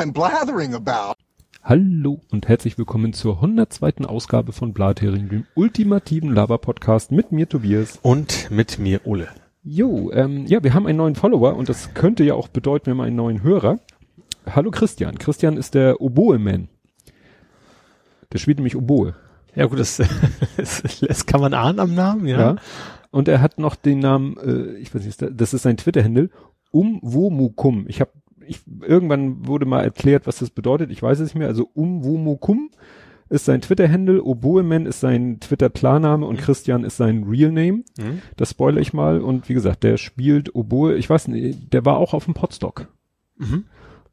[0.00, 1.12] I'm blathering about.
[1.62, 4.06] Hallo und herzlich willkommen zur 102.
[4.06, 7.98] Ausgabe von Blathering, dem ultimativen Laber-Podcast mit mir Tobias.
[8.00, 9.28] Und mit mir Ole.
[9.62, 12.92] Jo, ähm, ja, wir haben einen neuen Follower und das könnte ja auch bedeuten, wir
[12.92, 13.78] haben einen neuen Hörer.
[14.46, 15.18] Hallo Christian.
[15.18, 16.68] Christian ist der Oboe-Man.
[18.32, 19.14] Der spielt nämlich Oboe.
[19.54, 20.00] Ja gut, das,
[20.56, 22.40] das kann man ahnen am Namen, ja.
[22.40, 22.56] ja.
[23.10, 26.30] Und er hat noch den Namen, äh, ich weiß nicht, das ist sein Twitter-Handle,
[26.70, 27.84] Umwomukum.
[27.86, 28.12] Ich habe
[28.50, 30.90] ich, irgendwann wurde mal erklärt, was das bedeutet.
[30.90, 31.48] Ich weiß es nicht mehr.
[31.48, 32.70] Also Umwomukum
[33.28, 36.40] ist sein Twitter-Handle, Oboeman ist sein Twitter-Klarname und mhm.
[36.40, 37.84] Christian ist sein Real Name.
[37.96, 38.22] Mhm.
[38.36, 39.20] Das spoilere ich mal.
[39.20, 42.88] Und wie gesagt, der spielt Oboe, ich weiß nicht, der war auch auf dem Podstock.
[43.38, 43.64] Mhm.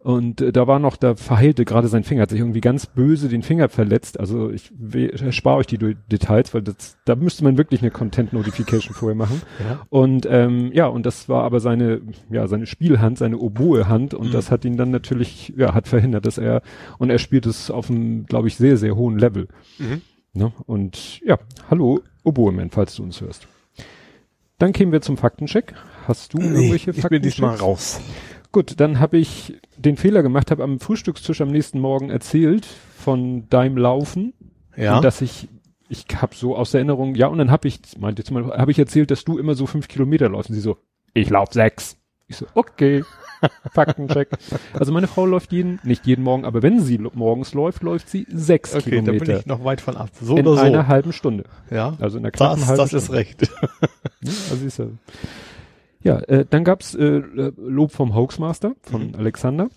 [0.08, 3.28] Und äh, da war noch, da verheilte gerade sein Finger, hat sich irgendwie ganz böse
[3.28, 4.18] den Finger verletzt.
[4.22, 4.72] Also ich
[5.22, 9.42] erspare euch die Details, weil das, da müsste man wirklich eine Content Notification vorher machen.
[9.60, 9.86] Ja.
[9.90, 14.32] Und ähm, ja, und das war aber seine, ja, seine Spielhand, seine Oboe-Hand und mhm.
[14.32, 16.62] das hat ihn dann natürlich, ja, hat verhindert, dass er,
[17.00, 19.48] und er spielt es auf einem, glaube ich, sehr, sehr hohen Level.
[19.80, 20.02] Mhm.
[20.34, 20.54] Ne?
[20.68, 21.40] Und ja,
[21.72, 23.48] hallo Oboe-Man, falls du uns hörst.
[24.60, 25.74] Dann kämen wir zum Faktencheck.
[26.08, 27.16] Hast du nee, irgendwelche Fakten?
[27.16, 28.00] Ich bin diesmal raus.
[28.52, 33.48] Gut, dann habe ich den Fehler gemacht, habe am Frühstückstisch am nächsten Morgen erzählt von
[33.50, 34.34] deinem Laufen.
[34.76, 34.98] Ja.
[34.98, 35.48] Und dass ich,
[35.90, 38.80] ich habe so aus Erinnerung, ja, und dann habe ich, meinte jetzt mal, habe ich
[38.80, 40.50] erzählt, dass du immer so fünf Kilometer läufst.
[40.50, 40.78] Und sie so,
[41.14, 41.98] ich lauf sechs.
[42.28, 43.04] Ich so, okay.
[43.72, 44.30] Faktencheck.
[44.74, 48.26] Also meine Frau läuft jeden, nicht jeden Morgen, aber wenn sie morgens läuft, läuft sie
[48.30, 49.12] sechs okay, Kilometer.
[49.12, 50.10] Okay, da bin ich noch weit von ab.
[50.20, 50.64] So in oder so.
[50.64, 51.46] einer halben Stunde.
[51.70, 51.96] Ja.
[52.00, 53.06] Also in einer knappen das, halben das Stunde.
[53.06, 53.52] ist recht.
[54.52, 54.88] also ist ja,
[56.02, 57.22] ja, äh, dann gab's äh,
[57.58, 59.16] Lob vom Hoaxmaster, von mhm.
[59.16, 59.70] Alexander,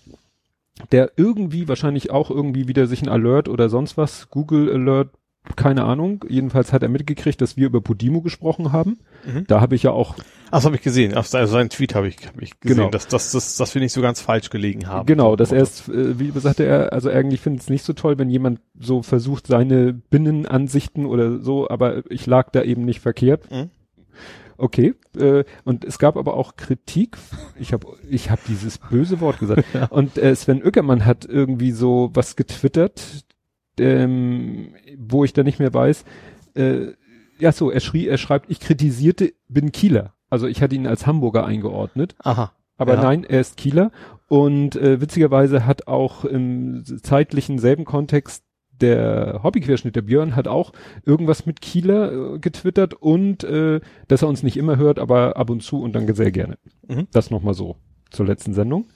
[0.91, 5.09] der irgendwie wahrscheinlich auch irgendwie wieder sich ein Alert oder sonst was, Google Alert,
[5.55, 6.23] keine Ahnung.
[6.27, 8.99] Jedenfalls hat er mitgekriegt, dass wir über Podimo gesprochen haben.
[9.25, 9.45] Mhm.
[9.47, 10.15] Da habe ich ja auch.
[10.47, 11.15] Ach, das habe ich gesehen.
[11.15, 12.89] Auf also seinen Tweet habe ich, hab ich gesehen, genau.
[12.89, 15.07] dass, dass, dass, dass wir nicht so ganz falsch gelegen haben.
[15.07, 18.19] Genau, dass er es, äh, wie sagte er, also eigentlich findet es nicht so toll,
[18.19, 23.49] wenn jemand so versucht, seine Binnenansichten oder so, aber ich lag da eben nicht verkehrt.
[23.49, 23.71] Mhm.
[24.61, 24.93] Okay.
[25.17, 27.17] Äh, und es gab aber auch Kritik.
[27.59, 29.65] Ich habe ich hab dieses böse Wort gesagt.
[29.73, 29.87] ja.
[29.87, 33.25] Und äh, Sven Ueckermann hat irgendwie so was getwittert,
[33.79, 36.05] ähm, wo ich da nicht mehr weiß.
[36.53, 36.91] Äh,
[37.39, 40.13] ja, so, er schrie, er schreibt, ich kritisierte, bin Kieler.
[40.29, 42.15] Also ich hatte ihn als Hamburger eingeordnet.
[42.19, 42.51] Aha.
[42.77, 43.01] Aber ja.
[43.01, 43.91] nein, er ist Kieler.
[44.27, 48.43] Und äh, witzigerweise hat auch im zeitlichen selben Kontext
[48.81, 50.73] der Hobbyquerschnitt, der Björn, hat auch
[51.05, 55.49] irgendwas mit Kieler äh, getwittert und äh, dass er uns nicht immer hört, aber ab
[55.49, 56.57] und zu und dann sehr gerne.
[56.87, 57.07] Mhm.
[57.11, 57.77] Das nochmal so
[58.09, 58.87] zur letzten Sendung.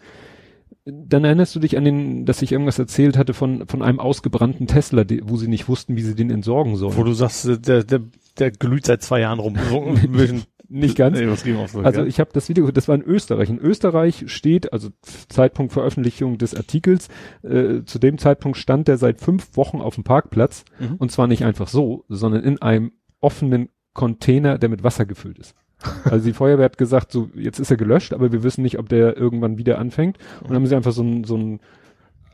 [0.85, 4.67] Dann erinnerst du dich an den, dass ich irgendwas erzählt hatte von, von einem ausgebrannten
[4.67, 6.95] Tesla, die, wo sie nicht wussten, wie sie den entsorgen sollen.
[6.95, 8.01] Wo du sagst, der, der,
[8.37, 9.57] der glüht seit zwei Jahren rum.
[9.69, 9.95] So
[10.69, 11.19] nicht ganz.
[11.19, 11.33] Nee,
[11.67, 13.49] so, also ich habe das Video, das war in Österreich.
[13.49, 14.89] In Österreich steht, also
[15.29, 17.09] Zeitpunkt Veröffentlichung des Artikels,
[17.43, 20.95] äh, zu dem Zeitpunkt stand der seit fünf Wochen auf dem Parkplatz mhm.
[20.95, 25.55] und zwar nicht einfach so, sondern in einem offenen Container, der mit Wasser gefüllt ist.
[26.03, 28.89] Also die Feuerwehr hat gesagt, so jetzt ist er gelöscht, aber wir wissen nicht, ob
[28.89, 30.17] der irgendwann wieder anfängt.
[30.41, 31.59] Und dann haben sie einfach so einen so einen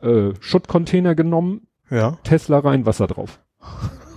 [0.02, 2.18] äh, Schuttcontainer genommen, ja.
[2.24, 3.40] Tesla rein, Wasser drauf.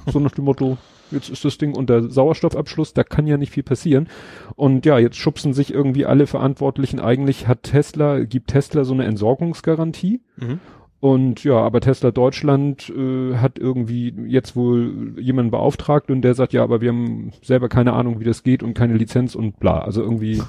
[0.06, 0.76] So nach dem Motto,
[1.14, 4.08] jetzt ist das Ding unter Sauerstoffabschluss, da kann ja nicht viel passieren.
[4.56, 7.00] Und ja, jetzt schubsen sich irgendwie alle Verantwortlichen.
[7.00, 10.20] Eigentlich hat Tesla, gibt Tesla so eine Entsorgungsgarantie.
[10.36, 10.60] Mhm.
[11.00, 16.54] Und ja, aber Tesla Deutschland äh, hat irgendwie jetzt wohl jemanden beauftragt und der sagt,
[16.54, 19.81] ja, aber wir haben selber keine Ahnung, wie das geht und keine Lizenz und bla.
[19.81, 20.42] Also irgendwie.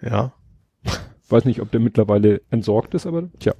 [0.00, 0.32] Ja.
[1.28, 3.54] Weiß nicht, ob der mittlerweile entsorgt ist, aber tja.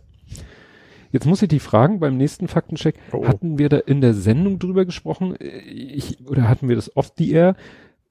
[1.13, 2.97] Jetzt muss ich die fragen beim nächsten Faktencheck.
[3.13, 3.27] Oh.
[3.27, 5.37] Hatten wir da in der Sendung drüber gesprochen?
[5.39, 7.55] Ich, oder hatten wir das off the air?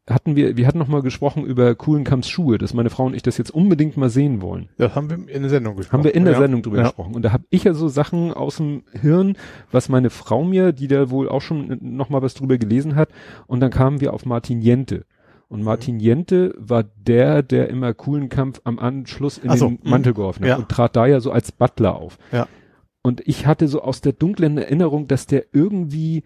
[0.10, 3.24] Hatten wir, wir hatten noch mal gesprochen über Kuhlenkamps Schuhe, dass meine Frau und ich
[3.24, 4.70] das jetzt unbedingt mal sehen wollen.
[4.78, 6.00] Ja, haben wir in der Sendung gesprochen.
[6.00, 6.40] Haben wir in der ja.
[6.40, 6.84] Sendung drüber ja.
[6.84, 7.16] gesprochen.
[7.16, 9.36] Und da habe ich ja so Sachen aus dem Hirn,
[9.72, 13.10] was meine Frau mir, die da wohl auch schon noch mal was drüber gelesen hat.
[13.48, 15.06] Und dann kamen wir auf Martin Jente.
[15.48, 20.44] Und Martin Jente war der, der immer Kuhlenkampf am Anschluss in so, den Mantel geworfen
[20.44, 20.56] hat ja.
[20.56, 22.18] und trat da ja so als Butler auf.
[22.32, 22.48] Ja.
[23.04, 26.24] Und ich hatte so aus der dunklen Erinnerung, dass der irgendwie,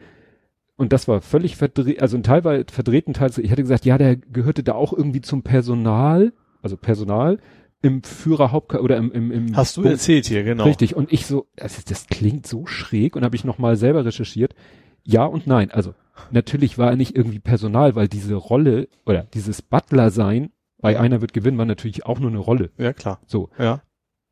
[0.76, 3.98] und das war völlig verdreht, also ein Teil war verdrehten Teil, ich hatte gesagt, ja,
[3.98, 7.40] der gehörte da auch irgendwie zum Personal, also Personal,
[7.82, 10.64] im Führerhaupt oder im, im, im Hast du Bo erzählt hier, genau.
[10.64, 10.96] Richtig.
[10.96, 14.56] Und ich so, das, das klingt so schräg und habe ich nochmal selber recherchiert.
[15.04, 15.70] Ja und nein.
[15.70, 15.94] Also
[16.32, 20.50] natürlich war er nicht irgendwie Personal, weil diese Rolle oder dieses Butler sein
[20.80, 22.70] bei einer wird gewinnen war natürlich auch nur eine Rolle.
[22.78, 23.20] Ja klar.
[23.26, 23.50] So.
[23.58, 23.82] Ja.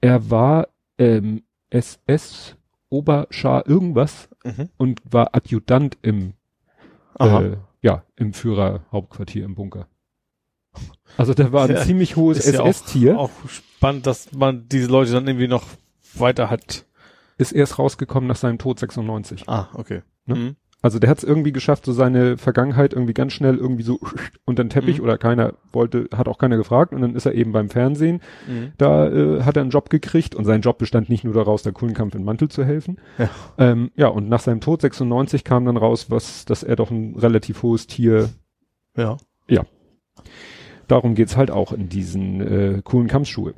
[0.02, 0.68] Er war
[0.98, 1.44] ähm,
[1.74, 2.56] SS
[2.90, 4.70] Oberschar irgendwas mhm.
[4.78, 6.34] und war Adjutant im
[7.20, 9.88] äh, ja im Führerhauptquartier im Bunker.
[11.18, 13.14] Also der war ein ja, ziemlich hohes SS-Tier.
[13.14, 15.66] Ja auch, auch, spannend, dass man diese Leute dann irgendwie noch
[16.16, 16.86] weiter hat.
[17.38, 19.48] Ist erst rausgekommen nach seinem Tod 96.
[19.48, 20.02] Ah, okay.
[20.26, 20.36] Ne?
[20.36, 20.56] Mhm.
[20.84, 24.02] Also der hat es irgendwie geschafft, so seine Vergangenheit irgendwie ganz schnell irgendwie so
[24.46, 25.06] unter den Teppich mhm.
[25.06, 28.20] oder keiner wollte, hat auch keiner gefragt und dann ist er eben beim Fernsehen.
[28.48, 28.74] Mhm.
[28.78, 31.72] Da äh, hat er einen Job gekriegt und sein Job bestand nicht nur daraus, der
[31.72, 32.98] Kuhlenkampf in Mantel zu helfen.
[33.18, 33.30] Ja.
[33.58, 37.16] Ähm, ja, und nach seinem Tod 96 kam dann raus, was, dass er doch ein
[37.18, 38.30] relativ hohes Tier.
[38.98, 39.16] Ja.
[39.48, 39.64] Ja.
[40.90, 43.54] Darum geht's halt auch in diesen äh, coolen Kampfschuhe.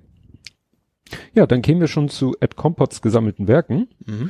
[1.34, 3.88] Ja, dann kämen wir schon zu Ed Compots gesammelten Werken.
[4.06, 4.30] Mhm.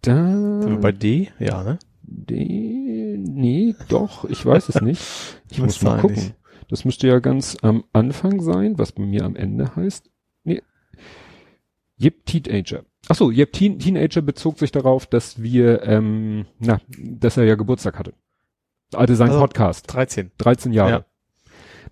[0.00, 0.60] Da.
[0.60, 1.28] Sind wir bei D?
[1.38, 1.78] Ja, ne?
[2.06, 5.02] D, nee, doch, ich weiß es nicht.
[5.50, 6.16] Ich muss mal gucken.
[6.16, 6.34] Nicht.
[6.68, 10.10] Das müsste ja ganz am Anfang sein, was bei mir am Ende heißt.
[10.42, 10.62] Nee.
[12.00, 12.84] Yep, Teenager.
[13.08, 17.54] Ach so, Yep, Teen, Teenager bezog sich darauf, dass wir, ähm, na, dass er ja
[17.54, 18.14] Geburtstag hatte.
[18.92, 19.92] Also sein also Podcast.
[19.92, 20.32] 13.
[20.38, 21.04] 13 Jahre.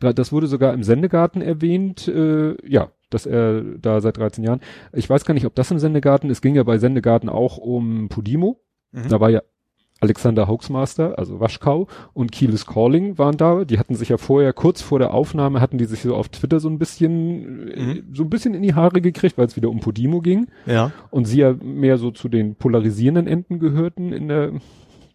[0.00, 0.12] Ja.
[0.12, 4.60] Das wurde sogar im Sendegarten erwähnt, äh, ja, dass er da seit 13 Jahren.
[4.92, 8.08] Ich weiß gar nicht, ob das im Sendegarten, es ging ja bei Sendegarten auch um
[8.08, 8.60] Podimo.
[8.90, 9.08] Mhm.
[9.08, 9.42] Da war ja
[10.02, 13.64] Alexander Hoaxmaster, also Waschkau und Keyless Calling waren da.
[13.64, 16.58] Die hatten sich ja vorher, kurz vor der Aufnahme, hatten die sich so auf Twitter
[16.58, 18.02] so ein bisschen, mhm.
[18.12, 20.48] so ein bisschen in die Haare gekriegt, weil es wieder um Podimo ging.
[20.66, 20.90] Ja.
[21.10, 24.52] Und sie ja mehr so zu den polarisierenden Enden gehörten in der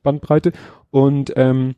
[0.04, 0.54] Bandbreite.
[0.90, 1.75] Und ähm,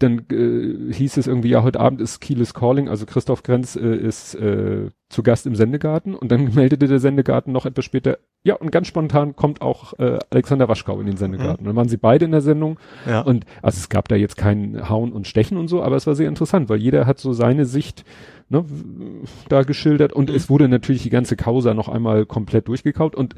[0.00, 3.96] dann äh, hieß es irgendwie, ja, heute Abend ist Keyless Calling, also Christoph Grenz äh,
[3.96, 8.56] ist äh, zu Gast im Sendegarten und dann meldete der Sendegarten noch etwas später, ja,
[8.56, 11.62] und ganz spontan kommt auch äh, Alexander Waschkau in den Sendegarten.
[11.62, 11.68] Mhm.
[11.68, 13.20] Dann waren sie beide in der Sendung ja.
[13.20, 16.16] und also es gab da jetzt kein Hauen und Stechen und so, aber es war
[16.16, 18.04] sehr interessant, weil jeder hat so seine Sicht
[18.48, 18.64] ne,
[19.48, 20.34] da geschildert und mhm.
[20.34, 23.36] es wurde natürlich die ganze Causa noch einmal komplett durchgekaut und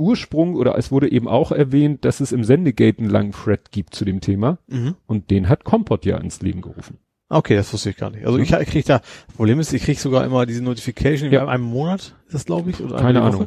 [0.00, 3.94] Ursprung oder es wurde eben auch erwähnt, dass es im Sendegate einen langen Thread gibt
[3.94, 4.96] zu dem Thema mhm.
[5.06, 6.98] und den hat Kompott ja ins Leben gerufen.
[7.28, 8.26] Okay, das wusste ich gar nicht.
[8.26, 9.00] Also ich, ich krieg da,
[9.36, 11.42] Problem ist, ich krieg sogar immer diese Notification ja.
[11.42, 12.80] in einem Monat, ist das glaube ich?
[12.80, 13.46] Oder Keine Ahnung.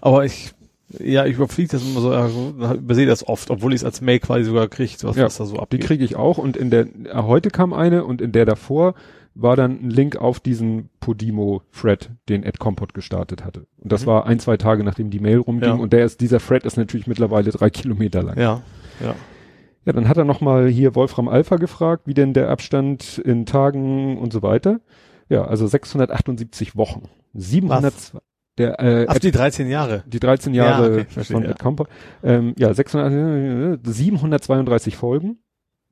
[0.00, 0.52] Aber ich,
[0.98, 4.18] ja, ich überfliege das immer so, also, übersehe das oft, obwohl ich es als Mail
[4.18, 5.80] quasi sogar kriege, was, ja, was da so abgeht.
[5.80, 8.94] Die kriege ich auch und in der, heute kam eine und in der davor
[9.34, 13.66] war dann ein Link auf diesen Podimo-Thread, den Ed Compot gestartet hatte.
[13.78, 14.06] Und das mhm.
[14.06, 15.68] war ein, zwei Tage, nachdem die Mail rumging.
[15.68, 15.74] Ja.
[15.74, 18.38] Und der ist, dieser Thread ist natürlich mittlerweile drei Kilometer lang.
[18.38, 18.62] Ja,
[19.00, 19.14] ja.
[19.86, 24.18] Ja, dann hat er nochmal hier Wolfram Alpha gefragt, wie denn der Abstand in Tagen
[24.18, 24.80] und so weiter.
[25.28, 27.08] Ja, also 678 Wochen.
[27.32, 28.12] 700, Was?
[28.58, 30.04] der, äh, Ach, die 13 Jahre.
[30.06, 31.50] Die 13 Jahre ja, okay, verstehe, von ja.
[31.50, 31.86] Ed Compo.
[32.22, 35.38] Ähm, ja, 600, 732 Folgen.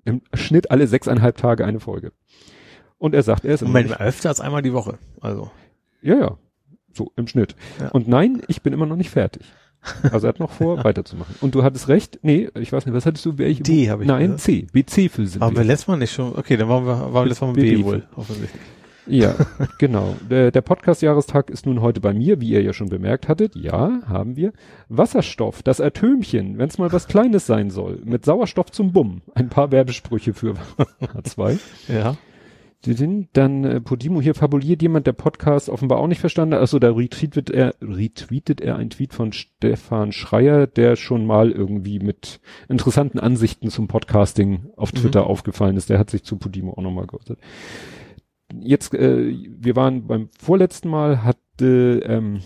[0.05, 2.13] Im Schnitt alle sechseinhalb Tage eine Folge.
[2.99, 4.99] Und er sagt, er ist Moment, immer öfter als einmal die Woche.
[5.21, 5.51] Also.
[6.03, 6.39] Ja, ja.
[6.93, 7.55] So, im Schnitt.
[7.81, 7.89] Ja.
[7.91, 9.45] Und nein, ich bin immer noch nicht fertig.
[10.11, 11.37] Also er hat noch vor, weiterzumachen.
[11.41, 13.39] Und du hattest recht, nee, ich weiß nicht, was hattest du?
[13.39, 14.41] Welche D habe ich Nein, gesagt.
[14.43, 14.67] C.
[14.73, 17.25] BC für sind Aber wir letztes Mal nicht schon, okay, dann waren wir, waren wir
[17.27, 18.61] letztes Mal mit B, B wohl, offensichtlich.
[19.07, 19.35] Ja,
[19.79, 20.17] genau.
[20.29, 23.57] Der, der Podcast-Jahrestag ist nun heute bei mir, wie ihr ja schon bemerkt hattet.
[23.57, 24.53] Ja, haben wir.
[24.89, 28.01] Wasserstoff, das Atömchen, wenn es mal was Kleines sein soll.
[28.05, 29.23] Mit Sauerstoff zum Bumm.
[29.35, 30.55] Ein paar Werbesprüche für
[31.01, 31.59] H2.
[31.89, 32.17] Ja.
[32.83, 36.63] Dann äh, Podimo hier fabuliert jemand, der Podcast offenbar auch nicht verstanden hat.
[36.63, 41.99] Achso, da retweetet er, retweetet er ein Tweet von Stefan Schreier, der schon mal irgendwie
[41.99, 45.27] mit interessanten Ansichten zum Podcasting auf Twitter mhm.
[45.27, 45.91] aufgefallen ist.
[45.91, 47.41] Der hat sich zu Podimo auch nochmal geäußert.
[48.61, 52.41] Jetzt, äh, wir waren beim vorletzten Mal, hatte ähm,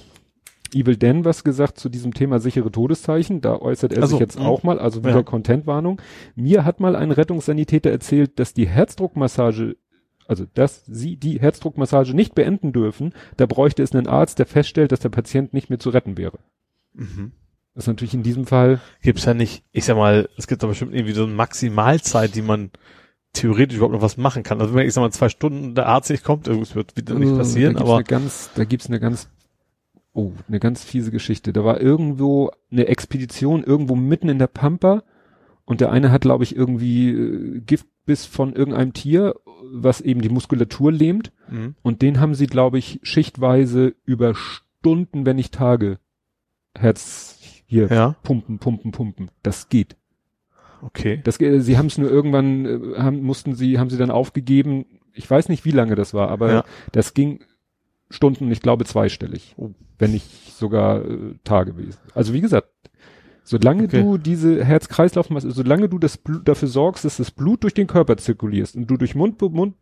[0.74, 3.42] Evil Dan was gesagt zu diesem Thema sichere Todeszeichen.
[3.42, 4.46] Da äußert er also, sich jetzt mh.
[4.46, 5.22] auch mal, also wieder ja.
[5.22, 6.00] Contentwarnung.
[6.34, 9.76] Mir hat mal ein Rettungssanitäter erzählt, dass die Herzdruckmassage
[10.26, 14.92] also dass sie die Herzdruckmassage nicht beenden dürfen, da bräuchte es einen Arzt, der feststellt,
[14.92, 16.38] dass der Patient nicht mehr zu retten wäre.
[16.94, 17.32] Mhm.
[17.74, 18.80] Das ist natürlich in diesem Fall.
[19.00, 22.42] Gibt's ja nicht, ich sag mal, es gibt da bestimmt irgendwie so eine Maximalzeit, die
[22.42, 22.70] man
[23.32, 24.60] theoretisch überhaupt noch was machen kann.
[24.60, 27.36] Also wenn ich sag mal zwei Stunden der Arzt nicht kommt, es wird wieder nicht
[27.36, 27.96] passieren, da aber.
[27.96, 29.30] Eine ganz, da gibt's eine ganz,
[30.12, 31.54] oh, eine ganz fiese Geschichte.
[31.54, 35.02] Da war irgendwo eine Expedition irgendwo mitten in der Pampa
[35.64, 39.34] und der eine hat, glaube ich, irgendwie äh, Giftbiss von irgendeinem Tier
[39.72, 41.32] was eben die Muskulatur lähmt.
[41.48, 41.74] Mhm.
[41.82, 45.98] Und den haben sie, glaube ich, schichtweise über Stunden, wenn nicht Tage,
[46.76, 48.16] Herz hier ja.
[48.22, 49.30] pumpen, pumpen, pumpen.
[49.42, 49.96] Das geht.
[50.82, 51.20] Okay.
[51.24, 54.84] Das, sie haben es nur irgendwann, äh, haben, mussten sie, haben sie dann aufgegeben.
[55.14, 56.64] Ich weiß nicht, wie lange das war, aber ja.
[56.90, 57.40] das ging
[58.10, 59.70] Stunden, ich glaube zweistellig, oh.
[59.98, 61.98] wenn nicht sogar äh, Tage gewesen.
[62.14, 62.68] Also wie gesagt,
[63.44, 64.02] Solange okay.
[64.02, 68.16] du diese Herz-Kreislauf, solange du das Blut, dafür sorgst, dass das Blut durch den Körper
[68.16, 69.74] zirkulierst und du durch Mund, Mund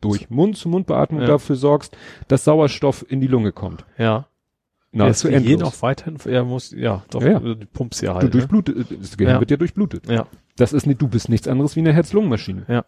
[0.00, 1.26] durch Mund-zu-Mund-Beatmung ja.
[1.26, 1.96] dafür sorgst,
[2.28, 3.84] dass Sauerstoff in die Lunge kommt.
[3.96, 4.26] Ja.
[4.92, 5.60] Na, zu endlos.
[5.60, 7.38] noch weiterhin, er muss, ja, doch, ja, ja.
[7.40, 8.24] du pumpst ja halt.
[8.24, 8.98] Du durchblutet, ne?
[8.98, 9.40] das Gehirn ja.
[9.40, 10.08] wird ja durchblutet.
[10.08, 10.26] Ja.
[10.56, 12.64] Das ist nicht, du bist nichts anderes wie eine Herz-Lungen-Maschine.
[12.68, 12.84] Ja.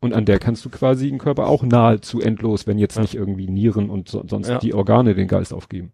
[0.00, 3.48] Und an der kannst du quasi den Körper auch nahezu endlos, wenn jetzt nicht irgendwie
[3.48, 5.92] Nieren und so, sonst die Organe den Geist aufgeben.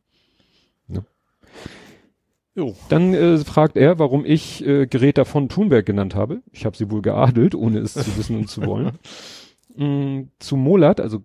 [2.54, 2.74] Jo.
[2.88, 6.42] Dann äh, fragt er, warum ich äh, Greta von Thunberg genannt habe.
[6.52, 8.92] Ich habe sie wohl geadelt, ohne es zu wissen und zu wollen.
[9.76, 11.24] Mm, zu Molat, also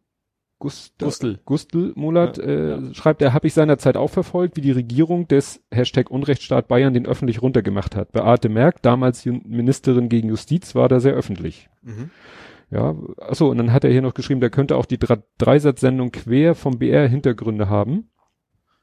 [0.57, 1.39] Gust Gustl.
[1.45, 2.93] Gustl Molat, Ja, äh, ja.
[2.95, 7.05] schreibt er, habe ich seinerzeit auch verfolgt, wie die Regierung des Hashtag Unrechtsstaat Bayern den
[7.05, 8.11] öffentlich runtergemacht hat.
[8.11, 11.69] Beate Merck, damals Ministerin gegen Justiz, war da sehr öffentlich.
[11.83, 12.09] Mhm.
[12.71, 14.99] Ja, achso, und dann hat er hier noch geschrieben, der könnte auch die
[15.37, 18.09] Dreisatzsendung quer vom BR Hintergründe haben.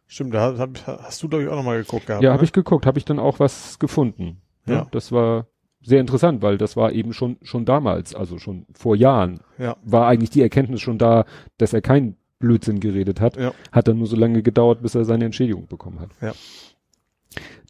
[0.07, 2.23] Stimmt, da hab, hast du, glaube ich, auch nochmal geguckt gehabt.
[2.23, 2.35] Ja, ne?
[2.35, 4.41] habe ich geguckt, habe ich dann auch was gefunden.
[4.67, 4.75] Ja.
[4.75, 4.87] Ja.
[4.91, 5.47] Das war
[5.83, 9.77] sehr interessant, weil das war eben schon schon damals, also schon vor Jahren, Ja.
[9.83, 11.25] war eigentlich die Erkenntnis schon da,
[11.59, 13.37] dass er kein Blödsinn geredet hat.
[13.37, 13.53] Ja.
[13.73, 16.11] Hat dann nur so lange gedauert, bis er seine Entschädigung bekommen hat.
[16.21, 16.33] Ja.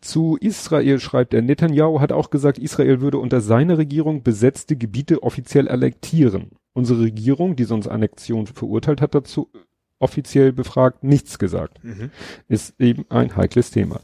[0.00, 5.22] Zu Israel schreibt er, Netanyahu hat auch gesagt, Israel würde unter seiner Regierung besetzte Gebiete
[5.22, 6.50] offiziell annektieren.
[6.74, 9.50] Unsere Regierung, die sonst Annexion verurteilt hat, dazu
[9.98, 12.10] offiziell befragt nichts gesagt Mhm.
[12.48, 14.00] ist eben ein heikles Thema.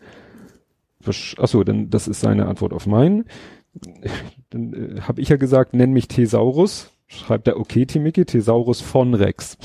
[1.04, 3.24] Versch- Achso, dann das ist seine Antwort auf meinen.
[4.50, 6.90] Dann äh, habe ich ja gesagt, nenn mich Thesaurus.
[7.08, 9.58] Schreibt er, okay, Timiki, Thesaurus von Rex.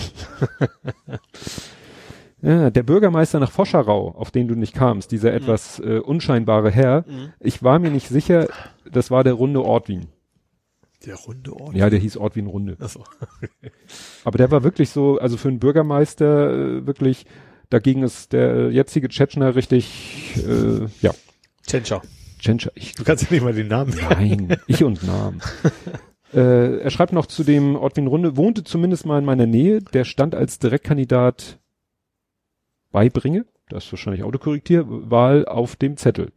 [2.41, 7.05] ja, der Bürgermeister nach Foscherau, auf den du nicht kamst, dieser etwas äh, unscheinbare Herr,
[7.07, 7.33] Mhm.
[7.39, 8.47] ich war mir nicht sicher,
[8.91, 10.07] das war der runde Ortwin.
[11.07, 11.73] Der runde Ort.
[11.73, 12.75] Ja, der hieß Ortwin Runde.
[12.81, 13.05] Achso.
[14.25, 17.25] Aber der war wirklich so, also für einen Bürgermeister äh, wirklich,
[17.69, 21.13] dagegen ist der jetzige Tschetschner richtig, äh, ja,
[21.65, 22.01] Tschentscher.
[22.39, 25.41] Tschentscher, ich, Du kannst ja nicht mal den Namen nein, ich und Namen.
[26.33, 30.03] äh, er schreibt noch zu dem Ortwin Runde, wohnte zumindest mal in meiner Nähe, der
[30.03, 31.57] stand als Direktkandidat
[32.91, 36.33] beibringe, das ist wahrscheinlich Autokorrektier, Wahl auf dem Zettel,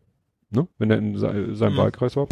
[0.50, 1.78] ne, wenn er in se seinem Mhm.
[1.78, 2.28] Wahlkreis war.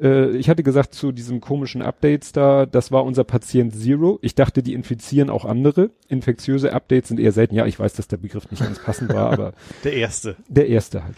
[0.00, 4.18] Äh, ich hatte gesagt zu diesen komischen Updates da, das war unser Patient Zero.
[4.22, 5.90] Ich dachte, die infizieren auch andere.
[6.08, 7.54] Infektiöse Updates sind eher selten.
[7.54, 9.52] Ja, ich weiß, dass der Begriff nicht ganz passend war, aber
[9.84, 10.36] Der erste.
[10.48, 11.16] der erste halt.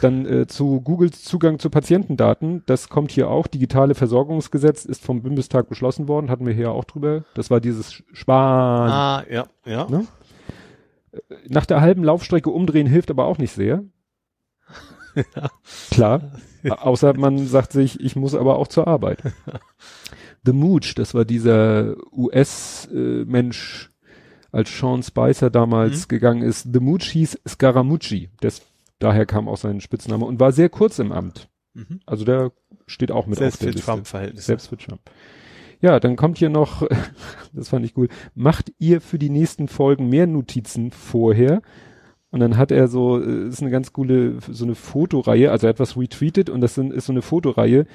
[0.00, 2.62] Dann äh, zu Googles Zugang zu Patientendaten.
[2.66, 3.46] Das kommt hier auch.
[3.46, 6.30] Digitale Versorgungsgesetz ist vom Bundestag beschlossen worden.
[6.30, 7.24] Hatten wir hier auch drüber.
[7.34, 8.90] Das war dieses Sparen.
[8.90, 9.88] Ah, ja, ja.
[9.88, 10.06] Ne?
[11.48, 13.84] Nach der halben Laufstrecke umdrehen hilft aber auch nicht sehr.
[15.90, 16.32] Klar.
[16.68, 19.22] Außer man sagt sich, ich muss aber auch zur Arbeit.
[20.44, 23.90] The Mooch, das war dieser US-Mensch,
[24.52, 26.08] als Sean Spicer damals Mhm.
[26.08, 26.68] gegangen ist.
[26.72, 28.30] The Mooch hieß Scaramucci.
[28.40, 28.62] Das,
[28.98, 31.48] daher kam auch sein Spitzname und war sehr kurz im Amt.
[31.74, 32.00] Mhm.
[32.06, 32.52] Also der
[32.86, 33.90] steht auch mit Selbst auf der für Liste.
[33.90, 34.46] Trump-Verhältnisse.
[34.46, 35.00] Selbst für Trump.
[35.80, 36.82] Ja, dann kommt hier noch,
[37.52, 41.62] das fand ich cool, macht ihr für die nächsten Folgen mehr Notizen vorher?
[42.30, 45.70] Und dann hat er so, äh, ist eine ganz coole, so eine Fotoreihe, also er
[45.70, 47.86] hat was retweetet und das sind, ist so eine Fotoreihe,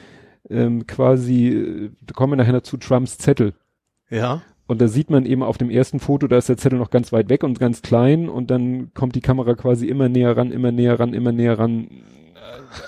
[0.49, 3.53] ähm, quasi, äh, da kommen wir nachher noch zu Trumps Zettel.
[4.09, 4.41] Ja.
[4.65, 7.11] Und da sieht man eben auf dem ersten Foto, da ist der Zettel noch ganz
[7.11, 10.71] weit weg und ganz klein und dann kommt die Kamera quasi immer näher ran, immer
[10.71, 11.87] näher ran, immer näher ran.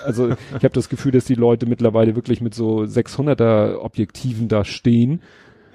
[0.04, 4.64] Also ich habe das Gefühl, dass die Leute mittlerweile wirklich mit so 600er Objektiven da
[4.66, 5.22] stehen,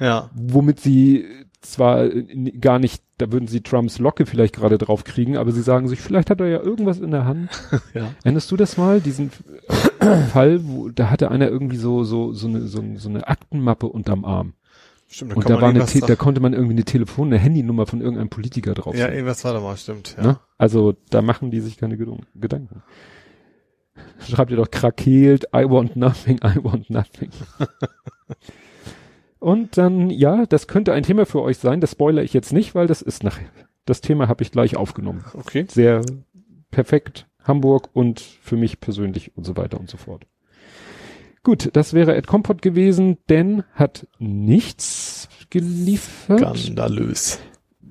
[0.00, 0.30] Ja.
[0.34, 1.26] womit sie
[1.60, 2.24] zwar äh,
[2.60, 6.00] gar nicht, da würden sie Trumps Locke vielleicht gerade drauf kriegen, aber sie sagen sich,
[6.00, 7.50] vielleicht hat er ja irgendwas in der Hand.
[7.94, 8.12] Ja.
[8.22, 9.30] Erinnerst du das mal, diesen
[10.32, 14.24] Fall, wo da hatte einer irgendwie so so so eine so, so eine Aktenmappe unterm
[14.24, 14.54] Arm.
[15.08, 18.00] Stimmt, Und kann da war eine, da konnte man irgendwie eine Telefon, eine Handynummer von
[18.00, 18.94] irgendeinem Politiker drauf.
[18.94, 20.14] Ja, irgendwas war da mal, stimmt.
[20.16, 20.22] Ja.
[20.22, 20.40] ne?
[20.56, 22.82] Also da machen die sich keine Gedanken.
[24.28, 27.30] Schreibt ihr doch krakeelt, I want nothing, I want nothing.
[29.40, 32.74] Und dann, ja, das könnte ein Thema für euch sein, das spoilere ich jetzt nicht,
[32.74, 33.48] weil das ist nachher,
[33.86, 35.24] das Thema habe ich gleich aufgenommen.
[35.32, 35.64] Okay.
[35.68, 36.02] Sehr
[36.70, 40.26] perfekt, Hamburg und für mich persönlich und so weiter und so fort.
[41.42, 46.58] Gut, das wäre Ed Compot gewesen, denn hat nichts geliefert.
[46.58, 47.40] Skandalös.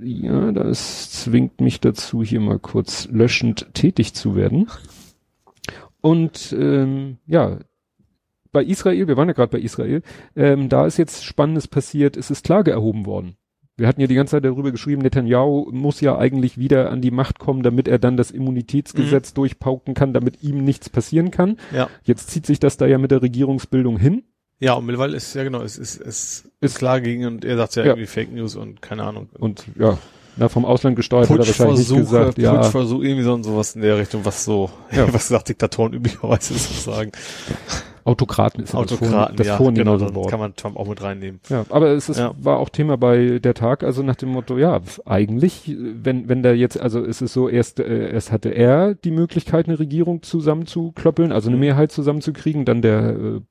[0.02, 4.70] Ja, das zwingt mich dazu, hier mal kurz löschend tätig zu werden.
[6.00, 7.60] Und ähm, ja,
[8.52, 10.02] bei Israel, wir waren ja gerade bei Israel,
[10.36, 13.36] ähm, da ist jetzt Spannendes passiert, es ist Klage erhoben worden.
[13.78, 17.12] Wir hatten ja die ganze Zeit darüber geschrieben, Netanyahu muss ja eigentlich wieder an die
[17.12, 21.56] Macht kommen, damit er dann das Immunitätsgesetz durchpauken kann, damit ihm nichts passieren kann.
[21.74, 21.90] Ja.
[22.04, 24.24] Jetzt zieht sich das da ja mit der Regierungsbildung hin.
[24.60, 27.78] Ja, und mittlerweile ist, ja genau, es ist, es ist klar gegen und er sagt
[27.78, 27.90] ja, Ja.
[27.92, 29.30] irgendwie Fake News und keine Ahnung.
[29.40, 29.98] Und ja,
[30.36, 32.38] na, vom Ausland gesteuert hat er wahrscheinlich nicht gesagt.
[32.38, 35.08] Ja, Putschversuch, irgendwie so und sowas in der Richtung, was so, Ja.
[35.14, 37.12] was sagt Diktatoren üblicherweise so sagen.
[38.10, 40.30] Autokraten ist ja Autokraten, das, ja, Vor genau, das dann Wort.
[40.30, 41.40] kann man Trump auch mit reinnehmen.
[41.50, 42.34] Ja, aber es ist, Ja.
[42.38, 46.52] war auch Thema bei der Tag, also nach dem Motto, ja, eigentlich, wenn, wenn da
[46.52, 51.32] jetzt, also es ist so, erst, äh, erst hatte er die Möglichkeit, eine Regierung zusammenzuklöppeln,
[51.32, 51.62] also eine Mhm.
[51.62, 53.42] Mehrheit zusammenzukriegen, dann der, äh,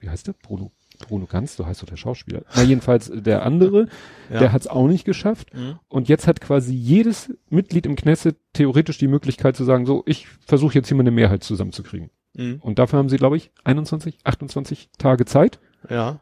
[0.00, 0.34] wie heißt der?
[0.42, 0.72] Bruno.
[1.06, 2.42] Bruno Ganz, so heißt doch der Schauspieler.
[2.56, 3.86] Na jedenfalls der andere,
[4.32, 4.40] Ja.
[4.40, 5.54] der hat es auch nicht geschafft.
[5.54, 5.78] Mhm.
[5.88, 10.26] Und jetzt hat quasi jedes Mitglied im Knesset theoretisch die Möglichkeit zu sagen, so, ich
[10.44, 12.10] versuche jetzt hier mal eine Mehrheit zusammenzukriegen.
[12.38, 12.60] Mhm.
[12.62, 15.58] Und dafür haben sie, glaube ich, 21, 28 Tage Zeit.
[15.90, 16.20] Ja.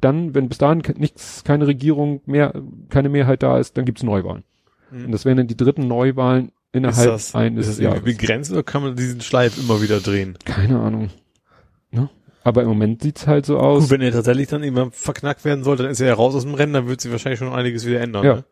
[0.00, 2.54] Dann, wenn bis dahin nichts, keine Regierung mehr,
[2.88, 4.44] keine Mehrheit da ist, dann gibt's Neuwahlen.
[4.90, 5.06] Mhm.
[5.06, 8.18] Und das wären dann die dritten Neuwahlen innerhalb ist das, eines ist das irgendwie Jahres.
[8.18, 10.38] begrenzt oder kann man diesen Schleif immer wieder drehen?
[10.44, 11.10] Keine Ahnung.
[11.90, 12.08] Ne?
[12.42, 13.84] Aber im Moment sieht's halt so aus.
[13.84, 16.44] Gut, wenn er tatsächlich dann irgendwann verknackt werden sollte, dann ist er ja raus aus
[16.44, 18.24] dem Rennen, dann wird sich wahrscheinlich schon einiges wieder ändern.
[18.24, 18.34] Ja.
[18.34, 18.44] Ne?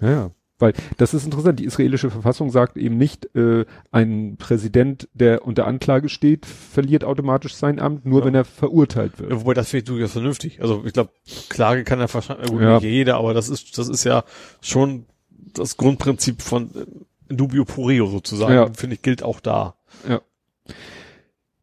[0.00, 0.30] Ja, ja.
[0.58, 5.66] Weil das ist interessant, die israelische Verfassung sagt eben nicht, äh, ein Präsident, der unter
[5.66, 8.26] Anklage steht, verliert automatisch sein Amt, nur Ja.
[8.26, 9.32] wenn er verurteilt wird.
[9.32, 10.60] Ja, Wobei das finde ich durchaus vernünftig.
[10.62, 11.10] Also ich glaube,
[11.48, 12.74] Klage kann ja wahrscheinlich, gut, Ja.
[12.74, 14.22] nicht jeder, aber das ist, das ist ja
[14.60, 15.06] schon
[15.54, 18.72] das Grundprinzip von äh, Dubio pro reo sozusagen, Ja.
[18.72, 19.74] finde ich, gilt auch da.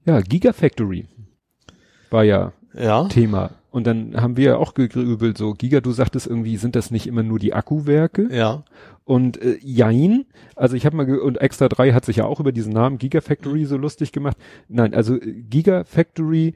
[0.05, 1.05] Ja, Gigafactory
[2.09, 3.07] war ja Ja.
[3.07, 3.51] Thema.
[3.71, 7.07] Und dann haben wir ja auch gegrübelt, so Giga, du sagtest irgendwie, sind das nicht
[7.07, 8.27] immer nur die Akkuwerke?
[8.29, 8.65] Ja.
[9.05, 10.25] Und äh, Jein,
[10.57, 13.63] also ich habe mal, und Extra 3 hat sich ja auch über diesen Namen Gigafactory
[13.65, 14.35] so lustig gemacht.
[14.67, 16.55] Nein, also äh, Gigafactory,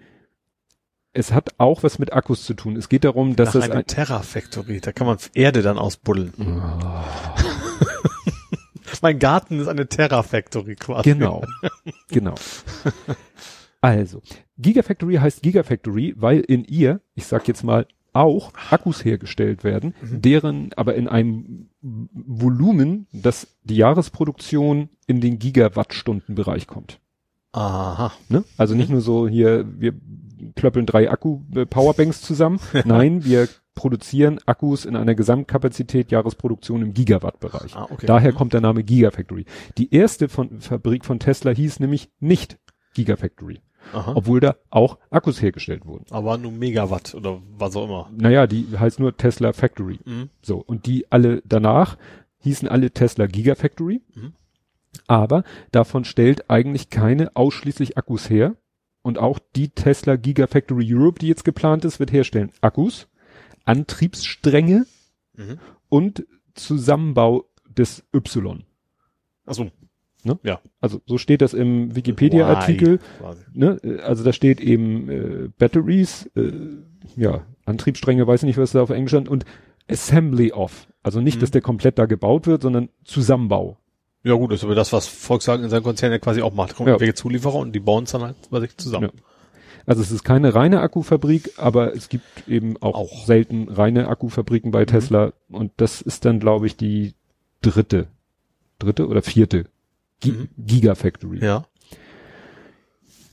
[1.13, 2.75] es hat auch was mit Akkus zu tun.
[2.75, 5.77] Es geht darum, dass Nach das einer ein, Terra Factory, da kann man Erde dann
[5.77, 6.33] ausbuddeln.
[6.37, 7.03] Oh,
[9.01, 11.09] Mein Garten ist eine Terra Factory quasi.
[11.09, 11.43] Genau.
[12.09, 12.35] genau.
[13.81, 14.23] Also,
[14.57, 20.21] Gigafactory heißt Gigafactory, weil in ihr, ich sag jetzt mal, auch Akkus hergestellt werden, Mhm.
[20.21, 26.99] deren aber in einem Volumen, das die Jahresproduktion in den Gigawattstundenbereich kommt.
[27.51, 28.13] Aha.
[28.29, 28.43] Ne?
[28.57, 29.93] Also nicht nur so hier, wir
[30.55, 32.59] klöppeln drei Akku-Powerbanks zusammen.
[32.85, 37.75] Nein, wir produzieren Akkus in einer Gesamtkapazität Jahresproduktion im Gigawattbereich.
[37.75, 38.05] Ah, okay.
[38.05, 39.45] Daher kommt der Name Gigafactory.
[39.77, 42.57] Die erste von, Fabrik von Tesla hieß nämlich nicht
[42.93, 43.59] Gigafactory,
[43.93, 44.13] Aha.
[44.15, 46.05] obwohl da auch Akkus hergestellt wurden.
[46.11, 48.09] Aber nur Megawatt oder was auch immer.
[48.15, 49.99] Naja, die heißt nur Tesla Factory.
[50.05, 50.29] Mhm.
[50.41, 51.97] So, und die alle danach
[52.39, 54.01] hießen alle Tesla Gigafactory.
[54.13, 54.33] Mhm.
[55.07, 58.55] Aber davon stellt eigentlich keine ausschließlich Akkus her.
[59.01, 63.07] Und auch die Tesla Gigafactory Europe, die jetzt geplant ist, wird herstellen Akkus,
[63.65, 64.85] Antriebsstränge
[65.37, 65.59] Mhm.
[65.89, 68.63] und Zusammenbau des Y.
[70.25, 70.39] Achso.
[70.81, 72.99] Also so steht das im Wikipedia-Artikel.
[73.53, 73.77] Ne?
[73.83, 76.51] Äh, Also da steht eben äh, Batteries, äh,
[77.15, 79.45] ja, Antriebsstränge, weiß nicht, was da auf Englisch stand, und
[79.89, 80.87] Assembly of.
[81.03, 81.41] Also nicht, Mhm.
[81.41, 83.77] dass der komplett da gebaut wird, sondern Zusammenbau.
[84.23, 86.71] Ja gut, das ist aber das, was Volkswagen in seinem Konzern ja quasi auch macht.
[86.71, 86.99] Da kommen Ja.
[86.99, 89.11] welche Zulieferer und die bauen es dann halt bei sich zusammen.
[89.85, 93.21] Also es ist keine reine Akkufabrik, aber es gibt eben auch, Auch.
[93.21, 93.25] Mhm.
[93.27, 97.13] selten reine Akkufabriken bei Tesla und das ist dann, glaube ich, die
[97.61, 98.07] dritte,
[98.79, 99.65] dritte oder vierte
[100.23, 100.49] Mhm.
[100.57, 101.39] Gigafactory.
[101.43, 101.65] Ja.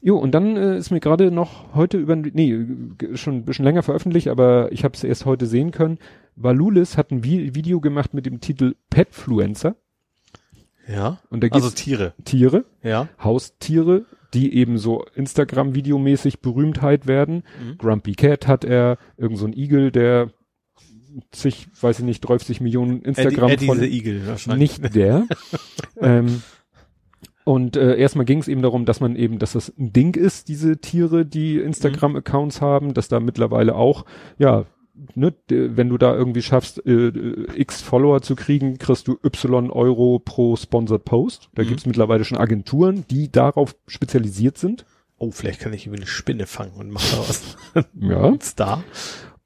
[0.04, 2.58] Jo, und dann äh, ist mir gerade noch heute über, nee,
[3.14, 5.98] schon ein bisschen länger veröffentlicht, aber ich habe es erst heute sehen können.
[6.34, 9.76] Valulis hat ein Vi Video gemacht mit dem Titel Petfluencer
[10.88, 11.20] Ja.
[11.30, 12.14] und da Also es Tiere.
[12.24, 13.08] Tiere, Ja.
[13.22, 17.44] Haustiere, die eben so Instagram-Videomäßig Berühmtheit werden.
[17.64, 17.78] Mhm.
[17.78, 20.30] Grumpy Cat hat er, irgend so ein Igel, der
[21.30, 24.80] zig, weiß ich nicht, 30 Millionen Instagram Eddie, Eddie the Eagle wahrscheinlich.
[24.80, 25.26] nicht der.
[26.00, 26.42] ähm,
[27.44, 30.48] und äh, erstmal ging es eben darum, dass man eben, dass das ein Ding ist,
[30.48, 34.04] diese Tiere, die Instagram-Accounts haben, dass da mittlerweile auch,
[34.38, 34.64] ja,
[35.14, 39.70] ne, wenn du da irgendwie schaffst, äh, äh, x Follower zu kriegen, kriegst du y
[39.70, 41.48] Euro pro Sponsored Post.
[41.54, 41.68] Da Mhm.
[41.68, 44.84] gibt's mittlerweile schon Agenturen, die darauf spezialisiert sind.
[45.18, 47.56] Oh, vielleicht kann ich über eine Spinne fangen und mach da was.
[47.98, 48.34] Ja.
[48.42, 48.82] Star.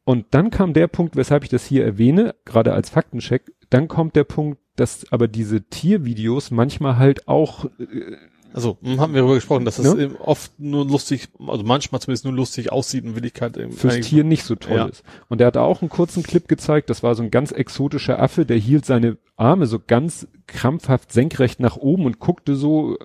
[0.06, 4.14] Und dann kam der Punkt, weshalb ich das hier erwähne, gerade als Faktencheck, dann kommt
[4.14, 8.16] der Punkt, dass aber diese Tiervideos manchmal halt auch äh,
[8.52, 10.04] Also, hm, haben wir darüber gesprochen, dass das Ne?
[10.04, 14.22] eben oft nur lustig, also manchmal zumindest nur lustig aussieht und Willigkeit eben fürs Tier
[14.22, 14.84] nicht so toll Ja.
[14.86, 15.02] ist.
[15.28, 18.46] Und er hat auch einen kurzen Clip gezeigt, das war so ein ganz exotischer Affe,
[18.46, 22.96] der hielt seine Arme so ganz krampfhaft senkrecht nach oben und guckte so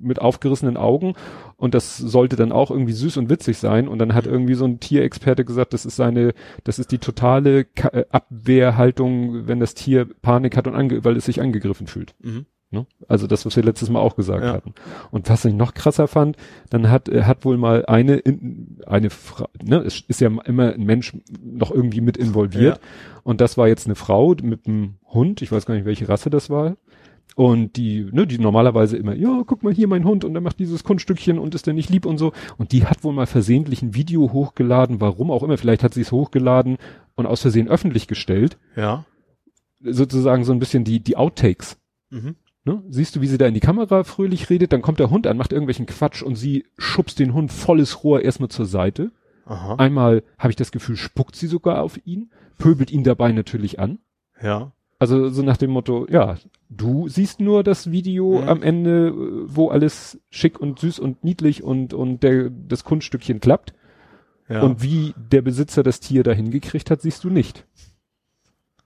[0.00, 1.14] mit aufgerissenen Augen
[1.56, 4.64] und das sollte dann auch irgendwie süß und witzig sein und dann hat irgendwie so
[4.64, 10.06] ein Tierexperte gesagt, das ist seine, das ist die totale äh, Abwehrhaltung, wenn das Tier
[10.22, 12.14] Panik hat und ange weil es sich angegriffen fühlt.
[12.22, 12.46] Mhm.
[12.74, 12.86] Ne?
[13.06, 14.52] Also das, was wir letztes Mal auch gesagt Ja.
[14.52, 14.74] hatten.
[15.10, 16.36] Und was ich noch krasser fand,
[16.70, 20.72] dann hat, äh, hat wohl mal eine, in, eine Frau, ne, es ist ja immer
[20.72, 22.80] ein Mensch noch irgendwie mit involviert.
[23.22, 26.30] Und das war jetzt eine Frau mit einem Hund, ich weiß gar nicht, welche Rasse
[26.30, 26.76] das war.
[27.34, 30.58] Und die, ne, die normalerweise immer, ja, guck mal hier mein Hund und der macht
[30.60, 32.32] dieses Kunststückchen und ist der nicht lieb und so.
[32.58, 35.58] Und die hat wohl mal versehentlich ein Video hochgeladen, warum auch immer.
[35.58, 36.78] Vielleicht hat sie es hochgeladen
[37.16, 38.58] und aus Versehen öffentlich gestellt.
[38.76, 39.04] Ja.
[39.80, 41.76] Sozusagen so ein bisschen die, die Outtakes.
[42.10, 42.36] Mhm.
[42.64, 42.82] Ne?
[42.88, 45.36] Siehst du, wie sie da in die Kamera fröhlich redet, dann kommt der Hund an,
[45.36, 49.10] macht irgendwelchen Quatsch und sie schubst den Hund volles Rohr erstmal zur Seite
[49.46, 49.76] Aha.
[49.76, 53.98] Einmal habe ich das Gefühl, spuckt sie sogar auf ihn, pöbelt ihn dabei natürlich an.
[54.42, 54.72] Ja.
[55.04, 56.36] Also so nach dem Motto, ja,
[56.70, 58.48] du siehst nur das Video Mhm.
[58.48, 59.12] am Ende, äh,
[59.46, 63.74] wo alles schick und süß und niedlich und, und der, das Kunststückchen klappt.
[64.48, 64.62] Ja.
[64.62, 67.66] Und wie der Besitzer das Tier da hingekriegt hat, siehst du nicht.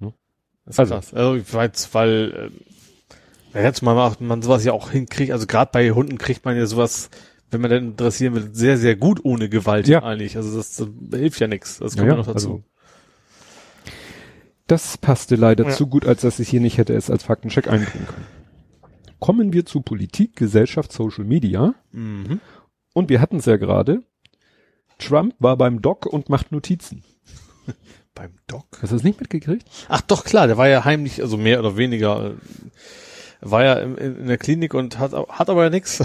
[0.00, 1.14] Das ist Also- krass.
[1.14, 2.50] Also ich weiß, weil
[3.54, 6.57] äh, jetzt mal macht man sowas ja auch hinkriegt, also gerade bei Hunden kriegt man
[6.57, 7.09] ja sowas,
[7.50, 10.02] wenn man denn dressieren will, sehr, sehr gut ohne Gewalt Ja.
[10.02, 10.37] eigentlich.
[10.37, 11.78] Also das, das hilft ja nichts.
[11.78, 12.48] Das kommt ja ja, noch dazu.
[12.48, 12.62] also-
[14.68, 15.70] Das passte leider Ja.
[15.70, 18.26] zu gut, als dass ich hier nicht hätte es als Faktencheck einbringen können.
[19.18, 21.74] Kommen wir zu Politik, Gesellschaft, Social Media.
[21.90, 22.40] mhm.
[22.94, 24.02] Und wir hatten es ja gerade.
[24.98, 27.02] Trump war beim Doc und macht Notizen.
[28.14, 28.66] Beim Doc.
[28.83, 29.64] Hast du das nicht mitgekriegt?
[29.88, 32.35] Ach doch, klar, der war ja heimlich, also mehr oder weniger, äh,
[33.40, 35.98] war ja in, in, der Klinik und hat, hat aber ja nix.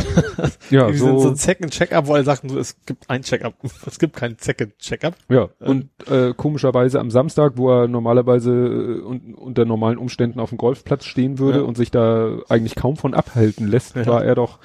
[0.69, 3.55] Ja, so, so so, ein Second Check-up, wo alle sagten, so, es gibt ein Check-up,
[3.85, 5.15] es gibt kein Second Check-up.
[5.29, 5.49] ja.
[5.59, 10.57] Und äh, komischerweise am Samstag, wo er normalerweise äh, un unter normalen Umständen auf dem
[10.57, 11.65] Golfplatz stehen würde Ja.
[11.65, 14.05] und sich da eigentlich kaum von abhalten lässt, Ja.
[14.05, 14.59] war er doch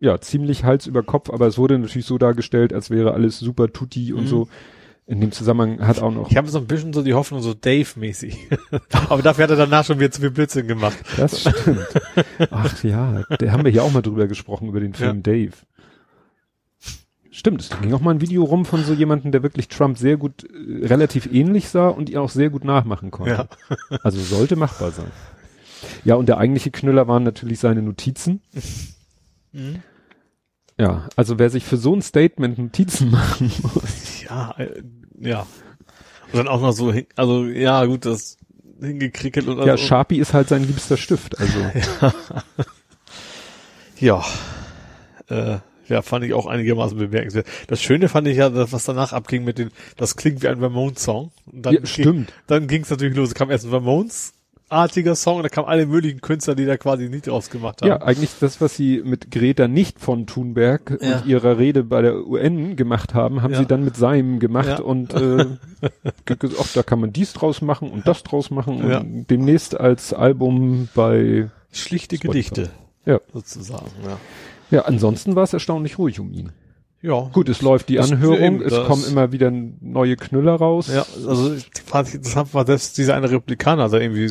[0.00, 3.72] ja ziemlich Hals über Kopf, aber es wurde natürlich so dargestellt, als wäre alles super
[3.72, 4.28] tutti und Mhm.
[4.28, 4.48] so.
[5.08, 7.54] In dem Zusammenhang hat auch noch Ich habe so ein bisschen so die Hoffnung, so
[7.54, 8.48] Dave-mäßig.
[9.08, 10.96] aber dafür hat er danach schon wieder zu viel Blödsinn gemacht.
[11.16, 11.86] Das stimmt.
[12.50, 15.52] Ach ja, da haben wir hier auch mal drüber gesprochen, über den Film Dave.
[17.30, 20.16] Stimmt, es ging auch mal ein Video rum von so jemandem, der wirklich Trump sehr
[20.16, 23.48] gut, äh, relativ ähnlich sah und ihn auch sehr gut nachmachen konnte.
[23.90, 23.98] Ja.
[24.02, 25.10] Also sollte machbar sein.
[26.02, 28.40] Ja, und der eigentliche Knüller waren natürlich seine Notizen.
[29.52, 29.82] Mhm.
[30.78, 34.15] Ja, also wer sich für so ein Statement Notizen machen muss.
[34.28, 34.82] Ja, äh,
[35.20, 35.46] ja.
[36.32, 38.36] Und dann auch noch so, hin, also ja gut, das
[38.80, 41.38] hingekrickelt und Ja, also, Sharpie ist halt sein liebster Stift.
[41.38, 41.58] Also
[43.98, 44.24] ja.
[45.28, 45.58] Äh,
[45.88, 47.46] ja, fand ich auch einigermaßen bemerkenswert.
[47.68, 50.60] Das Schöne fand ich ja, das, was danach abging mit den, das klingt wie ein
[51.46, 52.32] dann ja, ging- stimmt.
[52.48, 53.28] Dann ging es natürlich los.
[53.28, 53.70] Es kam erst ein
[54.70, 57.88] Ramones-artiger Song und da kamen alle möglichen Künstler, die da quasi Lied draus gemacht haben.
[57.88, 61.18] Ja, eigentlich das, was sie mit Greta nicht von Thunberg Ja.
[61.18, 63.58] und ihrer Rede bei der UN gemacht haben, haben Ja.
[63.60, 64.80] sie dann mit seinem gemacht Ja.
[64.80, 65.46] und äh,
[66.26, 69.02] ge- ge- ach, da kann man dies draus machen und das draus machen und Ja.
[69.04, 72.28] demnächst als Album bei Schlichte Spotify.
[72.32, 72.70] Gedichte.
[73.04, 73.20] Ja.
[73.32, 74.18] Sozusagen, ja.
[74.70, 76.50] ja, ansonsten war es erstaunlich ruhig um ihn.
[77.06, 77.30] Ja.
[77.32, 80.90] Gut, es läuft die Das- Anhörung, eben, es das- kommen immer wieder neue Knüller raus.
[80.92, 84.28] Ja, also ich fand interessant war selbst dieser eine Republikaner, der irgendwie,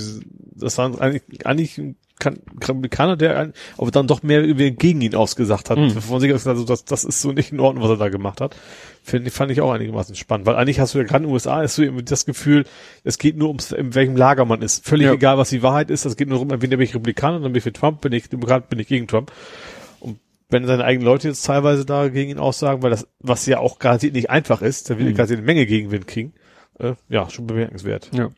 [0.56, 5.16] das war eigentlich, eigentlich ein Kan- Republikaner, der aber dann doch mehr über gegen ihn
[5.16, 5.78] ausgesagt hat.
[5.78, 5.92] Mhm.
[5.92, 8.40] Von sich aus, also das, das ist so nicht in Ordnung, was er da gemacht
[8.40, 8.56] hat.
[9.04, 11.58] Finde fand ich auch einigermaßen spannend, weil eigentlich hast du ja gerade in den USA
[11.58, 12.64] hast du immer das Gefühl,
[13.04, 14.86] es geht nur ums, in welchem Lager man ist.
[14.88, 15.14] Völlig Ja.
[15.14, 17.58] egal, was die Wahrheit ist, es geht nur um, entweder bin ich Republikaner, dann bin
[17.58, 19.32] ich für Trump, bin ich Demokrat, bin ich gegen Trump.
[20.50, 23.80] Wenn seine eigenen Leute jetzt teilweise da gegen ihn aussagen, weil das, was ja auch
[23.80, 25.12] garantiert nicht einfach ist, da will Mhm.
[25.12, 25.16] mhm.
[25.16, 26.34] garantiert eine Menge Gegenwind kriegen,
[26.80, 28.12] äh, ja, schon bemerkenswert.
[28.14, 28.30] Ja.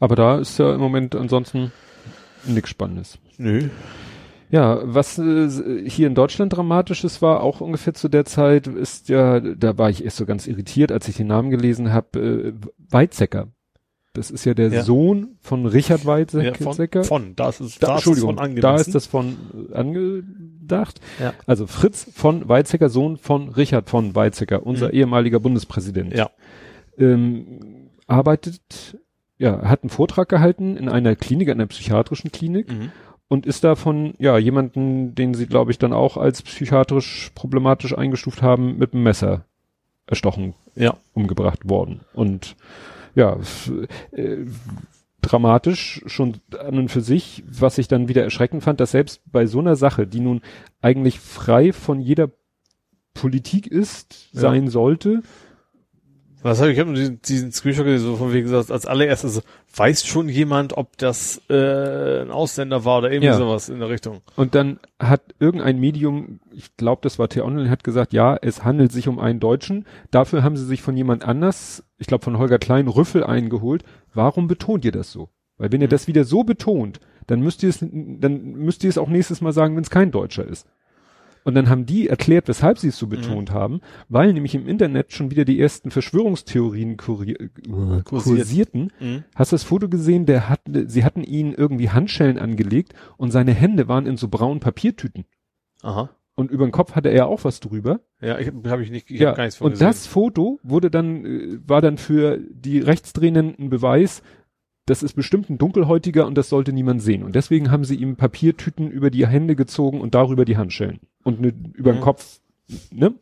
[0.00, 1.72] Aber da ist ja im Moment ansonsten
[2.46, 3.18] nichts Spannendes.
[3.38, 3.68] Nö.
[4.50, 9.40] Ja, was äh, hier in Deutschland dramatisches war, auch ungefähr zu der Zeit, ist ja,
[9.40, 12.52] da war ich erst so ganz irritiert, als ich den Namen gelesen habe, äh,
[12.90, 13.48] Weizsäcker.
[14.14, 14.82] Das ist ja der Ja.
[14.82, 16.54] Sohn von Richard Ja, Weizsäcker.
[17.04, 18.62] von, von, da ist es, Da, da ist es Entschuldigung, von angemessen.
[18.62, 19.36] da ist das von
[19.70, 21.00] äh, angedacht.
[21.20, 21.34] Ja.
[21.46, 24.94] Also Fritz von Weizsäcker, Sohn von Richard von Weizsäcker, unser Mhm.
[24.94, 26.14] ehemaliger Bundespräsident.
[26.16, 26.30] Ja.
[26.96, 28.98] Ähm, arbeitet,
[29.38, 32.92] ja, hat einen Vortrag gehalten in einer Klinik, einer psychiatrischen Klinik Mhm.
[33.26, 37.98] und ist da von, ja, jemanden, den sie, glaube ich, dann auch als psychiatrisch problematisch
[37.98, 39.44] eingestuft haben, mit einem Messer
[40.06, 40.96] erstochen, Ja.
[41.14, 42.02] umgebracht worden.
[42.12, 42.54] Und
[43.14, 43.38] ja,
[44.12, 44.44] äh,
[45.20, 49.46] dramatisch schon an und für sich, was ich dann wieder erschreckend fand, dass selbst bei
[49.46, 50.42] so einer Sache, die nun
[50.82, 52.30] eigentlich frei von jeder
[53.14, 54.40] Politik ist, Ja.
[54.40, 55.22] sein sollte,
[56.44, 59.42] Was habe ich, ich habe diesen, diesen Screenshot gesehen, so von wegen gesagt, als allererstes,
[59.74, 63.38] weiß schon jemand, ob das äh, ein Ausländer war oder irgendwie Ja.
[63.38, 64.20] sowas in der Richtung.
[64.36, 68.92] Und dann hat irgendein Medium, ich glaube, das war T-Online, hat gesagt, ja, es handelt
[68.92, 69.86] sich um einen Deutschen.
[70.10, 73.82] Dafür haben sie sich von jemand anders, ich glaube von Holger Klein, Rüffel eingeholt.
[74.12, 75.30] Warum betont ihr das so?
[75.56, 78.98] Weil wenn ihr das wieder so betont, dann müsst ihr es, dann müsst ihr es
[78.98, 80.66] auch nächstes Mal sagen, wenn es kein Deutscher ist.
[81.44, 85.12] Und dann haben die erklärt, weshalb sie es so betont haben, weil nämlich im Internet
[85.12, 88.92] schon wieder die ersten Verschwörungstheorien äh, kursierten.
[88.98, 89.24] Mhm.
[89.34, 90.24] Hast du das Foto gesehen?
[90.24, 94.60] Der hat, sie hatten ihn irgendwie Handschellen angelegt und seine Hände waren in so braunen
[94.60, 95.26] Papiertüten.
[95.82, 96.08] Aha.
[96.34, 98.00] Und über den Kopf hatte er auch was drüber.
[98.20, 99.86] Ja, ich habe hab ich nicht, ich ja, hab gar nichts von und gesehen.
[99.86, 104.22] das Foto wurde dann, äh, war dann für die Rechtsdrehenden ein Beweis,
[104.86, 107.22] das ist bestimmt ein Dunkelhäutiger und das sollte niemand sehen.
[107.22, 111.00] Und deswegen haben sie ihm Papiertüten über die Hände gezogen und darüber die Handschellen.
[111.22, 112.04] Und ne, über den Mhm.
[112.04, 112.40] Kopf,
[112.90, 113.14] ne?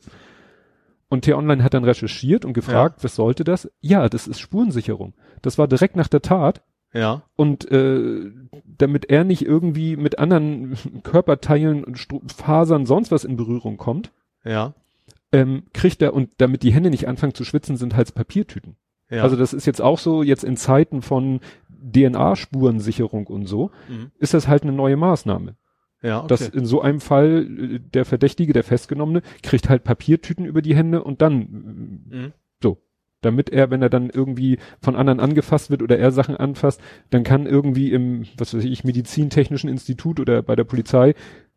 [1.08, 3.70] Und T-Online hat dann recherchiert und gefragt, was sollte das?
[3.80, 5.12] Ja, das ist Spurensicherung.
[5.42, 6.62] Das war direkt nach der Tat.
[6.94, 7.22] Ja.
[7.36, 8.30] Und äh,
[8.64, 14.10] damit er nicht irgendwie mit anderen Körperteilen und Stru Fasern sonst was in Berührung kommt,
[14.44, 14.72] Ja.
[15.32, 18.76] ähm, kriegt er, und damit die Hände nicht anfangen zu schwitzen, sind halt Papiertüten.
[19.12, 19.22] Ja.
[19.22, 24.10] Also das ist jetzt auch so, jetzt in Zeiten von DNA-Spurensicherung und so, mhm.
[24.18, 25.56] ist das halt eine neue Maßnahme.
[26.02, 26.28] ja, okay.
[26.28, 30.74] Dass in so einem Fall äh, der Verdächtige, der Festgenommene, kriegt halt Papiertüten über die
[30.74, 31.36] Hände und dann
[32.08, 32.32] mhm.
[32.62, 32.78] so.
[33.20, 37.22] Damit er, wenn er dann irgendwie von anderen angefasst wird oder er Sachen anfasst, dann
[37.22, 41.14] kann irgendwie im, was weiß ich, Medizintechnischen Institut oder bei der Polizei,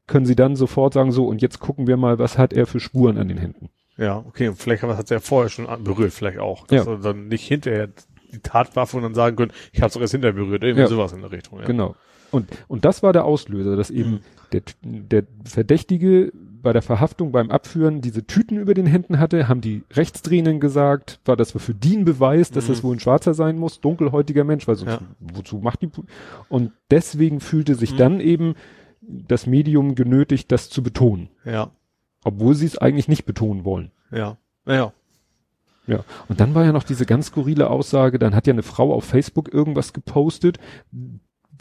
[0.07, 2.79] können sie dann sofort sagen, so, und jetzt gucken wir mal, was hat er für
[2.79, 3.69] Spuren an den Händen.
[3.97, 4.49] Ja, okay.
[4.49, 6.65] Und vielleicht hat er vorher schon berührt, vielleicht auch.
[6.69, 6.79] Ja.
[6.79, 7.89] Dass er dann nicht hinterher
[8.33, 10.63] die Tatwaffe und dann sagen können, ich habe es doch erst hinterher berührt.
[10.63, 10.87] Irgendwie Ja.
[10.87, 11.59] sowas in der Richtung.
[11.59, 11.65] Ja.
[11.65, 11.95] Genau.
[12.31, 14.19] Und, und das war der Auslöser, dass eben Mhm.
[14.51, 19.61] der, der Verdächtige bei der Verhaftung beim Abführen diese Tüten über den Händen hatte, haben
[19.61, 22.71] die Rechtsdrehenden gesagt, war das für die ein Beweis, dass Mhm.
[22.73, 24.99] das wohl ein Schwarzer sein muss, dunkelhäutiger Mensch, weil sonst, Ja.
[25.19, 25.89] wozu macht die,
[26.49, 27.97] und deswegen fühlte sich Mhm.
[27.97, 28.55] dann eben
[29.01, 31.69] das Medium genötigt, das zu betonen, Ja.
[32.25, 33.91] Obwohl sie es eigentlich nicht betonen wollen.
[34.11, 34.37] Ja.
[34.65, 34.91] Naja.
[35.87, 38.91] Ja, und dann war ja noch diese ganz skurrile Aussage, dann hat ja eine Frau
[38.91, 40.57] auf Facebook irgendwas gepostet,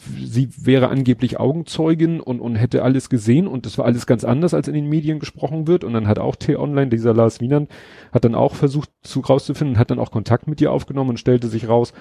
[0.01, 4.55] sie wäre angeblich Augenzeugin und, und hätte alles gesehen und das war alles ganz anders,
[4.55, 7.69] als in den Medien gesprochen wird und dann hat auch T-Online, dieser Lars Wienand,
[8.11, 11.47] hat dann auch versucht zu rauszufinden, hat dann auch Kontakt mit ihr aufgenommen und stellte
[11.47, 11.93] sich raus,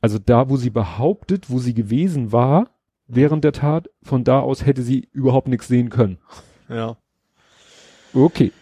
[0.00, 2.70] also da, wo sie behauptet, wo sie gewesen war,
[3.08, 6.18] während der Tat, von da aus hätte sie überhaupt nichts sehen können.
[6.68, 6.96] Ja.
[8.24, 8.52] Okay.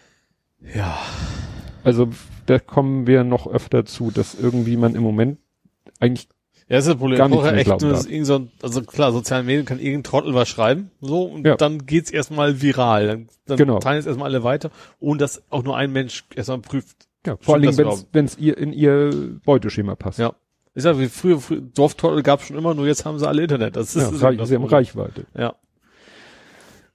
[0.74, 0.98] Ja.
[1.84, 2.08] Also
[2.46, 5.38] da kommen wir noch öfter zu, dass irgendwie man im Moment
[6.00, 6.28] eigentlich
[6.68, 7.18] Ja, das ist das Problem.
[7.18, 10.02] Gar nicht Vorher mehr echt nur, irgend so ein, also klar, soziale Medien kann irgendein
[10.04, 11.54] Trottel was schreiben, so, und Ja.
[11.56, 13.06] dann geht's erstmal viral.
[13.06, 13.78] Dann, dann Genau.
[13.78, 17.06] teilen es erstmal alle weiter, ohne dass auch nur ein Mensch erstmal prüft.
[17.24, 20.18] Ja, vor allen Dingen, wenn es ihr in ihr Beuteschema passt.
[20.18, 20.34] Ja.
[20.74, 23.76] Ich sag, wie früher, früher Dorftrottel gab's schon immer, nur jetzt haben sie alle Internet.
[23.76, 24.64] Das ist, Ja, das reich, das sie haben.
[24.64, 25.24] Reichweite.
[25.38, 25.54] Ja.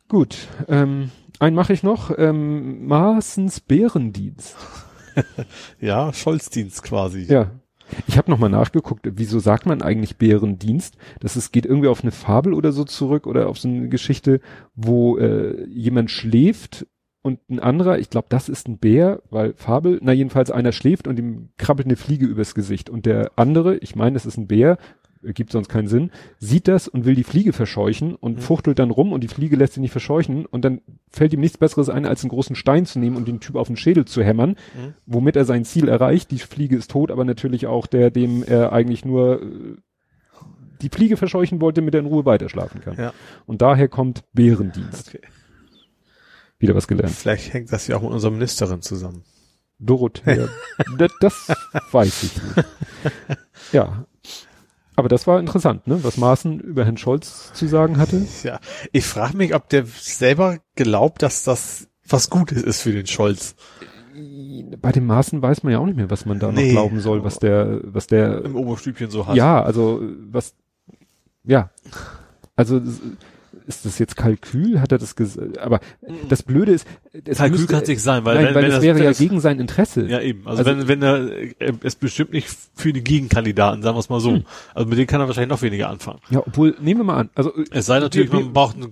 [0.08, 1.12] Gut, ähm,
[1.42, 2.18] einen mache ich noch.
[2.18, 4.56] Ähm, Maaßens Bärendienst.
[5.82, 7.24] Ja, Scholzdienst quasi.
[7.24, 7.52] Ja.
[8.08, 10.96] Ich habe nochmal nachgeguckt, wieso sagt man eigentlich Bärendienst?
[11.20, 14.40] Das ist, geht irgendwie auf eine Fabel oder so zurück oder auf so eine Geschichte,
[14.74, 16.86] wo äh, jemand schläft
[17.24, 21.08] und ein anderer, ich glaube, das ist ein Bär, weil Fabel, na jedenfalls einer schläft
[21.08, 24.48] und ihm krabbelt eine Fliege übers Gesicht und der andere, ich meine, es ist ein
[24.48, 24.78] Bär,
[25.24, 28.42] gibt sonst keinen Sinn, sieht das und will die Fliege verscheuchen und Mhm.
[28.42, 31.58] fuchtelt dann rum und die Fliege lässt ihn nicht verscheuchen und dann fällt ihm nichts
[31.58, 34.24] besseres ein, als einen großen Stein zu nehmen und den Typ auf den Schädel zu
[34.24, 34.94] hämmern, Mhm.
[35.06, 36.32] womit er sein Ziel erreicht.
[36.32, 39.46] Die Fliege ist tot, aber natürlich auch der, dem er eigentlich nur äh,
[40.82, 42.98] die Fliege verscheuchen wollte, damit er in Ruhe weiterschlafen kann.
[42.98, 43.14] Ja.
[43.46, 45.10] Und daher kommt Bärendienst.
[45.10, 45.22] Okay.
[46.58, 47.12] Wieder was gelernt.
[47.14, 49.24] Vielleicht hängt das ja auch mit unserer Ministerin zusammen.
[49.80, 50.48] Dorothea.
[50.98, 51.48] das, das
[51.92, 52.68] weiß ich nicht.
[53.74, 54.06] Ja.
[55.02, 56.04] Aber das war interessant, ne?
[56.04, 58.24] Was Maaßen über Herrn Scholz zu sagen hatte.
[58.44, 58.60] Ja.
[58.92, 63.56] Ich frage mich, ob der selber glaubt, dass das was Gutes ist für den Scholz.
[64.80, 66.66] Bei dem Maaßen weiß man ja auch nicht mehr, was man da Nee.
[66.68, 69.36] noch glauben soll, was der, was der Im Oberstübchen so hat.
[69.36, 70.54] Ja, also was,
[71.44, 71.72] ja,
[72.56, 72.80] also
[73.68, 74.80] ist das jetzt Kalkül?
[74.82, 75.58] Hat er das gesagt?
[75.60, 75.80] Aber
[76.30, 76.88] das Blöde ist,
[77.26, 79.04] es Kalkül müsste- kann's nicht sein, weil nein, wenn- weil wenn das das- wäre wenn
[79.04, 80.06] ja das- gegen sein Interesse.
[80.08, 80.48] Ja, eben.
[80.48, 84.10] Also, Also- wenn, wenn er, er ist bestimmt nicht für die Gegenkandidaten, sagen wir es
[84.10, 84.32] mal so.
[84.32, 84.44] Hm.
[84.74, 86.20] Also mit denen kann er wahrscheinlich noch weniger anfangen.
[86.30, 88.92] Ja, obwohl, nehmen wir mal an, also äh, Es sei natürlich, wir- man braucht ein,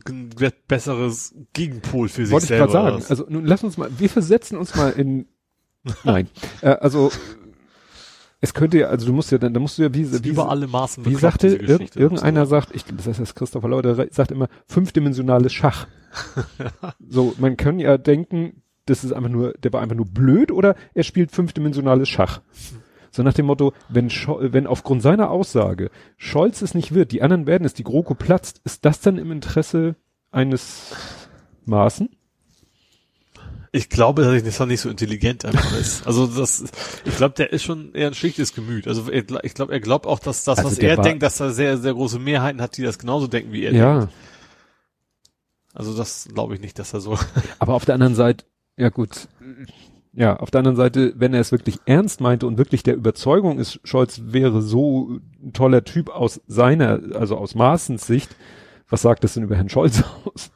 [0.68, 2.66] besseres Gegenpol für sich wollte ich selber.
[2.68, 2.88] gerade sagen.
[2.88, 3.10] oder was?
[3.10, 5.26] Also nun lass uns mal, wir versetzen uns mal in,
[6.04, 6.28] nein,
[6.62, 7.12] äh, also
[8.42, 10.50] es könnte ja, also du musst ja dann, da musst du ja wie, wie, über
[10.50, 14.32] alle Maßen wie sagte irg irgendeiner sagt, ich das heißt das Christopher Lauer, der sagt
[14.32, 15.88] immer fünfdimensionales Schach.
[17.10, 20.76] so, man kann ja denken, das ist einfach nur, der war einfach nur blöd oder
[20.94, 22.42] er spielt fünfdimensionales Schach.
[23.12, 27.22] So nach dem Motto, wenn, Scho wenn aufgrund seiner Aussage Scholz es nicht wird, die
[27.22, 29.96] anderen werden es, die GroKo platzt, ist das dann im Interesse
[30.32, 30.96] eines
[31.66, 32.10] Maßen?
[33.72, 36.08] Ich glaube, dass das nicht so intelligent einfach ist.
[36.08, 36.64] Also das,
[37.06, 38.88] ich glaube, der ist schon eher ein schlichtes Gemüt.
[38.88, 41.40] Also er, ich glaube, er glaubt auch, dass das, Also was er war- denkt, dass
[41.40, 43.74] er sehr, sehr große Mehrheiten hat, die das genauso denken wie er.
[43.74, 44.00] Ja.
[44.00, 44.14] Denkt.
[45.74, 47.18] Also das glaube ich nicht, dass er so.
[47.60, 49.28] Aber auf der anderen Seite, ja gut,
[50.14, 53.60] ja, auf der anderen Seite, wenn er es wirklich ernst meinte und wirklich der Überzeugung
[53.60, 58.36] ist, Scholz wäre so ein toller Typ aus seiner, also aus Maaßens Sicht,
[58.90, 60.50] was sagt das denn über Herrn Scholz aus?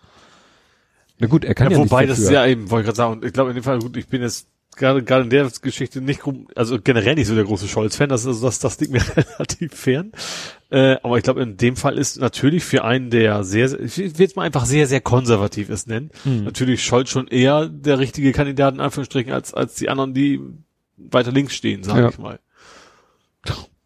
[1.24, 3.14] Na gut, er kann ja, ja, wobei das ist ja eben, wollte ich gerade sagen,
[3.14, 6.02] und ich glaube in dem Fall, gut, ich bin jetzt gerade gerade in der Geschichte
[6.02, 6.20] nicht,
[6.56, 10.12] also generell nicht so der große Scholz-Fan, das, also das, das liegt mir relativ fern.
[10.70, 13.98] Äh, aber ich glaube, in dem Fall ist natürlich für einen, der sehr, sehr ich
[13.98, 18.34] will jetzt mal einfach sehr, sehr konservativ ist nennen, natürlich Scholz schon eher der richtige
[18.34, 20.42] Kandidat in Anführungsstrichen als, als die anderen, die
[20.98, 22.10] weiter links stehen, sage Ja.
[22.10, 22.40] ich mal.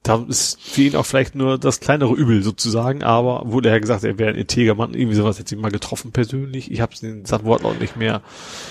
[0.08, 4.04] Da ist für ihn auch vielleicht nur das kleinere Übel sozusagen, aber wurde er gesagt,
[4.04, 6.72] er wäre ein integer Mann, irgendwie sowas hätte ich ihn mal getroffen persönlich.
[6.72, 8.22] Ich habe den Wortlaut nicht mehr.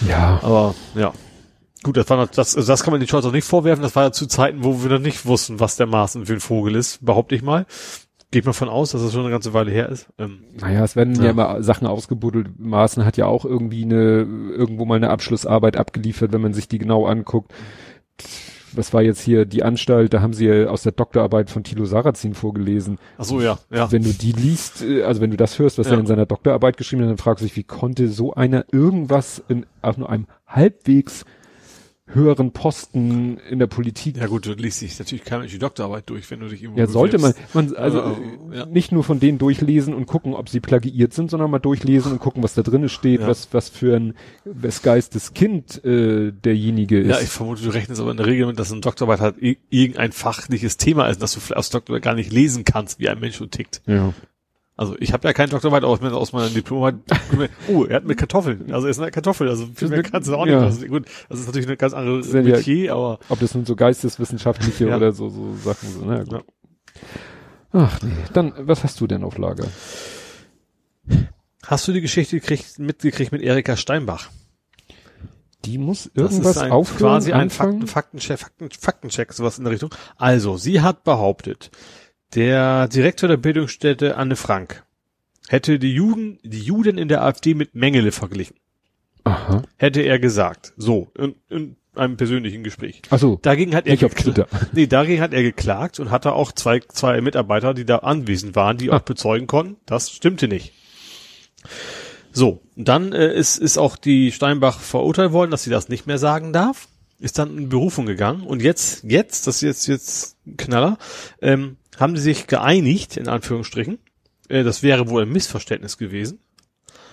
[0.08, 0.40] Ja.
[0.42, 1.12] Aber ja.
[1.82, 3.82] Gut, das war das, also das kann man den Scholz auch nicht vorwerfen.
[3.82, 6.40] Das war ja zu Zeiten, wo wir noch nicht wussten, was der Maaßen für ein
[6.40, 7.66] Vogel ist, behaupte ich mal.
[8.32, 10.08] Geht mal von aus, dass das schon eine ganze Weile her ist.
[10.18, 11.24] Ähm, Naja, es werden ja.
[11.24, 11.30] Ja.
[11.30, 12.58] immer Sachen ausgebuddelt.
[12.58, 16.78] Maaßen hat ja auch irgendwie eine, irgendwo mal eine Abschlussarbeit abgeliefert, wenn man sich die
[16.78, 17.52] genau anguckt.
[18.72, 20.12] Was war jetzt hier die Anstalt?
[20.14, 22.98] Da haben sie ja aus der Doktorarbeit von Thilo Sarrazin vorgelesen.
[23.18, 23.90] ach so, ja, ja.
[23.92, 25.94] Wenn du die liest, äh, also wenn du das hörst, was Ja.
[25.94, 29.42] er in seiner Doktorarbeit geschrieben hat, dann fragst du dich, wie konnte so einer irgendwas
[29.48, 31.24] in auch nur einem halbwegs
[32.08, 36.08] höheren Posten in der Politik Ja gut, du liest dich natürlich kein Mensch die Doktorarbeit
[36.08, 38.00] durch, wenn du dich irgendwo Ja, sollte man, man also
[38.52, 38.66] äh, ja.
[38.66, 42.18] nicht nur von denen durchlesen und gucken, ob sie plagiiert sind, sondern mal durchlesen und
[42.20, 43.26] gucken, was da drinnen steht, Ja.
[43.26, 44.14] was was für ein
[44.44, 47.08] wes Geistes Kind äh, derjenige ist.
[47.08, 50.12] Ja, ich vermute, du rechnest aber in der Regel mit, dass eine Doktorarbeit halt irgendein
[50.12, 53.36] fachliches Thema ist, dass du vielleicht aus Doktorarbeit gar nicht lesen kannst, wie ein Mensch
[53.36, 53.82] so tickt.
[53.86, 54.12] ja.
[54.78, 57.00] Also ich habe ja keine Doktorarbeit aus, aus meiner Diplomarbeit.
[57.68, 58.70] oh, er hat mit Kartoffeln.
[58.72, 59.48] Also er ist eine Kartoffel.
[59.48, 60.52] Also viel mehr kannst du auch nicht.
[60.52, 60.60] Ja.
[60.60, 63.64] Also, gut, das ist natürlich eine ganz andere Sind ja- Metier, aber Ob das nun
[63.64, 64.96] so geisteswissenschaftliche Ja.
[64.96, 66.06] oder so so Sachen sind.
[66.06, 66.32] Na ja, gut.
[66.32, 66.42] Ja.
[67.72, 68.10] Ach nee.
[68.32, 69.66] Dann, was hast du denn auf Lager?
[71.64, 74.30] hast du die Geschichte gekriegt, mitgekriegt mit Erika Steinbach?
[75.64, 77.86] Die muss Das irgendwas ist ein, aufhören, quasi ein anfangen?
[77.86, 79.90] Fakten, Faktencheck, Fakten, Faktencheck, sowas in der Richtung.
[80.16, 81.70] Also, sie hat behauptet,
[82.34, 84.84] der Direktor der Bildungsstätte Anne Frank
[85.48, 88.56] hätte die Juden, die Juden in der AfD mit Mengele verglichen.
[89.24, 89.62] Aha.
[89.76, 90.72] Hätte er gesagt.
[90.76, 93.02] So, in, in einem persönlichen Gespräch.
[93.10, 94.46] Achso, Dagegen hat er nicht auf Twitter.
[94.72, 98.76] Nee, dagegen hat er geklagt und hatte auch zwei, zwei Mitarbeiter, die da anwesend waren,
[98.76, 98.96] die Ah.
[98.96, 100.72] auch bezeugen konnten, das stimmte nicht.
[102.32, 106.18] So, dann äh, ist, ist auch die Steinbach verurteilt worden, dass sie das nicht mehr
[106.18, 110.56] sagen darf, ist dann in Berufung gegangen und jetzt, jetzt, das ist jetzt, jetzt ein
[110.58, 110.98] Knaller,
[111.40, 113.98] ähm, haben sie sich geeinigt, in Anführungsstrichen,
[114.48, 116.40] äh, das wäre wohl ein Missverständnis gewesen.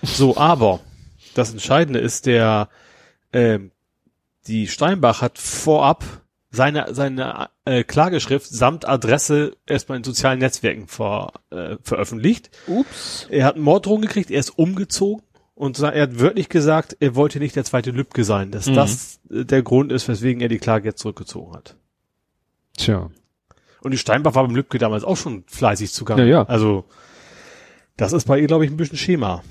[0.02, 0.80] So, aber
[1.34, 2.68] das Entscheidende ist, der,
[3.32, 3.70] ähm,
[4.46, 6.04] die Steinbach hat vorab
[6.50, 12.50] seine, seine äh, Klageschrift samt Adresse erstmal in sozialen Netzwerken ver, äh, veröffentlicht.
[12.66, 13.26] Ups.
[13.30, 17.38] Er hat einen Morddrohung gekriegt, er ist umgezogen und er hat wörtlich gesagt, er wollte
[17.40, 18.74] nicht der zweite Lübcke sein, dass Mhm.
[18.74, 21.76] das äh, der Grund ist, weswegen er die Klage jetzt zurückgezogen hat.
[22.76, 23.10] Tja.
[23.84, 26.22] Und die Steinbach war beim Lübcke damals auch schon fleißig zugange.
[26.22, 26.42] Ja, ja.
[26.44, 26.84] Also,
[27.96, 29.42] das ist bei ihr, glaube ich, ein bisschen Schema.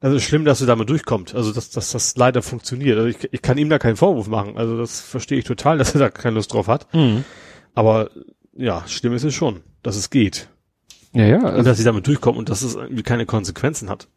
[0.00, 1.34] Also schlimm, dass sie damit durchkommt.
[1.34, 2.96] Also, dass, dass das leider funktioniert.
[2.96, 4.56] Also ich, ich kann ihm da keinen Vorwurf machen.
[4.56, 6.92] Also das verstehe ich total, dass er da keine Lust drauf hat.
[6.94, 7.24] Mhm.
[7.74, 8.10] Aber
[8.54, 10.48] ja, schlimm ist es schon, dass es geht.
[11.12, 11.56] Ja, ja.
[11.56, 14.08] Und dass sie damit durchkommt und dass es irgendwie keine Konsequenzen hat.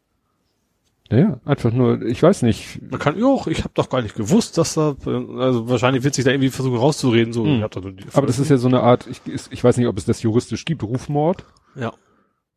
[1.13, 1.39] Ja, ja.
[1.45, 2.79] Einfach nur, ich weiß nicht.
[2.89, 6.25] Man kann, ja, ich habe doch gar nicht gewusst, dass da, also wahrscheinlich wird sich
[6.25, 7.33] da irgendwie versuchen rauszureden.
[7.33, 7.59] So, Mhm.
[7.59, 9.21] nur die- Aber das ist ja so eine Art, ich,
[9.51, 11.45] ich weiß nicht, ob es das juristisch gibt, Rufmord.
[11.75, 11.93] ja.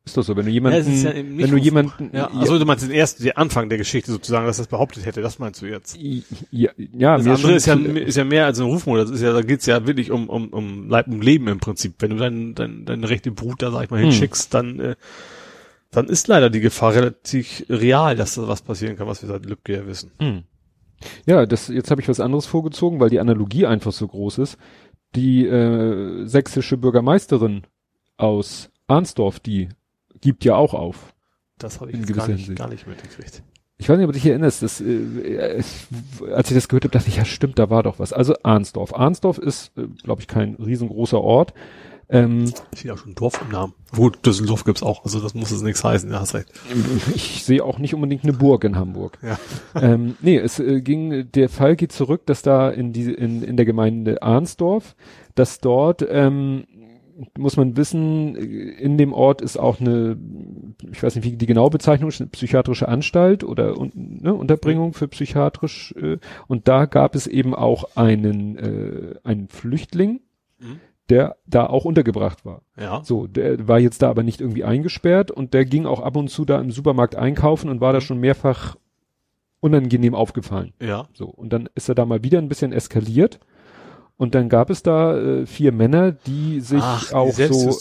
[0.05, 2.85] Ist das so, wenn du jemanden, Ja, ja wenn du jemanden, Ja, also du meinst
[2.85, 5.99] den ersten, den Anfang der Geschichte sozusagen, dass das behauptet hätte, das meinst du jetzt?
[6.53, 9.01] ja, ja, Das andere ist ja, ist ja mehr als ein Rufmord.
[9.03, 11.95] Das ist ja, da geht's ja wirklich um, um, um Leib und Leben im Prinzip.
[11.99, 14.11] Wenn du dein, dein, deine rechte Brut da, sag ich mal, Hm.
[14.11, 14.95] hinschickst, dann, äh,
[15.96, 19.46] dann ist leider die Gefahr relativ real, dass da was passieren kann, was wir seit
[19.46, 20.11] Lübcke ja wissen.
[20.20, 20.42] Hm.
[21.24, 24.59] Ja, das, jetzt habe ich was anderes vorgezogen, weil die Analogie einfach so groß ist.
[25.14, 27.62] Die äh, sächsische Bürgermeisterin
[28.18, 29.70] aus Arnsdorf, die
[30.20, 31.14] gibt ja auch auf.
[31.56, 32.59] Das habe ich In jetzt gar nicht, Hinsicht.
[32.59, 33.42] gar nicht mitgekriegt.
[33.78, 35.87] Ich weiß nicht, ob du dich erinnerst, das, äh, es,
[36.30, 38.12] als ich das gehört habe, dachte ich, ja stimmt, da war doch was.
[38.12, 38.94] Also Arnsdorf.
[38.94, 41.54] Arnsdorf ist, äh, glaube ich, kein riesengroßer Ort.
[42.09, 43.75] Ähm, Steht auch schon ein Dorf im Namen.
[43.90, 46.53] Gut, Düsseldorf gibt's auch, also das muss jetzt nichts heißen, ja, hast recht.
[47.14, 49.19] ich sehe auch nicht unbedingt eine Burg in Hamburg.
[49.23, 49.38] Ja.
[49.75, 53.57] ähm, nee, es äh, ging, der Fall geht zurück, dass da in die, in, in
[53.57, 54.95] der Gemeinde Arnsdorf,
[55.35, 56.66] dass dort, ähm,
[57.37, 60.16] muss man wissen, in dem Ort ist auch eine,
[60.93, 64.93] ich weiß nicht, wie die genaue Bezeichnung ist, eine psychiatrische Anstalt oder un, ne, Unterbringung
[64.93, 70.20] für psychiatrisch, äh, und da gab es eben auch einen, äh, einen Flüchtling,
[70.59, 70.80] Mhm.
[71.09, 72.62] Der da auch untergebracht war.
[72.78, 73.02] Ja.
[73.04, 76.28] So, der war jetzt da aber nicht irgendwie eingesperrt und der ging auch ab und
[76.28, 78.76] zu da im Supermarkt einkaufen und war da schon mehrfach
[79.61, 80.72] unangenehm aufgefallen.
[80.80, 81.09] Ja.
[81.14, 83.40] So, und dann ist er da mal wieder ein bisschen eskaliert
[84.16, 87.78] und dann gab es da äh, vier Männer, die sich Ach, auch so.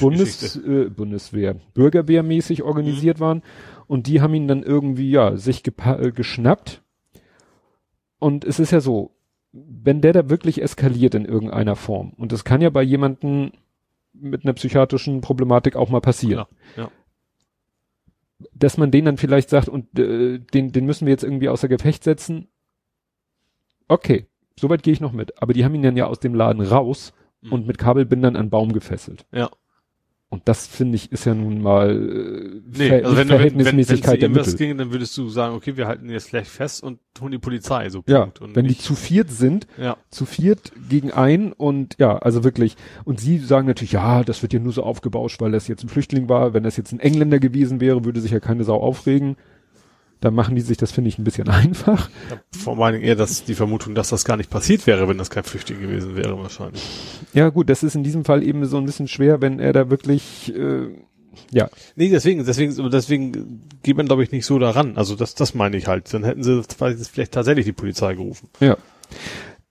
[0.00, 3.42] Bundes, äh, Bundeswehr, Bürgerwehrmäßig organisiert waren
[3.86, 6.82] und die haben ihn dann irgendwie, ja, sich äh, geschnappt.
[8.18, 9.12] Und es ist ja so,
[9.52, 13.52] wenn der da wirklich eskaliert in irgendeiner Form, und das kann ja bei jemanden
[14.12, 16.46] mit einer psychiatrischen Problematik auch mal passieren.
[16.76, 16.90] Ja, ja.
[18.54, 21.68] Dass man den dann vielleicht sagt, und äh, den, den müssen wir jetzt irgendwie außer
[21.68, 22.48] Gefecht setzen.
[23.88, 24.26] Okay,
[24.58, 25.40] soweit gehe ich noch mit.
[25.42, 27.52] Aber die haben ihn dann ja aus dem Laden raus Mhm.
[27.52, 29.24] und mit Kabelbindern an Baum gefesselt.
[29.32, 29.48] Ja.
[30.30, 33.28] Und das finde ich ist ja nun mal äh, Nee, Ver also wenn, wenn, wenn,
[33.28, 36.82] wenn Verhältnismäßigkeit der es ginge, dann würdest du sagen, okay, wir halten jetzt gleich fest
[36.82, 38.42] und holen die Polizei, so Ja, Punkt.
[38.42, 42.44] Und wenn die nicht- zu viert sind, ja, zu viert gegen ein und ja, also
[42.44, 42.76] wirklich.
[43.04, 45.88] Und sie sagen natürlich, ja, das wird ja nur so aufgebauscht, weil das jetzt ein
[45.88, 46.52] Flüchtling war.
[46.52, 49.36] Wenn das jetzt ein Engländer gewesen wäre, würde sich ja keine Sau aufregen.
[50.20, 52.10] Da machen die sich das, finde ich, ein bisschen einfach.
[52.30, 55.30] hab vor Dingen eher das, die Vermutung, dass das gar nicht passiert wäre, wenn das
[55.30, 56.82] kein Flüchtling gewesen wäre, wahrscheinlich.
[57.34, 59.90] Ja, gut, das ist in diesem Fall eben so ein bisschen schwer, wenn er da
[59.90, 60.88] wirklich, äh,
[61.50, 64.96] ja, Nee, deswegen, deswegen, deswegen geht man, glaube ich, nicht so daran.
[64.96, 66.12] Also das, das meine ich halt.
[66.12, 68.48] Dann hätten sie vielleicht tatsächlich die Polizei gerufen.
[68.60, 68.76] Ja.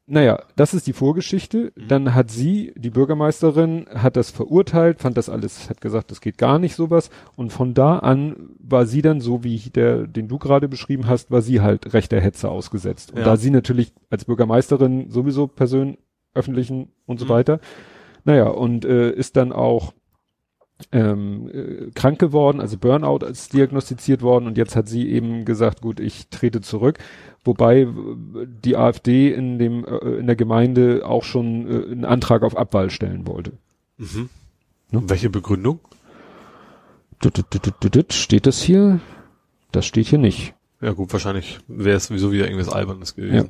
[0.10, 1.74] Naja, das ist die Vorgeschichte.
[1.76, 6.38] Dann hat sie, die Bürgermeisterin, hat das verurteilt, fand das alles, hat gesagt, das geht
[6.38, 7.10] gar nicht sowas.
[7.36, 11.30] Und von da an war sie dann, so wie der, den du gerade beschrieben hast,
[11.30, 13.12] war sie halt rechter Hetze ausgesetzt.
[13.12, 13.26] Und Ja.
[13.26, 15.98] da sie natürlich als Bürgermeisterin sowieso Person
[16.34, 17.30] öffentlichen und so Mhm.
[17.30, 17.60] weiter.
[18.24, 19.94] Naja, und äh, ist dann auch
[20.92, 25.82] ähm, äh, krank geworden, also Burnout ist diagnostiziert worden und jetzt hat sie eben gesagt,
[25.82, 27.00] gut, ich trete zurück.
[27.44, 27.88] Wobei äh,
[28.46, 32.90] die AfD in dem äh, in der Gemeinde auch schon äh, einen Antrag auf Abwahl
[32.90, 33.54] stellen wollte.
[33.98, 34.30] Mhm.
[34.92, 35.04] Ne?
[35.08, 35.80] Welche Begründung?
[38.14, 39.00] Steht das hier?
[39.72, 40.54] Das steht hier nicht.
[40.82, 43.50] Ja gut, wahrscheinlich wäre es sowieso wieder irgendwas Albernes gewesen.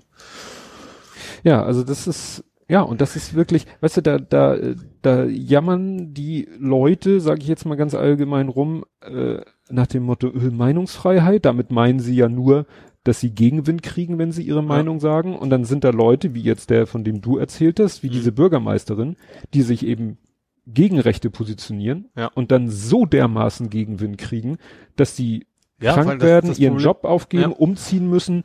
[1.44, 5.24] Ja, also das ist ja und das ist wirklich, weißt du, da da äh, da
[5.26, 9.38] jammern die Leute, sage ich jetzt mal ganz allgemein rum, äh,
[9.70, 11.46] nach dem Motto äh, Meinungsfreiheit.
[11.46, 12.66] Damit meinen sie ja nur,
[13.04, 15.36] dass sie Gegenwind kriegen, wenn sie ihre Meinung sagen.
[15.38, 18.12] Und dann sind da Leute, wie jetzt der, von dem du erzählt hast, wie Mhm.
[18.14, 19.16] diese Bürgermeisterin,
[19.54, 20.18] die sich eben
[20.66, 22.28] gegen Rechte positionieren Ja.
[22.36, 24.58] und dann so dermaßen Gegenwind kriegen,
[24.98, 25.46] dass sie
[25.82, 28.44] Ja, krank werden, das ihren Problem- Job aufgeben, umziehen müssen.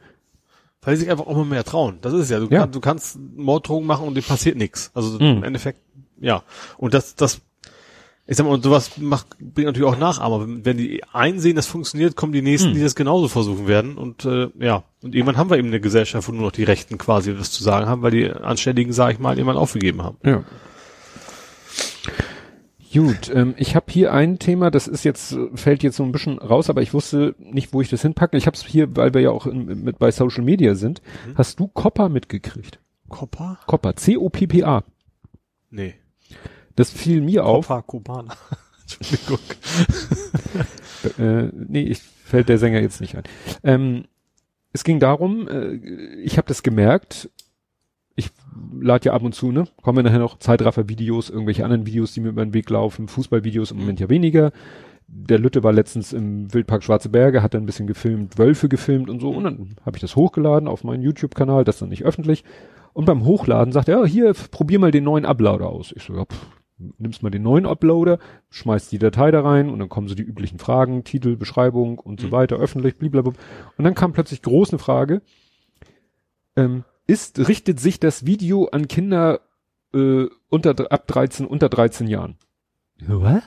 [0.84, 1.98] Weil sie sich einfach auch mal mehr trauen.
[2.02, 2.40] Das ist ja.
[2.40, 2.60] Du, Ja.
[2.60, 4.90] Kann, du kannst Morddrohungen machen und dir passiert nichts.
[4.94, 5.20] Also Mhm.
[5.38, 5.78] im Endeffekt,
[6.20, 6.42] ja.
[6.76, 7.40] Und das, das,
[8.26, 10.40] ich sag mal, und sowas macht, bringt natürlich auch Nachahmer.
[10.40, 12.74] Wenn, wenn die einsehen, das funktioniert, kommen die nächsten, Mhm.
[12.74, 13.96] die das genauso versuchen werden.
[13.96, 14.82] Und äh, ja.
[15.02, 17.62] Und irgendwann haben wir eben eine Gesellschaft, wo nur noch die Rechten quasi was zu
[17.62, 20.16] sagen haben, weil die Anständigen, sage ich mal, jemand aufgegeben haben.
[20.24, 20.42] Ja.
[22.92, 26.12] Gut, ähm, ich habe hier ein Thema, das ist jetzt, äh, fällt jetzt so ein
[26.12, 28.36] bisschen raus, aber ich wusste nicht, wo ich das hinpacke.
[28.36, 31.00] Ich habe es hier, weil wir ja auch in, mit bei Social Media sind.
[31.26, 31.36] Mhm.
[31.36, 32.80] Hast du Coppa mitgekriegt?
[33.08, 33.58] Coppa?
[33.66, 34.84] Coppa, C-O-P-P-A.
[35.70, 35.94] Nee.
[36.76, 37.68] Das fiel mir auf.
[37.68, 38.36] Coppa Cubana.
[38.82, 39.38] Entschuldigung.
[41.18, 43.24] Äh, nee, ich, fällt der Sänger jetzt nicht ein.
[43.64, 44.04] Ähm,
[44.72, 45.74] es ging darum, äh,
[46.22, 47.28] ich habe das gemerkt,
[48.14, 48.30] ich
[48.80, 49.64] lade ja ab und zu, ne?
[49.82, 53.70] Kommen wir nachher noch Zeitraffer-Videos, irgendwelche anderen Videos, die mir über den Weg laufen, Fußballvideos
[53.70, 54.52] im Moment ja weniger.
[55.06, 59.10] Der Lütte war letztens im Wildpark Schwarze Berge, hat dann ein bisschen gefilmt, Wölfe gefilmt
[59.10, 59.30] und so.
[59.30, 62.44] Und dann habe ich das hochgeladen auf meinen YouTube-Kanal, das dann nicht öffentlich.
[62.94, 65.92] Und beim Hochladen sagt er, ja, hier, probier mal den neuen Uploader aus.
[65.96, 66.46] Ich so, ja, pff,
[66.98, 68.18] nimmst mal den neuen Uploader,
[68.50, 72.20] schmeißt die Datei da rein und dann kommen so die üblichen Fragen, Titel, Beschreibung und
[72.20, 72.32] so Mhm.
[72.32, 73.32] weiter, öffentlich, blablabla.
[73.76, 75.22] Und dann kam plötzlich groß eine Frage,
[76.56, 79.40] ähm, ist, richtet sich das Video an Kinder
[79.94, 82.36] äh, unter ab 13, unter 13 Jahren?
[83.06, 83.42] Was?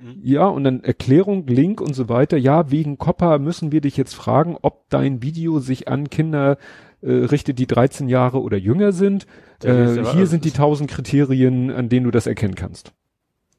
[0.00, 0.18] Mhm.
[0.22, 2.36] Ja, und dann Erklärung, Link und so weiter.
[2.36, 6.56] Ja, wegen Coppa müssen wir dich jetzt fragen, ob dein Video sich an Kinder
[7.02, 9.26] äh, richtet, die 13 Jahre oder jünger sind.
[9.62, 12.92] Äh, hier also sind die es- 1000 Kriterien, an denen du das erkennen kannst.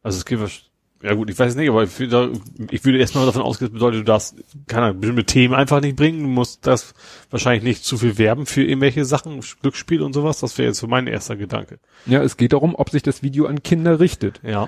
[0.04, 0.71] Also es geht wahrsch-
[1.04, 2.34] ja gut, ich weiß es nicht, aber ich würde,
[2.70, 4.36] ich würde erstmal davon ausgehen, das bedeutet, du darfst,
[4.68, 6.94] keine bestimmte Themen einfach nicht bringen, du musst das
[7.30, 10.88] wahrscheinlich nicht zu viel werben für irgendwelche Sachen, Glücksspiel und sowas, das wäre jetzt so
[10.88, 11.80] mein erster Gedanke.
[12.06, 14.42] Ja, es geht darum, ob sich das Video an Kinder richtet.
[14.44, 14.68] Ja,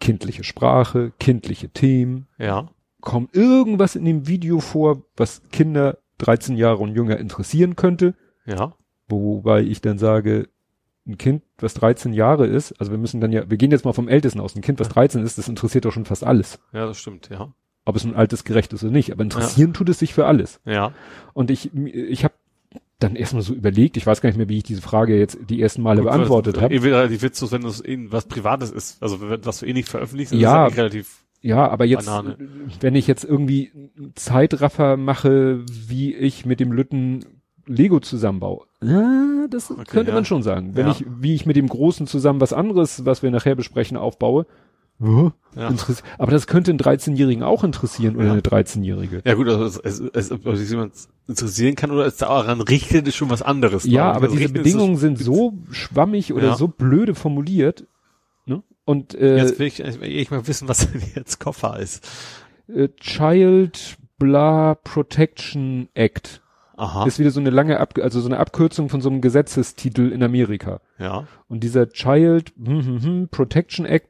[0.00, 2.26] Kindliche Sprache, kindliche Themen.
[2.38, 2.68] ja,
[3.02, 8.14] Kommt irgendwas in dem Video vor, was Kinder 13 Jahre und jünger interessieren könnte?
[8.46, 8.74] ja,
[9.08, 10.48] Wobei ich dann sage,
[11.10, 13.92] ein Kind, was 13 Jahre ist, also wir müssen dann ja, wir gehen jetzt mal
[13.92, 16.58] vom Ältesten aus, ein Kind, was 13 ist, das interessiert doch schon fast alles.
[16.72, 17.52] ja, das stimmt, ja,
[17.84, 20.60] Ob es ein altes gerecht ist oder nicht, aber interessieren tut es sich für alles.
[20.64, 20.92] ja,
[21.34, 22.34] Und ich, ich habe
[22.98, 25.60] dann erstmal so überlegt, ich weiß gar nicht mehr, wie ich diese Frage jetzt die
[25.62, 26.74] ersten Male Gut, beantwortet habe.
[26.82, 30.66] relativ witzlos, wenn das eh was Privates ist, also was du eh nicht veröffentlichst, Ja.
[30.66, 32.36] ist eh relativ, Ja, aber jetzt, Banane.
[32.80, 33.72] wenn ich jetzt irgendwie
[34.14, 37.24] Zeitraffer mache, wie ich mit dem Lütten
[37.70, 40.14] Lego zusammenbaue, ja, das könnte ja.
[40.14, 40.74] man schon sagen.
[40.74, 40.92] Wenn Ja.
[40.92, 44.46] ich, wie ich mit dem Großen zusammen was anderes, was wir nachher besprechen, aufbaue?
[45.02, 45.32] Ja.
[46.18, 49.22] Aber das könnte einen 13-Jährigen auch interessieren oder eine 13-Jährige.
[49.24, 50.92] Ja gut, also es, es, ob sich jemand
[51.26, 53.84] interessieren kann oder es daran richtet, ist schon was anderes.
[53.84, 57.86] Ja, aber Also diese Bedingungen sind so schwammig oder so blöde formuliert.
[58.44, 58.62] Ne?
[58.84, 62.06] Und äh, Jetzt will ich, ich ich mal wissen, was denn jetzt Koffer ist.
[62.68, 66.42] äh, Child Blah Protection Act
[66.80, 67.04] Aha.
[67.06, 70.22] ist wieder so eine lange Ab also so eine Abkürzung von so einem Gesetzestitel in
[70.22, 70.80] Amerika.
[70.98, 71.26] ja.
[71.48, 74.08] Und dieser Child hm, hm, hm, Protection Act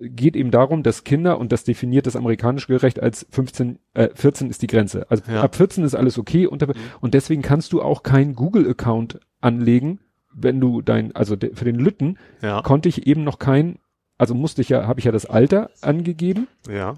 [0.00, 4.50] geht eben darum, dass Kinder, und das definiert das amerikanische Gerecht als 15, äh, 14
[4.50, 5.06] ist die Grenze.
[5.10, 5.42] Also Ja.
[5.42, 6.46] ab 14 ist alles okay.
[6.46, 6.68] Unter,
[7.00, 10.00] Und deswegen kannst du auch keinen Google-Account anlegen,
[10.34, 12.60] wenn du dein, also de, für den Lütten Ja.
[12.60, 13.78] konnte ich eben noch kein,
[14.18, 16.48] also musste ich ja, habe ich ja das Alter angegeben.
[16.68, 16.94] Ja.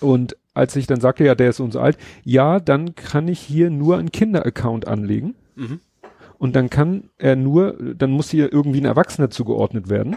[0.00, 3.70] Und als ich dann sagte, ja, der ist so alt, ja, dann kann ich hier
[3.70, 5.34] nur einen Kinder-Account anlegen.
[5.54, 5.80] Mhm.
[6.38, 10.16] Und dann kann er nur, dann muss hier irgendwie ein Erwachsener zugeordnet werden.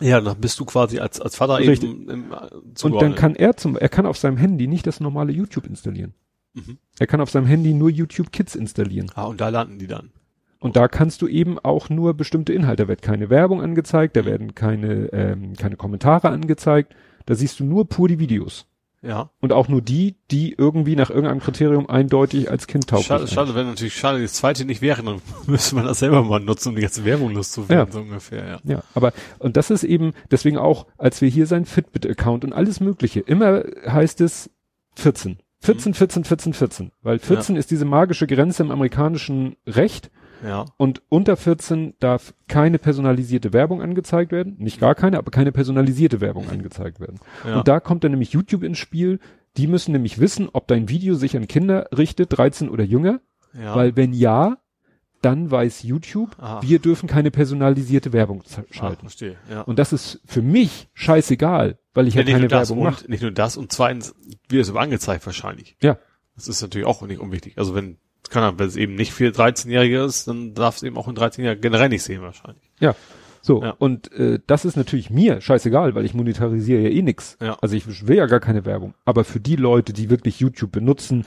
[0.00, 1.84] Ja, dann bist du quasi als, als Vater Richtig.
[1.88, 5.00] eben im, äh, Und dann kann er zum, er kann auf seinem Handy nicht das
[5.00, 6.14] normale YouTube installieren.
[6.54, 6.78] Mhm.
[6.98, 9.10] Er kann auf seinem Handy nur YouTube Kids installieren.
[9.14, 10.10] Ah, und da landen die dann.
[10.58, 12.84] Und da kannst du eben auch nur bestimmte Inhalte.
[12.84, 14.26] Da wird keine Werbung angezeigt, da Mhm.
[14.26, 16.94] werden keine, ähm, keine Kommentare angezeigt.
[17.26, 18.66] Da siehst du nur pur die Videos.
[19.06, 19.30] Ja.
[19.40, 23.54] Und auch nur die, die irgendwie nach irgendeinem Kriterium eindeutig als Kind tauglich Schade, schade,
[23.54, 26.76] wenn natürlich schade das zweite nicht wäre, dann müsste man das selber mal nutzen, um
[26.76, 27.92] die ganze Werbung loszuwerden, Ja.
[27.92, 28.60] so ungefähr, ja.
[28.64, 32.80] Ja, aber, und das ist eben, deswegen auch, als wir hier sein Fitbit-Account und alles
[32.80, 34.50] Mögliche, immer heißt es
[34.96, 35.38] 14.
[35.60, 36.90] 14, 14, 14, 14.
[37.02, 40.10] Weil 14 ist diese magische Grenze im amerikanischen Recht
[40.44, 40.66] Ja.
[40.76, 44.56] und unter 14 darf keine personalisierte Werbung angezeigt werden.
[44.58, 47.18] Nicht gar keine, aber keine personalisierte Werbung angezeigt werden.
[47.46, 47.58] Ja.
[47.58, 49.20] Und da kommt dann nämlich YouTube ins Spiel.
[49.56, 53.20] Die müssen nämlich wissen, ob dein Video sich an Kinder richtet, 13 oder jünger.
[53.58, 53.74] ja.
[53.74, 54.58] Weil wenn ja,
[55.24, 56.60] dann weiß YouTube, Aha.
[56.62, 59.00] wir dürfen keine personalisierte Werbung ah, schalten.
[59.00, 59.62] verstehe, ja.
[59.62, 62.84] Und das ist für mich scheißegal, weil ich ja, ja, nicht nur keine das Werbung
[62.84, 63.10] und mache.
[63.10, 64.14] nicht nur das und zweitens
[64.48, 65.76] wird es aber angezeigt wahrscheinlich.
[65.82, 65.98] Ja.
[66.34, 67.56] Das ist natürlich auch nicht unwichtig.
[67.56, 67.96] Also wenn,
[68.30, 71.14] kann er, wenn es eben nicht für 13-Jährige ist, dann darf es eben auch in
[71.16, 72.70] 13-Jährigen generell nicht sehen wahrscheinlich.
[72.80, 72.94] Ja.
[73.42, 73.70] So, Ja.
[73.72, 77.36] und äh, das ist natürlich mir scheißegal, weil ich monetarisiere ja eh nix.
[77.42, 77.58] Ja.
[77.60, 78.94] Also ich will ja gar keine Werbung.
[79.04, 81.26] Aber für die Leute, die wirklich YouTube benutzen,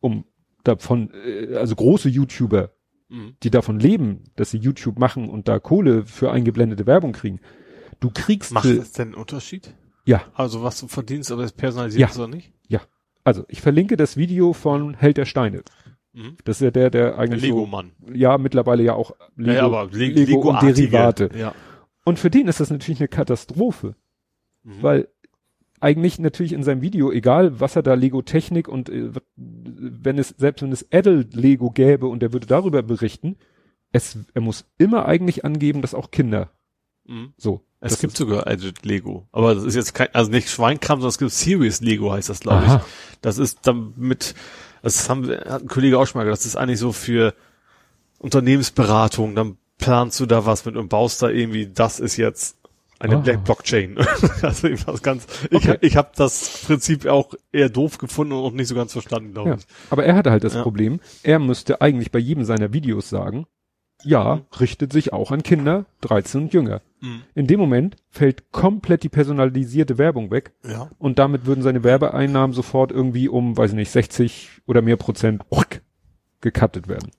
[0.00, 0.24] um
[0.64, 2.70] davon, äh, also große YouTuber,
[3.10, 3.36] Mhm.
[3.42, 7.40] die davon leben, dass sie YouTube machen und da Kohle für eingeblendete Werbung kriegen,
[8.00, 9.74] du kriegst Macht das denn einen Unterschied?
[10.06, 12.16] ja, Also was du verdienst, ob es personalisiert Ja.
[12.16, 12.52] oder nicht?
[13.24, 15.62] also ich verlinke das Video von Held der Steine.
[16.14, 16.36] Mhm.
[16.44, 17.92] Das ist ja der, der eigentlich so, Lego-Mann.
[18.12, 20.74] ja mittlerweile ja auch Lego, Ja, aber Le Lego und Lego-artige.
[20.90, 21.30] Derivate.
[21.38, 21.54] Ja.
[22.04, 23.94] Und für den ist das natürlich eine Katastrophe,
[24.64, 24.82] Mhm.
[24.82, 25.08] weil
[25.80, 30.28] eigentlich natürlich in seinem Video, egal was er da Lego Technik und äh, wenn es,
[30.28, 33.36] selbst wenn es Adult Lego gäbe und er würde darüber berichten,
[33.90, 36.50] es, er muss immer eigentlich angeben, dass auch Kinder
[37.04, 37.32] Mhm.
[37.36, 37.62] so.
[37.80, 39.26] Es gibt sogar Edit Lego.
[39.32, 42.38] Aber das ist jetzt kein, also nicht Schweinkram, sondern es gibt Serious Lego heißt das,
[42.38, 42.72] glaube ich.
[43.22, 44.36] Das ist dann mit,
[44.82, 47.34] das haben wir, hat ein Kollege auch schon mal gesagt, das ist eigentlich so für
[48.18, 52.56] Unternehmensberatung, dann planst du da was mit und baust da irgendwie, das ist jetzt
[53.00, 53.20] eine Ah.
[53.20, 53.98] Black Blockchain.
[54.42, 55.78] also irgendwas ganz, ich, Okay.
[55.80, 59.50] ich habe das Prinzip auch eher doof gefunden und auch nicht so ganz verstanden, glaube
[59.50, 59.56] ja.
[59.56, 59.64] ich.
[59.90, 60.62] Aber er hatte halt das Ja.
[60.62, 63.46] Problem, er müsste eigentlich bei jedem seiner Videos sagen,
[64.04, 66.80] ja, richtet sich auch an Kinder 13 und jünger.
[67.00, 67.22] Mhm.
[67.34, 70.90] In dem Moment fällt komplett die personalisierte Werbung weg Ja.
[70.98, 75.42] und damit würden seine Werbeeinnahmen sofort irgendwie um, weiß ich nicht, 60 oder mehr Prozent
[76.40, 77.10] gecuttet werden.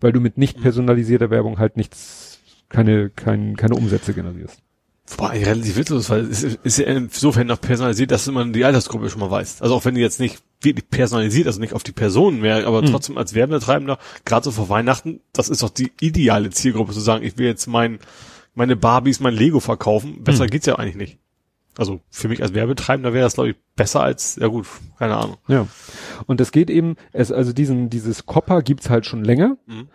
[0.00, 0.62] Weil du mit nicht Mhm.
[0.62, 4.62] personalisierter Werbung halt nichts, keine, kein, keine Umsätze generierst.
[5.10, 8.64] Wobei eigentlich relativ witzlos, weil es ist, ist ja insofern noch personalisiert, dass man die
[8.64, 9.60] Altersgruppe schon mal weiß.
[9.62, 12.82] Also auch wenn die jetzt nicht wirklich personalisiert, also nicht auf die Personen mehr, aber
[12.82, 12.86] Mhm.
[12.86, 17.24] trotzdem als Werbetreibender, gerade so vor Weihnachten, das ist doch die ideale Zielgruppe zu sagen,
[17.24, 17.98] ich will jetzt mein,
[18.54, 20.22] meine Barbies, mein Lego verkaufen.
[20.22, 20.50] Besser Mhm.
[20.50, 21.18] geht's ja eigentlich nicht.
[21.78, 24.66] Also für mich als Werbetreibender wäre das, glaube ich, besser als, ja gut,
[24.98, 25.38] keine Ahnung.
[25.48, 25.66] Ja.
[26.26, 29.56] Und es geht eben, es, also diesen, dieses Copper gibt's halt schon länger.
[29.66, 29.88] Mhm.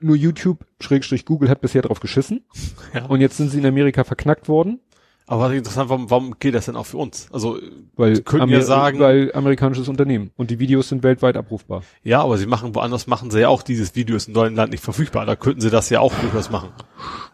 [0.00, 2.44] Nur YouTube, Schrägstrich Google hat bisher drauf geschissen.
[2.94, 3.04] Ja.
[3.06, 4.80] Und jetzt sind sie in Amerika verknackt worden.
[5.26, 7.28] Aber was ich interessant, warum, warum geht das denn auch für uns?
[7.30, 7.58] Also,
[7.96, 10.30] Weil, Sie könnten ja sagen- weil amerikanisches Unternehmen.
[10.38, 11.82] Und die Videos sind weltweit abrufbar.
[12.02, 14.72] ja, aber sie machen, woanders machen sie ja auch dieses Video ist in neuen Land
[14.72, 15.26] nicht verfügbar.
[15.26, 16.70] Da könnten sie das ja auch durchaus machen.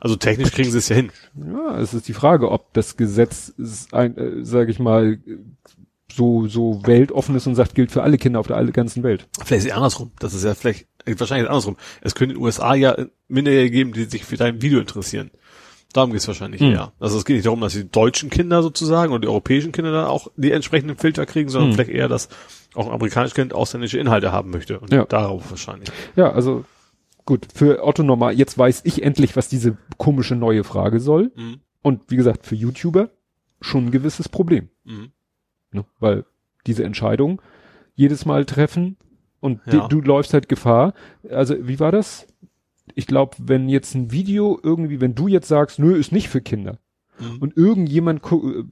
[0.00, 1.12] Also technisch kriegen sie es ja hin.
[1.36, 3.54] Ja, es ist die Frage, ob das Gesetz,
[3.92, 4.10] äh,
[4.42, 5.18] sage ich mal,
[6.12, 9.28] so so weltoffen ist und sagt, gilt für alle Kinder auf der ganzen Welt.
[9.44, 10.10] Vielleicht ist es andersrum.
[10.18, 11.76] Das ist ja vielleicht, wahrscheinlich ist es andersrum.
[12.02, 12.96] Es könnte in den USA ja
[13.28, 15.30] Minderjährige geben, die sich für dein Video interessieren.
[15.92, 16.72] Darum geht es wahrscheinlich Hm.
[16.72, 16.92] eher.
[16.98, 20.06] Also es geht nicht darum, dass die deutschen Kinder sozusagen und die europäischen Kinder dann
[20.06, 21.74] auch die entsprechenden Filter kriegen, sondern Hm.
[21.76, 22.28] vielleicht eher, dass
[22.74, 24.80] auch ein amerikanisches Kind ausländische Inhalte haben möchte.
[24.80, 25.04] Und Ja.
[25.04, 25.88] darauf wahrscheinlich.
[26.16, 26.64] Ja, also
[27.24, 31.30] gut, für Otto Normal, jetzt weiß ich endlich, was diese komische neue Frage soll.
[31.36, 31.60] Mhm.
[31.82, 33.10] Und wie gesagt, für YouTuber
[33.60, 34.70] schon ein gewisses Problem.
[34.84, 35.12] Mhm.
[35.70, 35.84] Ne?
[36.00, 36.24] Weil
[36.66, 37.40] diese Entscheidung
[37.94, 38.96] jedes Mal treffen
[39.44, 39.86] und Ja.
[39.88, 40.94] du läufst halt Gefahr.
[41.30, 42.26] Also wie war das?
[42.94, 46.40] Ich glaube, wenn jetzt ein Video irgendwie, wenn du jetzt sagst, nö, ist nicht für
[46.40, 46.78] Kinder
[47.18, 47.38] Mhm.
[47.40, 48.64] und irgendjemand äh,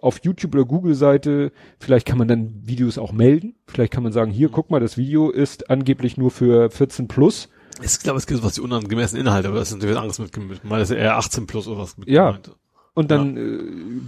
[0.00, 3.54] auf YouTube oder Google-Seite, vielleicht kann man dann Videos auch melden.
[3.66, 4.34] Vielleicht kann man sagen, Mhm.
[4.36, 7.48] hier, guck mal, das Video ist angeblich nur für 14 plus.
[7.82, 10.64] Ich glaube, es gibt was die unangemessenen Inhalte, aber das ist natürlich anderes mit gemischt.
[10.64, 12.26] Mal ist eher 18 plus oder was mit Ja.
[12.32, 12.50] gemeint.
[12.92, 13.58] Und dann, äh,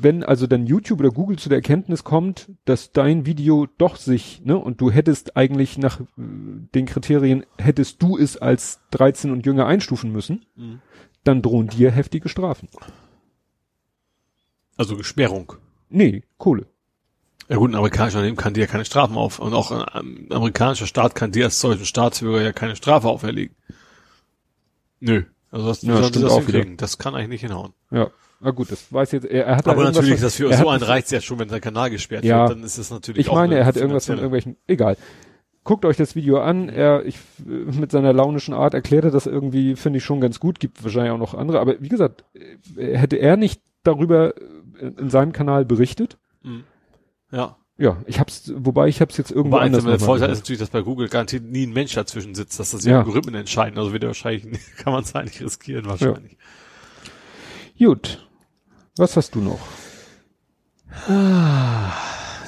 [0.03, 4.43] wenn also dann YouTube oder Google zu der Erkenntnis kommt, dass dein Video doch sich,
[4.45, 9.47] ne, und du hättest eigentlich nach äh, den Kriterien, hättest du es als 13 und
[9.47, 10.81] jünger einstufen müssen, Mhm.
[11.25, 12.69] dann drohen dir heftige Strafen.
[14.77, 15.53] Also Gesperrung.
[15.89, 16.67] Nee, Kohle.
[17.49, 19.39] Ja gut, ein amerikanischer Unternehmen kann dir ja keine Strafen auf.
[19.39, 23.55] Und auch ein amerikanischer Staat kann dir als solchen Staatsbürger ja keine Strafe auferlegen.
[25.01, 25.25] Nö.
[25.51, 26.43] Also das, Ja, die stimmt das auch?
[26.79, 27.75] Das kann eigentlich nicht hinhauen.
[27.91, 28.11] Ja.
[28.45, 30.69] Na gut, das weiß jetzt, er, er hat da Aber irgendwas natürlich, das für so
[30.69, 32.41] einen reizt ja schon, wenn der Kanal gesperrt Ja.
[32.49, 34.97] wird, dann ist es natürlich Ich meine, eine er hat irgendwas von irgendwelchen, egal.
[35.65, 39.77] Guckt euch das Video an, er, ich, mit seiner launischen Art erklärt er das irgendwie,
[39.77, 42.25] finde ich schon ganz gut, gibt wahrscheinlich auch noch andere, aber wie gesagt,
[42.77, 44.35] äh, hätte er nicht darüber
[44.81, 46.65] äh, in seinem Kanal berichtet, Mhm.
[47.31, 47.57] Ja.
[47.79, 50.71] ja, ich hab's, wobei ich hab's jetzt irgendwo Wobei anders der Vorteil ist natürlich, dass
[50.71, 52.99] bei Google garantiert nie ein Mensch dazwischen sitzt, dass das die Ja.
[52.99, 53.79] Algorithmen entscheiden.
[53.79, 56.37] Also wird er wahrscheinlich, kann man es eigentlich riskieren wahrscheinlich.
[57.79, 58.27] Gut.
[58.97, 59.61] Was hast du noch?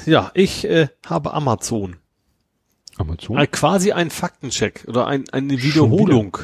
[0.07, 1.97] Ja, ich äh, habe Amazon.
[2.97, 3.39] Amazon?
[3.39, 6.39] Äh, quasi ein Faktencheck oder ein, eine Wiederholung.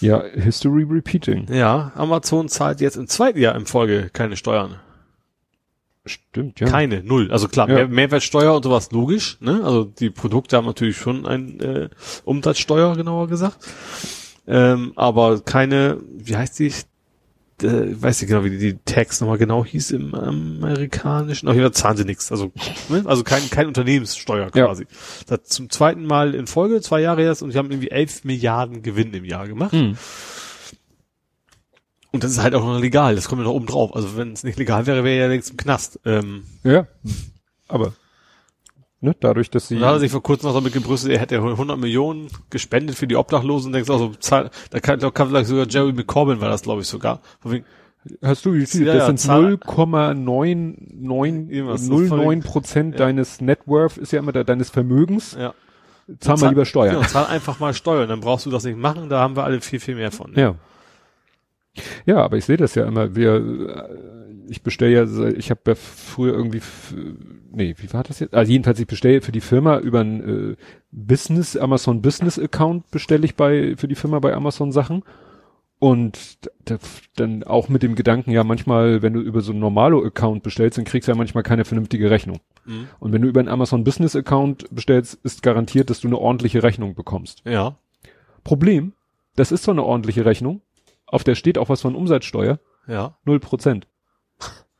[0.00, 1.52] Ja, History Repeating.
[1.52, 4.78] Ja, Amazon zahlt jetzt im zweiten Jahr in Folge keine Steuern.
[6.04, 6.68] Stimmt, ja.
[6.68, 7.30] Keine, null.
[7.32, 7.74] Also klar, Ja.
[7.74, 9.38] Mehr, Mehrwertsteuer und sowas logisch.
[9.40, 9.62] Ne?
[9.64, 11.88] Also die Produkte haben natürlich schon ein äh,
[12.24, 13.58] Umsatzsteuer, genauer gesagt.
[14.46, 16.72] Ähm, aber keine, wie heißt die?
[17.62, 21.48] Äh, weiß nicht genau, wie die, die Tax nochmal genau hieß im amerikanischen.
[21.48, 22.30] Auf jeden Fall zahlen sie nichts.
[22.30, 22.52] Also,
[22.88, 23.02] ne?
[23.04, 24.66] also kein, kein Unternehmenssteuer Ja.
[24.66, 24.86] quasi.
[25.26, 28.82] Das zum zweiten Mal in Folge, zwei Jahre jetzt, und die haben irgendwie elf Milliarden
[28.82, 29.72] Gewinn im Jahr gemacht.
[29.72, 29.96] Hm.
[32.10, 33.94] Und das ist halt auch noch legal, das kommt ja noch oben drauf.
[33.94, 36.00] Also wenn es nicht legal wäre, wäre ja längst im Knast.
[36.04, 36.86] Ähm, Ja.
[37.68, 37.92] Aber,
[39.00, 41.36] ne, dadurch, dass sie, da hat er sich vor kurzem noch damit gebrüstet, er hätte
[41.36, 43.72] 100 Millionen gespendet für die Obdachlosen.
[43.72, 46.62] Denkst du auch so, zahl, da kann, da kann vielleicht sogar Jerry McCorbin war das,
[46.62, 47.20] glaube ich, sogar.
[48.22, 48.86] Hast du, wie viel?
[48.86, 53.06] Ja, das ja, sind Zahl- 0,99 Irgendwas, so 09 Prozent Ja.
[53.06, 55.36] deines Networth ist ja immer da, deines Vermögens.
[55.38, 55.54] ja.
[56.20, 56.94] Zahl mal lieber Steuern.
[56.96, 59.60] Genau, zahl einfach mal Steuern, dann brauchst du das nicht machen, da haben wir alle
[59.60, 60.32] viel, viel mehr von.
[60.36, 60.54] Ja.
[62.06, 63.14] Ja, aber ich sehe das ja immer.
[63.14, 66.62] Wir, äh, ich bestelle ja, ich habe ja früher irgendwie,
[67.52, 68.34] nee, wie war das jetzt?
[68.34, 70.56] Also jedenfalls, ich bestelle für die Firma über ein äh,
[70.90, 75.02] Business, Amazon Business Account bestelle ich bei für die Firma bei Amazon Sachen.
[75.80, 76.78] Und da,
[77.14, 80.84] dann auch mit dem Gedanken, ja, manchmal, wenn du über so einen Normalo-Account bestellst, dann
[80.84, 82.40] kriegst du ja manchmal keine vernünftige Rechnung.
[82.64, 82.88] Mhm.
[82.98, 86.64] Und wenn du über einen Amazon Business Account bestellst, ist garantiert, dass du eine ordentliche
[86.64, 87.42] Rechnung bekommst.
[87.44, 87.76] Ja.
[88.42, 88.92] Problem,
[89.36, 90.62] das ist so eine ordentliche Rechnung.
[91.10, 92.60] Auf der steht auch was von Umsatzsteuer.
[92.86, 93.16] Ja.
[93.24, 93.86] Null Prozent.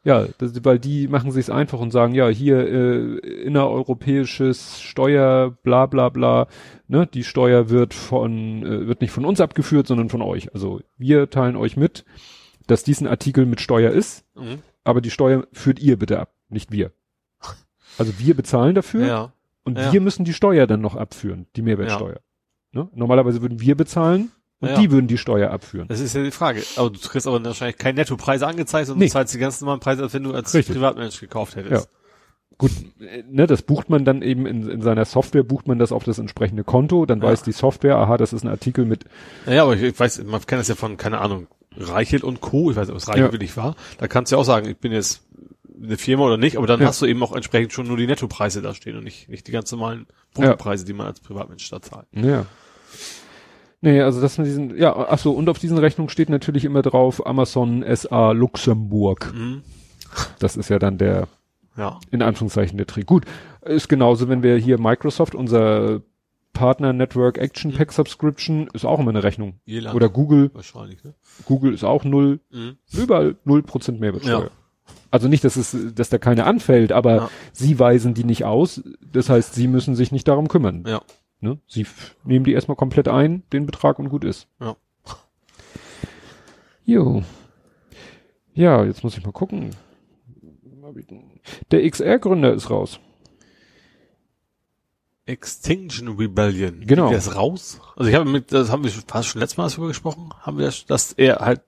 [0.05, 5.87] Ja, das, weil die machen sich's einfach und sagen, ja, hier äh, innereuropäisches Steuer, bla
[5.87, 6.47] bla bla,
[6.87, 10.55] ne, die Steuer wird von, äh, wird nicht von uns abgeführt, sondern von euch.
[10.55, 12.05] Also wir teilen euch mit,
[12.66, 14.62] dass diesen Artikel mit Steuer ist, Mhm.
[14.85, 16.93] aber die Steuer führt ihr bitte ab, nicht wir.
[17.99, 19.33] Also wir bezahlen dafür Ja.
[19.64, 19.93] und ja.
[19.93, 22.20] wir müssen die Steuer dann noch abführen, die Mehrwertsteuer.
[22.72, 22.89] Ne?
[22.95, 24.31] Normalerweise würden wir bezahlen
[24.61, 24.79] und Ja.
[24.81, 25.89] die würden die Steuer abführen.
[25.89, 26.63] Das ist ja die Frage.
[26.77, 29.07] Aber du kriegst aber wahrscheinlich keine Nettopreise angezeigt, sondern Nee.
[29.07, 30.75] du zahlst die ganz normalen Preise, als wenn du als Richtig.
[30.77, 31.87] Privatmensch gekauft hättest.
[31.87, 31.91] Ja.
[32.59, 35.93] Gut, äh, ne, das bucht man dann eben in, in seiner Software, bucht man das
[35.93, 37.29] auf das entsprechende Konto, dann Ja.
[37.29, 39.05] weiß die Software, aha, das ist ein Artikel mit,
[39.47, 41.47] Ja, ja, aber ich, ich weiß, man kennt das ja von, keine Ahnung,
[41.77, 43.33] Reichelt und Co., ich weiß nicht, ob es Reichelt Ja.
[43.33, 43.77] wirklich war.
[43.99, 45.23] Da kannst du ja auch sagen, ich bin jetzt
[45.81, 46.89] eine Firma oder nicht, aber dann Ja.
[46.89, 49.53] hast du eben auch entsprechend schon nur die Nettopreise da stehen und nicht, nicht die
[49.53, 52.07] ganz normalen Bruttopreise, die man als Privatmensch da zahlt.
[52.13, 52.45] ja.
[53.81, 56.83] Nee, also das mit diesen, ja, ach so, und auf diesen Rechnungen steht natürlich immer
[56.83, 59.33] drauf Amazon SA Luxemburg.
[59.35, 59.62] Mhm.
[60.41, 61.29] Das ist ja dann der,
[61.76, 62.01] Ja.
[62.11, 63.07] in Anführungszeichen der Trick.
[63.07, 63.24] Gut,
[63.62, 66.01] ist genauso, wenn wir hier Microsoft, unser
[66.55, 69.61] Partner Network Action Pack Subscription, ist auch immer eine Rechnung.
[69.64, 69.95] Irland.
[69.95, 71.14] Oder Google, wahrscheinlich, ne?
[71.45, 72.79] Google ist auch null, Mhm.
[72.93, 74.45] überall null Prozent Mehrwertsteuer.
[74.45, 74.51] Ja.
[75.11, 77.31] Also nicht, dass es, dass da keine anfällt, aber Ja.
[77.53, 78.83] sie weisen die nicht aus.
[79.12, 80.83] Das heißt, sie müssen sich nicht darum kümmern.
[80.87, 81.01] Ja.
[81.41, 81.59] Ne?
[81.66, 81.86] Sie
[82.24, 84.49] nehmen die erstmal komplett ein, den Betrag und gut ist.
[84.61, 84.76] Ja.
[86.84, 87.22] Jo.
[88.55, 89.70] Ja, jetzt muss ich mal gucken.
[91.70, 92.99] Der XR-Gründer ist raus.
[95.26, 96.80] Extinction Rebellion.
[96.86, 97.11] Genau.
[97.11, 97.80] Der ist raus.
[97.97, 100.64] Also ich habe mit, das haben wir fast schon letztes Mal darüber gesprochen, haben wir,
[100.64, 101.61] das, dass er halt,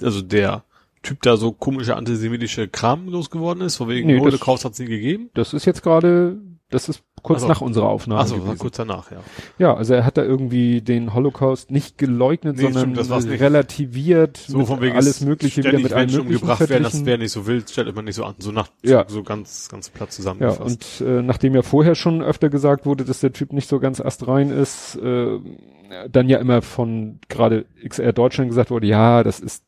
[0.00, 0.64] also der
[1.02, 4.86] Typ da so komische antisemitische Kram losgeworden ist, von wegen Nee, Holocaust hat es nie
[4.86, 5.30] gegeben?
[5.34, 6.38] Das ist jetzt gerade,
[6.70, 7.48] das ist kurz Ach so.
[7.48, 8.20] nach unserer Aufnahme.
[8.20, 9.18] Achso, kurz danach, ja.
[9.58, 14.64] Ja, also er hat da irgendwie den Holocaust nicht geleugnet, Nee, sondern stimmt, relativiert, So
[14.64, 17.32] von wegen alles es Mögliche wieder mit allem Menschen Möglichen umgebracht werden, das wäre nicht
[17.32, 19.04] so wild, stellt man nicht so an, so nach, Ja.
[19.08, 21.00] so, so ganz, ganz platt Ja, zusammengefasst.
[21.00, 24.00] und äh, nachdem ja vorher schon öfter gesagt wurde, dass der Typ nicht so ganz
[24.00, 25.38] astrein ist, äh,
[26.10, 29.64] dann ja immer von gerade XR Deutschland gesagt wurde, ja, das ist,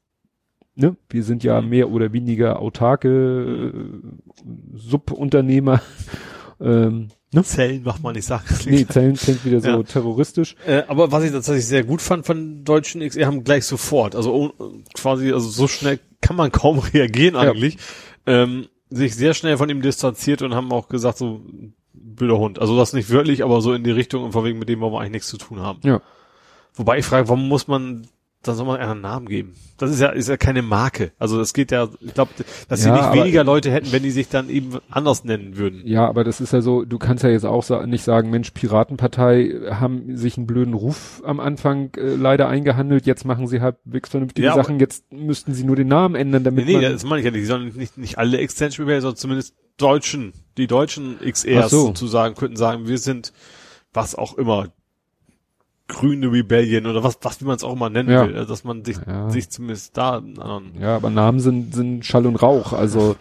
[0.76, 1.68] ne, wir sind ja Mhm.
[1.70, 5.80] mehr oder weniger autarke äh, Subunternehmer.
[6.60, 7.42] Ähm, ne?
[7.44, 8.44] Zellen macht man nicht sagen.
[8.66, 9.82] Nee, Zellen klingt wieder so Ja.
[9.82, 10.56] terroristisch.
[10.66, 14.34] Äh, aber was ich tatsächlich sehr gut fand von deutschen XR, haben gleich sofort, also
[14.58, 17.40] oh, quasi, also so schnell kann man kaum reagieren Ja.
[17.42, 17.78] eigentlich,
[18.26, 21.40] ähm, sich sehr schnell von ihm distanziert und haben auch gesagt, so,
[21.92, 22.58] blöder Hund.
[22.58, 24.92] Also das nicht wörtlich, aber so in die Richtung und von wegen mit dem wollen
[24.92, 25.78] wir eigentlich nichts zu tun haben.
[25.84, 26.00] Ja.
[26.74, 28.06] Wobei ich frage, warum muss man,
[28.42, 29.54] da soll man einen Namen geben?
[29.76, 31.12] Das ist ja, ist ja keine Marke.
[31.18, 32.30] Also das geht ja, ich glaube,
[32.68, 35.82] dass sie Ja, nicht weniger Leute hätten, wenn die sich dann eben anders nennen würden.
[35.84, 38.50] Ja, aber das ist ja so, du kannst ja jetzt auch sa nicht sagen, Mensch,
[38.52, 44.08] Piratenpartei haben sich einen blöden Ruf am Anfang äh, leider eingehandelt, jetzt machen sie halbwegs
[44.08, 47.20] vernünftige Ja, Sachen, jetzt müssten sie nur den Namen ändern, damit Nee, nee, das meine
[47.20, 47.42] ich ja nicht.
[47.42, 51.86] Die sollen nicht, nicht alle Extension Rebellion, sondern zumindest Deutschen, die deutschen XRs so.
[51.86, 53.32] sozusagen, könnten sagen, wir sind
[53.92, 54.68] was auch immer.
[55.90, 58.26] Grüne Rebellion oder was, was wie man es auch immer nennen Ja.
[58.26, 59.28] will, also, dass man sich, Ja.
[59.30, 63.16] sich zumindest da anderen, Ja, aber Namen sind, sind Schall und Rauch, also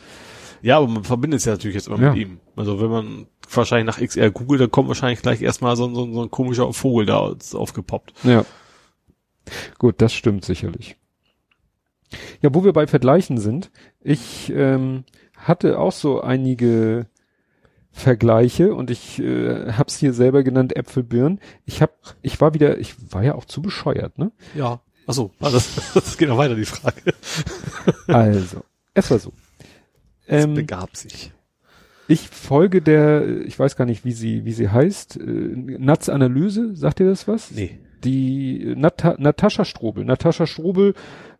[0.61, 2.11] ja, aber man verbindet es ja natürlich jetzt immer Ja.
[2.13, 2.39] mit ihm.
[2.55, 6.03] Also wenn man wahrscheinlich nach XR googelt, dann kommt wahrscheinlich gleich erstmal so, ein- so,
[6.05, 8.13] ein- so ein komischer Vogel da aufgepoppt.
[8.23, 8.45] ja.
[9.79, 10.95] Gut, das stimmt sicherlich.
[12.41, 15.03] Ja, wo wir bei Vergleichen sind, ich ähm,
[15.37, 17.07] hatte auch so einige
[17.99, 21.39] Vergleiche und ich äh, hab's hier selber genannt Äpfelbirnen.
[21.65, 21.91] Ich hab,
[22.21, 24.31] ich war wieder, ich war ja auch zu bescheuert, ne?
[24.55, 24.81] Ja.
[25.05, 27.13] Achso, ah, das, das geht noch weiter, die Frage.
[28.07, 29.33] Also, es war so.
[30.27, 31.31] Es Ähm, begab sich.
[32.07, 36.75] ich folge der, ich weiß gar nicht, wie sie, wie sie heißt, äh, Nats Analyse,
[36.75, 37.51] sagt ihr das was?
[37.51, 37.79] Nee.
[38.03, 40.05] Die Nata Natascha Strobel.
[40.05, 40.93] Natascha Strobel äh,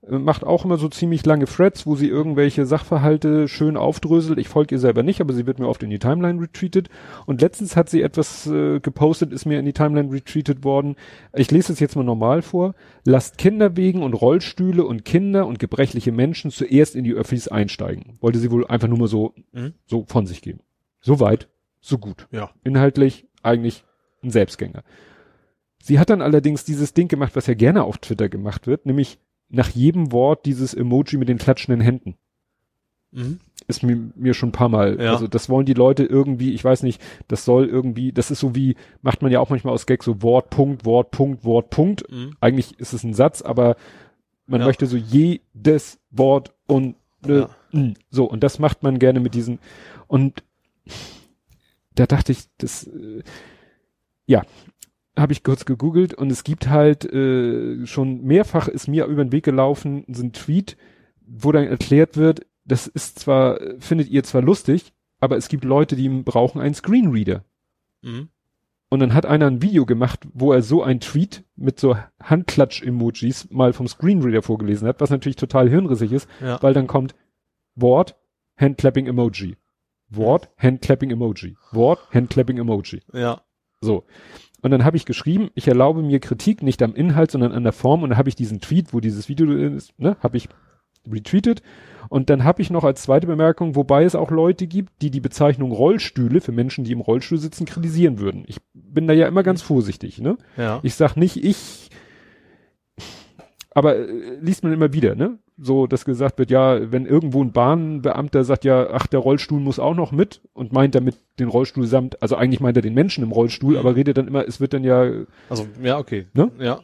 [0.08, 4.40] macht auch immer so ziemlich lange Threads, wo sie irgendwelche Sachverhalte schön aufdröselt.
[4.40, 6.90] Ich folge ihr selber nicht, aber sie wird mir oft in die Timeline retweetet.
[7.26, 10.96] Und letztens hat sie etwas äh, gepostet, ist mir in die Timeline retweetet worden.
[11.34, 12.76] Ich lese es jetzt mal normal vor.
[13.04, 18.18] Lasst Kinderwegen und Rollstühle und Kinder und gebrechliche Menschen zuerst in die Öffis einsteigen.
[18.22, 19.74] Wollte sie wohl einfach nur mal so, Mhm.
[19.86, 20.60] so von sich geben.
[21.02, 21.50] So weit,
[21.82, 22.28] so gut.
[22.32, 22.52] Ja.
[22.64, 23.84] Inhaltlich eigentlich
[24.24, 24.84] ein Selbstgänger.
[25.82, 29.18] Sie hat dann allerdings dieses Ding gemacht, was ja gerne auf Twitter gemacht wird, nämlich
[29.50, 32.16] nach jedem Wort dieses Emoji mit den klatschenden Händen.
[33.12, 33.40] Mhm.
[33.68, 35.00] Ist mir, mir schon ein paar Mal.
[35.02, 35.12] Ja.
[35.12, 38.56] Also das wollen die Leute irgendwie, ich weiß nicht, das soll irgendwie, das ist so
[38.56, 42.10] wie, macht man ja auch manchmal aus Gag so Wort, Punkt, Wort, Punkt, Wort, Punkt.
[42.12, 42.36] Mhm.
[42.40, 43.76] Eigentlich ist es ein Satz, aber
[44.46, 44.68] man Ja.
[44.68, 46.96] möchte so jedes Wort und
[47.28, 47.50] äh, Ja.
[48.12, 49.60] so, und das macht man gerne mit diesen.
[50.08, 50.44] Und
[51.96, 53.24] da dachte ich, das äh,
[54.26, 54.44] ja,
[55.18, 59.32] habe ich kurz gegoogelt und es gibt halt äh, schon mehrfach ist mir über den
[59.32, 60.78] Weg gelaufen, so ein Tweet,
[61.26, 65.96] wo dann erklärt wird, das ist zwar, findet ihr zwar lustig, aber es gibt Leute,
[65.96, 67.44] die brauchen einen Screenreader.
[68.02, 68.30] Mhm.
[68.92, 73.50] Und dann hat einer ein Video gemacht, wo er so ein Tweet mit so Handklatsch-Emojis
[73.52, 76.62] mal vom Screenreader vorgelesen hat, was natürlich total hirnrissig ist, Ja.
[76.64, 77.14] weil dann kommt
[77.76, 78.16] Wort,
[78.60, 79.58] Handclapping-Emoji.
[80.10, 81.56] Wort, Handclapping-Emoji.
[81.72, 83.02] Wort, Handclapping-Emoji.
[83.14, 83.42] Ja.
[83.82, 84.06] So.
[84.62, 87.74] Und dann habe ich geschrieben, ich erlaube mir Kritik nicht am Inhalt, sondern an der
[87.74, 88.04] Form.
[88.04, 90.50] Und dann habe ich diesen Tweet, wo dieses Video ist, ne, habe ich
[91.10, 91.62] retweetet.
[92.10, 95.20] Und dann habe ich noch als zweite Bemerkung, wobei es auch Leute gibt, die die
[95.20, 98.44] Bezeichnung Rollstühle für Menschen, die im Rollstuhl sitzen, kritisieren würden.
[98.48, 100.38] Ich bin da ja immer ganz vorsichtig, ne?
[100.58, 100.80] Ja.
[100.82, 101.90] Ich sag nicht, ich,
[103.72, 105.38] aber äh, liest man immer wieder, ne?
[105.62, 109.78] So, dass gesagt wird, ja, wenn irgendwo ein Bahnbeamter sagt, ja, ach, der Rollstuhl muss
[109.78, 113.24] auch noch mit und meint damit den Rollstuhl samt, also eigentlich meint er den Menschen
[113.24, 115.12] im Rollstuhl, aber redet dann immer, es wird dann ja,
[115.50, 116.28] Also, ja, okay.
[116.34, 116.52] Ne?
[116.60, 116.80] Ja.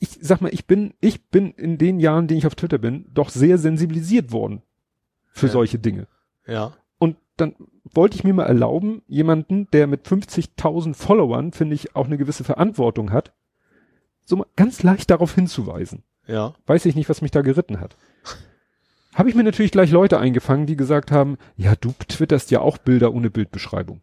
[0.00, 3.04] ich sag mal, ich bin, ich bin in den Jahren, den ich auf Twitter bin,
[3.12, 4.62] doch sehr sensibilisiert worden
[5.32, 5.52] für Ja.
[5.52, 6.06] solche Dinge.
[6.46, 6.72] Ja.
[6.98, 7.54] Und dann
[7.92, 12.44] wollte ich mir mal erlauben, jemanden, der mit 50.000 Followern, finde ich, auch eine gewisse
[12.44, 13.32] Verantwortung hat,
[14.24, 16.02] so mal ganz leicht darauf hinzuweisen.
[16.26, 16.54] Ja.
[16.66, 17.96] Weiß ich nicht, was mich da geritten hat.
[19.14, 22.78] Habe ich mir natürlich gleich Leute eingefangen, die gesagt haben, ja, du twitterst ja auch
[22.78, 24.00] Bilder ohne Bildbeschreibung.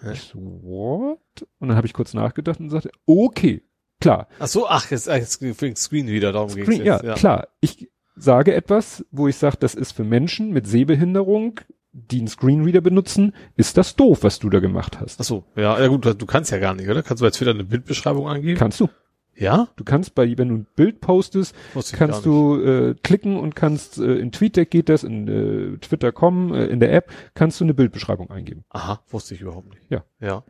[0.00, 0.12] Hä?
[0.12, 1.46] Ich so, what?
[1.58, 3.62] Und dann habe ich kurz nachgedacht und sagte, okay,
[4.00, 7.18] klar, Ach so, ach, jetzt, jetzt wegen Screen wieder, darum ging's Screen, ja, jetzt.
[7.18, 7.48] klar.
[7.60, 11.60] Ich sage etwas, wo ich sage, das ist für Menschen mit Sehbehinderung,
[11.92, 15.20] die einen Screenreader benutzen, ist das doof, was du da gemacht hast.
[15.20, 17.02] Ach so, ja, ja gut, du kannst ja gar nicht, oder?
[17.02, 18.58] Kannst du bei Twitter eine Bildbeschreibung angeben?
[18.58, 18.88] Kannst du.
[19.36, 19.68] Ja?
[19.76, 21.54] Du kannst bei, wenn du ein Bild postest,
[21.92, 26.66] kannst du äh, klicken und kannst äh, in TweetDeck geht das, in äh, Twitter.com, äh,
[26.66, 28.64] in der App kannst du eine Bildbeschreibung eingeben.
[28.70, 29.82] Aha, wusste ich überhaupt nicht.
[29.90, 30.04] Ja.
[30.20, 30.44] Ja.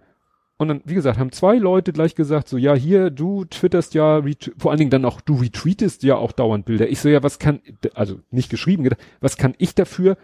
[0.56, 4.22] Und dann, wie gesagt, haben zwei Leute gleich gesagt, so, ja, hier, du twitterst ja,
[4.56, 6.88] vor allen Dingen dann auch, du retweetest ja auch dauernd Bilder.
[6.88, 7.60] Ich so, ja, was kann,
[7.94, 10.16] also nicht geschrieben, gedacht, was kann ich dafür?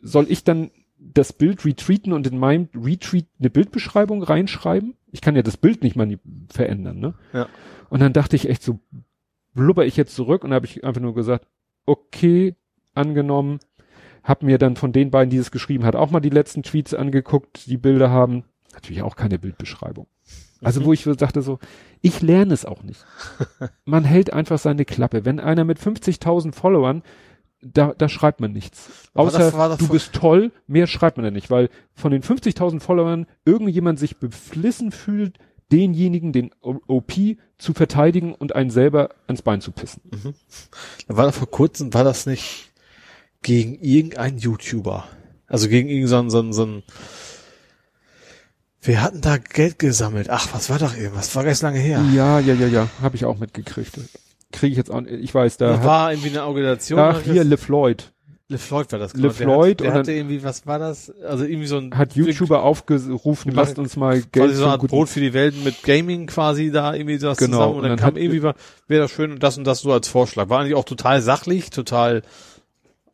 [0.00, 4.94] Soll ich dann das Bild retweeten und in meinem Retweet eine Bildbeschreibung reinschreiben?
[5.12, 6.18] Ich kann ja das Bild nicht mal
[6.48, 7.14] verändern, ne?
[7.32, 7.48] Ja.
[7.92, 8.80] Und dann dachte ich echt so,
[9.52, 11.46] blubber ich jetzt zurück und habe ich einfach nur gesagt,
[11.84, 12.54] okay,
[12.94, 13.58] angenommen,
[14.24, 16.94] hab mir dann von den beiden, die es geschrieben hat, auch mal die letzten Tweets
[16.94, 18.44] angeguckt, die Bilder haben.
[18.72, 20.06] Natürlich auch keine Bildbeschreibung.
[20.62, 21.58] Also wo ich dachte so,
[22.00, 23.04] ich lerne es auch nicht.
[23.84, 25.26] Man hält einfach seine Klappe.
[25.26, 27.02] Wenn einer mit 50.000 Followern,
[27.60, 29.10] da, da schreibt man nichts.
[29.12, 32.22] Außer das war doch du bist toll, mehr schreibt man da nicht, weil von den
[32.22, 35.38] 50.000 Followern irgendjemand sich beflissen fühlt,
[35.72, 37.12] denjenigen, den OP
[37.58, 40.02] zu verteidigen und einen selber ans Bein zu pissen.
[41.08, 42.70] Da war da vor kurzem, war das nicht
[43.42, 45.04] gegen irgendeinen YouTuber.
[45.46, 46.82] Also gegen irgendeinen, so einen, so einen,
[48.82, 50.28] wir hatten da Geld gesammelt.
[50.30, 51.34] Ach, was war doch irgendwas?
[51.36, 52.04] War ganz lange her.
[52.14, 53.98] Ja, ja, ja, ja, habe ich auch mitgekriegt.
[54.50, 56.98] Kriege ich jetzt auch, ich weiß, da Da hat, war irgendwie eine Organisation.
[56.98, 58.12] ach hier LeFloid
[58.52, 59.14] LeFloid war das.
[59.14, 59.28] Le genau.
[59.28, 61.10] Der Floyd hat, der dann- hatte irgendwie, was war das?
[61.26, 64.72] Also irgendwie so ein hat YouTuber aufgerufen, lasst uns mal quasi Geld so für eine
[64.72, 67.82] Art Brot für die Welt mit Gaming quasi da irgendwie das Genau, zusammen und und
[67.82, 70.48] dann, dann kam hat- irgendwie, wäre das schön und das und das so als Vorschlag.
[70.48, 72.22] War eigentlich auch total sachlich, total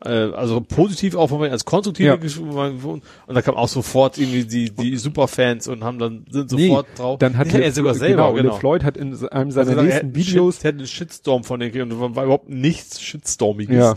[0.05, 2.15] äh, also positiv auch von mir als konstruktiv Ja.
[2.15, 6.87] und da kam auch sofort irgendwie die die Superfans und haben dann sind Nee, sofort
[6.97, 7.19] drauf.
[7.19, 8.55] Dann hat ja, er sogar selber genau, genau.
[8.55, 11.43] LeFloid hat in einem seiner Also er nächsten hat Videos Shit, er hat einen Shitstorm
[11.43, 13.77] von den und war überhaupt nichts Shitstormiges.
[13.77, 13.97] Ja.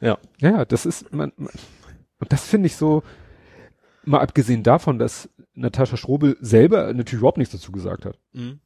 [0.00, 0.18] Ja.
[0.40, 1.50] Ja, das ist, man, man
[2.20, 3.02] und das finde ich so,
[4.04, 8.18] mal abgesehen davon, dass Natascha Strobel selber natürlich überhaupt nichts dazu gesagt hat.
[8.32, 8.60] Mhm.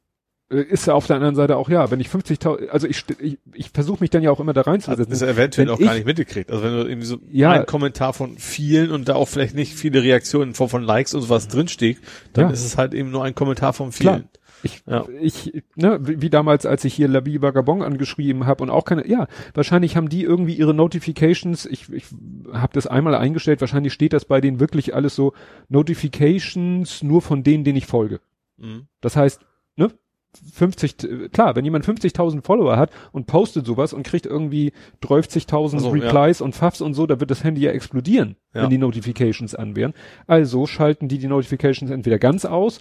[0.51, 3.39] Äh, Ist ja auf der anderen Seite auch, ja, wenn ich 50.000, also ich, ich,
[3.53, 5.09] ich versuche mich dann ja auch immer da Also reinzusetzen.
[5.09, 6.51] das ist eventuell Wenn auch gar ich- nicht mitgekriegt.
[6.51, 7.51] Also wenn du irgendwie so Ja.
[7.51, 11.13] ein Kommentar von vielen und da auch vielleicht nicht viele Reaktionen in Form von Likes
[11.13, 11.97] und sowas drinsteht,
[12.33, 12.51] dann Ja.
[12.51, 14.21] ist es halt eben nur ein Kommentar von Klar.
[14.63, 15.05] Ich, Ja.
[15.21, 19.27] ich, ne, wie, damals, als ich hier Labi Vagabond angeschrieben habe und auch keine, ja,
[19.53, 22.05] wahrscheinlich haben die irgendwie ihre Notifications, ich, ich
[22.53, 25.33] habe das einmal eingestellt, wahrscheinlich steht das bei denen wirklich alles so,
[25.69, 28.19] Notifications nur von denen, denen ich folge.
[28.57, 28.87] Mhm.
[29.01, 29.41] Das heißt,
[29.75, 29.89] ne,
[30.53, 35.75] 50, t- klar, wenn jemand 50.000 Follower hat und postet sowas und kriegt irgendwie 30.000
[35.75, 36.03] Ach so, ja.
[36.03, 38.63] Replies und Pfaffs und so, da wird das Handy ja explodieren, Ja.
[38.63, 39.93] wenn die Notifications an wären.
[40.25, 42.79] Also schalten die die Notifications entweder ganz aus,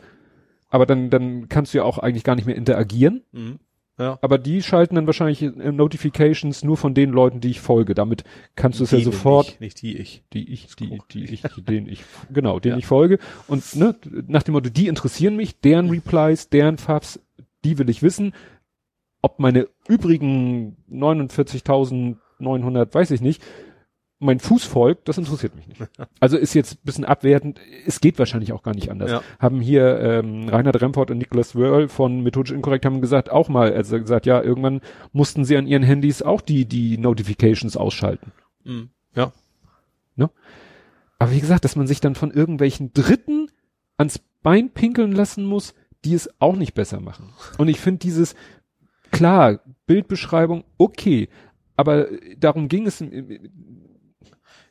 [0.72, 3.22] aber dann, dann kannst du ja auch eigentlich gar nicht mehr interagieren.
[3.32, 3.58] Mhm.
[3.98, 4.18] Ja.
[4.22, 7.94] Aber die schalten dann wahrscheinlich äh, Notifications nur von den Leuten, die ich folge.
[7.94, 8.24] Damit
[8.56, 10.24] kannst du es ja sofort Nicht, nicht die ich.
[10.32, 12.02] die ich, die, die ich, den ich,
[12.32, 12.78] genau, den Ja.
[12.78, 13.18] ich folge.
[13.48, 13.94] Und ne,
[14.26, 17.20] nach dem Motto, die interessieren mich, deren Replies, deren Fabs,
[17.64, 18.32] die will ich wissen.
[19.20, 23.42] Ob meine übrigen 49.900, weiß ich nicht,
[24.22, 25.80] mein Fuß folgt, das interessiert mich nicht.
[26.20, 29.10] Also ist jetzt ein bisschen abwertend, es geht wahrscheinlich auch gar nicht anders.
[29.10, 29.22] Ja.
[29.38, 33.72] Haben hier ähm, Reinhard Remford und Nicholas Wörl von Methodisch Inkorrekt haben gesagt, auch mal,
[33.72, 34.80] also gesagt, ja, irgendwann
[35.12, 38.32] mussten sie an ihren Handys auch die, die Notifications ausschalten.
[38.64, 38.90] Mhm.
[39.14, 39.32] Ja.
[41.22, 43.48] Aber wie gesagt, dass man sich dann von irgendwelchen Dritten
[43.96, 45.72] ans Bein pinkeln lassen muss,
[46.04, 47.32] die es auch nicht besser machen.
[47.58, 48.34] Und ich finde dieses,
[49.12, 51.28] klar, Bildbeschreibung, okay,
[51.76, 53.00] aber darum ging es,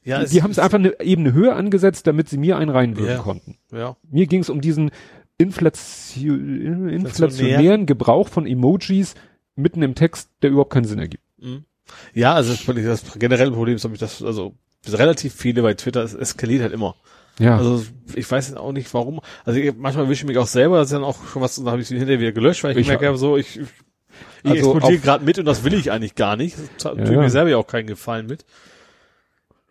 [0.03, 3.15] Ja, es- die haben es einfach eine Ebene höher angesetzt, damit sie mir einen reinwürgen
[3.15, 3.21] Ja.
[3.21, 3.57] konnten.
[3.71, 3.95] Ja.
[4.09, 4.91] Mir ging es um diesen
[5.37, 9.15] Inflation, inflationären Gebrauch von Emojis
[9.55, 11.23] mitten im Text, der überhaupt keinen Sinn ergibt.
[11.39, 11.65] Mhm.
[12.13, 14.53] Ja, also das, das generelle Problem ist, glaube ich, dass, also
[14.87, 16.95] relativ viele bei Twitter, es eskaliert halt immer.
[17.39, 17.83] Ja, Also
[18.15, 19.19] ich weiß auch nicht warum.
[19.45, 21.67] Also ich, manchmal wische ich mich auch selber, das ist dann auch schon was, dann
[21.67, 24.99] habe ich sie hinterher wieder gelöscht, weil ich, Ich merke so, ich, ich, Also explodiere
[25.01, 26.55] gerade mit und das will ich eigentlich gar nicht.
[26.77, 27.19] Das tut ja.
[27.19, 28.45] mir selber ja auch keinen Gefallen mit.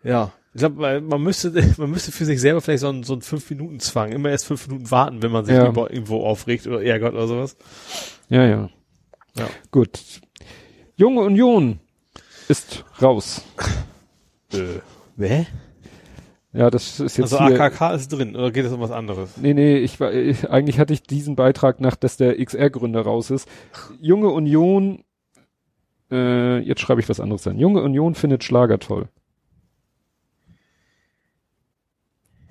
[0.03, 0.31] Ja.
[0.53, 3.49] Ich glaube, man müsste, man müsste für sich selber vielleicht so einen, so einen fünf
[3.49, 5.65] Minuten Zwang, immer erst fünf Minuten warten, wenn man sich Ja.
[5.65, 7.55] irgendwo aufregt oder ärgert oder sowas.
[8.29, 8.69] ja, ja.
[9.37, 9.47] Ja.
[9.71, 10.01] Gut.
[10.97, 11.79] Junge Union
[12.49, 13.41] ist raus.
[14.51, 14.79] Äh,
[15.15, 15.45] wer?
[16.51, 19.37] Ja, das ist jetzt Also AKK ist drin, oder geht es um was anderes?
[19.37, 23.31] Nee, nee, ich war, ich, eigentlich hatte ich diesen Beitrag nach, dass der XR-Gründer raus
[23.31, 23.47] ist.
[24.01, 25.05] Junge Union,
[26.11, 27.57] äh, jetzt schreibe ich was anderes an.
[27.57, 29.07] Junge Union findet Schlager toll.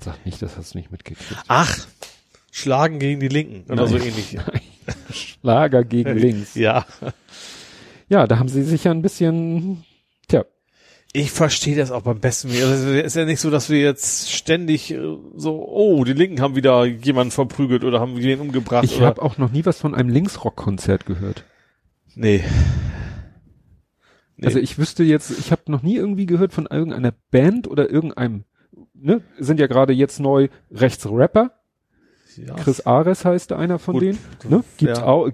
[0.00, 1.42] Sag nicht, das hast du nicht mitgekriegt.
[1.48, 1.78] Ach,
[2.50, 4.08] Schlagen gegen die Linken oder so Nein.
[4.08, 4.36] ähnlich.
[5.12, 6.54] Schlager gegen links.
[6.54, 6.86] Ja.
[8.08, 9.84] Ja, da haben sie sich ja ein bisschen,
[10.26, 10.44] tja,
[11.12, 12.68] Ich verstehe das auch beim besten Willen.
[12.70, 14.98] Also es ist ja nicht so, dass wir jetzt ständig äh,
[15.36, 18.84] so, oh, die Linken haben wieder jemanden verprügelt oder haben jemanden umgebracht.
[18.84, 21.44] ich habe auch noch nie was von einem Linksrock-Konzert gehört.
[22.16, 22.42] Nee.
[24.36, 24.46] Nee.
[24.46, 28.44] Also ich wüsste jetzt, ich habe noch nie irgendwie gehört von irgendeiner Band oder irgendeinem,
[29.00, 31.52] ne, sind ja gerade jetzt neu Rechtsrapper.
[32.36, 32.54] ja.
[32.56, 34.18] Chris Ares heißt einer von Gut, denen.
[34.48, 34.64] Ne?
[34.76, 35.04] Gibt's ja.
[35.06, 35.28] auch,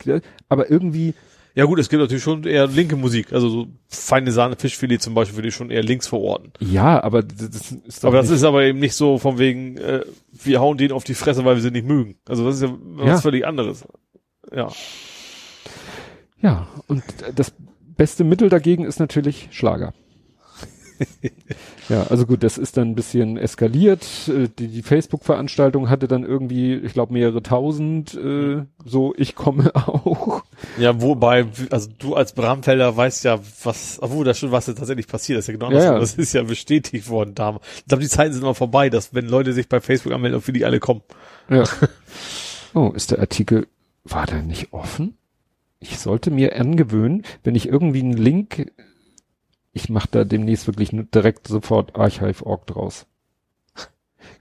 [0.49, 1.15] aber irgendwie,
[1.55, 3.33] ja gut, es gibt natürlich schon eher linke Musik.
[3.33, 6.53] Also so feine Sahne Fischfilet zum Beispiel würde ich schon eher links verorten.
[6.61, 10.03] ja, aber das ist doch Aber das ist aber eben nicht so von wegen, äh,
[10.33, 12.17] wir hauen den auf die Fresse, weil wir sie nicht mögen.
[12.29, 13.17] Also das ist ja was Ja.
[13.19, 13.85] völlig anderes.
[14.55, 14.69] Ja.
[16.43, 17.03] ja, und
[17.35, 17.53] das
[17.97, 19.95] beste Mittel dagegen ist natürlich Schlager.
[21.89, 24.05] ja, also gut, das ist dann ein bisschen eskaliert.
[24.29, 29.71] Äh, Die, die Facebook-Veranstaltung hatte dann irgendwie, ich glaube, mehrere tausend, äh, so ich komme
[29.75, 30.43] auch.
[30.79, 35.39] Ja, wobei, also du als Bramfelder weißt ja, was, obwohl das schon was tatsächlich passiert
[35.39, 35.47] ist.
[35.49, 35.99] Ja genau Ja, ja.
[35.99, 37.65] Das ist ja bestätigt worden damals.
[37.79, 40.53] Ich glaube, die Zeiten sind immer vorbei, dass wenn Leute sich bei Facebook anmelden, für
[40.53, 41.03] die alle kommen.
[41.49, 41.65] Ja.
[42.75, 43.67] Oh, ist der Artikel,
[44.05, 45.17] war der nicht offen?
[45.81, 48.71] Ich sollte mir angewöhnen, wenn ich irgendwie einen Link,
[49.77, 53.07] ich mache da demnächst wirklich direkt sofort archive.org draus.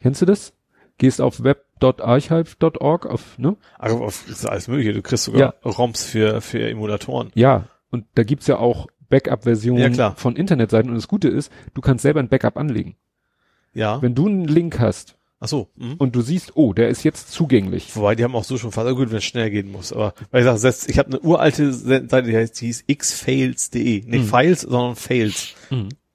[0.01, 0.53] Kennst du das?
[0.97, 3.57] Gehst auf web.archive.org auf, ne?
[3.77, 4.93] Also auf- ist alles mögliche.
[4.93, 5.69] Du kriegst sogar Ja.
[5.69, 7.31] ROMs für, für Emulatoren.
[7.35, 10.15] Ja, und da gibt's ja auch Ja, Backup-Versionen klar.
[10.15, 12.95] von Internetseiten und das Gute ist, du kannst selber ein Backup anlegen.
[13.73, 14.01] Ja.
[14.01, 15.67] Wenn du einen Link hast Ach so.
[15.75, 15.95] Mhm.
[15.97, 17.95] und du siehst, oh, der ist jetzt zugänglich.
[17.95, 19.91] Wobei, die haben auch so schon fast, gut, wenn es schnell gehen muss.
[19.93, 24.05] Aber, weil ich sag, selbst- ich habe eine uralte Seite, die heißt, die hieß xfails.de.
[24.05, 24.27] Nicht Mhm.
[24.27, 25.53] Files, sondern Fails.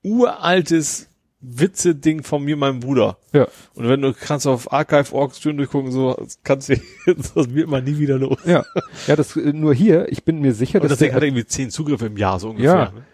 [0.03, 1.09] Uraltes
[1.43, 3.17] Witze-Ding von mir, meinem Bruder.
[3.33, 3.47] Ja.
[3.75, 6.75] Und wenn du kannst auf Archive.org schön durchgucken, so kannst du,
[7.07, 8.39] das wird mal nie wieder los.
[8.45, 8.65] Ja,
[9.07, 11.47] ja, das äh, nur hier, ich bin mir sicher, Und dass das Ding hat irgendwie
[11.47, 12.75] zehn Zugriffe im Jahr, so ungefähr.
[12.75, 12.91] Ja.
[12.93, 13.05] ne?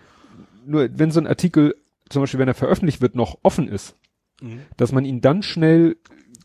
[0.66, 1.76] nur wenn so ein Artikel,
[2.08, 3.94] zum Beispiel wenn er veröffentlicht wird, noch offen ist,
[4.42, 4.60] Mhm.
[4.76, 5.96] dass man ihn dann schnell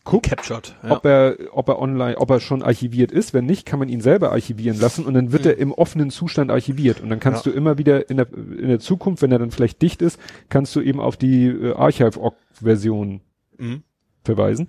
[0.03, 0.75] guckt, Captured.
[0.83, 0.91] Ja.
[0.97, 3.33] ob er, ob er online, ob er schon archiviert ist.
[3.35, 6.49] Wenn nicht, kann man ihn selber archivieren lassen und dann wird er im offenen Zustand
[6.49, 7.01] archiviert.
[7.01, 7.51] Und dann kannst Ja.
[7.51, 10.19] du immer wieder in der, in der Zukunft, wenn er dann vielleicht dicht ist,
[10.49, 13.21] kannst du eben auf die äh, Archive-Version
[13.57, 13.83] Mhm.
[14.23, 14.67] verweisen.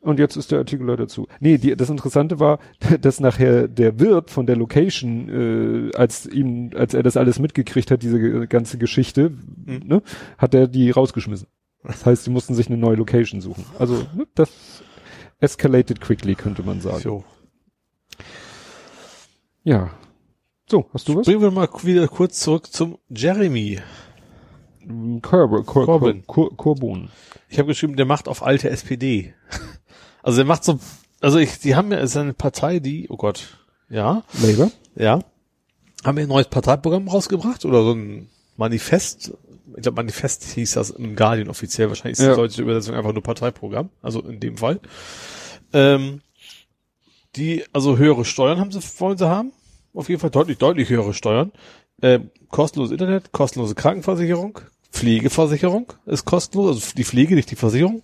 [0.00, 1.28] Und jetzt ist der Artikel da dazu.
[1.40, 2.58] Nee, die, das Interessante war,
[3.00, 7.90] dass nachher der Wirt von der Location, äh, als ihm, als er das alles mitgekriegt
[7.90, 9.30] hat, diese ganze Geschichte,
[9.66, 9.82] Mhm.
[9.86, 10.02] ne,
[10.36, 11.46] hat er die rausgeschmissen.
[11.84, 13.64] Das heißt, sie mussten sich eine neue Location suchen.
[13.78, 14.50] Also, ne, das
[15.40, 17.00] escalated quickly, könnte man sagen.
[17.00, 17.24] So.
[19.62, 19.90] Ja.
[20.66, 21.26] So, hast du was?
[21.26, 23.80] Bringen wir mal wieder kurz zurück zum Jeremy.
[25.22, 26.26] Cor Cor Corbyn.
[26.26, 27.10] Cor Corbyn.
[27.48, 29.34] Ich habe geschrieben, der macht auf alte SPD.
[30.26, 30.78] Also der macht so,
[31.20, 33.58] also ich, die haben ja, ist eine Partei, die, oh Gott,
[33.90, 34.70] ja, Labour?
[34.96, 35.18] ja,
[36.02, 39.34] haben wir ein neues Parteiprogramm rausgebracht oder so ein Manifest.
[39.76, 41.88] Ich glaube, Manifest hieß das im Guardian offiziell.
[41.88, 42.32] Wahrscheinlich ist Ja.
[42.34, 43.90] die deutsche Übersetzung einfach nur Parteiprogramm.
[44.02, 44.80] Also in dem Fall.
[45.72, 46.20] Ähm,
[47.36, 49.52] die, also höhere Steuern haben sie, wollen sie haben.
[49.92, 51.52] Auf jeden Fall deutlich, deutlich höhere Steuern.
[52.02, 54.58] Ähm, kostenloses Internet, kostenlose Krankenversicherung,
[54.92, 58.02] Pflegeversicherung ist kostenlos, also die Pflege, nicht die Versicherung,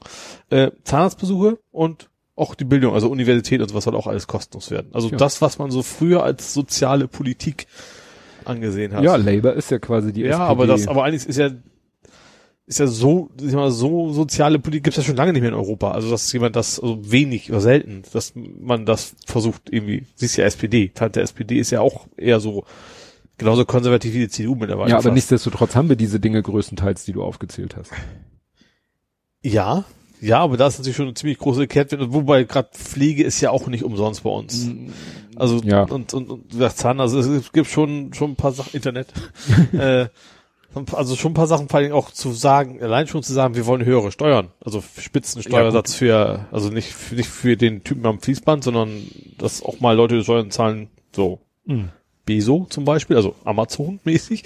[0.51, 4.91] äh, Zahnarztbesuche und auch die Bildung, also Universität und sowas soll auch alles kostenlos werden.
[4.93, 5.17] Also Ja.
[5.17, 7.67] das, was man so früher als soziale Politik
[8.45, 9.03] angesehen hat.
[9.03, 10.45] Ja, Labour ist ja quasi die ja SPD.
[10.45, 11.51] aber das, aber eigentlich ist ja,
[12.67, 15.57] ist ja so, ich mal, so soziale Politik gibt's ja schon lange nicht mehr in
[15.57, 15.91] Europa.
[15.91, 20.45] Also dass jemand das, also wenig oder selten, dass man das versucht irgendwie, siehst ja
[20.45, 22.65] SPD, Teil der SPD ist ja auch eher so,
[23.39, 24.91] genauso konservativ wie die CDU mittlerweile.
[24.91, 25.15] ja, aber fast.
[25.15, 27.91] nichtsdestotrotz haben wir diese Dinge größtenteils, die du aufgezählt hast.
[29.43, 29.85] Ja,
[30.21, 33.51] ja, aber da ist natürlich schon eine ziemlich große Kehrtwende, wobei gerade Pflege ist ja
[33.51, 34.71] auch nicht umsonst bei uns.
[35.37, 35.83] Also Ja.
[35.83, 39.09] und und und gesagt, Zahn, also es gibt schon schon ein paar Sachen Internet.
[39.73, 40.07] äh,
[40.93, 43.67] also schon ein paar Sachen, vor allem auch zu sagen, allein schon zu sagen, wir
[43.67, 48.63] wollen höhere Steuern, also Spitzensteuersatz für, also nicht für, nicht für den Typen am Fließband,
[48.63, 49.03] sondern
[49.39, 51.91] dass auch mal Leute Steuern zahlen, so Mhm.
[52.27, 54.45] Beso zum Beispiel, also Amazon-mäßig.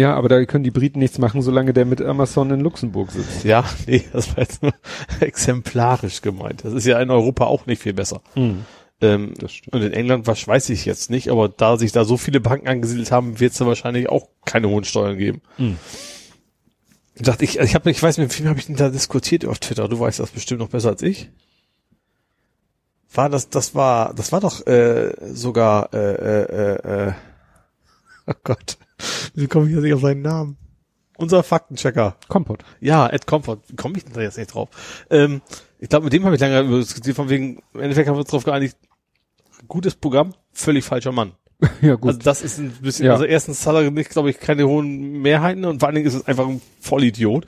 [0.00, 3.44] Ja, aber da können die Briten nichts machen, solange der mit Amazon in Luxemburg sitzt.
[3.44, 4.72] Ja, nee, das war jetzt nur
[5.20, 6.64] exemplarisch gemeint.
[6.64, 8.22] Das ist ja in Europa auch nicht viel besser.
[8.34, 9.74] Ähm, Das stimmt.
[9.74, 12.66] und in England, was weiß ich jetzt nicht, aber da sich da so viele Banken
[12.66, 15.42] angesiedelt haben, wird es da wahrscheinlich auch keine hohen Steuern geben.
[15.58, 15.76] Mhm.
[17.16, 19.44] Ich dachte, ich, ich, hab, ich weiß nicht, mit wem habe ich denn da diskutiert
[19.44, 19.86] auf Twitter?
[19.86, 21.28] Du weißt das bestimmt noch besser als ich.
[23.12, 27.12] War das, das war, das war doch äh, sogar, äh, äh, äh, äh,
[28.28, 28.78] oh Gott,
[29.34, 30.56] wie komme ich jetzt nicht auf seinen Namen?
[31.16, 32.16] Unser Faktenchecker.
[32.28, 32.64] Kompott.
[32.80, 33.26] Ja, Ed.
[33.30, 34.68] Wie komme ich denn da jetzt nicht drauf?
[35.10, 35.42] Ähm,
[35.78, 38.30] ich glaube, mit dem habe ich lange diskutiert, von wegen, im Endeffekt haben wir uns
[38.30, 38.76] darauf geeinigt,
[39.68, 41.32] gutes Programm, völlig falscher Mann.
[41.82, 42.08] Ja, gut.
[42.08, 43.12] Also das ist ein bisschen, Ja.
[43.12, 46.14] also erstens hat er nicht, glaube ich, keine hohen Mehrheiten und vor allen Dingen ist
[46.14, 47.44] es einfach ein Vollidiot.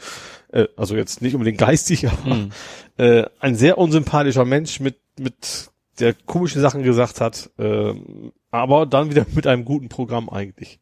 [0.52, 2.50] Äh, also jetzt nicht unbedingt geistig, aber Mhm.
[2.98, 9.08] äh, ein sehr unsympathischer Mensch mit, mit der komische Sachen gesagt hat, ähm, aber dann
[9.10, 10.78] wieder mit einem guten Programm eigentlich.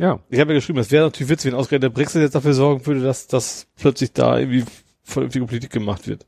[0.00, 0.18] Ja.
[0.30, 2.86] Ich habe ja geschrieben, es wäre natürlich witzig, wenn ausgerechnet der Brexit jetzt dafür sorgen
[2.86, 4.64] würde, dass, dass plötzlich da irgendwie
[5.02, 6.26] vernünftige Politik gemacht wird.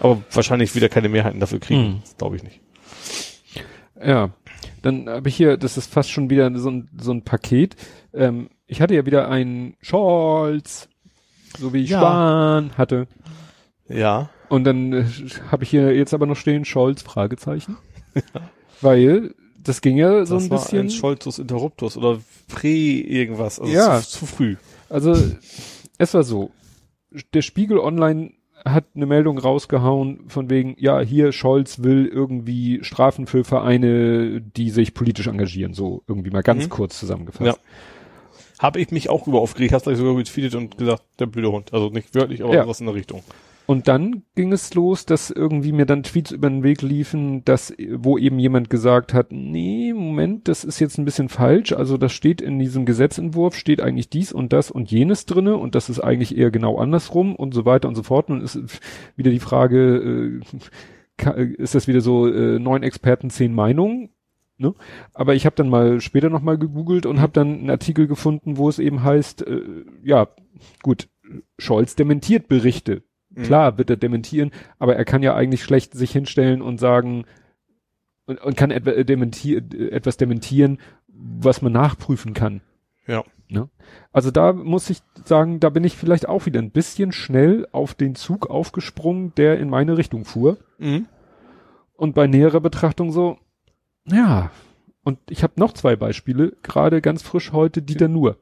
[0.00, 1.82] Aber wahrscheinlich wieder keine Mehrheiten dafür kriegen.
[1.82, 2.00] Mhm.
[2.00, 2.60] Das glaube ich nicht.
[4.02, 4.30] Ja,
[4.82, 7.76] dann habe ich hier, das ist fast schon wieder so ein, so ein Paket.
[8.12, 10.88] Ähm, ich hatte ja wieder einen Scholz,
[11.58, 12.00] so wie ich Ja.
[12.00, 13.06] Spahn hatte.
[13.88, 14.30] Ja.
[14.48, 15.04] Und dann äh,
[15.52, 17.76] habe ich hier jetzt aber noch stehen Scholz Fragezeichen.
[18.80, 20.78] Weil das ging ja so das ein war bisschen.
[20.86, 23.60] ein Scholtus Interruptus oder Prä irgendwas.
[23.60, 24.00] Also Ja.
[24.00, 24.56] zu, zu früh.
[24.88, 25.14] Also
[25.98, 26.50] es war so,
[27.34, 28.32] der Spiegel Online
[28.64, 34.68] hat eine Meldung rausgehauen von wegen, ja, hier Scholz will irgendwie Strafen für Vereine, die
[34.70, 36.68] sich politisch engagieren, so irgendwie mal ganz Mhm.
[36.70, 37.58] kurz zusammengefasst.
[38.58, 41.72] Habe ich mich auch über aufgeregt, hast du sogar getweetet und gesagt, der blöde Hund.
[41.72, 42.68] Also nicht wörtlich, aber Ja.
[42.68, 43.22] was in der Richtung.
[43.70, 47.72] Und dann ging es los, dass irgendwie mir dann Tweets über den Weg liefen, dass,
[47.78, 51.70] wo eben jemand gesagt hat, nee, Moment, das ist jetzt ein bisschen falsch.
[51.72, 55.76] Also das steht in diesem Gesetzentwurf, steht eigentlich dies und das und jenes drinne und
[55.76, 58.28] das ist eigentlich eher genau andersrum und so weiter und so fort.
[58.28, 58.58] Und ist
[59.14, 60.40] wieder die Frage,
[61.22, 64.10] äh, ist das wieder so äh, neun Experten, zehn Meinungen?
[64.58, 64.74] Ne?
[65.14, 68.68] Aber ich habe dann mal später nochmal gegoogelt und habe dann einen Artikel gefunden, wo
[68.68, 69.62] es eben heißt, äh,
[70.02, 70.26] ja,
[70.82, 71.08] gut,
[71.56, 73.04] Scholz dementiert Berichte.
[73.30, 73.42] Mhm.
[73.42, 77.24] Klar wird er dementieren, aber er kann ja eigentlich schlecht sich hinstellen und sagen
[78.26, 80.78] und, und kann etwa, äh, dementier, äh, etwas dementieren,
[81.08, 82.60] was man nachprüfen kann.
[83.06, 83.24] Ja.
[83.48, 83.68] Ne?
[84.12, 87.94] Also da muss ich sagen, da bin ich vielleicht auch wieder ein bisschen schnell auf
[87.94, 90.58] den Zug aufgesprungen, der in meine Richtung fuhr.
[90.78, 91.06] Mhm.
[91.94, 93.38] Und bei näherer Betrachtung so,
[94.06, 94.50] ja.
[95.02, 98.36] Und ich habe noch zwei Beispiele, gerade ganz frisch heute Dieter Nuhr.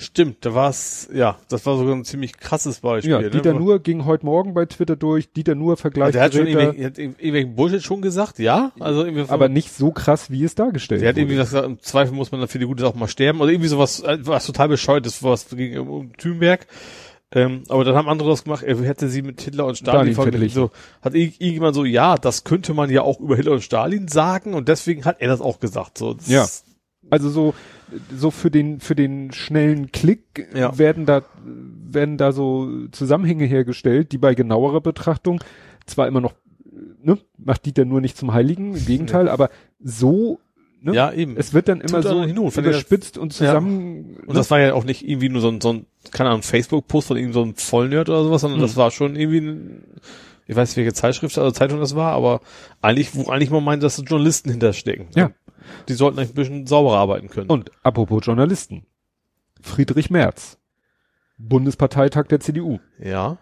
[0.00, 3.10] Stimmt, da war's, ja, das war sogar ein ziemlich krasses Beispiel.
[3.10, 3.30] Ja, ne?
[3.30, 5.32] Dieter Nuhr ging heute Morgen bei Twitter durch.
[5.32, 8.70] Dieter Nuhr Also vergleicht der hat schon hat irgendwelchen Bullshit schon gesagt, ja.
[8.78, 12.14] Also irgendwie aber nicht so krass, wie es dargestellt Der hat irgendwie gesagt, im Zweifel
[12.14, 14.68] muss man dann für die gute Sache mal sterben oder irgendwie sowas, äh, was total
[14.68, 16.68] bescheuertes, was gegen um Thünberg.
[17.32, 20.14] Ähm, aber dann haben andere das gemacht, er hätte sie mit Hitler und Stalin Stalin
[20.14, 20.54] verglichen.
[20.54, 20.70] So,
[21.02, 24.54] hat irg- irgendjemand so, ja, das könnte man ja auch über Hitler und Stalin sagen
[24.54, 25.98] und deswegen hat er das auch gesagt.
[25.98, 26.44] So, Ja.
[26.44, 26.64] ist-
[27.10, 27.54] Also so,
[28.14, 30.76] so für den, für den schnellen Klick Ja.
[30.78, 35.42] werden da, werden da so Zusammenhänge hergestellt, die bei genauerer Betrachtung
[35.86, 36.34] zwar immer noch,
[37.02, 39.48] ne, macht Dieter nur nicht zum Heiligen, im Gegenteil, aber
[39.82, 40.38] so,
[40.82, 41.36] ne, Ja, eben.
[41.36, 44.60] es wird dann immer Tut so dann hin und überspitzt und zusammen, und das war
[44.60, 47.42] ja auch nicht irgendwie nur so ein, so ein keine Ahnung, Facebook-Post von irgendeinem so
[47.42, 48.66] einem Vollnerd oder sowas, sondern Hm.
[48.66, 49.82] das war schon irgendwie ein,
[50.48, 52.40] ich weiß nicht, welche Zeitschrift oder Zeitung das war, aber
[52.80, 55.08] eigentlich, wo eigentlich man meint, dass da Journalisten hinterstecken.
[55.14, 55.30] Ja.
[55.88, 57.50] Die sollten eigentlich ein bisschen sauberer arbeiten können.
[57.50, 58.86] Und apropos Journalisten.
[59.60, 60.58] Friedrich Merz,
[61.36, 63.36] Bundesparteitag der CDU, ja.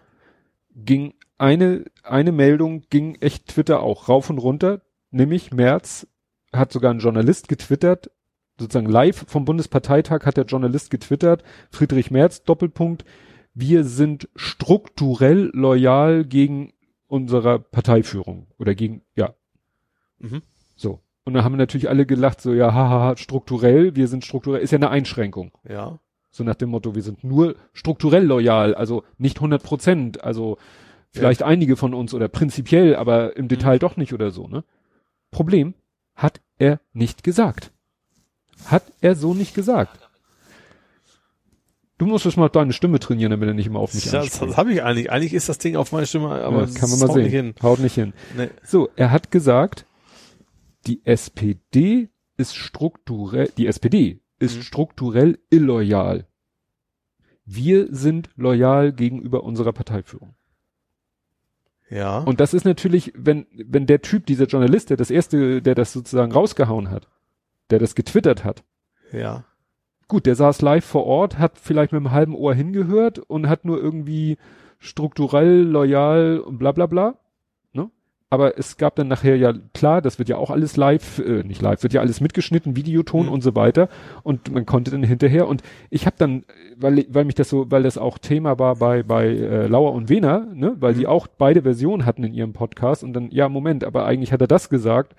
[0.75, 6.07] ging eine, eine Meldung ging echt Twitter auch rauf und runter, nämlich Merz
[6.51, 8.11] hat sogar ein Journalist getwittert,
[8.59, 13.05] sozusagen live vom Bundesparteitag hat der Journalist getwittert, Friedrich Merz, Doppelpunkt,
[13.53, 16.73] wir sind strukturell loyal gegen
[17.07, 19.33] unserer Parteiführung oder gegen, ja,
[20.19, 20.41] Mhm.
[20.75, 20.99] so.
[21.23, 24.77] Und dann haben natürlich alle gelacht, so, ja, haha, strukturell, wir sind strukturell, ist ja
[24.77, 25.51] eine Einschränkung.
[25.67, 25.99] Ja.
[26.31, 30.57] So nach dem Motto, wir sind nur strukturell loyal, also nicht 100 Prozent, also
[31.11, 34.63] vielleicht einige von uns oder prinzipiell, aber im Detail doch nicht oder so, ne?
[35.31, 35.73] Problem,
[36.15, 37.71] hat er nicht gesagt.
[38.65, 40.06] Hat er so nicht gesagt.
[41.97, 44.57] Du musstest mal deine Stimme trainieren, damit er nicht immer auf mich Das, das, anspringt.
[44.57, 45.11] habe ich eigentlich.
[45.11, 47.23] Eigentlich ist das Ding auf meine Stimme, aber ja, kann man mal haut sehen.
[47.23, 47.55] nicht hin.
[47.63, 48.13] Haut nicht hin.
[48.37, 48.49] Nee.
[48.63, 49.85] So, er hat gesagt,
[50.85, 54.61] die SPD ist strukturell, die SPD ist Mhm.
[54.61, 56.27] strukturell illoyal.
[57.45, 60.35] Wir sind loyal gegenüber unserer Parteiführung.
[61.89, 62.19] Ja.
[62.19, 65.93] Und das ist natürlich, wenn, wenn der Typ, dieser Journalist, der das erste, der das
[65.93, 67.07] sozusagen rausgehauen hat,
[67.69, 68.63] der das getwittert hat,
[69.13, 69.45] ja.
[70.07, 73.65] Gut, der saß live vor Ort, hat vielleicht mit einem halben Ohr hingehört und hat
[73.65, 74.37] nur irgendwie
[74.79, 77.15] strukturell, loyal und bla bla bla.
[77.73, 77.89] Ne?
[78.29, 81.61] Aber es gab dann nachher ja, klar, das wird ja auch alles live, äh, nicht
[81.61, 83.31] live, wird ja alles mitgeschnitten, Videoton Mhm.
[83.31, 83.89] und so weiter.
[84.23, 86.45] Und man konnte dann hinterher und ich habe dann,
[86.77, 90.09] weil, weil mich das so, weil das auch Thema war bei, bei äh, Lauer und
[90.09, 90.99] Wehner, ne, weil Mhm.
[90.99, 94.41] die auch beide Versionen hatten in ihrem Podcast und dann, ja, Moment, aber eigentlich hat
[94.41, 95.15] er das gesagt.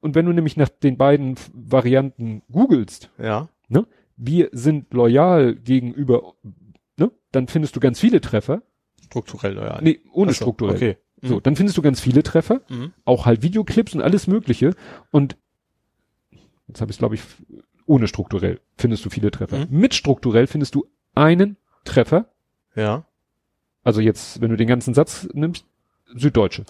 [0.00, 3.48] Und wenn du nämlich nach den beiden Varianten googelst, Ja.
[3.68, 3.86] Ne,
[4.16, 6.34] wir sind loyal gegenüber,
[6.96, 8.62] ne, dann findest du ganz viele Treffer.
[9.04, 9.80] Strukturell, ja.
[9.82, 10.76] Nee, ohne Ach so, strukturell.
[10.76, 10.96] Okay.
[11.24, 12.92] So, dann findest du ganz viele Treffer, Mhm.
[13.04, 14.74] auch halt Videoclips und alles Mögliche.
[15.12, 15.36] Und
[16.66, 17.22] jetzt habe ich es, glaube ich,
[17.86, 19.58] ohne strukturell findest du viele Treffer.
[19.58, 19.66] Mhm.
[19.70, 22.26] Mit strukturell findest du einen Treffer.
[22.74, 23.06] Ja.
[23.84, 25.64] Also jetzt, wenn du den ganzen Satz nimmst,
[26.14, 26.64] Süddeutsche.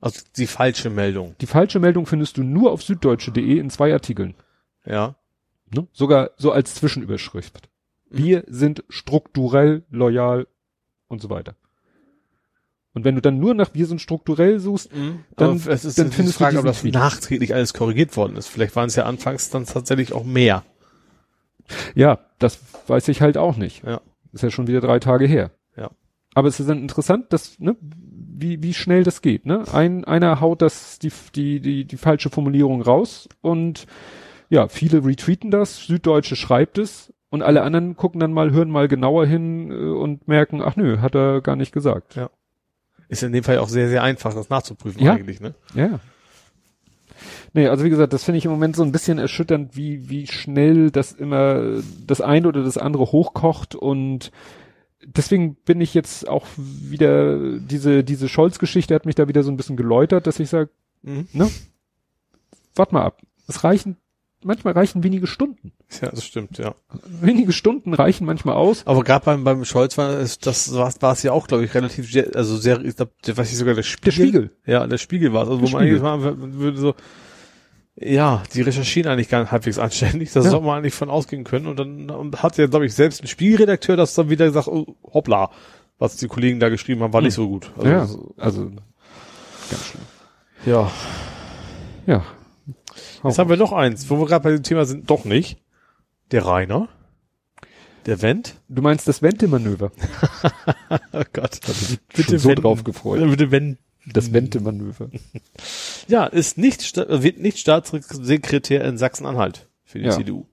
[0.00, 1.36] Also die falsche Meldung.
[1.40, 4.34] Die falsche Meldung findest du nur auf süddeutsche.de in zwei Artikeln.
[4.84, 5.14] Ja.
[5.74, 5.86] Ne?
[5.92, 7.68] Sogar so als Zwischenüberschrift.
[8.10, 8.18] Mhm.
[8.18, 10.46] Wir sind strukturell loyal
[11.08, 11.54] und so weiter.
[12.94, 16.12] Und wenn du dann nur nach wir sind strukturell suchst, Dann- Dann, es ist dann
[16.12, 16.94] findest du Frage, ob diesen das Tweet.
[16.94, 18.48] nachträglich alles korrigiert worden ist.
[18.48, 20.62] Vielleicht waren es ja anfangs dann tatsächlich auch mehr.
[21.94, 23.82] ja, das weiß ich halt auch nicht.
[23.84, 24.00] Ja.
[24.32, 25.50] Ist ja schon wieder drei Tage her.
[25.76, 25.90] Ja.
[26.34, 29.64] Aber es ist dann interessant, dass, ne, wie, wie schnell das geht, ne?
[29.72, 33.86] Ein, einer haut das, die, die, die, die falsche Formulierung raus und
[34.52, 38.86] ja, viele retweeten das, Süddeutsche schreibt es und alle anderen gucken dann mal, hören mal
[38.86, 42.16] genauer hin äh, und merken, ach nö, hat er gar nicht gesagt.
[42.16, 42.28] Ja.
[43.08, 45.14] Ist in dem Fall auch sehr, sehr einfach, das nachzuprüfen Ja.
[45.14, 45.54] eigentlich, ne?
[45.74, 46.00] Ja.
[47.54, 50.26] Nee, also wie gesagt, das finde ich im Moment so ein bisschen erschütternd, wie, wie
[50.26, 54.32] schnell das immer das eine oder das andere hochkocht und
[55.04, 59.56] deswegen bin ich jetzt auch wieder, diese, diese Scholz-Geschichte hat mich da wieder so ein
[59.56, 60.68] bisschen geläutert, dass ich sage,
[61.02, 61.26] Mhm.
[61.32, 61.50] ne,
[62.76, 63.20] wart mal ab.
[63.48, 63.96] Es reichen,
[64.44, 65.72] manchmal reichen wenige Stunden.
[66.00, 66.74] Ja, das stimmt, ja.
[67.20, 68.86] Wenige Stunden reichen manchmal aus.
[68.86, 71.74] Aber gerade beim, beim Scholz war es, das war, war es ja auch, glaube ich,
[71.74, 74.04] relativ, sehr- also sehr, ich glaube, weiß ich sogar der Spiegel.
[74.04, 74.50] Der Spiegel.
[74.66, 75.48] Ja, der Spiegel war es.
[75.48, 76.18] Also, wo Der man eigentlich Spiegel.
[76.18, 76.94] mal man würde so,
[77.96, 80.32] ja, die recherchieren eigentlich gar nicht halbwegs anständig.
[80.32, 80.50] Das Ja.
[80.52, 81.66] soll man eigentlich von ausgehen können.
[81.66, 84.96] Und dann und hat ja, glaube ich, selbst ein Spiegelredakteur das dann wieder gesagt, oh,
[85.12, 85.50] hoppla,
[85.98, 87.70] was die Kollegen da geschrieben haben, war nicht so gut.
[87.76, 88.64] Also, ja, so- also
[89.70, 90.02] ganz schlimm.
[90.66, 90.90] ja.
[92.06, 92.24] Ja.
[93.24, 95.58] Jetzt haben wir noch eins, wo wir gerade bei dem Thema sind, doch nicht.
[96.30, 96.88] Der Rainer.
[98.06, 98.56] Der Wendt.
[98.68, 99.92] Du meinst das Wente-Manöver?
[101.14, 101.60] Oh Gott.
[102.14, 102.62] Bitte so wenden.
[102.62, 103.20] drauf gefreut.
[103.30, 103.78] Bitte wenn.
[104.12, 105.10] Das Wente-Manöver.
[106.08, 110.10] Ja, ist nicht, wird nicht Staatssekretär in Sachsen-Anhalt für die Ja.
[110.10, 110.46] CDU.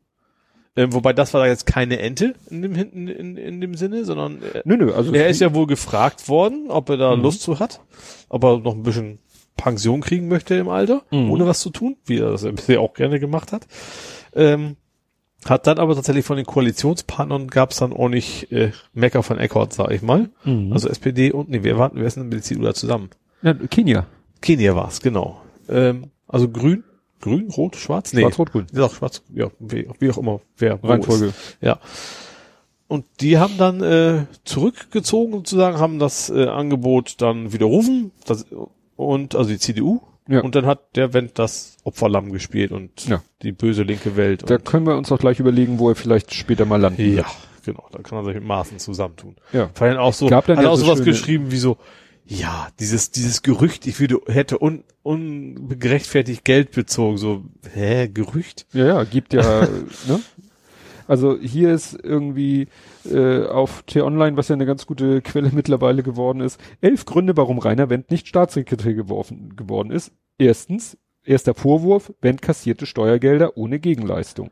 [0.75, 4.43] Ähm, wobei das war jetzt keine Ente in dem, in, in, in dem Sinne, sondern
[4.43, 7.23] äh, Nö, nö, also er ist ja wohl gefragt worden, ob er da Mhm.
[7.23, 7.81] Lust zu hat,
[8.29, 9.17] ob er noch ein bisschen
[9.57, 11.31] Pension kriegen möchte im Alter, Mhm.
[11.31, 13.67] ohne was zu tun, wie er das ja bisher auch gerne gemacht hat.
[14.33, 14.75] Ähm,
[15.45, 19.73] hat dann aber tatsächlich von den Koalitionspartnern gab es dann ordentlich äh, Mecker von Eckhardt,
[19.73, 20.29] sag ich mal.
[20.43, 20.73] Mhm.
[20.73, 23.09] Also SPD und, nee, wer war, wer ist denn mit der CDU da zusammen?
[23.41, 24.05] ja, Kenia.
[24.41, 25.41] Kenia war's, genau.
[25.69, 26.83] Ähm, also grün,
[27.21, 28.11] grün, rot, schwarz?
[28.13, 28.21] Nee.
[28.21, 28.67] Schwarz-Rot-Grün.
[28.79, 31.33] Auch schwarz, ja, wie, wie auch immer, wer Reihenfolge.
[31.61, 31.79] Ja.
[32.87, 38.45] Und die haben dann äh, zurückgezogen sozusagen, haben das äh, Angebot dann widerrufen, das,
[38.99, 40.01] und also die CDU.
[40.27, 40.41] Ja.
[40.41, 43.23] Und dann hat der Wendt das Opferlamm gespielt und Ja.
[43.41, 44.43] die böse linke Welt.
[44.47, 47.25] Da können wir uns auch gleich überlegen, wo er vielleicht später mal landen ja,
[47.65, 47.87] genau.
[47.91, 49.37] Da kann er sich mit Maßen zusammentun.
[49.53, 49.71] Ja.
[49.73, 51.77] Vor allem auch so, Gab dann hat ja auch so sowas schöne- geschrieben wie so,
[52.27, 57.43] ja, dieses, dieses Gerücht, ich würde, hätte un, ungerechtfertigt Geld bezogen, so,
[57.73, 58.67] hä, Gerücht?
[58.73, 59.41] Ja, ja, gibt ja,
[60.07, 60.19] ne?
[61.09, 62.67] Also hier ist irgendwie
[63.03, 67.57] äh, auf T-Online, was ja eine ganz gute Quelle mittlerweile geworden ist, elf Gründe, warum
[67.57, 70.11] Rainer Wendt nicht Staatssekretär geworfen, geworden ist.
[70.37, 74.51] Erstens, erster Vorwurf, Wendt kassierte Steuergelder ohne Gegenleistung.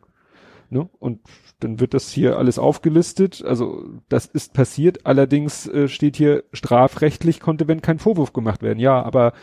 [0.71, 0.89] Ne?
[0.97, 1.19] Und
[1.59, 3.43] dann wird das hier alles aufgelistet.
[3.45, 5.05] Also das ist passiert.
[5.05, 8.79] Allerdings äh, steht hier, strafrechtlich konnte Wendt kein Vorwurf gemacht werden.
[8.79, 9.33] Ja, aber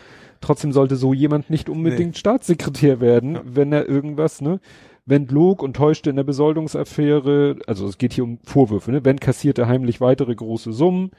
[0.40, 3.42] trotzdem sollte so jemand nicht unbedingt Staatssekretär werden, Ja.
[3.44, 4.60] wenn er irgendwas, ne?
[5.06, 9.04] Wendt log und täuschte in der Besoldungsaffäre, also es geht hier um Vorwürfe, ne?
[9.04, 11.10] Wendt kassierte heimlich weitere große Summen.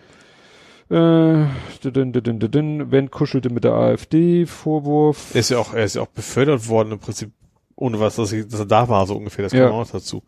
[0.89, 1.45] Äh,
[1.83, 2.91] didin, didin, didin.
[2.91, 5.31] Wendt kuschelte mit der AfD, Vorwurf.
[5.33, 7.31] Er ist ja auch, er ist ja auch befördert worden im Prinzip,
[7.75, 9.69] ohne was, dass, ich, dass er da war, so ungefähr, das Ja.
[9.69, 10.23] kommt auch dazu.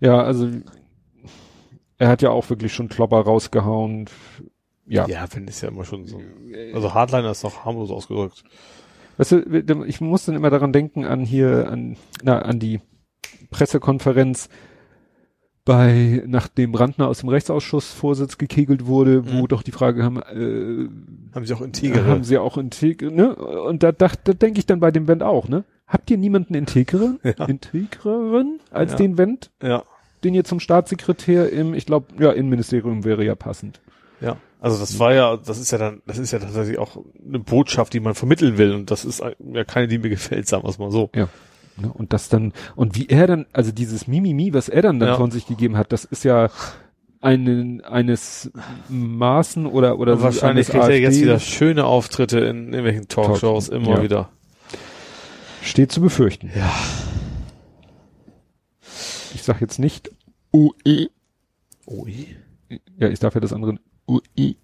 [0.00, 0.48] Ja, also
[1.98, 4.06] er hat ja auch wirklich schon Klopper rausgehauen.
[4.86, 5.06] Ja.
[5.08, 6.20] Ja, wenn ist ja immer schon so.
[6.74, 8.44] Also Hardliner ist doch harmlos ausgedrückt.
[9.16, 12.80] Weißt du, ich muss dann immer daran denken, an hier, an, na, an die
[13.50, 14.48] Pressekonferenz
[15.64, 19.48] bei, nachdem Brandner aus dem Rechtsausschussvorsitz gekegelt wurde, wo Mhm.
[19.48, 20.88] doch die Frage haben, äh,
[21.34, 22.04] Haben sie auch Integere.
[22.06, 23.34] haben sie auch Integre, ne?
[23.34, 25.64] Und da dachte, da denke ich dann bei dem Wendt auch, ne?
[25.86, 27.46] Habt ihr niemanden Integreren, Ja.
[27.46, 28.98] Integreren als Ja.
[28.98, 29.84] den Wendt, ja,
[30.22, 33.80] den ihr zum Staatssekretär im, ich glaube, ja, Innenministerium wäre ja passend.
[34.20, 34.36] ja.
[34.64, 37.92] Also das war ja, das ist ja dann, das ist ja tatsächlich auch eine Botschaft,
[37.92, 38.72] die man vermitteln will.
[38.74, 39.20] Und das ist
[39.52, 41.10] ja keine, die mir gefällt, sagen wir es mal so.
[41.14, 41.28] Ja.
[41.92, 45.16] Und das dann, und wie er dann, also dieses Mimimi, was er dann, dann Ja.
[45.16, 46.48] von sich gegeben hat, das ist ja
[47.20, 48.52] einen, eines
[48.88, 53.68] Maßen oder, oder Und wahrscheinlich kriegt er jetzt AfD wieder schöne Auftritte in irgendwelchen Talkshows,
[53.68, 54.02] Talk- immer ja.
[54.02, 54.30] wieder.
[55.60, 56.50] Steht zu befürchten.
[56.56, 56.72] Ja.
[59.34, 60.10] Ich sag jetzt nicht
[60.52, 61.08] UE.
[61.86, 62.36] Ui.
[62.98, 63.74] Ja, ich darf ja das andere
[64.08, 64.56] UI.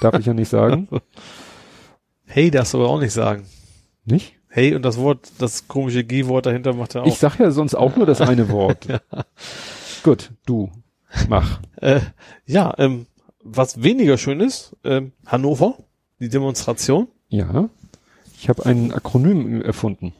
[0.00, 0.88] Darf ich ja nicht sagen.
[2.28, 3.46] Hey, darfst du aber auch nicht sagen.
[4.04, 4.34] Nicht?
[4.48, 7.06] Hey, und das Wort, das komische G-Wort dahinter macht er auch.
[7.06, 8.88] Ich sag ja sonst auch nur das eine Wort.
[10.02, 10.72] Gut, du.
[11.28, 11.60] Mach.
[11.76, 12.00] Äh,
[12.44, 13.06] ja, ähm,
[13.42, 15.78] was weniger schön ist, ähm, Hannover,
[16.18, 17.06] die Demonstration.
[17.28, 17.70] Ja.
[18.38, 20.12] Ich habe ein Akronym erfunden.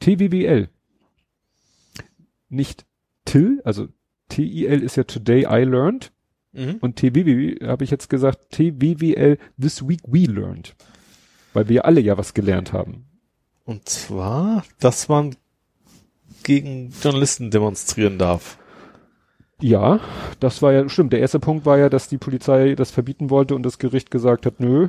[0.00, 0.68] TWBL.
[2.48, 2.84] Nicht
[3.24, 3.88] TIL, also
[4.28, 6.12] TIL ist ja Today I Learned.
[6.54, 6.76] Mhm.
[6.80, 10.74] Und TWWL habe ich jetzt gesagt, TWWL This Week We Learned.
[11.52, 13.06] Weil wir alle ja was gelernt haben.
[13.64, 15.36] Und zwar, dass man
[16.42, 18.58] gegen Journalisten demonstrieren darf.
[19.60, 20.00] Ja,
[20.40, 21.12] das war ja, stimmt.
[21.12, 24.46] Der erste Punkt war ja, dass die Polizei das verbieten wollte und das Gericht gesagt
[24.46, 24.88] hat, nö.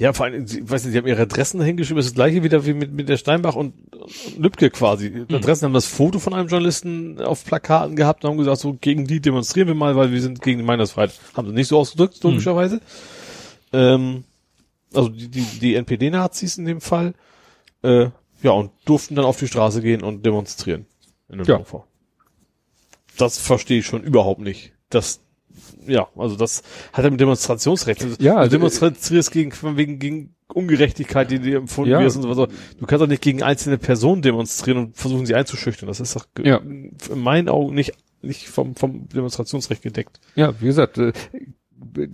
[0.00, 2.42] Ja, vor allem, sie, weiß nicht, die haben ihre Adressen hingeschrieben, das ist das gleiche
[2.42, 5.26] wieder wie mit, mit der Steinbach und, und Lübcke quasi.
[5.26, 8.72] Die Adressen haben das Foto von einem Journalisten auf Plakaten gehabt und haben gesagt, so
[8.72, 11.12] gegen die demonstrieren wir mal, weil wir sind gegen die Meinungsfreiheit.
[11.36, 12.80] Haben sie nicht so ausgedrückt, logischerweise.
[13.74, 14.24] Ähm,
[14.94, 17.12] also die, die, die NPD-Nazis in dem Fall.
[17.82, 18.06] Äh,
[18.42, 20.86] ja, und durften dann auf die Straße gehen und demonstrieren.
[21.28, 21.62] In Ja.
[23.18, 24.72] Das verstehe ich schon überhaupt nicht.
[24.88, 25.20] Das,
[25.86, 28.02] ja, also das hat ja mit Demonstrationsrecht.
[28.02, 32.00] Also, Ja, also, du demonstrierst gegen, wegen, gegen Ungerechtigkeit, die dir empfunden Ja.
[32.00, 32.48] wird und so weiter.
[32.78, 35.86] Du kannst doch nicht gegen einzelne Personen demonstrieren und versuchen, sie einzuschüchtern.
[35.86, 36.56] Das ist doch Ja.
[36.56, 37.92] in meinen Augen nicht,
[38.22, 40.20] nicht vom, vom Demonstrationsrecht gedeckt.
[40.34, 41.12] Ja, wie gesagt, äh,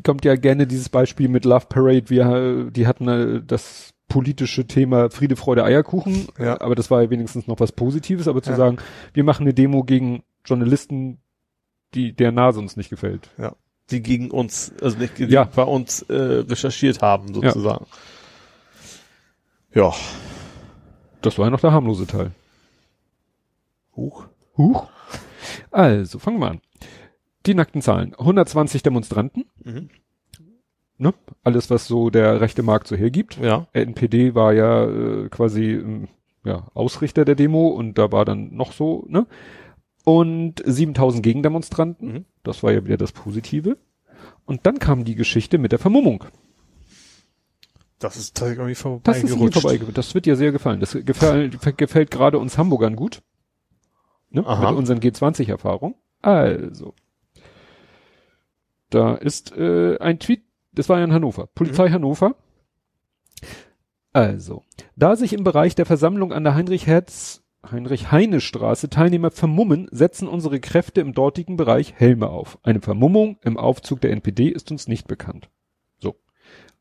[0.04, 2.04] kommt ja gerne dieses Beispiel mit Love Parade.
[2.08, 2.26] Wir,
[2.66, 6.28] äh, die hatten äh, das politische Thema Friede, Freude, Eierkuchen.
[6.38, 6.60] Ja.
[6.60, 8.28] Aber das war ja wenigstens noch was Positives.
[8.28, 8.56] Aber zu Ja.
[8.56, 8.76] sagen,
[9.14, 11.18] wir machen eine Demo gegen Journalisten,
[11.94, 13.30] die der Nase uns nicht gefällt.
[13.90, 15.44] Die gegen uns, also nicht, die Ja.
[15.44, 17.86] bei uns äh, recherchiert haben, sozusagen.
[19.72, 19.92] Ja.
[21.22, 22.32] Das war ja noch der harmlose Teil.
[23.94, 24.26] Huch.
[24.56, 24.88] Huch.
[25.70, 26.60] Also, fangen wir an.
[27.46, 28.14] Die nackten Zahlen.
[28.18, 29.44] 120 Demonstranten.
[29.62, 29.90] Mhm.
[30.98, 31.12] Ne?
[31.44, 33.38] Alles, was so der rechte Markt so hergibt.
[33.40, 33.66] Ja.
[33.72, 36.08] NPD war ja äh, quasi ähm,
[36.44, 39.26] ja, Ausrichter der Demo und da war dann noch so, ne?
[40.08, 42.12] Und 7000 Gegendemonstranten.
[42.12, 42.24] Mhm.
[42.44, 43.76] Das war ja wieder das Positive.
[44.44, 46.24] Und dann kam die Geschichte mit der Vermummung.
[47.98, 49.80] Das ist tatsächlich irgendwie vorbei Das vorbei.
[49.92, 50.78] Das wird dir sehr gefallen.
[50.78, 53.20] Das gefällt, gefällt gerade uns Hamburgern gut.
[54.30, 54.42] Ne?
[54.42, 55.96] Mit unseren G20-Erfahrungen.
[56.22, 56.94] Also.
[58.90, 61.48] Da ist äh, ein Tweet, das war ja in Hannover.
[61.48, 62.36] Polizei Hannover.
[64.12, 64.62] Also,
[64.94, 66.86] da sich im Bereich der Versammlung an der Heinrich
[67.66, 72.58] Herz Heinrich Heine Straße Teilnehmer vermummen, setzen unsere Kräfte im dortigen Bereich Helme auf.
[72.62, 75.48] Eine Vermummung im Aufzug der NPD ist uns nicht bekannt.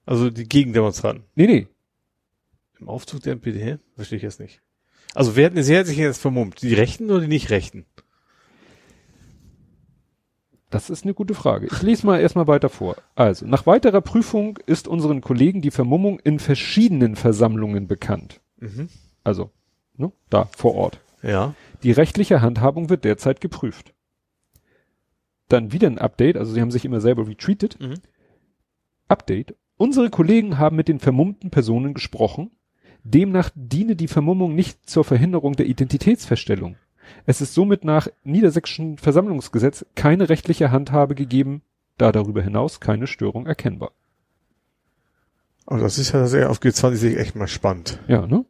[0.06, 1.26] Also die Gegendemonstranten.
[1.34, 1.68] Nee, nee,
[2.80, 3.80] Im Aufzug der NPD?
[3.96, 4.62] Verstehe ich jetzt nicht.
[5.16, 6.62] Also wer hat, sie hat sich jetzt vermummt?
[6.62, 7.86] Die Rechten oder die Nicht-Rechten?
[10.70, 11.68] Das ist eine gute Frage.
[11.68, 12.98] Ich lese mal erstmal weiter vor.
[13.16, 18.42] Also, nach weiterer Prüfung ist unseren Kollegen die Vermummung in verschiedenen Versammlungen bekannt.
[18.60, 18.90] Mhm.
[19.24, 19.52] Also,
[19.98, 21.00] ne, da vor Ort.
[21.22, 21.54] Ja.
[21.84, 23.94] Die rechtliche Handhabung wird derzeit geprüft.
[25.48, 27.80] Dann wieder ein Update, also sie haben sich immer selber retweetet.
[27.80, 27.96] Mhm.
[29.08, 29.56] Update.
[29.78, 32.52] Unsere Kollegen haben mit den vermummten Personen gesprochen.
[33.04, 36.78] Demnach diene die Vermummung nicht zur Verhinderung der Identitätsfeststellung.
[37.26, 41.62] Es ist somit nach Niedersächsischen Versammlungsgesetz keine rechtliche Handhabe gegeben,
[41.98, 43.92] da darüber hinaus keine Störung erkennbar.
[45.68, 48.00] Aber das ist ja sehr auf G20 echt mal spannend.
[48.08, 48.46] Ja, ne?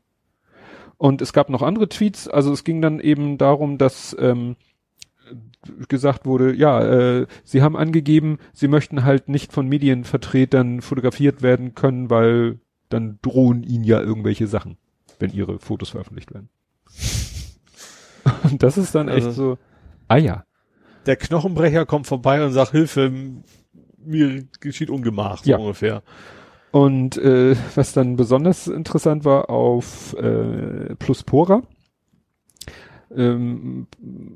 [0.98, 4.56] Und es gab noch andere Tweets, also es ging dann eben darum, dass ähm,
[5.90, 11.74] gesagt wurde, ja, äh, sie haben angegeben, sie möchten halt nicht von Medienvertretern fotografiert werden
[11.76, 12.60] können, weil
[12.90, 14.78] dann drohen ihnen ja irgendwelche Sachen,
[15.20, 16.50] wenn ihre Fotos veröffentlicht werden.
[18.44, 19.58] Und das ist dann echt Also- so,
[20.08, 20.44] ah ja,
[21.08, 23.12] Der Knochenbrecher kommt vorbei und sagt, Hilfe,
[24.04, 25.58] mir geschieht Ungemach, so Ja.
[25.58, 26.02] ungefähr.
[26.76, 31.62] Und äh, was dann besonders interessant war auf äh, Pluspora,
[33.16, 33.88] ähm,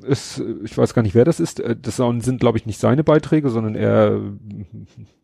[0.07, 3.03] ist, ich weiß gar nicht, wer das ist, äh, das sind, glaube ich, nicht seine
[3.03, 4.22] Beiträge, sondern er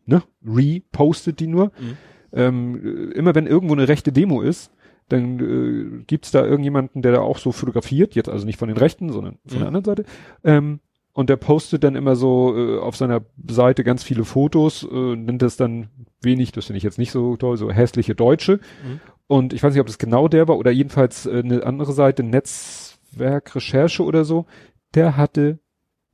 [0.04, 1.72] ne, repostet die nur.
[1.80, 1.96] Mhm.
[2.34, 4.70] Ähm, immer wenn irgendwo eine rechte Demo ist,
[5.08, 8.76] dann äh, gibt's da irgendjemanden, der da auch so fotografiert, jetzt also nicht von den
[8.76, 9.60] Rechten, sondern von Mhm.
[9.60, 10.04] der anderen Seite.
[10.44, 10.80] Ähm,
[11.16, 15.40] und der postet dann immer so äh, auf seiner Seite ganz viele Fotos, äh, nennt
[15.40, 15.88] das dann
[16.20, 18.60] wenig, das finde ich jetzt nicht so toll, so hässliche Deutsche.
[18.84, 19.00] Mhm.
[19.26, 22.22] Und ich weiß nicht, ob das genau der war oder jedenfalls äh, eine andere Seite,
[22.22, 24.44] Netzwerk Recherche oder so,
[24.94, 25.58] der hatte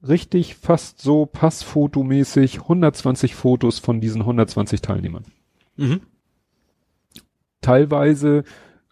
[0.06, 5.24] richtig fast so passfotomäßig 120 Fotos von diesen 120 Teilnehmern.
[5.76, 6.02] Mhm.
[7.60, 8.44] Teilweise,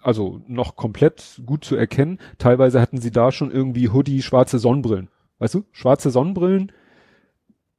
[0.02, 5.08] also noch komplett gut zu erkennen, teilweise hatten sie da schon irgendwie Hoodie, schwarze Sonnenbrillen.
[5.40, 5.64] Weißt du?
[5.72, 6.70] Schwarze Sonnenbrillen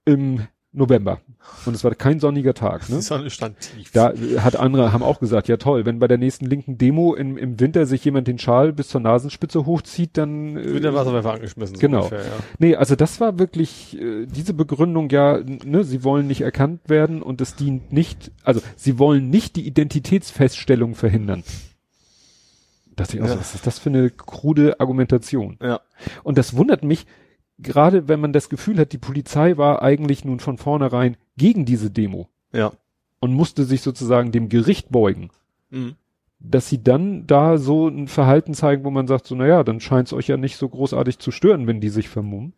[0.04, 1.20] im November.
[1.66, 2.86] Und es war kein sonniger Tag.
[2.88, 3.02] Die Ne?
[3.02, 3.92] Sonne stand tief.
[3.92, 7.38] Da hat andere, haben auch gesagt, ja toll, wenn bei der nächsten linken Demo im,
[7.38, 10.56] im Winter sich jemand den Schal bis zur Nasenspitze hochzieht, dann...
[10.56, 11.76] äh, wird der Wasserwerfer angeschmissen.
[11.76, 12.04] so Genau.
[12.04, 12.32] ungefähr, ja.
[12.58, 17.22] Nee, also das war wirklich äh, diese Begründung, ja, ne, sie wollen nicht erkannt werden
[17.22, 21.44] und es dient nicht, also sie wollen nicht die Identitätsfeststellung verhindern.
[22.96, 23.40] Das ich auch so, Ja.
[23.40, 25.58] was ist das für eine krude Argumentation?
[25.62, 25.82] ja.
[26.24, 27.06] Und das wundert mich,
[27.62, 31.90] gerade wenn man das Gefühl hat, die Polizei war eigentlich nun von vornherein gegen diese
[31.92, 32.72] Demo Ja.
[33.20, 35.30] und musste sich sozusagen dem Gericht beugen,
[35.70, 35.96] Mhm.
[36.40, 40.08] dass sie dann da so ein Verhalten zeigen, wo man sagt, so, naja, dann scheint
[40.08, 42.54] es euch ja nicht so großartig zu stören, wenn die sich vermummen.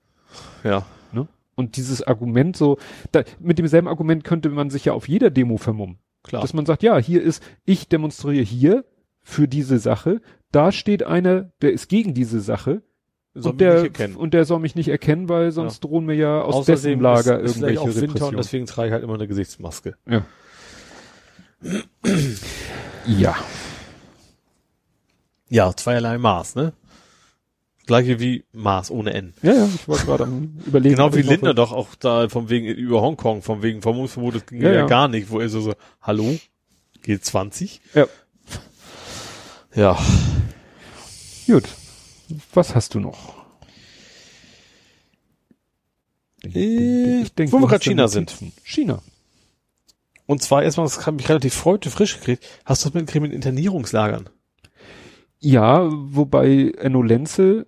[0.63, 0.85] Ja.
[1.11, 1.27] Ne?
[1.55, 2.77] Und dieses Argument so,
[3.11, 5.97] da, mit demselben Argument könnte man sich ja auf jeder Demo vermummen.
[6.23, 6.41] Klar.
[6.41, 8.85] Dass man sagt, ja, hier ist, ich demonstriere hier
[9.21, 10.21] für diese Sache,
[10.51, 12.81] da steht einer, der ist gegen diese Sache
[13.35, 14.15] Soll und, mich der, nicht erkennen.
[14.15, 17.57] und der soll mich nicht erkennen, weil sonst drohen mir ja aus dessen Lager ist,
[17.57, 18.37] ist irgendwelche auch Winter und Repressionen.
[18.37, 19.95] deswegen trage ich halt immer eine Gesichtsmaske.
[20.07, 20.23] Ja.
[23.07, 23.35] ja.
[25.49, 26.73] Ja, zweierlei Maß, ne?
[27.85, 29.33] Gleiche wie Maß ohne N.
[29.41, 30.95] Ja, ja, ich war gerade am überlegen.
[30.95, 34.61] Genau wie Lindner doch auch da von wegen über Hongkong, von wegen Vermummungsverbot, das ging
[34.61, 34.85] Ja, ja, ja.
[34.85, 36.37] gar nicht, wo er so, so hallo,
[37.03, 37.79] G20?
[37.93, 38.07] Ja.
[39.75, 39.97] Ja.
[41.47, 41.63] Gut.
[42.53, 43.43] Was hast du noch?
[46.43, 48.35] Äh, denk, wo wir da China sind.
[48.63, 49.01] China.
[50.25, 52.45] Und zwar erstmal, das hat mich relativ heute frisch gekriegt.
[52.65, 54.29] Hast du das mitgekriegt mit Internierungslagern?
[55.39, 57.67] Ja, wobei Enno Lenze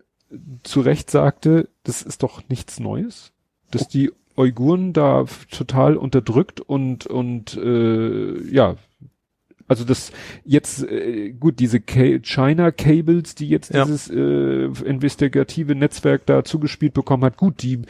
[0.63, 3.31] zu Recht sagte, das ist doch nichts Neues,
[3.71, 8.75] dass die Uiguren da total unterdrückt und und äh, ja,
[9.67, 10.11] also das
[10.43, 13.85] jetzt äh, gut diese Ca China Cables, die jetzt Ja.
[13.85, 17.81] dieses äh, investigative Netzwerk da zugespielt bekommen hat, gut, die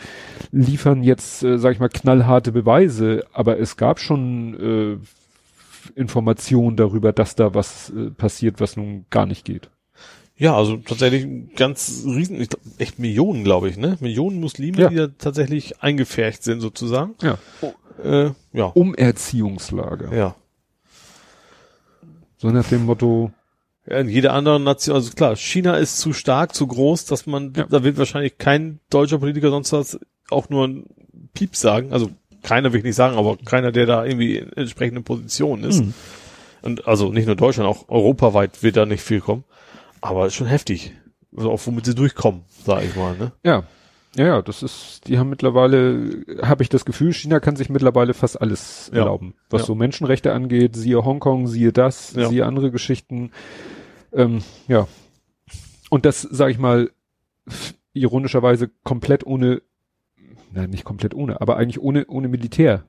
[0.52, 7.11] liefern jetzt, äh, sag ich mal, knallharte Beweise, aber es gab schon äh, Informationen darüber,
[7.14, 9.69] dass da was äh, passiert, was nun gar nicht geht.
[10.38, 13.97] Ja, also tatsächlich ganz riesen, ich glaub, echt Millionen, glaube ich, ne?
[14.02, 14.89] Millionen Muslime, Ja.
[14.89, 17.15] die da tatsächlich eingefärcht sind sozusagen.
[17.22, 17.38] Ja.
[18.03, 18.65] Äh, ja.
[18.65, 20.14] Umerziehungslager.
[20.14, 20.35] Ja.
[22.45, 23.31] So nach dem Motto,
[23.89, 27.53] Ja, in jeder anderen Nation, also klar, China ist zu stark, zu groß, dass man,
[27.55, 27.65] Ja.
[27.67, 29.99] da wird wahrscheinlich kein deutscher Politiker sonst was
[30.30, 30.85] auch nur ein
[31.34, 31.91] Piep sagen.
[31.91, 32.11] Also
[32.43, 35.80] keiner will ich nicht sagen, aber keiner, der da irgendwie in entsprechenden Positionen ist.
[35.80, 35.93] Hm.
[36.61, 39.43] Und also nicht nur Deutschland, auch europaweit wird da nicht viel kommen.
[40.01, 40.91] Aber ist schon heftig.
[41.35, 43.31] Also auch womit sie durchkommen, sag ich mal, ne?
[43.43, 43.63] ja.
[44.15, 48.13] Ja, ja, das ist, die haben mittlerweile, habe ich das Gefühl, China kann sich mittlerweile
[48.13, 48.99] fast alles Ja.
[48.99, 49.35] erlauben.
[49.49, 49.65] Was Ja.
[49.67, 52.29] so Menschenrechte angeht, siehe Hongkong, siehe das, Ja.
[52.29, 53.31] siehe andere Geschichten.
[54.13, 54.87] Ähm, ja.
[55.89, 56.91] Und das, sage ich mal,
[57.93, 59.61] ironischerweise komplett ohne,
[60.51, 62.85] nein, nicht komplett ohne, aber eigentlich ohne, ohne Militär.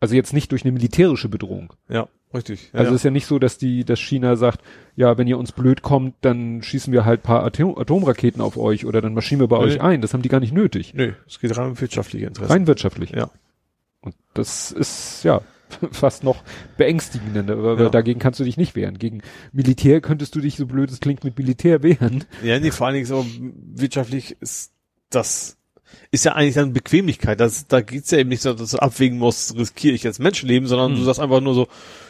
[0.00, 1.72] Also jetzt nicht durch eine militärische Bedrohung.
[1.88, 2.70] Ja, richtig.
[2.72, 2.96] Ja, Also ja.
[2.96, 4.60] ist ja nicht so, dass die, dass China sagt,
[4.96, 8.86] ja, wenn ihr uns blöd kommt, dann schießen wir halt paar Atom Atomraketen auf euch
[8.86, 9.64] oder dann marschieren wir bei Nee.
[9.64, 10.00] euch ein.
[10.02, 10.94] Das haben die gar nicht nötig.
[10.94, 12.52] Nö, es geht rein um wirtschaftliche Interessen.
[12.52, 13.10] Rein wirtschaftlich.
[13.10, 13.30] Ja.
[14.00, 15.40] Und das ist, ja,
[15.92, 16.42] fast noch
[16.76, 17.88] beängstigender, weil Ja.
[17.90, 18.98] dagegen kannst du dich nicht wehren.
[18.98, 22.24] Gegen Militär könntest du dich, so blöd es klingt, mit Militär wehren.
[22.42, 23.24] Ja, nee, vor allen Dingen so
[23.74, 24.72] wirtschaftlich ist
[25.10, 25.56] das
[26.10, 27.40] ist ja eigentlich dann Bequemlichkeit.
[27.40, 30.68] Das, da geht's ja eben nicht so, dass du abwägen musst, riskiere ich jetzt Menschenleben,
[30.68, 30.98] sondern Hm.
[30.98, 31.68] du sagst einfach nur so,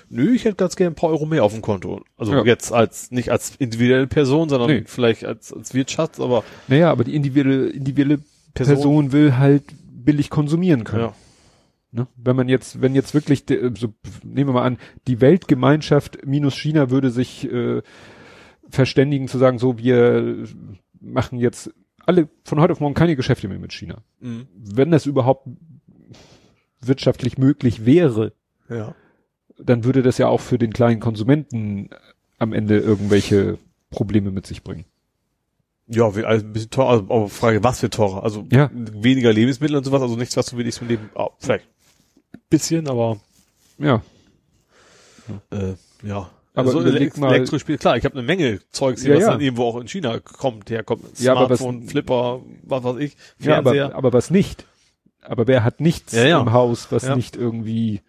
[0.09, 2.02] nö, ich hätte ganz gerne ein paar Euro mehr auf dem Konto.
[2.16, 2.44] Also Ja.
[2.44, 4.82] jetzt als, nicht als individuelle Person, sondern Nee.
[4.86, 8.20] vielleicht als, als Wirtschaft, aber Naja, aber die individuelle, individuelle
[8.55, 8.74] Person.
[8.74, 11.02] Person, will halt billig konsumieren können.
[11.05, 11.15] ja.
[11.93, 12.07] Ne?
[12.16, 13.93] Wenn man jetzt, wenn jetzt wirklich, so,
[14.23, 14.78] nehmen wir mal an,
[15.09, 17.82] die Weltgemeinschaft minus China würde sich äh,
[18.69, 20.47] verständigen zu sagen, so wir
[21.01, 21.73] machen jetzt
[22.07, 24.03] alle von heute auf morgen keine Geschäfte mehr mit China.
[24.21, 24.47] Mhm.
[24.55, 25.49] Wenn das überhaupt
[26.81, 28.33] wirtschaftlich möglich wäre,
[28.69, 28.95] Ja.
[29.59, 31.91] dann würde das ja auch für den kleinen Konsumenten
[32.39, 33.59] am Ende irgendwelche
[33.91, 34.85] Probleme mit sich bringen.
[35.89, 38.23] Ja, wie- also ein bisschen teurer, also, aber Frage, was für teurer?
[38.23, 38.71] Also Ja.
[38.73, 41.67] weniger Lebensmittel und sowas, also nichts, was du wirklich zum Leben, oh, vielleicht
[42.49, 43.21] bisschen, aber
[43.79, 44.03] Ja,
[45.51, 46.31] äh, ja.
[46.61, 49.24] Aber also überleg Elekt mal- Elektrospiel, klar, ich habe eine Menge Zeugs hier, Ja, was
[49.24, 49.31] ja.
[49.32, 51.19] dann irgendwo auch in China kommt, herkommt.
[51.20, 53.87] Ja, aber was- Smartphone, Flipper, was weiß ich, ja Fernseher.
[53.87, 54.65] aber, aber was nicht?
[55.23, 56.41] Aber wer hat nichts Ja, ja.
[56.41, 57.16] im Haus, was Ja.
[57.16, 58.01] nicht irgendwie,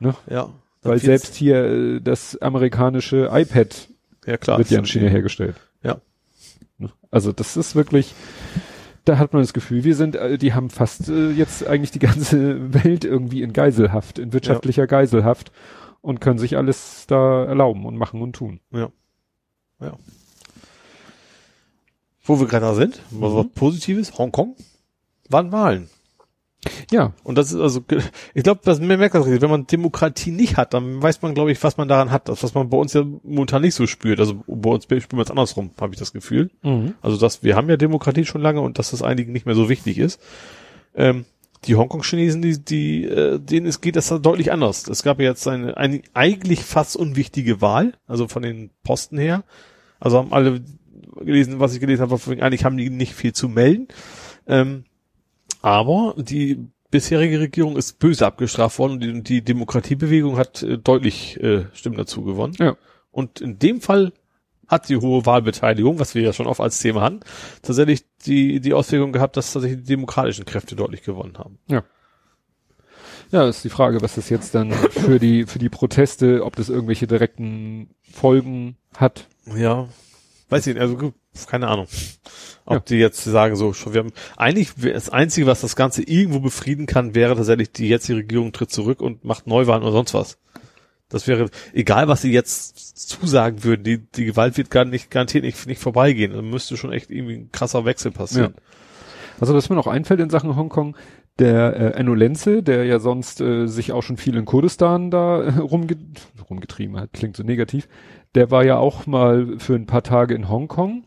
[0.00, 0.14] ne?
[0.30, 0.50] ja.
[0.82, 3.88] Weil selbst hier äh, das amerikanische iPad
[4.26, 4.58] ja, klar.
[4.58, 5.56] wird ja in China hergestellt.
[5.82, 6.00] Ja.
[6.78, 6.90] Ne?
[7.10, 8.14] Also das ist wirklich,
[9.04, 11.98] da hat man das Gefühl, wir sind, äh, die haben fast äh, jetzt eigentlich die
[11.98, 15.50] ganze Welt irgendwie in Geiselhaft, in wirtschaftlicher Geiselhaft
[16.00, 18.60] und können sich alles da erlauben und machen und tun.
[22.24, 23.36] Wo wir gerade da sind, was Mhm.
[23.36, 24.56] was Positives, Hongkong,
[25.28, 25.88] waren Wahlen.
[26.90, 27.12] Ja.
[27.22, 27.84] Und das ist also,
[28.34, 29.42] ich glaube, das man merkt das richtig.
[29.42, 32.28] Wenn man Demokratie nicht hat, dann weiß man, glaube ich, was man daran hat.
[32.28, 34.18] Das, was man bei uns ja momentan nicht so spürt.
[34.20, 36.50] Also bei uns spüren wir es andersrum, habe ich das Gefühl.
[36.62, 36.94] Mhm.
[37.00, 39.68] Also dass wir haben ja Demokratie schon lange und dass das einigen nicht mehr so
[39.68, 40.20] wichtig ist.
[40.94, 41.24] Ähm,
[41.64, 44.86] die Hongkong-Chinesen, die, die, äh, denen es geht das da deutlich anders.
[44.88, 49.44] Es gab ja jetzt eine, eine eigentlich fast unwichtige Wahl, also von den Posten her.
[50.00, 50.62] Also haben alle
[51.20, 53.88] gelesen, was ich gelesen habe, von eigentlich haben die nicht viel zu melden.
[54.46, 54.84] Ähm,
[55.60, 61.38] aber die bisherige Regierung ist böse abgestraft worden und die, die Demokratiebewegung hat äh, deutlich
[61.40, 62.54] äh, Stimmen dazu gewonnen.
[62.58, 62.76] Ja.
[63.10, 64.12] Und in dem Fall
[64.68, 67.20] hat die hohe Wahlbeteiligung, was wir ja schon oft als Thema hatten,
[67.62, 71.58] tatsächlich die, die Auswirkung gehabt, dass tatsächlich die demokratischen Kräfte deutlich gewonnen haben.
[73.30, 76.68] Ja, ist die Frage, was das jetzt dann für die, für die Proteste, ob das
[76.70, 79.28] irgendwelche direkten Folgen hat.
[79.54, 79.88] Ja.
[80.48, 81.12] Weiß ich nicht, also
[81.46, 81.88] keine Ahnung.
[82.64, 82.80] Ob Ja.
[82.80, 86.86] die jetzt sagen, so, schon, wir haben, eigentlich, das Einzige, was das Ganze irgendwo befrieden
[86.86, 90.38] kann, wäre tatsächlich, die jetzige Regierung tritt zurück und macht Neuwahlen oder sonst was.
[91.08, 95.44] Das wäre, egal was sie jetzt zusagen würden, die, die Gewalt wird gar nicht, garantiert
[95.44, 96.32] nicht, nicht vorbeigehen.
[96.32, 98.54] Da müsste schon echt irgendwie ein krasser Wechsel passieren.
[99.40, 100.96] Also was mir noch einfällt in Sachen Hongkong,
[101.38, 105.42] der äh, Enno Lenze, der ja sonst äh, sich auch schon viel in Kurdistan da
[105.42, 105.96] äh, rumge
[106.50, 107.88] rumgetrieben hat, klingt so negativ,
[108.34, 111.04] der war ja auch mal für ein paar Tage in Hongkong,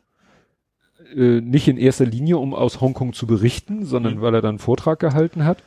[1.15, 4.21] äh, nicht in erster Linie, um aus Hongkong zu berichten, sondern Mhm.
[4.21, 5.61] weil er dann einen Vortrag gehalten hat.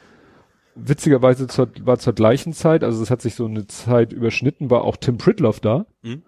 [0.77, 4.83] Witzigerweise zur, war zur gleichen Zeit, also es hat sich so eine Zeit überschnitten, war
[4.83, 5.87] auch Tim Pritloff da.
[6.03, 6.23] Mhm.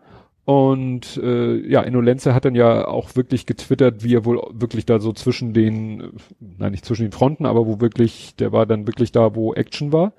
[0.47, 4.87] Und äh, ja, Enno Lenze hat dann ja auch wirklich getwittert, wie er wohl wirklich
[4.87, 8.87] da so zwischen den, nein, nicht zwischen den Fronten, aber wo wirklich, der war dann
[8.87, 10.13] wirklich da, wo Action war.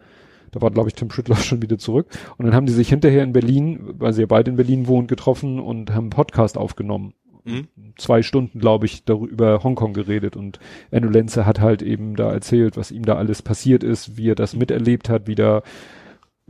[0.51, 2.07] Da war, glaube ich, Tim Schüttler schon wieder zurück.
[2.37, 5.07] Und dann haben die sich hinterher in Berlin, weil sie ja beide in Berlin wohnen,
[5.07, 7.13] getroffen und haben einen Podcast aufgenommen.
[7.47, 7.67] Mhm.
[7.97, 10.35] Zwei Stunden, glaube ich, darüber über Hongkong geredet.
[10.35, 10.59] Und
[10.91, 14.35] Enno Lenze hat halt eben da erzählt, was ihm da alles passiert ist, wie er
[14.35, 15.63] das miterlebt hat, wie da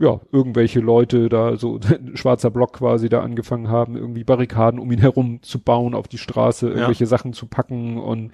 [0.00, 1.80] ja, irgendwelche Leute da so
[2.14, 6.18] schwarzer Block quasi da angefangen haben, irgendwie Barrikaden um ihn herum zu bauen, auf die
[6.18, 8.30] Straße, irgendwelche Sachen zu packen und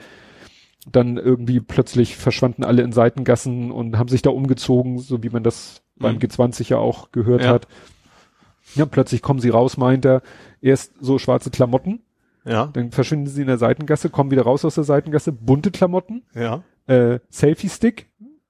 [0.91, 5.43] dann irgendwie plötzlich verschwanden alle in Seitengassen und haben sich da umgezogen, so wie man
[5.43, 6.21] das beim Mhm.
[6.21, 7.49] G20 ja auch gehört Ja.
[7.49, 7.67] hat.
[8.75, 10.21] Ja, plötzlich kommen sie raus, meint er,
[10.61, 12.01] erst so schwarze Klamotten,
[12.45, 16.25] Ja, dann verschwinden sie in der Seitengasse, kommen wieder raus aus der Seitengasse, bunte Klamotten,
[16.35, 16.63] ja.
[16.87, 18.09] äh, Selfie-Stick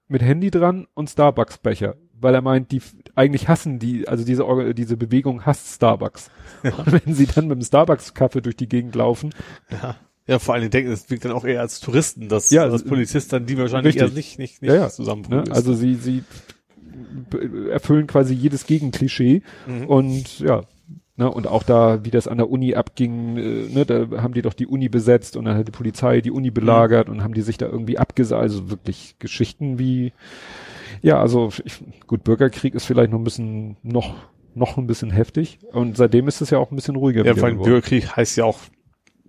[0.09, 1.97] mit Handy dran und Starbucks-Becher.
[2.21, 2.81] Weil er meint, die
[3.15, 6.31] eigentlich hassen die, also diese, Orga- diese Bewegung hasst Starbucks.
[6.63, 9.31] Und wenn sie dann mit dem Starbucks-Kaffee durch die Gegend laufen,
[9.71, 9.97] Ja.
[10.27, 12.81] Ja, vor allen Dingen denken, es wirkt dann auch eher als Touristen, dass Ja, als
[12.81, 14.09] äh, Polizist dann die wahrscheinlich richtig.
[14.11, 14.89] eher nicht, nicht, nicht Ja, ja.
[14.89, 15.45] zusammenbringen.
[15.45, 16.25] ne, also sie, sie
[17.71, 19.87] erfüllen quasi jedes Gegenklischee Mhm.
[19.87, 20.63] und ja,
[21.17, 24.43] ne, und auch da, wie das an der Uni abging, äh, ne, da haben die
[24.43, 27.43] doch die Uni besetzt und dann hat die Polizei die Uni belagert und haben die
[27.43, 30.13] sich da irgendwie abgesagt, also wirklich Geschichten wie,
[31.03, 34.15] ja, also ich, gut, Bürgerkrieg ist vielleicht noch ein bisschen, noch,
[34.55, 37.45] noch ein bisschen heftig und seitdem ist es ja auch ein bisschen ruhiger ja, vor
[37.45, 37.59] allem.
[37.59, 38.59] Bürgerkrieg heißt ja auch,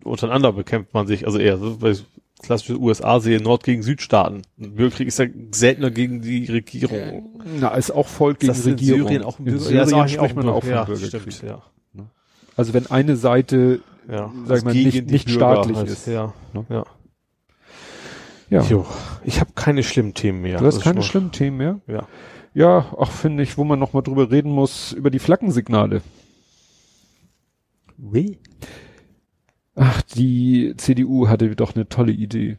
[0.04, 2.06] untereinander bekämpft man sich, also eher, so, weil ich
[2.42, 4.42] klassische USA sehe, Nord gegen Südstaaten.
[4.60, 7.42] Ein Bürgerkrieg ist ja seltener gegen die Regierung.
[7.60, 9.02] Na, ist auch Volk gegen Das ist in Regierung.
[9.08, 11.34] Syrien auch ein in Bürger- Syrien ja, ist eigentlich spricht man auch von ja, Bürgerkrieg.
[11.34, 11.62] stimmt, ja.
[12.58, 15.90] Also wenn eine Seite Ja, Sag ich mal, nicht- die nicht staatlich halt.
[15.90, 16.06] ist.
[16.08, 16.66] Ja, Ne?
[16.70, 16.86] ja.
[18.52, 18.86] Ja, Jo,
[19.24, 20.60] ich habe keine schlimmen Themen mehr.
[20.60, 21.80] du Das hast keine schlimmen Themen mehr.
[21.88, 22.08] Ja.
[22.54, 26.02] Ja, auch finde ich, wo man noch mal drüber reden muss, über die Flaggensignale.
[27.98, 28.38] Wie?
[29.76, 32.58] Ach, die CDU hatte doch eine tolle Idee.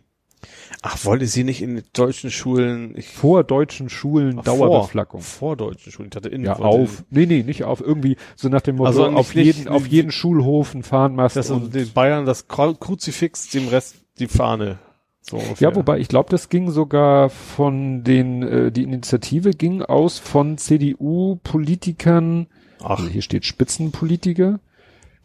[0.83, 5.21] Ach, wollte sie nicht in deutschen Schulen ich, Vor deutschen Schulen Ach, Dauerbeflaggung.
[5.23, 6.11] Vor, vor deutschen Schulen.
[6.13, 7.05] Ich hatte in, Ja, auf.
[7.11, 7.81] Nee, nee, nicht auf.
[7.81, 11.37] Irgendwie so nach dem Motto, Also nicht- auf nicht- jeden, auf jeden Schulhof ein Fahnenmast
[11.37, 14.79] dass und den Bayern das Kru- Kruzifix, dem Rest die Fahne.
[15.23, 15.43] So.
[15.59, 20.59] Ja, wobei ich glaube, das ging sogar von den, äh, die Initiative ging aus von
[20.59, 22.47] CDU-Politikern,
[22.83, 24.61] Ach, also hier steht Spitzenpolitiker.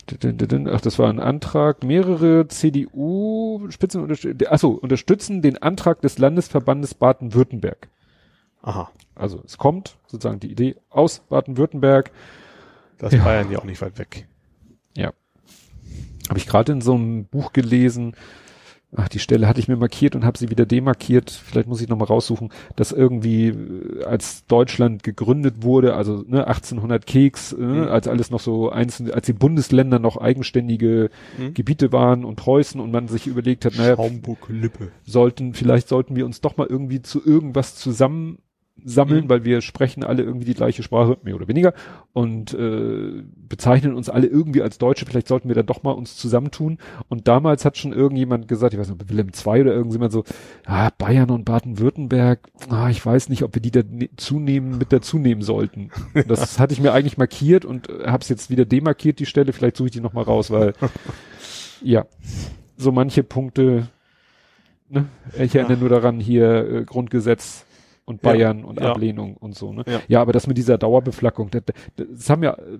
[0.09, 1.83] Ach, das war ein Antrag.
[1.83, 4.07] Mehrere CDU-Spitzen
[4.47, 7.89] achso, unterstützen den Antrag des Landesverbandes Baden-Württemberg.
[8.61, 8.91] aha.
[9.13, 12.11] Also es kommt sozusagen die Idee aus Baden-Württemberg.
[12.97, 13.23] Das Ja.
[13.23, 14.27] Bayern ja auch nicht weit weg.
[14.95, 15.11] Ja.
[16.29, 18.15] Habe ich gerade in so einem Buch gelesen.
[18.93, 21.29] Ach, die Stelle hatte ich mir markiert und habe sie wieder demarkiert.
[21.31, 26.45] Vielleicht muss ich noch mal raussuchen, dass irgendwie äh, als Deutschland gegründet wurde, also ne,
[26.45, 27.83] 1800 Keks, äh, Mhm.
[27.87, 31.53] als alles noch so einzelne, als die Bundesländer noch eigenständige Mhm.
[31.53, 34.91] Gebiete waren und Preußen und man sich überlegt hat, naja, Schaumburg-Lippe.
[35.05, 38.39] sollten, vielleicht sollten wir uns doch mal irgendwie zu irgendwas zusammen
[38.85, 39.29] sammeln, Mhm.
[39.29, 41.73] weil wir sprechen alle irgendwie die gleiche Sprache, mehr oder weniger,
[42.13, 45.05] und äh, bezeichnen uns alle irgendwie als Deutsche.
[45.05, 46.77] Vielleicht sollten wir dann doch mal uns zusammentun.
[47.09, 50.23] Und damals hat schon irgendjemand gesagt, ich weiß nicht, Wilhelm II oder irgendjemand so,
[50.65, 52.39] ah, Bayern und Baden-Württemberg,
[52.69, 55.89] ah, ich weiß nicht, ob wir die da ne- zunehmen, mit dazu nehmen sollten.
[56.13, 59.25] Und Das hatte ich mir eigentlich markiert und äh, habe es jetzt wieder demarkiert, die
[59.25, 59.53] Stelle.
[59.53, 60.73] Vielleicht suche ich die noch mal raus, weil
[61.83, 62.05] ja,
[62.77, 63.87] so manche Punkte,
[64.89, 65.05] ne?
[65.39, 67.65] ich erinnere nur daran, hier äh, Grundgesetz
[68.05, 68.91] und Ja, Bayern und ja.
[68.91, 69.83] Ablehnung und so, ne?
[69.87, 70.01] Ja.
[70.07, 71.63] Ja, aber das mit dieser Dauerbeflackung, das,
[71.95, 72.79] das haben ja, äh,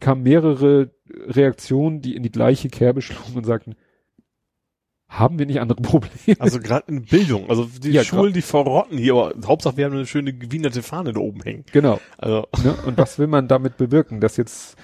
[0.00, 3.74] kamen mehrere Reaktionen, die in die gleiche Kerbe schlugen und sagten,
[5.08, 6.40] haben wir nicht andere Probleme?
[6.40, 7.48] Also gerade in Bildung.
[7.48, 11.12] Also die Ja, Schulen, die verrotten hier, aber Hauptsache wir haben eine schöne gewienerte Fahne
[11.12, 11.64] da oben hängen.
[11.72, 12.00] genau.
[12.18, 12.74] Also Ne?
[12.86, 14.20] Und was will man damit bewirken?
[14.20, 14.76] Dass jetzt,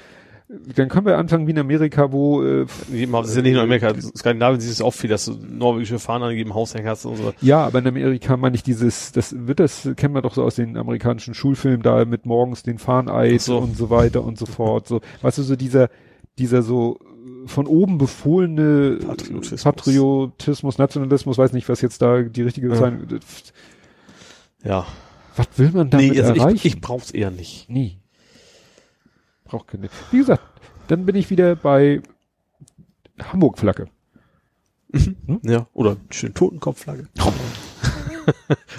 [0.76, 3.88] dann können wir anfangen wie in Amerika, wo äh, das ist ja nicht nur Amerika,
[3.88, 7.32] in Skandinavien siehst du auch viel, dass du norwegische Fahnen an jedem hast und so.
[7.40, 10.56] Ja, aber in Amerika meine ich dieses, das wird das, kennen wir doch so aus
[10.56, 13.58] den amerikanischen Schulfilmen da mit morgens den Fahneid Ach so.
[13.58, 14.86] und so weiter und so fort.
[14.88, 15.88] So, weißt du, so dieser,
[16.38, 19.62] dieser so äh, von oben befohlene Patriotismus.
[19.62, 22.74] Patriotismus, Nationalismus, weiß nicht, was jetzt da die richtige Ja.
[22.74, 23.20] Bezeichnung
[24.62, 24.86] Ja.
[25.34, 26.56] Was will man damit nee, also erreichen?
[26.56, 27.70] ich, ich brauch's eher nicht.
[27.70, 28.01] Nie.
[29.52, 29.88] Braucht keine.
[30.10, 30.42] Wie gesagt,
[30.88, 32.00] dann bin ich wieder bei
[33.22, 33.88] Hamburg-Flagge.
[35.42, 35.66] Ja.
[35.74, 37.08] Oder schön Totenkopfflagge.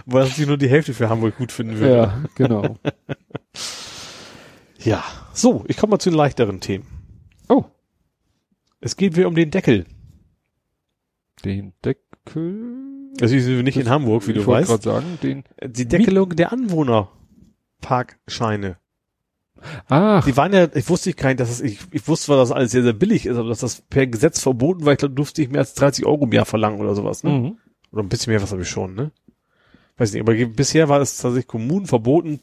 [0.07, 1.95] Was ich nur die Hälfte für Hamburg gut finden würde.
[1.95, 2.77] Ja, genau.
[4.79, 5.03] Ja.
[5.33, 6.87] So, ich komme mal zu den leichteren Themen.
[7.47, 7.63] Oh,
[8.81, 9.85] Es geht wieder um den Deckel.
[11.45, 13.11] den Deckel.
[13.21, 14.67] Also ich bin nicht in Hamburg, wie ich du weißt.
[14.69, 15.43] gerade sagen, den.
[15.63, 18.77] Die Deckelung der Anwohnerparkscheine.
[19.87, 22.51] Ach, Die waren ja, ich wusste gar nicht, dass es, ich, ich wusste zwar, dass
[22.51, 25.41] alles sehr, sehr billig ist, aber dass das per Gesetz verboten war, ich glaube, durfte
[25.41, 27.31] ich mehr als 30 Euro im Jahr verlangen oder sowas, ne?
[27.31, 27.57] mhm.
[27.91, 29.11] Oder ein bisschen mehr, was habe ich schon, ne?
[29.97, 32.39] Weiß nicht, aber bisher war es tatsächlich Kommunen verboten,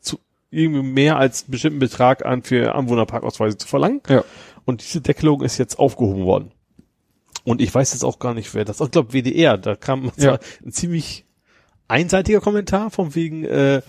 [0.00, 0.18] zu
[0.50, 4.00] irgendwie mehr als einen bestimmten Betrag an für Anwohnerparkausweise zu verlangen.
[4.08, 4.24] Ja.
[4.64, 6.52] Und diese Deckelung ist jetzt aufgehoben worden.
[7.44, 10.38] Und ich weiß jetzt auch gar nicht, wer das, ich glaube WDR, da kam Ja.
[10.64, 11.26] ein ziemlich
[11.88, 13.82] einseitiger Kommentar von wegen, äh,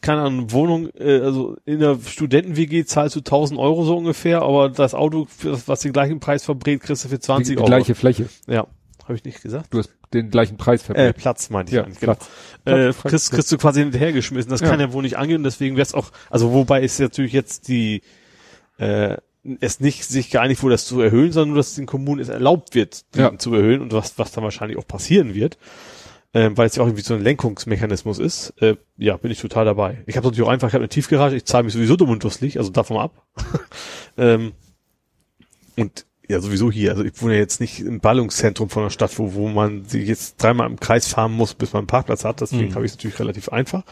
[0.00, 4.68] keine Ahnung, Wohnung, äh, also in der Studenten-WG zahlst du 1000 Euro so ungefähr, aber
[4.68, 5.26] das Auto,
[5.66, 7.66] was den gleichen Preis verbrät, kriegst du für 20 die, die Euro.
[7.66, 8.28] gleiche Fläche.
[8.46, 8.66] Ja,
[9.04, 9.72] habe ich nicht gesagt.
[9.72, 11.16] Du hast den gleichen Preis Äh, verbrannt.
[11.16, 12.14] Platz meinte ich ja, eigentlich, genau.
[12.14, 12.28] Platz.
[12.64, 14.50] Äh, Platz, kriegst, kriegst du quasi hinterhergeschmissen.
[14.50, 14.68] Das Ja.
[14.68, 18.02] kann ja wohl nicht angehen, deswegen wäre es auch, also wobei ist natürlich jetzt die,
[18.78, 19.16] äh,
[19.60, 22.74] es nicht sich geeinigt wurde, das zu erhöhen, sondern nur, dass den Kommunen es erlaubt
[22.76, 23.36] wird, Ja.
[23.38, 25.58] zu erhöhen und was, was dann wahrscheinlich auch passieren wird,
[26.34, 28.54] ähm, weil es ja auch irgendwie so ein Lenkungsmechanismus ist.
[28.60, 30.02] Äh, ja, bin ich total dabei.
[30.06, 32.24] Ich habe natürlich auch einfach, ich habe eine Tiefgarage, ich zahle mich sowieso dumm und
[32.24, 33.26] dusselig, also davon ab.
[34.16, 34.52] ähm,
[35.76, 36.92] und ja, sowieso hier.
[36.92, 40.06] Also ich wohne ja jetzt nicht im Ballungszentrum von der Stadt, wo, wo man sich
[40.08, 42.40] jetzt dreimal im Kreis fahren muss, bis man einen Parkplatz hat.
[42.40, 42.74] Deswegen Mhm.
[42.74, 43.82] habe ich es natürlich relativ einfach.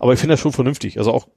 [0.00, 0.98] Aber ich finde das schon vernünftig.
[0.98, 1.28] Also auch,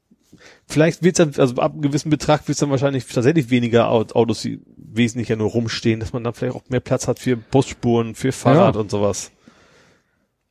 [0.66, 3.90] vielleicht wird es dann, also ab einem gewissen Betrag wird es dann wahrscheinlich tatsächlich weniger
[3.90, 7.20] Au- Autos, die wesentlich ja nur rumstehen, dass man dann vielleicht auch mehr Platz hat
[7.20, 8.82] für Busspuren, für Fahrrad Ja.
[8.82, 9.32] und sowas.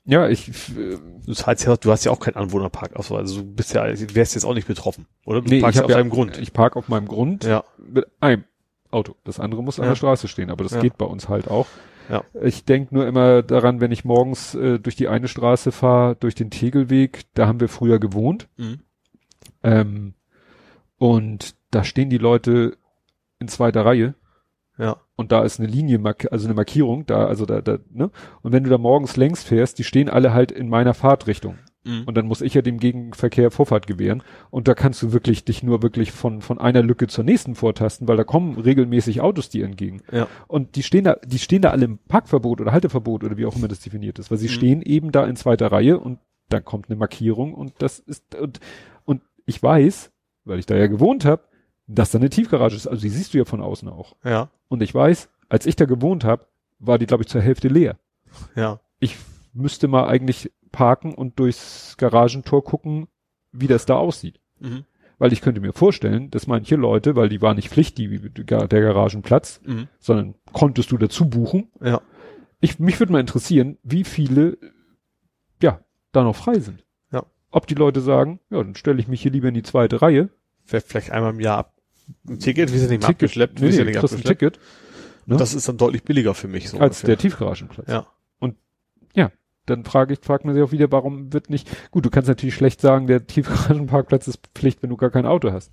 [0.07, 3.19] Ja, ich, äh, Du hast ja, du hast ja auch keinen Anwohnerparkausweis.
[3.19, 3.85] Also du bist ja,
[4.15, 5.43] wärst jetzt auch nicht betroffen, oder?
[5.43, 6.39] Du nee, parkst ich auf ja, deinem Grund.
[6.39, 7.65] Ich park auf meinem Grund Ja.
[7.79, 8.45] mit einem
[8.93, 9.17] Auto.
[9.25, 9.91] Das andere muss an Ja.
[9.91, 10.81] der Straße stehen, aber das Ja.
[10.81, 11.67] geht bei uns halt auch.
[12.09, 12.23] Ja.
[12.41, 16.37] Ich denk nur immer daran, wenn ich morgens äh, durch die eine Straße fahre, durch
[16.37, 18.47] den Tegelweg, da haben wir früher gewohnt.
[18.57, 18.79] Mhm.
[19.65, 20.15] Ähm,
[20.99, 22.77] und da stehen die Leute
[23.41, 24.15] in zweiter Reihe
[24.79, 24.99] Ja.
[25.17, 28.11] Und da ist eine Linie, also eine Markierung da, also da, da, ne?
[28.43, 31.57] Und wenn du da morgens längs fährst, die stehen alle halt in meiner Fahrtrichtung.
[31.85, 32.03] Mhm.
[32.05, 34.23] Und dann muss ich ja dem Gegenverkehr Vorfahrt gewähren.
[34.51, 38.09] Und da kannst du wirklich dich nur wirklich von, von einer Lücke zur nächsten vortasten,
[38.09, 40.03] weil da kommen regelmäßig Autos dir entgegen.
[40.13, 40.27] Ja.
[40.49, 43.57] Und die stehen da, die stehen da alle im Parkverbot oder Halteverbot oder wie auch
[43.57, 44.53] immer das definiert ist, weil sie Mhm.
[44.53, 46.19] stehen eben da in zweiter Reihe und
[46.49, 48.61] dann kommt eine Markierung und das ist, und,
[49.05, 50.13] und ich weiß,
[50.45, 51.43] weil ich da ja gewohnt habe,
[51.87, 52.87] dass da eine Tiefgarage ist.
[52.87, 54.17] Also die siehst du ja von außen auch.
[54.25, 54.51] Ja.
[54.69, 56.47] Und ich weiß, als ich da gewohnt habe,
[56.79, 57.97] war die, glaube ich, zur Hälfte leer.
[58.55, 58.81] Ja.
[58.99, 59.17] Ich
[59.53, 63.07] müsste mal eigentlich parken und durchs Garagentor gucken,
[63.53, 64.41] wie das da aussieht.
[64.59, 64.85] Mhm.
[65.19, 68.67] Weil ich könnte mir vorstellen, dass manche Leute, weil die war nicht Pflicht, die, der
[68.69, 69.89] Garagenplatz, Mhm.
[69.99, 71.71] sondern konntest du dazu buchen.
[71.81, 72.03] Ja.
[72.61, 74.59] Ich, mich würde mal interessieren, wie viele,
[75.63, 75.81] ja,
[76.13, 76.85] da noch frei sind.
[77.13, 77.25] Ja.
[77.51, 80.29] Ob die Leute sagen, ja, dann stelle ich mich hier lieber in die zweite Reihe.
[80.65, 81.73] Vielleicht vielleicht einmal im Jahr ab.
[82.29, 84.19] Ein Ticket, wir sind nicht mehr Ticket, abgeschleppt, nee, wir sind nee, nicht kriegst ein
[84.19, 84.55] abgeschleppt.
[84.55, 85.37] Ticket ne?
[85.37, 87.19] Das ist dann deutlich billiger für mich so als der ungefähr.
[87.31, 87.89] Tiefgaragenplatz.
[87.89, 88.07] Ja.
[89.67, 92.55] dann frage ich, fragt man sich auch wieder, warum wird nicht, gut, du kannst natürlich
[92.55, 95.73] schlecht sagen, der Tiefgaragenparkplatz ist Pflicht, wenn du gar kein Auto hast.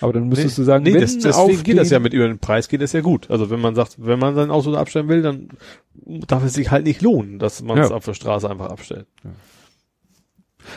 [0.00, 2.40] Aber dann müsstest du sagen, nee, wenn das, deswegen geht das ja mit über den
[2.40, 3.30] Preis, geht das ja gut.
[3.30, 5.50] Also wenn man sagt, wenn man sein Auto da abstellen will, dann
[5.94, 7.94] darf es sich halt nicht lohnen, dass man es Ja.
[7.96, 9.06] auf der Straße einfach abstellt.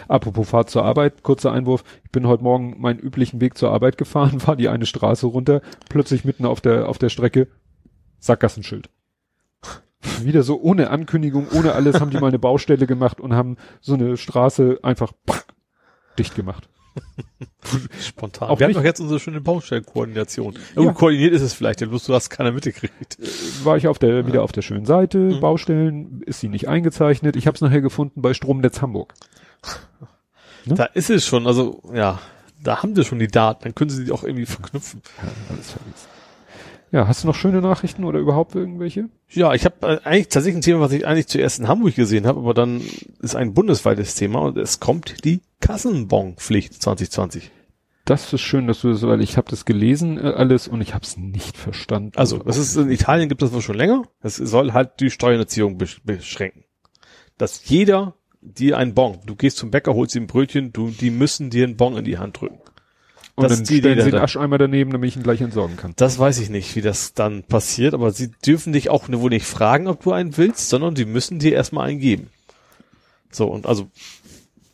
[0.07, 1.83] Apropos Fahrt zur Arbeit, kurzer Einwurf.
[2.03, 5.61] Ich bin heute Morgen meinen üblichen Weg zur Arbeit gefahren, war die eine Straße runter,
[5.89, 7.47] plötzlich mitten auf der, auf der Strecke
[8.19, 8.89] Sackgassenschild.
[10.21, 13.93] Wieder so ohne Ankündigung, ohne alles haben die mal eine Baustelle gemacht und haben so
[13.95, 15.11] eine Straße einfach
[16.17, 16.69] dicht gemacht.
[18.01, 18.49] Spontan.
[18.49, 20.55] Auch Wir haben nicht- doch jetzt unsere schöne Baustellenkoordination.
[20.75, 20.91] Ja.
[20.93, 23.17] Koordiniert ist es vielleicht, denn bloß du hast keiner mitgekriegt.
[23.63, 25.39] War ich auf der, wieder auf der schönen Seite, Mhm.
[25.39, 27.35] Baustellen, ist sie nicht eingezeichnet.
[27.35, 29.13] Ich habe es nachher gefunden bei Stromnetz Hamburg.
[30.65, 30.75] Ne?
[30.75, 32.19] Da ist es schon, also ja,
[32.61, 35.01] da haben sie schon die Daten, dann können sie die auch irgendwie verknüpfen.
[35.49, 36.07] Alles vergessen.
[36.91, 39.09] Ja, hast du noch schöne Nachrichten oder überhaupt irgendwelche?
[39.29, 42.25] Ja, ich habe äh, eigentlich tatsächlich ein Thema, was ich eigentlich zuerst in Hamburg gesehen
[42.25, 42.81] habe, aber dann
[43.21, 47.51] ist ein bundesweites Thema und es kommt die Kassenbonpflicht 2020.
[48.05, 50.95] Das ist schön, dass du das, weil ich habe das gelesen äh, alles und ich
[50.95, 52.13] habe es nicht verstanden.
[52.15, 54.03] Also, das ist in Italien gibt es wohl schon länger.
[54.21, 56.63] Es soll halt die Steuererziehung besch beschränken.
[57.37, 58.15] Dass jeder
[58.57, 61.63] dir einen Bon, du gehst zum Bäcker, holst ihm ein Brötchen, du, die müssen dir
[61.65, 62.59] einen Bon in die Hand drücken.
[63.35, 64.19] und das dann die stellen sie den.
[64.19, 65.93] Ascheimer daneben, damit ich ihn gleich entsorgen kann.
[65.95, 69.45] Das weiß ich nicht, wie das dann passiert, aber sie dürfen dich auch wohl nicht
[69.45, 72.27] fragen, ob du einen willst, sondern sie müssen dir erstmal einen geben.
[73.31, 73.89] So, und also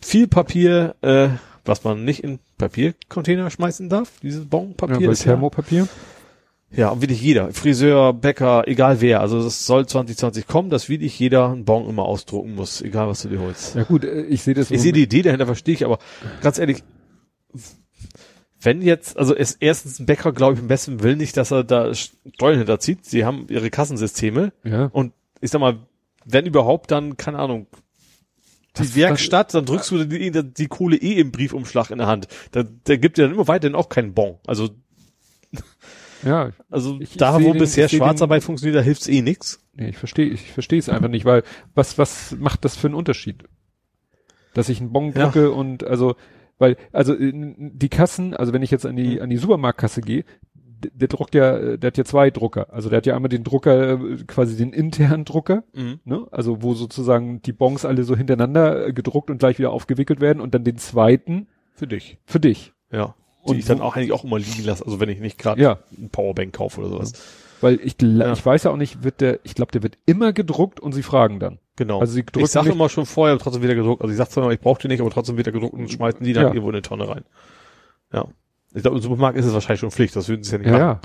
[0.01, 1.29] viel Papier, äh,
[1.65, 4.99] was man nicht in Papiercontainer schmeißen darf, dieses Bonpapier.
[5.01, 5.87] Ja, ist ja- Thermopapier.
[6.75, 7.51] Ja, und wirklich jeder.
[7.53, 9.21] Friseur, Bäcker, egal wer.
[9.21, 13.21] Also das soll 2020 kommen, dass wirklich jeder einen Bon immer ausdrucken muss, egal was
[13.21, 13.75] du dir holst.
[13.75, 14.71] Ja gut, äh, ich sehe das.
[14.71, 15.99] Ich sehe die Idee dahinter, verstehe ich, aber
[16.41, 16.83] ganz ehrlich,
[18.61, 21.63] wenn jetzt, also ist erstens ein Bäcker, glaube ich, im besten Willen nicht, dass er
[21.63, 23.05] da Steuern hinterzieht.
[23.05, 24.85] Sie haben ihre Kassensysteme Ja.
[24.87, 25.77] und ich sag mal,
[26.25, 27.67] wenn überhaupt, dann, keine Ahnung,
[28.77, 32.07] die Das- Werkstatt, dann drückst du die, die, die Kohle eh im Briefumschlag in der
[32.07, 32.27] Hand.
[32.51, 34.39] Da, der gibt dir dann immer weiterhin auch keinen Bon.
[34.47, 34.69] Also,
[36.25, 38.81] Ja, also Ich- ich da, seh wo den- bisher ich seh den- Schwarzarbeit funktioniert, da
[38.83, 39.63] hilft's eh nix.
[39.73, 41.43] nee, ich verstehe, ich verstehe es einfach nicht, weil
[41.73, 43.43] was was macht das für einen Unterschied?
[44.53, 45.23] Dass ich einen Bon Ja.
[45.25, 46.15] drucke und also
[46.57, 50.23] weil also äh, die Kassen, also wenn ich jetzt an die an die Supermarktkasse gehe,
[50.55, 52.73] d- der druckt ja, äh, der hat ja zwei Drucker.
[52.73, 55.99] Also der hat ja einmal den Drucker, äh, quasi den internen Drucker, Mhm.
[56.05, 56.25] ne?
[56.31, 60.53] Also wo sozusagen die Bons alle so hintereinander gedruckt und gleich wieder aufgewickelt werden und
[60.55, 62.17] dann den zweiten Für dich.
[62.25, 62.71] für dich.
[62.91, 63.13] Ja.
[63.45, 65.77] Und ich dann auch eigentlich auch immer liegen lasse, also wenn ich nicht gerade Ja.
[65.97, 67.13] ein Powerbank kaufe oder sowas.
[67.61, 68.33] Weil ich, Ja.
[68.33, 71.03] ich weiß ja auch nicht, wird der, ich glaube, der wird immer gedruckt und sie
[71.03, 71.59] fragen dann.
[71.77, 71.99] Genau.
[71.99, 74.01] Also sie drücken ich sage immer schon vorher trotzdem wieder gedruckt.
[74.01, 76.23] Also ich sag zwar immer, ich brauche die nicht, aber trotzdem wieder gedruckt und schmeißen
[76.23, 76.49] die dann Ja.
[76.49, 77.23] irgendwo in eine Tonne rein.
[78.13, 78.25] Ja.
[78.73, 80.73] Ich glaube, im Supermarkt ist es wahrscheinlich schon Pflicht, das würden sie ja nicht Ja,
[80.73, 80.99] machen.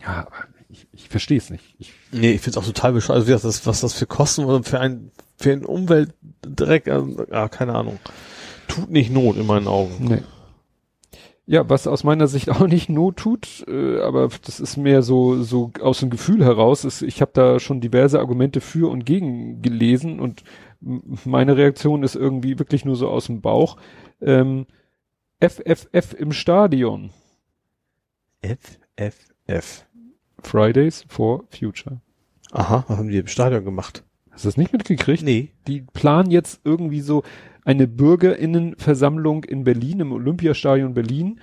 [0.00, 0.06] ja.
[0.06, 0.36] Ja, aber
[0.68, 1.74] ich, ich verstehe es nicht.
[1.78, 4.44] Ich, Nee, ich finde es auch total bescheuert, also wie das, was das für Kosten
[4.44, 5.10] oder für ein
[5.40, 7.98] für einen Umweltdreck, also, ja, keine Ahnung.
[8.66, 9.92] Tut nicht Not in meinen Augen.
[10.00, 10.22] nee.
[11.50, 15.42] Ja, was aus meiner Sicht auch nicht Not tut, äh, aber das ist mehr so
[15.42, 16.84] so aus dem Gefühl heraus.
[16.84, 20.44] Ist, ich habe da schon diverse Argumente für und gegen gelesen und
[20.80, 23.78] meine Reaktion ist irgendwie wirklich nur so aus dem Bauch.
[24.20, 24.66] Ähm,
[25.40, 27.10] FFF im Stadion.
[28.42, 29.16] F, F,
[29.46, 29.86] F.
[30.40, 32.02] Fridays for Future.
[32.52, 34.04] Aha, was haben die im Stadion gemacht?
[34.30, 35.22] Hast du das nicht mitgekriegt?
[35.22, 35.50] Nee.
[35.66, 37.22] die planen jetzt irgendwie so
[37.68, 41.38] eine Bürgerinnenversammlung in Berlin, im Olympiastadion Berlin.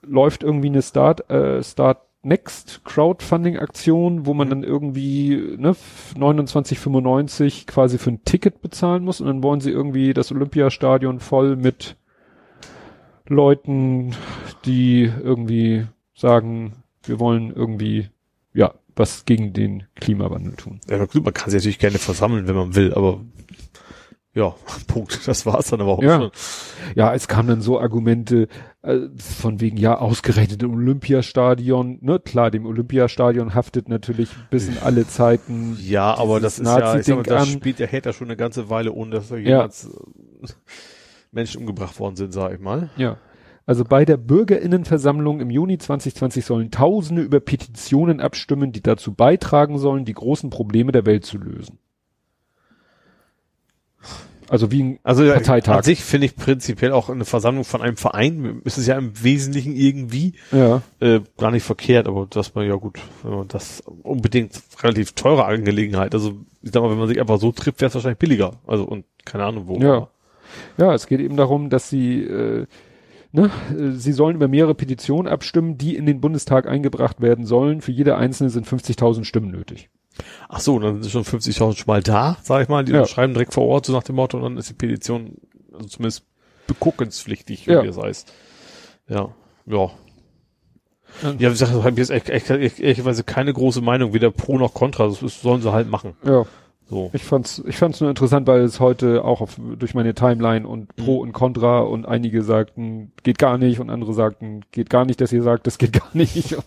[0.00, 5.76] Läuft irgendwie eine Start, äh, Start Next Crowdfunding Aktion, wo man dann irgendwie ne,
[6.16, 11.56] 29,95 quasi für ein Ticket bezahlen muss und dann wollen sie irgendwie das Olympiastadion voll
[11.56, 11.96] mit
[13.26, 14.16] Leuten,
[14.64, 15.84] die irgendwie
[16.14, 18.08] sagen, wir wollen irgendwie
[18.54, 20.80] ja was gegen den Klimawandel tun.
[20.88, 23.20] Ja, gut, man kann sich natürlich gerne versammeln, wenn man will, aber
[24.34, 24.54] ja,
[24.86, 25.26] Punkt.
[25.28, 26.18] Das war's dann aber auch Ja.
[26.18, 26.30] schon.
[26.94, 28.48] Ja, es kamen dann so Argumente
[28.82, 34.78] äh, von wegen, ja, ausgerechnet im Olympiastadion, ne, klar, dem Olympiastadion haftet natürlich bis in
[34.78, 35.76] alle Zeiten.
[35.80, 38.92] Ja, aber das ist ja, ich sag das spielt der Hater schon eine ganze Weile,
[38.92, 40.48] ohne dass da jemals äh,
[41.30, 42.90] Menschen umgebracht worden sind, sag ich mal.
[42.96, 43.18] Ja.
[43.64, 49.78] Also bei der Bürgerinnenversammlung im Juni 2020 sollen Tausende über Petitionen abstimmen, die dazu beitragen
[49.78, 51.78] sollen, die großen Probleme der Welt zu lösen.
[54.48, 55.76] Also wie ein Also ja, Parteitag.
[55.78, 59.22] an sich finde ich prinzipiell auch eine Versammlung von einem Verein, ist es ja im
[59.22, 63.82] Wesentlichen irgendwie ja, äh, gar nicht verkehrt, aber das man ja gut, wenn man das
[64.02, 67.88] unbedingt relativ teure Angelegenheit, also ich sag mal, wenn man sich einfach so trifft, wäre
[67.88, 68.52] es wahrscheinlich billiger.
[68.66, 69.78] Also und keine Ahnung wo.
[69.78, 70.08] Ja.
[70.76, 72.66] Ja, es geht eben darum, dass sie, äh,
[73.32, 77.80] ne, äh, sie sollen über mehrere Petitionen abstimmen, die in den Bundestag eingebracht werden sollen.
[77.80, 79.88] Für jede einzelne sind 50.000 Stimmen nötig.
[80.48, 83.06] Ach so, dann sind schon 50.000 schon mal da, sag ich mal, die Ja.
[83.06, 85.36] schreiben direkt vor Ort, so nach dem Motto, und dann ist die Petition
[85.72, 86.24] also zumindest
[86.66, 87.82] beguckenspflichtig, wie Ja.
[87.82, 88.32] das heißt.
[89.08, 89.28] Ja,
[89.66, 89.90] ja.
[91.22, 91.30] Ja.
[91.32, 94.56] Ja, wie gesagt, habe ich jetzt echt, echt, echt, ehrlicherweise keine große Meinung, weder pro
[94.58, 96.14] noch contra, das ist, sollen sie halt machen.
[96.24, 96.44] Ja.
[96.88, 97.10] So.
[97.14, 100.94] Ich fand's, ich fand's nur interessant, weil es heute auch auf, durch meine Timeline und
[100.96, 105.20] Pro und Contra und einige sagten, geht gar nicht und andere sagten, geht gar nicht,
[105.20, 106.56] dass ihr sagt, das geht gar nicht.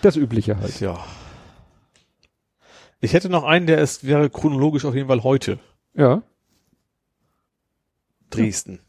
[0.00, 0.80] Das Übliche halt.
[0.80, 0.98] Ja.
[3.00, 5.58] Ich hätte noch einen, der ist, wäre chronologisch auf jeden Fall heute.
[5.94, 6.22] Ja.
[8.30, 8.80] Dresden.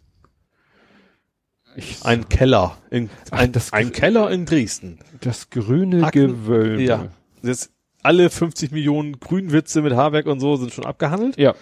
[1.75, 2.77] Ich, Ein Keller.
[2.89, 4.99] In, Ach, ein, ein Keller in Dresden.
[5.21, 6.83] das grüne Akten- Gewölbe.
[6.83, 7.07] Ja.
[7.41, 7.71] Jetzt
[8.03, 11.37] alle 50 Millionen Grünwitze mit Habeck und so sind schon abgehandelt.
[11.37, 11.55] Ja.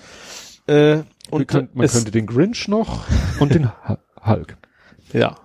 [0.68, 3.06] Äh, Und könnt, man könnte den Grinch noch
[3.40, 4.58] und den Hu- Hulk.
[5.14, 5.36] ja.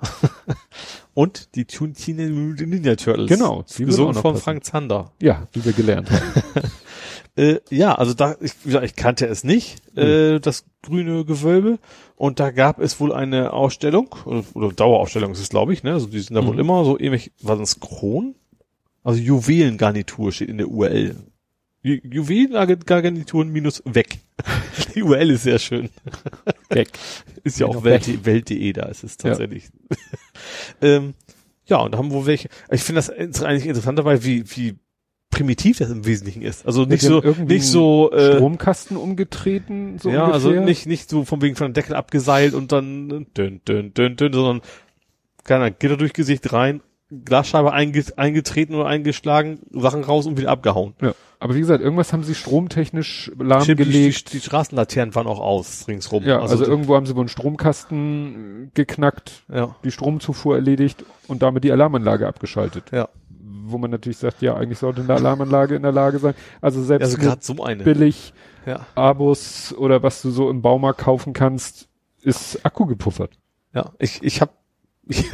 [1.15, 3.29] und die Teenage Ninja Turtles.
[3.29, 4.43] Genau, Gesungen von passen.
[4.43, 5.13] Frank Zander.
[5.21, 6.23] Ja, wie wir gelernt haben.
[7.37, 11.79] Äh, ja, also da, ich, ich kannte es nicht, äh, das grüne Gewölbe.
[12.17, 15.93] Und da gab es wohl eine Ausstellung, oder, oder Dauerausstellung ist es, glaube ich, ne?
[15.95, 16.61] Also die sind da wohl Mhm.
[16.61, 18.37] immer so ähnlich, war das Kron?
[19.03, 21.17] Also Juwelengarnitur steht in der URL.
[21.83, 24.19] Ju Juwelengarnituren minus weg.
[24.95, 25.91] Die URL ist sehr schön.
[26.71, 26.89] Weg.
[27.45, 29.65] Ist ja Genau, auch Welt.de, Welt.de da ist es tatsächlich.
[30.81, 31.13] ähm,
[31.67, 32.49] ja, und da haben wohl welche.
[32.71, 34.77] Ich finde das eigentlich interessant dabei, wie, wie
[35.35, 36.65] primitiv das im Wesentlichen ist.
[36.67, 40.65] Also nicht so, nicht so, äh, Stromkasten umgetreten, so ja, also ungefähr.
[40.67, 44.33] nicht, nicht so vom wegen von dem Deckel abgeseilt und dann dünn, dünn, dünn, dünn,
[44.33, 44.61] sondern
[45.43, 46.81] keiner Gitter durch Gesicht rein,
[47.25, 50.95] Glasscheibe einge eingetreten oder eingeschlagen, Sachen raus und wieder abgehauen.
[51.03, 51.15] Ja.
[51.41, 54.33] Aber wie gesagt, irgendwas haben sie stromtechnisch Stimmt, die, lahmgelegt.
[54.33, 56.25] die, die Straßenlaternen waren auch aus ringsrum.
[56.25, 61.43] Ja, also, die- irgendwo haben sie wohl einen Stromkasten geknackt, ja, die Stromzufuhr erledigt und
[61.43, 62.85] damit die Alarmanlage abgeschaltet.
[62.93, 63.09] ja.
[63.67, 66.35] Wo man natürlich sagt, ja, eigentlich sollte eine Alarmanlage in der Lage sein.
[66.61, 67.83] Also selbst Also gerade so eine.
[67.85, 68.33] billig
[68.67, 71.89] Ja, Abus oder was du so im Baumarkt kaufen kannst,
[72.23, 73.33] ist Akku gepuffert.
[73.75, 73.93] ja.
[73.99, 74.53] Ich, ich habe
[75.07, 75.31] ich,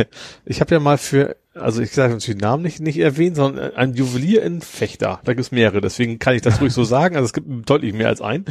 [0.47, 3.73] ich habe ja mal für, also ich sage natürlich den Namen nicht, nicht erwähnt, sondern
[3.77, 5.21] ein Juwelier in Fechter.
[5.25, 7.15] Da gibt's mehrere, deswegen kann ich das ruhig so sagen.
[7.15, 8.47] Also es gibt deutlich mehr als einen.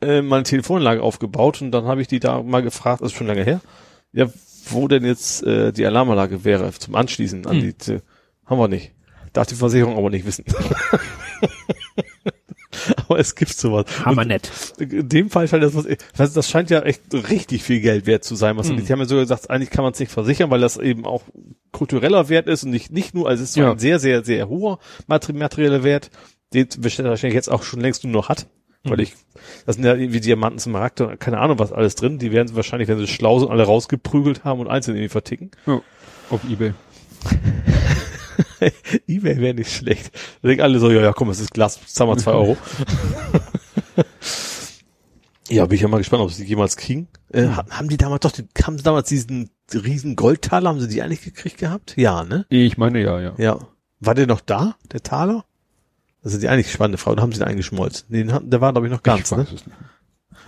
[0.00, 3.18] Äh, mal eine Telefonanlage aufgebaut und dann habe ich die da mal gefragt, das ist
[3.18, 3.60] schon lange her,
[4.12, 4.26] ja,
[4.68, 7.60] wo denn jetzt äh, die Alarmanlage wäre zum Anschließen an Hm.
[7.62, 7.98] die, die
[8.46, 8.92] haben wir nicht.
[9.32, 10.44] Darf die Versicherung aber nicht wissen.
[13.08, 13.86] aber es gibt sowas.
[14.04, 14.50] Und nett.
[14.78, 15.86] in dem Fall scheint das was,
[16.16, 18.56] das, das scheint ja echt richtig viel Geld wert zu sein.
[18.56, 18.84] Was Mhm.
[18.84, 21.22] Die haben ja sogar gesagt, eigentlich kann man es nicht versichern, weil das eben auch
[21.70, 23.72] kultureller Wert ist und nicht, nicht nur, also es ist so Ja.
[23.72, 26.10] ein sehr, sehr, sehr hoher materi materieller Wert,
[26.54, 28.46] den Besteller wahrscheinlich jetzt auch schon längst nur noch hat.
[28.84, 29.02] Weil Mhm.
[29.04, 29.14] ich,
[29.64, 32.18] das sind ja irgendwie Diamanten zum Charakter, keine Ahnung, was alles drin.
[32.18, 35.50] Die werden sie wahrscheinlich, wenn sie schlau sind, alle rausgeprügelt haben und einzeln irgendwie verticken.
[35.66, 35.80] Ja,
[36.30, 36.72] auf Ebay.
[39.06, 40.12] Ebay wäre nicht schlecht.
[40.42, 42.56] Da denken alle so, ja, ja, komm, es ist Glas, zahlen wir zwei Euro.
[45.48, 47.08] ja, bin ich ja mal gespannt, ob sie die jemals kriegen.
[47.32, 50.88] Äh, ha- haben die damals doch, die, haben sie damals diesen riesen Goldtaler, haben sie
[50.88, 51.94] die eigentlich gekriegt gehabt?
[51.96, 52.46] Ja, ne?
[52.48, 53.34] Ich meine ja, ja.
[53.38, 53.58] Ja.
[54.00, 55.44] War der noch da, der Taler?
[56.22, 57.14] Das ist die eigentlich spannende Frage.
[57.14, 58.12] Oder haben sie den eingeschmolzen?
[58.12, 59.46] Den hatten, der war, glaube ich, noch ganz, ich ne?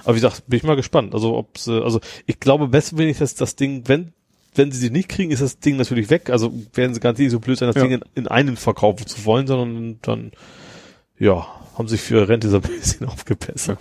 [0.05, 1.15] Aber wie gesagt, bin ich mal gespannt.
[1.15, 4.13] Also, ob sie, also, ich glaube, besser wenn ich das, das Ding, wenn,
[4.55, 6.31] wenn sie sie nicht kriegen, ist das Ding natürlich weg.
[6.31, 7.83] Also, werden sie ganz nicht so blöd sein, das Ja.
[7.83, 10.33] Ding in, in einen verkaufen zu wollen, sondern dann,
[11.19, 13.79] ja, haben sich für ihre Rente so ein bisschen aufgebessert.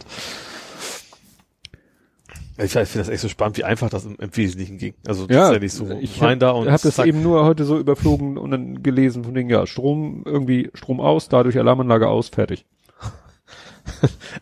[2.57, 4.93] Ich finde das echt so spannend, wie einfach das im, im Wesentlichen ging.
[5.07, 7.07] Also, Ja, tatsächlich so ich rein habe da und hab das zack.
[7.07, 11.29] eben nur heute so überflogen und dann gelesen von denen, ja, Strom, irgendwie Strom aus,
[11.29, 12.65] dadurch Alarmanlage aus, fertig.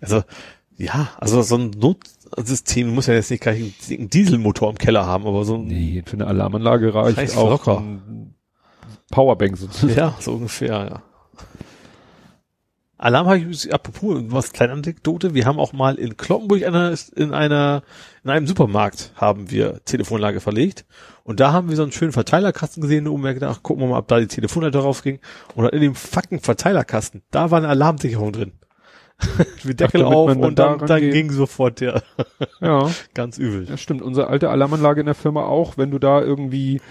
[0.01, 0.23] Also,
[0.77, 1.71] ja, also so ein
[2.35, 6.03] Notsystem muss ja jetzt nicht gleich einen Dieselmotor im Keller haben, aber so ein, Nee,
[6.05, 7.83] für eine Alarmanlage reicht Reicht auch locker.
[9.11, 9.97] Powerbank sozusagen.
[9.97, 11.03] Ja, so ungefähr, ja.
[13.01, 17.33] Alarm habe ich, apropos, was kleine Anekdote, wir haben auch mal in Kloppenburg einer, in
[17.33, 17.81] einer,
[18.23, 20.85] in einem Supermarkt haben wir Telefonlage verlegt
[21.23, 23.97] und da haben wir so einen schönen Verteilerkasten gesehen und wir gedacht, gucken wir mal,
[23.97, 25.19] ob da die Telefonleitung rausging
[25.55, 28.51] und in dem fucking Verteilerkasten, da war eine Alarmsicherung drin.
[29.63, 32.03] Mit Deckel auf und dann, daran dann ging sofort der,
[32.61, 33.65] Ja, ganz übel.
[33.65, 34.01] das stimmt.
[34.01, 36.81] Unsere alte Alarmanlage in der Firma auch, wenn du da irgendwie,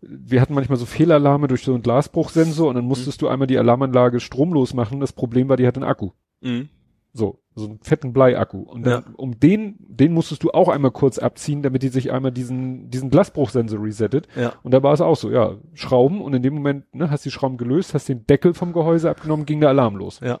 [0.00, 3.58] wir hatten manchmal so Fehlalarme durch so einen Glasbruchsensor und dann musstest du einmal die
[3.58, 5.00] Alarmanlage stromlos machen.
[5.00, 6.10] Das Problem war, die hatte einen Akku.
[6.40, 6.68] Mhm.
[7.12, 8.58] So, so einen fetten Bleiakku.
[8.58, 12.30] Und dann, um den, den musstest du auch einmal kurz abziehen, damit die sich einmal
[12.30, 14.28] diesen, diesen Glasbruchsensor resettet.
[14.36, 14.52] Ja.
[14.62, 17.30] Und da war es auch so, ja, Schrauben und in dem Moment, ne, hast die
[17.30, 20.20] Schrauben gelöst, hast den Deckel vom Gehäuse abgenommen, ging der Alarm los.
[20.22, 20.40] Ja.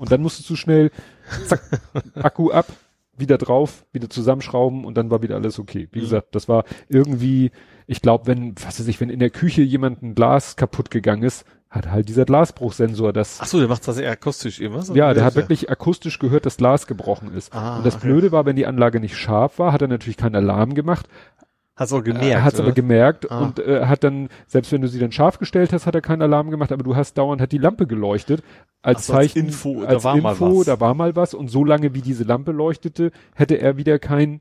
[0.00, 0.90] Und dann musstest du schnell,
[1.46, 1.62] zack,
[2.14, 2.66] Akku ab,
[3.16, 5.88] wieder drauf, wieder zusammenschrauben und dann war wieder alles okay.
[5.92, 6.02] Wie Mhm.
[6.04, 7.50] gesagt, das war irgendwie,
[7.86, 11.22] ich glaube, wenn, was weiß ich, wenn in der Küche jemand ein Glas kaputt gegangen
[11.22, 14.88] ist, hat halt dieser Glasbruchsensor das Ach so, der macht das eher akustisch irgendwas?
[14.94, 17.54] ja, der hat wirklich akustisch gehört, dass Glas gebrochen ist.
[17.54, 18.06] Ah, und das okay.
[18.08, 21.06] Blöde war, wenn die Anlage nicht scharf war, hat er natürlich keinen Alarm gemacht.
[21.80, 22.42] Hat's auch Er gemerkt.
[22.44, 23.40] hat es aber gemerkt Ah.
[23.40, 26.22] und äh, hat dann, selbst wenn du sie dann scharf gestellt hast, hat er keinen
[26.22, 28.42] Alarm gemacht, aber du hast dauernd hat die Lampe geleuchtet.
[28.82, 30.66] Als so, als Zeichen, Info, da als war mal Info, was.
[30.66, 34.40] da war mal was und solange wie diese Lampe leuchtete, hätte er wieder kein,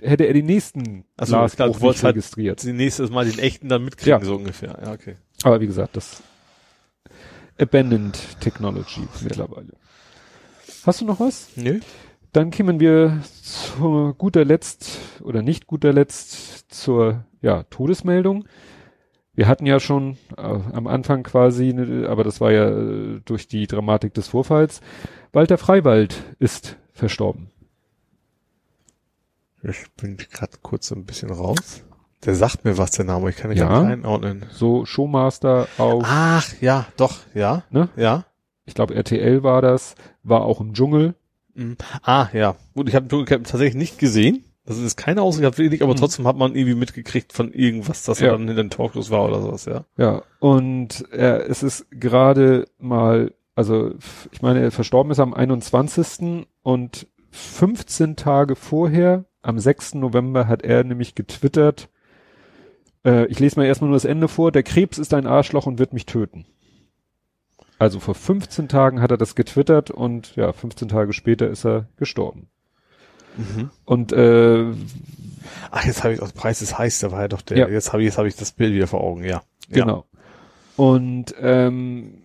[0.00, 2.62] hätte er den nächsten so, klar, du Glasbruch wolltest nicht halt- registriert.
[2.64, 4.24] Die nächstes Mal den echten dann mitkriegen, Ja.
[4.26, 4.76] so ungefähr.
[4.84, 5.14] Ja, okay.
[5.44, 6.20] Aber wie gesagt, das
[7.60, 9.72] Abandoned Technology mittlerweile.
[10.84, 11.48] Hast du noch was?
[11.56, 11.78] Nö.
[12.32, 18.46] Dann kämen wir zu guter Letzt oder nicht guter Letzt zur ja, Todesmeldung.
[19.34, 23.48] Wir hatten ja schon äh, am Anfang quasi, ne, aber das war ja äh, durch
[23.48, 24.80] die Dramatik des Vorfalls.
[25.32, 27.50] Walter Freiwald ist verstorben.
[29.62, 31.84] Ich bin gerade kurz ein bisschen raus.
[32.24, 33.30] Der sagt mir was, der Name.
[33.30, 33.82] Ich kann nicht Ja.
[33.82, 34.46] einordnen.
[34.50, 37.64] So Showmaster auf, Ach, ja, doch, ja.
[37.70, 37.88] ne?
[37.96, 38.24] Ja.
[38.64, 41.14] Ich glaube RTL war das, war auch im Dschungel.
[41.54, 41.76] Mhm.
[42.02, 42.56] Ah, ja.
[42.74, 44.44] Gut, ich habe hab tatsächlich nicht gesehen.
[44.64, 45.98] Das ist keine Aussage, wenig, aber Mhm.
[45.98, 48.28] trotzdem hat man irgendwie mitgekriegt von irgendwas, dass Ja.
[48.28, 49.84] er dann in den Talkshows war oder sowas, ja.
[49.96, 53.92] Ja, und er, es ist gerade mal, also
[54.30, 56.46] ich meine, er verstorben ist am 21.
[56.62, 59.94] und 15 Tage vorher, am 6.
[59.94, 61.88] November, hat er nämlich getwittert,
[63.04, 65.80] äh, ich lese mal erstmal nur das Ende vor, der Krebs ist ein Arschloch und
[65.80, 66.46] wird mich töten.
[67.82, 71.88] Also vor 15 Tagen hat er das getwittert und ja, 15 Tage später ist er
[71.96, 72.46] gestorben.
[73.36, 73.70] Mhm.
[73.84, 74.66] Und äh,
[75.72, 77.58] Ach, jetzt habe ich aus Preis des heiß, da war ja doch der.
[77.58, 77.68] Ja.
[77.68, 79.42] Jetzt habe ich, jetzt habe ich das Bild wieder vor Augen, ja.
[79.68, 80.06] Genau.
[80.76, 82.22] Und ähm,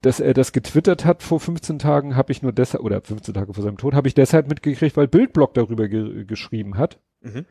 [0.00, 3.54] dass er das getwittert hat vor 15 Tagen, habe ich nur deshalb, oder 15 Tage
[3.54, 6.98] vor seinem Tod, habe ich deshalb mitgekriegt, weil Bildblock darüber ge geschrieben hat.
[7.20, 7.46] Mhm.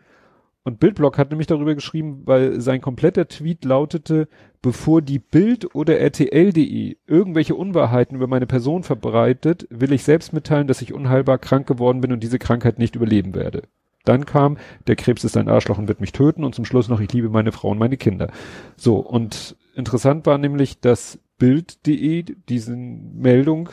[0.65, 4.29] Und Bildblock hat nämlich darüber geschrieben, weil sein kompletter Tweet lautete,
[4.61, 10.67] bevor die Bild oder RTL.de irgendwelche Unwahrheiten über meine Person verbreitet, will ich selbst mitteilen,
[10.67, 13.63] dass ich unheilbar krank geworden bin und diese Krankheit nicht überleben werde.
[14.05, 14.57] Dann kam,
[14.87, 17.29] der Krebs ist ein Arschloch und wird mich töten und zum Schluss noch, ich liebe
[17.29, 18.31] meine Frau und meine Kinder.
[18.77, 23.69] So, und interessant war nämlich, dass Bild.de diesen Meldung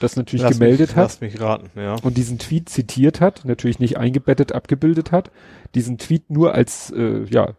[0.00, 1.94] das natürlich Lass gemeldet mich, hat Lass mich raten, ja.
[2.02, 5.30] und diesen Tweet zitiert hat, natürlich nicht eingebettet abgebildet hat,
[5.74, 7.54] diesen Tweet nur als äh, ja,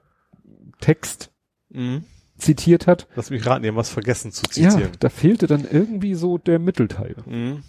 [0.81, 1.31] Text
[1.69, 2.03] Mhm.
[2.38, 3.07] zitiert hat.
[3.15, 4.91] Lass mich raten, die haben was vergessen zu Ja, zitieren.
[4.99, 7.15] da fehlte dann irgendwie so der Mittelteil.
[7.26, 7.63] Mhm.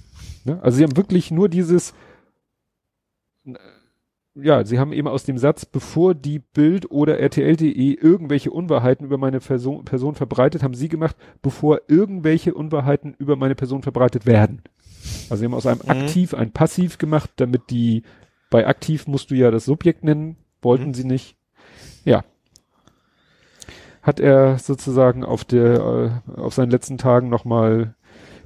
[0.44, 0.59] Ne?
[0.61, 1.94] Also sie haben wirklich nur dieses
[4.34, 9.18] ja, sie haben eben aus dem Satz, bevor die Bild oder RTL.de irgendwelche Unwahrheiten über
[9.18, 14.62] meine Person, Person verbreitet, haben sie gemacht, bevor irgendwelche Unwahrheiten über meine Person verbreitet werden.
[15.28, 15.90] Also sie haben aus einem Mhm.
[15.90, 18.04] Aktiv ein Passiv gemacht, damit die,
[18.50, 20.94] bei Aktiv musst du ja das Subjekt nennen, wollten Mhm.
[20.94, 21.36] sie nicht.
[22.04, 22.24] Ja.
[24.02, 27.94] Hat er sozusagen auf der, äh, auf seinen letzten Tagen nochmal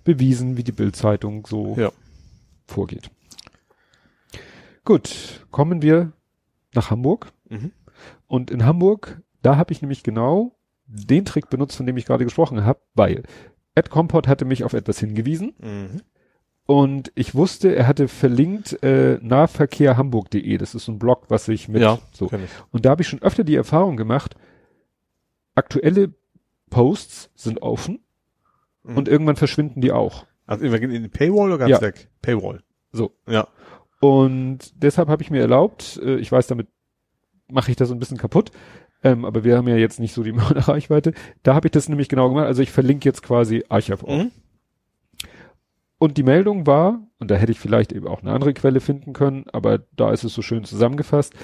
[0.04, 1.90] bewiesen, wie die Bildzeitung so Ja.
[2.66, 3.10] vorgeht.
[4.86, 6.12] Gut, kommen wir
[6.74, 7.32] nach Hamburg.
[7.50, 7.72] Mhm.
[8.26, 10.56] Und in Hamburg, da habe ich nämlich genau
[10.86, 13.24] den Trick benutzt, von dem ich gerade gesprochen habe, weil
[13.74, 16.00] Ed Comport hatte mich auf etwas hingewiesen Mhm.
[16.66, 20.56] und ich wusste, er hatte verlinkt äh, nahverkehrhamburg.de.
[20.56, 22.30] Das ist so ein Blog, was ich mit Ja, so.
[22.70, 24.36] Und da habe ich schon öfter die Erfahrung gemacht,
[25.56, 26.12] aktuelle
[26.70, 27.98] Posts sind offen
[28.84, 28.96] Mhm.
[28.98, 30.26] und irgendwann verschwinden die auch.
[30.46, 31.80] Also gehen in die Paywall oder ganz Ja.
[31.80, 32.08] weg?
[32.22, 32.62] Paywall.
[32.92, 33.16] So.
[33.26, 33.48] Ja.
[34.00, 36.68] Und deshalb habe ich mir erlaubt, äh, ich weiß, damit
[37.48, 38.50] mache ich das ein bisschen kaputt,
[39.02, 41.12] ähm, aber wir haben ja jetzt nicht so die Reichweite.
[41.42, 42.46] Da habe ich das nämlich genau gemacht.
[42.46, 44.24] Also ich verlinke jetzt quasi Archive.org.
[44.24, 44.30] Mhm.
[45.98, 49.14] Und die Meldung war, und da hätte ich vielleicht eben auch eine andere Quelle finden
[49.14, 51.34] können, aber da ist es so schön zusammengefasst,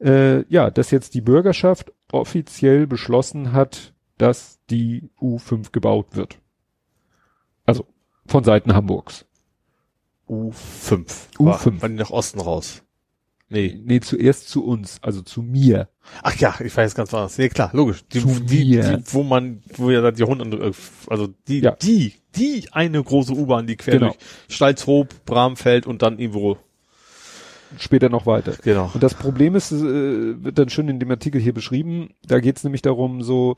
[0.00, 6.38] äh, ja, dass jetzt die Bürgerschaft offiziell beschlossen hat, dass die U5 gebaut wird.
[7.64, 7.86] Also
[8.26, 9.26] von Seiten Hamburgs.
[10.30, 11.04] U5.
[11.38, 11.44] U5.
[11.44, 12.82] War, war die nach Osten raus?
[13.52, 13.80] Nee.
[13.84, 15.88] Nee, zuerst zu uns, also zu mir.
[16.22, 17.36] Ach ja, ich weiß ganz was.
[17.36, 18.04] Nee, klar, logisch.
[18.12, 18.98] Die, Zu die, mir.
[18.98, 20.72] die, wo man, wo ja Jahrhunderten, äh,
[21.08, 21.72] also die, Ja.
[21.72, 24.06] die, die eine große U-Bahn, die quer Genau.
[24.12, 26.58] durch Stalzhoop, Bramfeld und dann irgendwo,
[27.78, 28.54] Später noch weiter.
[28.62, 28.90] genau.
[28.92, 32.56] Und das Problem ist, äh, wird dann schön in dem Artikel hier beschrieben, da geht
[32.56, 33.56] es nämlich darum, so,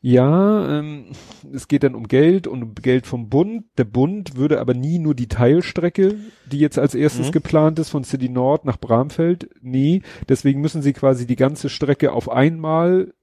[0.00, 1.06] ja, ähm,
[1.52, 3.64] es geht dann um Geld und um Geld vom Bund.
[3.78, 6.16] Der Bund würde aber nie nur die Teilstrecke,
[6.50, 7.32] die jetzt als erstes Mhm.
[7.32, 12.12] geplant ist, von City Nord nach Bramfeld, nee, deswegen müssen sie quasi die ganze Strecke
[12.12, 13.14] auf einmal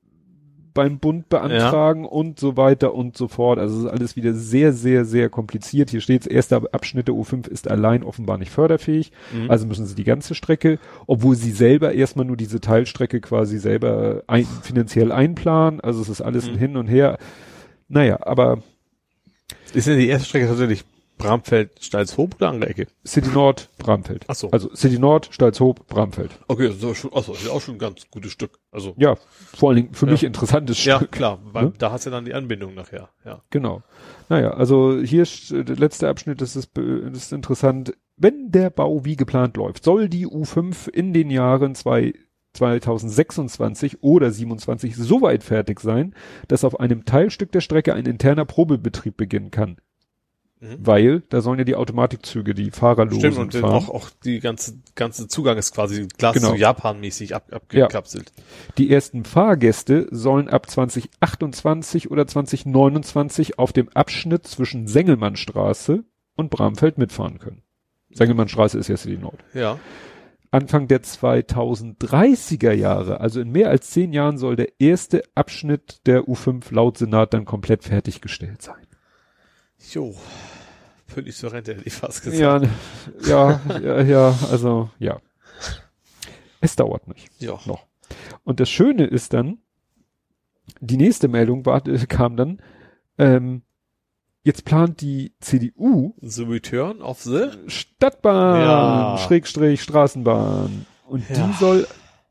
[0.74, 3.60] beim Bund beantragen und so weiter und so fort.
[3.60, 5.90] Also es ist alles wieder sehr, sehr, sehr kompliziert.
[5.90, 9.12] Hier steht, erster Abschnitt der U5 ist allein offenbar nicht förderfähig.
[9.34, 9.50] Mhm.
[9.50, 14.24] Also müssen sie die ganze Strecke, obwohl sie selber erstmal nur diese Teilstrecke quasi selber
[14.28, 15.82] ein, finanziell einplanen.
[15.82, 16.60] Also es ist alles ein Mhm.
[16.60, 17.18] Hin und Her.
[17.88, 18.60] Naja, aber
[19.74, 20.86] Ist denn die erste Strecke tatsächlich
[21.24, 22.88] Bramfeld, Stalzhoop oder andere Ecke?
[23.06, 24.26] City Nord, Bramfeld.
[24.28, 24.52] Ach so.
[24.52, 26.32] Also City Nord, Stalzhoop, Bramfeld.
[26.48, 28.60] Okay, das ist schon, achso, das ist auch schon ein ganz gutes Stück.
[28.72, 29.16] Also, Ja,
[29.56, 30.12] vor allen Dingen für Ja.
[30.14, 31.12] mich interessantes ja, Stück.
[31.12, 31.74] klar, weil Ne?
[31.78, 33.42] da hast du dann die Anbindung nachher, ja.
[33.50, 33.84] Genau.
[34.30, 37.94] Naja, also hier ist, äh, der letzte Abschnitt, das ist, das ist interessant.
[38.18, 42.14] Wenn der Bau wie geplant läuft, soll die U5 in den Jahren zwei,
[42.54, 46.14] 2026 oder 27 so weit fertig sein,
[46.48, 49.78] dass auf einem Teilstück der Strecke ein interner Probebetrieb beginnen kann.
[50.62, 50.78] Mhm.
[50.80, 53.74] Weil da sollen ja die Automatikzüge, die fahrerlosen Stimmt, und fahren.
[53.74, 56.50] auch, auch die ganze, ganze Zugang ist quasi Glas Genau.
[56.50, 58.32] so Japan-mäßig ab, abgekapselt.
[58.78, 66.04] Die ersten Fahrgäste sollen ab 2028 oder 2029 auf dem Abschnitt zwischen Sengelmannstraße
[66.36, 67.64] und Bramfeld mitfahren können.
[68.12, 69.40] Sengelmannstraße ist ja City Nord.
[69.56, 69.80] Ja.
[70.52, 76.26] Anfang der 2030er Jahre, also in mehr als zehn Jahren, soll der erste Abschnitt der
[76.28, 78.86] U5 laut Senat dann komplett fertiggestellt sein.
[79.92, 80.16] Jo.
[81.08, 82.68] Völlig zur Rente, hätte ich fast gesagt.
[83.28, 85.20] Ja, ja, ja, ja, also ja.
[86.62, 87.30] Es dauert nicht.
[87.40, 87.60] Ja.
[87.66, 87.88] noch.
[88.44, 89.58] Und das Schöne ist dann,
[90.80, 92.62] die nächste Meldung war, äh, kam dann,
[93.18, 93.64] ähm,
[94.44, 97.50] jetzt plant die CDU The Return of the?
[97.68, 99.18] Stadtbahn, Ja.
[99.18, 100.86] Schrägstrich Straßenbahn.
[101.08, 101.48] Und Ja.
[101.48, 101.88] die soll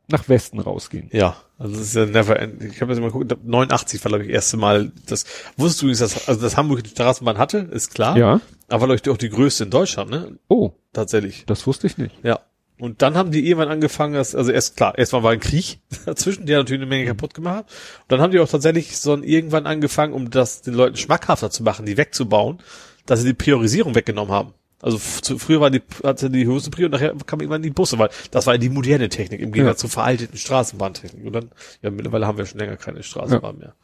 [0.09, 1.09] nach Westen rausgehen.
[1.13, 2.65] Ja, also das ist ja never end.
[2.65, 5.27] Ich habe jetzt mal geguckt, 89 war glaube ich das erste Mal, das
[5.59, 8.17] wusstest du übrigens, dass, also dass Hamburg die Straßenbahn hatte, ist klar.
[8.17, 8.41] Ja.
[8.69, 10.39] Aber glaube ich auch die größte in Deutschland, ne?
[10.49, 11.45] Oh, Tatsächlich.
[11.45, 12.15] das wusste ich nicht.
[12.23, 12.41] Ja.
[12.79, 16.47] Und dann haben die irgendwann angefangen, dass, also erst klar, erstmal war ein Krieg dazwischen,
[16.47, 17.67] der natürlich eine Menge kaputt gemacht hat.
[17.67, 21.51] Und dann haben die auch tatsächlich so ein, irgendwann angefangen, um das den Leuten schmackhafter
[21.51, 22.59] zu machen, die wegzubauen,
[23.05, 24.55] dass sie die Priorisierung weggenommen haben.
[24.83, 27.99] Also zu, früher war die, hatte die höchste Prio und nachher kam irgendwann die Busse,
[27.99, 29.81] weil das war ja die moderne Technik im Gegensatz Ja.
[29.83, 31.27] zur veralteten Straßenbahntechnik.
[31.27, 31.51] Und dann,
[31.83, 33.75] ja, mittlerweile haben wir schon länger keine Straßenbahn mehr.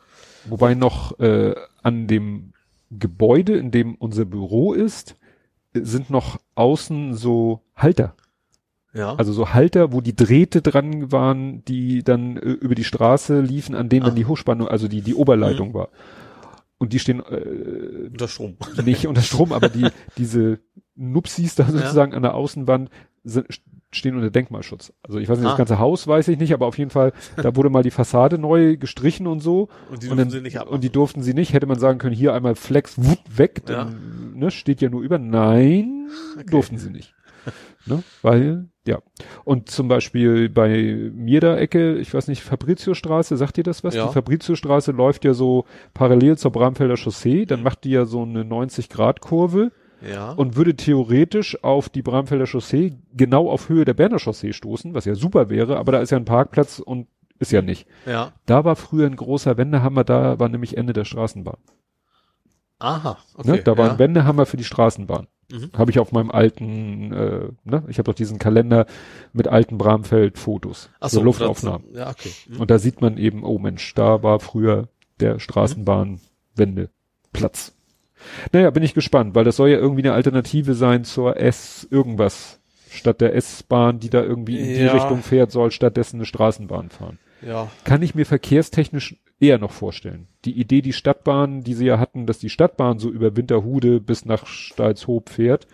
[0.46, 2.52] Wobei noch äh, an dem
[2.90, 5.16] Gebäude, in dem unser Büro ist,
[5.74, 8.14] sind noch außen so Halter.
[8.94, 9.14] Ja.
[9.16, 13.74] Also so Halter, wo die Drähte dran waren, die dann äh, über die Straße liefen,
[13.74, 14.06] an denen Ah.
[14.06, 15.88] dann die Hochspannung, also die, die Oberleitung war.
[16.78, 18.56] Und die stehen äh, unter Strom.
[18.84, 19.88] nicht unter Strom, aber die,
[20.18, 20.60] diese
[20.94, 22.90] Nupsis da sozusagen an der Außenwand
[23.24, 23.46] sind,
[23.92, 24.92] stehen unter Denkmalschutz.
[25.02, 25.50] Also ich weiß nicht, Ah.
[25.50, 28.36] das ganze Haus weiß ich nicht, aber auf jeden Fall, da wurde mal die Fassade
[28.36, 29.68] neu gestrichen und so.
[29.90, 30.74] Und die und, dürfen dann, sie nicht abmachen.
[30.74, 31.54] und die durften sie nicht.
[31.54, 35.18] Hätte man sagen können, hier einmal Flex, wupp, weg, dann, ne, steht ja nur über.
[35.18, 36.08] Nein,
[36.50, 37.14] durften sie nicht.
[37.86, 38.98] ne, weil, ja.
[39.44, 43.94] Und zum Beispiel bei mir da Ecke, ich weiß nicht, Fabriziostraße, sagt ihr das was?
[43.94, 44.06] Ja.
[44.06, 45.64] Die Fabriziostraße läuft ja so
[45.94, 47.46] parallel zur Bramfelder Chaussee, Mhm.
[47.46, 49.72] dann macht die ja so eine 90-Grad-Kurve
[50.08, 50.32] Ja.
[50.32, 55.04] und würde theoretisch auf die Bramfelder Chaussee genau auf Höhe der Berner Chaussee stoßen, was
[55.04, 57.08] ja super wäre, aber da ist ja ein Parkplatz und
[57.38, 57.86] ist ja nicht.
[58.06, 58.32] ja.
[58.46, 61.58] Da war früher ein großer Wendehammer, da war nämlich Ende der Straßenbahn.
[62.78, 63.16] Aha.
[63.34, 63.50] Okay.
[63.52, 63.62] ne?
[63.62, 63.92] Da war ja.
[63.92, 65.26] ein Wendehammer für die Straßenbahn.
[65.50, 65.70] Mhm.
[65.76, 67.84] Habe ich auf meinem alten, äh, ne?
[67.88, 68.86] ich habe doch diesen Kalender
[69.32, 71.86] mit alten Bramfeld-Fotos, Ach so so, Luftaufnahmen.
[71.94, 72.32] Ja, okay.
[72.48, 72.60] Mhm.
[72.60, 74.88] Und da sieht man eben, oh Mensch, da war früher
[75.20, 77.74] der Straßenbahnwendeplatz.
[78.52, 82.60] Naja, bin ich gespannt, weil das soll ja irgendwie eine Alternative sein zur S irgendwas.
[82.90, 84.92] Statt der S-Bahn, die da irgendwie in die Ja.
[84.92, 87.18] Richtung fährt, soll stattdessen eine Straßenbahn fahren.
[87.42, 87.70] Ja.
[87.84, 90.28] Kann ich mir verkehrstechnisch eher noch vorstellen.
[90.46, 94.24] Die Idee, die Stadtbahn, die sie ja hatten, dass die Stadtbahn so über Winterhude bis
[94.24, 95.66] nach Stalzhoop fährt.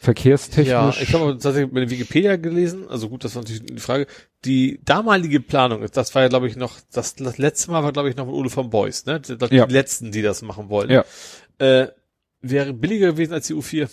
[0.00, 0.68] Verkehrstechnisch.
[0.68, 4.06] Ja, ich habe tatsächlich bei der Wikipedia gelesen, also gut, das war natürlich die Frage.
[4.44, 8.08] Die damalige Planung, das war ja, glaube ich, noch, das, das letzte Mal war, glaube
[8.08, 9.20] ich, noch mit Ole von Beuys, ne?
[9.50, 9.66] Ja.
[9.66, 10.92] Die letzten, die das machen wollten.
[10.92, 11.04] Ja.
[11.58, 11.88] Äh,
[12.40, 13.88] wäre billiger gewesen als die U4.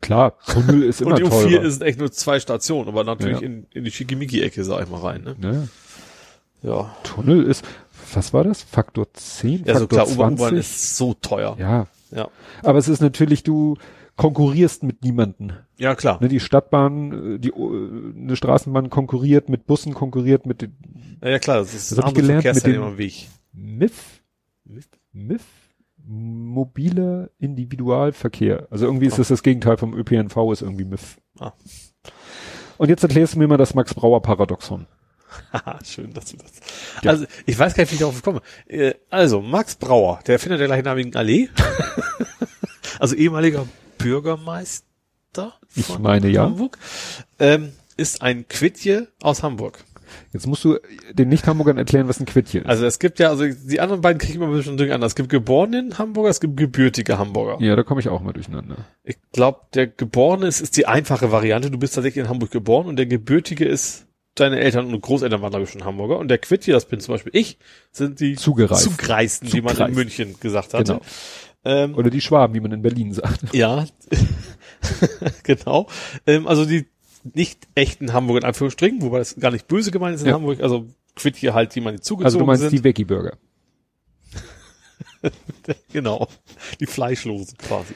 [0.00, 1.62] Klar, Tunnel ist immer Und die U4 teurer.
[1.62, 3.46] ist echt nur zwei Stationen, aber natürlich Ja.
[3.46, 5.36] in, in die Schickimicki-Ecke, sag ich mal rein, ne?
[5.38, 5.68] ne?
[6.62, 6.96] Ja.
[7.04, 7.64] Tunnel ist,
[8.16, 8.62] was war das?
[8.62, 9.64] Faktor 10?
[9.64, 10.58] Ja, so Faktor klar, U-Bahn 20?
[10.58, 11.56] ist so teuer.
[11.58, 11.86] ja.
[12.10, 12.28] Ja.
[12.62, 13.76] Aber es ist natürlich, du
[14.14, 15.52] konkurrierst mit niemanden.
[15.78, 16.18] Ja, klar.
[16.20, 20.76] Ne, die Stadtbahn, äh, die, äh, eine Straßenbahn konkurriert mit Bussen, konkurriert mit den
[21.20, 23.28] Ja, ja klar, das ist Das hab ich gelernt mit dem- Weg.
[23.52, 24.20] MIF.
[24.64, 24.86] MIF?
[25.12, 25.42] MIF?
[26.06, 28.68] Mobiler Individualverkehr.
[28.70, 29.18] Also irgendwie ist Oh.
[29.18, 31.18] das das Gegenteil vom ÖPNV, ist irgendwie MIF.
[31.40, 31.52] Ah.
[32.76, 34.86] Und jetzt erklärst du mir mal das Max-Brauer-Paradoxon.
[34.86, 34.93] Haha,
[35.84, 36.52] schön, dass du das.
[37.02, 37.10] Ja.
[37.10, 38.42] Also, ich weiß gar nicht, wie ich darauf komme.
[38.66, 41.48] Äh, also, Max Brauer, der Erfinder der gleichnamigen Allee.
[42.98, 43.66] also ehemaliger
[43.98, 46.42] Bürgermeister Ich von meine, ja.
[46.42, 46.78] Hamburg.
[47.38, 49.84] Ähm, ist ein Quidje aus Hamburg.
[50.32, 50.78] Jetzt musst du
[51.12, 52.66] den Nicht-Hamburgern erklären, was ein Quittje ist.
[52.66, 55.06] Also es gibt ja, also die anderen beiden kriegen wir ein bisschen durcheinander.
[55.06, 57.64] Es gibt geborenen Hamburger, es gibt gebürtige Hamburger.
[57.64, 58.76] ja, da komme ich auch mal durcheinander.
[59.02, 61.70] Ich glaube, der geborene ist, ist die einfache Variante.
[61.70, 65.50] Du bist tatsächlich in Hamburg geboren und der gebürtige ist, deine Eltern und Großeltern waren,
[65.50, 66.18] glaube ich, schon Hamburger.
[66.18, 66.38] Und der
[66.72, 67.58] das bin zum Beispiel ich,
[67.92, 68.82] sind die Zugereist.
[68.82, 69.94] Zugreisten, die man in.
[69.94, 70.84] München gesagt hatte.
[70.94, 71.00] Genau.
[71.66, 73.54] Ähm, Oder die Schwaben, wie man in Berlin sagt.
[73.54, 73.86] ja,
[75.44, 75.86] genau.
[76.26, 76.86] Ähm, also die
[77.32, 80.34] nicht echten Hamburger in Anführungsstrichen, wobei das gar nicht böse gemeint ist in Ja.
[80.34, 80.86] Hamburg, also
[81.16, 82.72] quitt hier halt, die man zugezogen Also du meinst sind.
[82.72, 83.38] die Veggie-Burger.
[85.92, 86.28] Genau.
[86.80, 87.94] Die Fleischlosen quasi.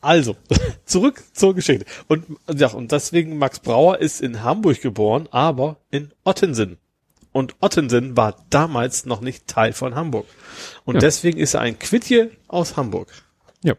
[0.00, 0.36] Also,
[0.84, 1.84] zurück zur Geschichte.
[2.08, 2.24] Und,
[2.54, 6.78] ja, und deswegen Max Brauer ist in Hamburg geboren, aber in Ottensen.
[7.32, 10.26] Und Ottensen war damals noch nicht Teil von Hamburg.
[10.84, 11.00] Und Ja.
[11.00, 13.08] deswegen ist er ein Quittje aus Hamburg.
[13.62, 13.74] Ja.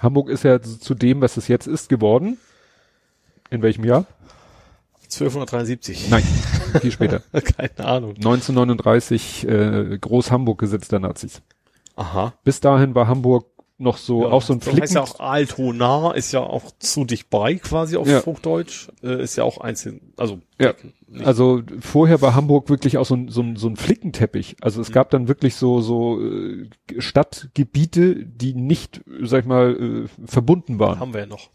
[0.00, 2.36] Hamburg ist ja zu dem, was es jetzt ist, geworden.
[3.48, 4.06] In welchem Jahr?
[5.04, 6.08] 1273.
[6.10, 6.22] Nein,
[6.80, 7.20] viel später.
[7.32, 8.10] Keine Ahnung.
[8.16, 11.42] 1939 äh, Groß-Hamburg-Gesetz der Nazis.
[11.96, 12.34] Aha.
[12.44, 13.46] Bis dahin war Hamburg
[13.80, 14.94] noch so, auch so ein Das heißt Flicken.
[14.94, 18.24] ja auch Altona, ist ja auch zu dicht bei quasi auf Ja.
[18.24, 18.88] Hochdeutsch.
[19.02, 20.74] Äh, ist ja auch einzeln, also Ja,
[21.08, 24.56] nicht- also vorher war Hamburg wirklich auch so ein, so ein, so ein Flickenteppich.
[24.60, 30.26] Also es gab dann wirklich so, so äh, Stadtgebiete, die nicht, sag ich mal, äh,
[30.26, 31.00] verbunden waren.
[31.00, 31.50] haben wir ja noch.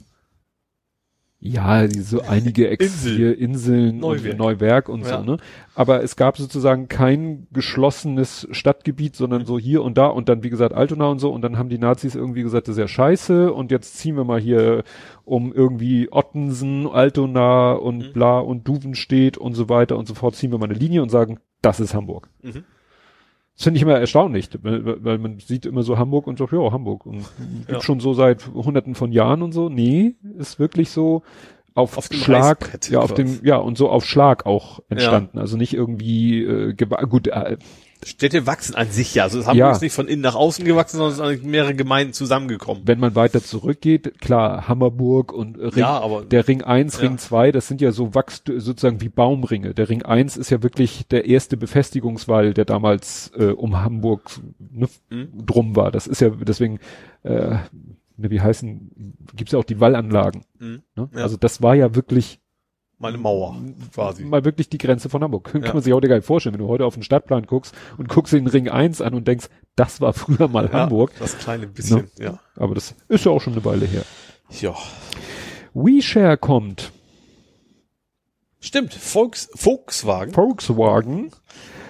[1.40, 3.16] Ja, so einige Ex Insel.
[3.18, 4.32] hier Inseln Neuwerk.
[4.34, 5.20] und Neuwerk und Ja.
[5.20, 5.38] so, ne?
[5.76, 10.49] Aber es gab sozusagen kein geschlossenes Stadtgebiet, sondern so hier und da und dann, wie
[10.49, 11.32] gesagt, Altona und so.
[11.32, 14.24] Und dann haben die Nazis irgendwie gesagt, das ist ja scheiße und jetzt ziehen wir
[14.24, 14.84] mal hier
[15.24, 18.14] um irgendwie Ottensen, Altona und Mhm.
[18.14, 21.10] bla und Duvenstedt und so weiter und so fort, ziehen wir mal eine Linie und
[21.10, 22.30] sagen, das ist Hamburg.
[22.41, 22.64] Mhm.
[23.56, 27.06] Das finde ich immer erstaunlich, weil, man sieht immer so Hamburg und sagt, ja, Hamburg.
[27.06, 27.26] Und
[27.68, 27.82] gibt Ja.
[27.82, 29.69] schon so seit hunderten von Jahren und so.
[29.69, 31.23] Nee, ist wirklich so
[31.73, 35.40] auf, Auf Schlag, ja, auf dem, ja, und so auf Schlag auch entstanden.
[35.40, 37.57] Also nicht irgendwie, äh, gut, äh,
[38.06, 39.23] Städte wachsen an sich ja.
[39.23, 39.72] Also Hamburg Ja.
[39.72, 42.84] ist nicht von innen nach außen gewachsen, sondern es sind mehrere Gemeinden zusammengekommen.
[42.86, 47.02] wenn man weiter zurückgeht, klar, Hammerburg und Ring, Ja, aber- der Ring 1, Ja.
[47.02, 49.73] Ring 2, das sind ja so Wachst sozusagen wie Baumringe.
[49.73, 54.30] Der Ring 1 ist ja wirklich der erste Befestigungswall, der damals äh, um Hamburg
[54.60, 55.45] ne, Mhm.
[55.45, 55.91] drum war.
[55.91, 56.80] Das ist ja deswegen,
[57.23, 57.56] äh,
[58.18, 60.44] ne, wie heißen, gibt's ja auch die Wallanlagen.
[60.60, 60.84] Mhm.
[60.95, 61.10] Ne?
[61.15, 62.40] Also das war ja wirklich
[62.98, 63.56] Mal eine Mauer
[63.94, 64.24] quasi.
[64.24, 65.44] mal wirklich die Grenze von Hamburg.
[65.52, 65.74] Kann Ja.
[65.74, 68.32] man sich heute gar nicht vorstellen, wenn du heute auf den Stadtplan guckst und guckst
[68.34, 71.12] den Ring 1 an und denkst, das war früher mal Hamburg.
[71.16, 72.40] Ja, das kleine bisschen, ja.
[72.56, 74.04] Aber das ist ja auch schon eine Weile her.
[74.62, 74.74] Ja.
[75.74, 76.92] WeShare kommt.
[78.62, 80.34] Stimmt, Volks, Volkswagen.
[80.34, 81.32] Volkswagen,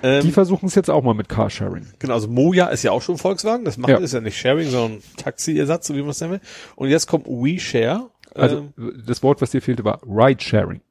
[0.03, 1.88] die Ähm, versuchen es jetzt auch mal mit Carsharing.
[1.99, 3.64] genau, also Moja ist ja auch schon Volkswagen.
[3.64, 3.98] Das macht Ja.
[3.98, 6.41] ist ja nicht Sharing, sondern Taxiersatz, so wie man es nennen will.
[6.76, 8.10] Und jetzt kommt WeShare.
[8.34, 10.82] Also ähm, das Wort, was dir fehlte, war Ride-Sharing.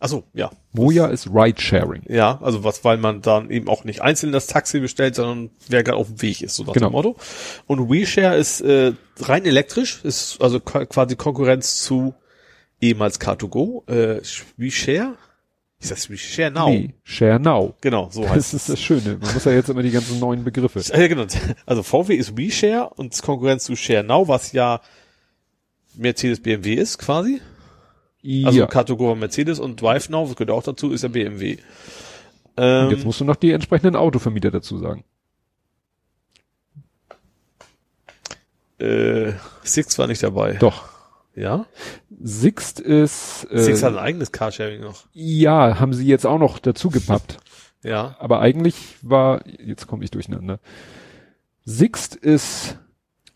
[0.00, 0.50] Achso, ja.
[0.72, 2.02] Moja ist Ride-Sharing.
[2.08, 5.84] Ja, also was, weil man dann eben auch nicht einzeln das Taxi bestellt, sondern wer
[5.84, 6.88] gerade auf dem Weg ist, so nach Genau.
[6.88, 7.16] dem Motto.
[7.68, 12.14] Und WeShare ist äh, rein elektrisch, ist also quasi Konkurrenz zu
[12.80, 13.88] ehemals Car2Go.
[13.90, 14.20] Äh,
[14.56, 15.16] WeShare?
[15.82, 16.68] Ist das WeShare Now?
[16.68, 17.74] Nee, Share Now.
[17.80, 19.16] Genau, so heißt Das ist das Schöne.
[19.20, 20.78] Man muss ja jetzt immer die ganzen neuen Begriffe.
[20.78, 20.88] es.
[20.88, 21.24] Ja, genau.
[21.64, 24.80] Also VW ist WeShare und Konkurrenz zu Share Now, was ja
[25.96, 27.40] Mercedes BMW ist quasi.
[28.22, 28.66] Also ja.
[28.66, 31.54] Car2Go war Mercedes und Drive Now, das gehört auch dazu, ist ja BMW.
[31.54, 31.60] Und
[32.58, 35.04] Ähm, jetzt musst du noch die entsprechenden Autovermieter dazu sagen.
[38.78, 39.32] äh,
[39.62, 40.54] Six war nicht dabei.
[40.54, 40.88] Doch.
[41.34, 41.66] Ja?
[42.22, 45.04] Sixt ist, äh, Six hat ein eigenes Carsharing noch.
[45.12, 47.38] ja, haben sie jetzt auch noch dazu gepappt.
[47.82, 48.14] Ja.
[48.18, 50.60] Aber eigentlich war, jetzt komme ich durcheinander.
[51.64, 52.76] Sixt ist,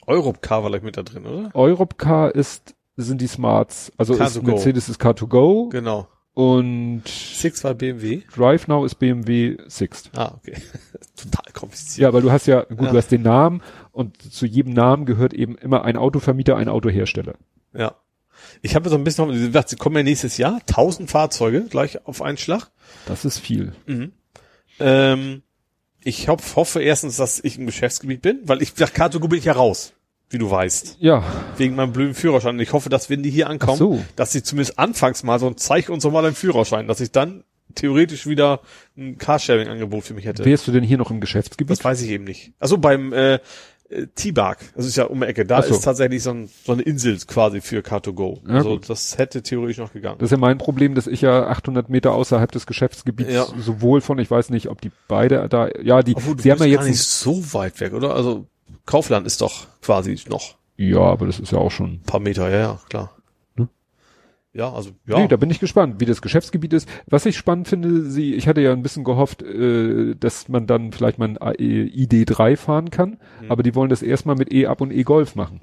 [0.06, 1.50] Europcar war gleich mit da drin, oder?
[1.54, 3.92] Europcar ist, sind die Smarts.
[3.96, 4.42] Also ist Car2Go.
[4.46, 6.08] Mercedes ist Car2Go Genau.
[6.34, 8.22] und Six war BMW.
[8.34, 10.10] Drive Now ist BMW Sixt.
[10.16, 10.54] Ah, okay.
[11.16, 11.98] Total kompliziert.
[11.98, 12.90] Ja, weil du hast ja, gut, Ja.
[12.92, 13.62] du hast den Namen
[13.92, 17.34] und zu jedem Namen gehört eben immer ein Autovermieter, ein Autohersteller.
[17.72, 17.94] Ja.
[18.62, 22.20] Ich habe so ein bisschen, gesagt, sie kommen ja nächstes Jahr, 1000 Fahrzeuge gleich auf
[22.20, 22.70] einen Schlag.
[23.06, 23.72] Das ist viel.
[24.80, 25.42] Ähm,
[26.02, 29.46] ich hoff, hoffe erstens, dass ich im Geschäftsgebiet bin, weil ich nach Car2Go bin ich
[29.46, 29.94] ja raus,
[30.30, 31.22] wie du weißt, Ja,
[31.56, 32.54] wegen meinem blöden Führerschein.
[32.56, 34.04] Und ich hoffe, dass wenn die hier ankommen, so.
[34.16, 37.12] dass sie zumindest anfangs mal so ein zeig uns doch mal einen Führerschein, dass ich
[37.12, 37.44] dann
[37.74, 38.60] theoretisch wieder
[38.96, 40.44] ein Carsharing-Angebot für mich hätte.
[40.44, 41.70] wärst du denn hier noch im Geschäftsgebiet?
[41.70, 42.52] Das weiß ich eben nicht.
[42.58, 43.38] Also beim äh,
[43.88, 45.74] äh, T-Bark, das ist ja um die Ecke, da so.
[45.74, 48.40] ist tatsächlich so, ein, so eine Insel quasi für Car2Go.
[48.48, 48.88] Ja, also gut.
[48.90, 50.16] das hätte theoretisch noch gegangen.
[50.18, 53.46] Das ist ja mein Problem, dass ich ja 800 Meter außerhalb des Geschäftsgebiets Ja.
[53.58, 56.60] sowohl von, ich weiß nicht, ob die beide da, ja, die, Obwohl, du sie haben
[56.60, 58.14] ja jetzt, gar nicht so weit weg, oder?
[58.14, 58.46] Also
[58.86, 62.50] Kaufland ist doch quasi noch ja, aber das ist ja auch schon, ein paar Meter,
[62.50, 63.16] ja, ja, klar.
[63.56, 63.68] Hm?
[64.52, 65.18] Ja, also ja.
[65.20, 66.88] nee, da bin ich gespannt, wie das Geschäftsgebiet ist.
[67.06, 70.90] Was ich spannend finde, sie, ich hatte ja ein bisschen gehofft, äh, dass man dann
[70.92, 73.52] vielleicht mal ein äh, ID3 fahren kann, Hm.
[73.52, 75.60] aber die wollen das erstmal mit E-Up und E-Golf machen.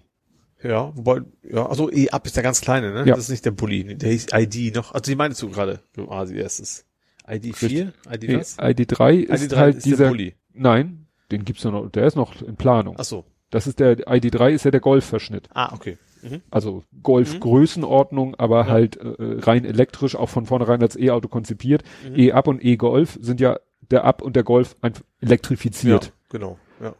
[0.63, 2.99] ja, wobei, ja, also E-Up ist der ganz kleine, ne?
[2.99, 3.15] Ja.
[3.15, 4.93] Das ist nicht der Bulli, der hieß ID noch.
[4.93, 6.85] Also die meinst du gerade, quasi erstes.
[7.29, 7.91] ID 4?
[8.13, 8.57] ID E- was?
[8.57, 10.35] ID3 ist ID3 halt ist der dieser, Bulli.
[10.53, 12.95] nein, den gibt's ja noch, der ist noch in Planung.
[12.98, 13.26] Ach so.
[13.49, 15.49] Das ist der ID3 ist ja der Golf-Verschnitt.
[15.53, 15.98] Ah, okay.
[16.22, 16.41] Mhm.
[16.52, 21.84] Also Golf-Größenordnung, aber halt äh, rein elektrisch, auch von vornherein als E-Auto konzipiert.
[22.08, 22.20] Mhm.
[22.20, 23.60] E-Up und E-Golf sind ja
[23.90, 26.06] der Up und der Golf einfach elektrifiziert.
[26.06, 26.58] Ja, genau.
[26.82, 26.95] Ja.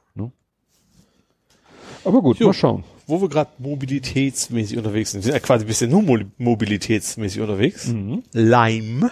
[2.04, 2.48] Aber gut, Jo.
[2.48, 2.84] mal schauen.
[3.08, 7.42] Wo wir gerade mobilitätsmäßig unterwegs sind, wir sind ja quasi ein bisschen nur mo mobilitätsmäßig
[7.42, 7.88] unterwegs.
[7.88, 8.24] Mhm.
[8.32, 9.12] Lime.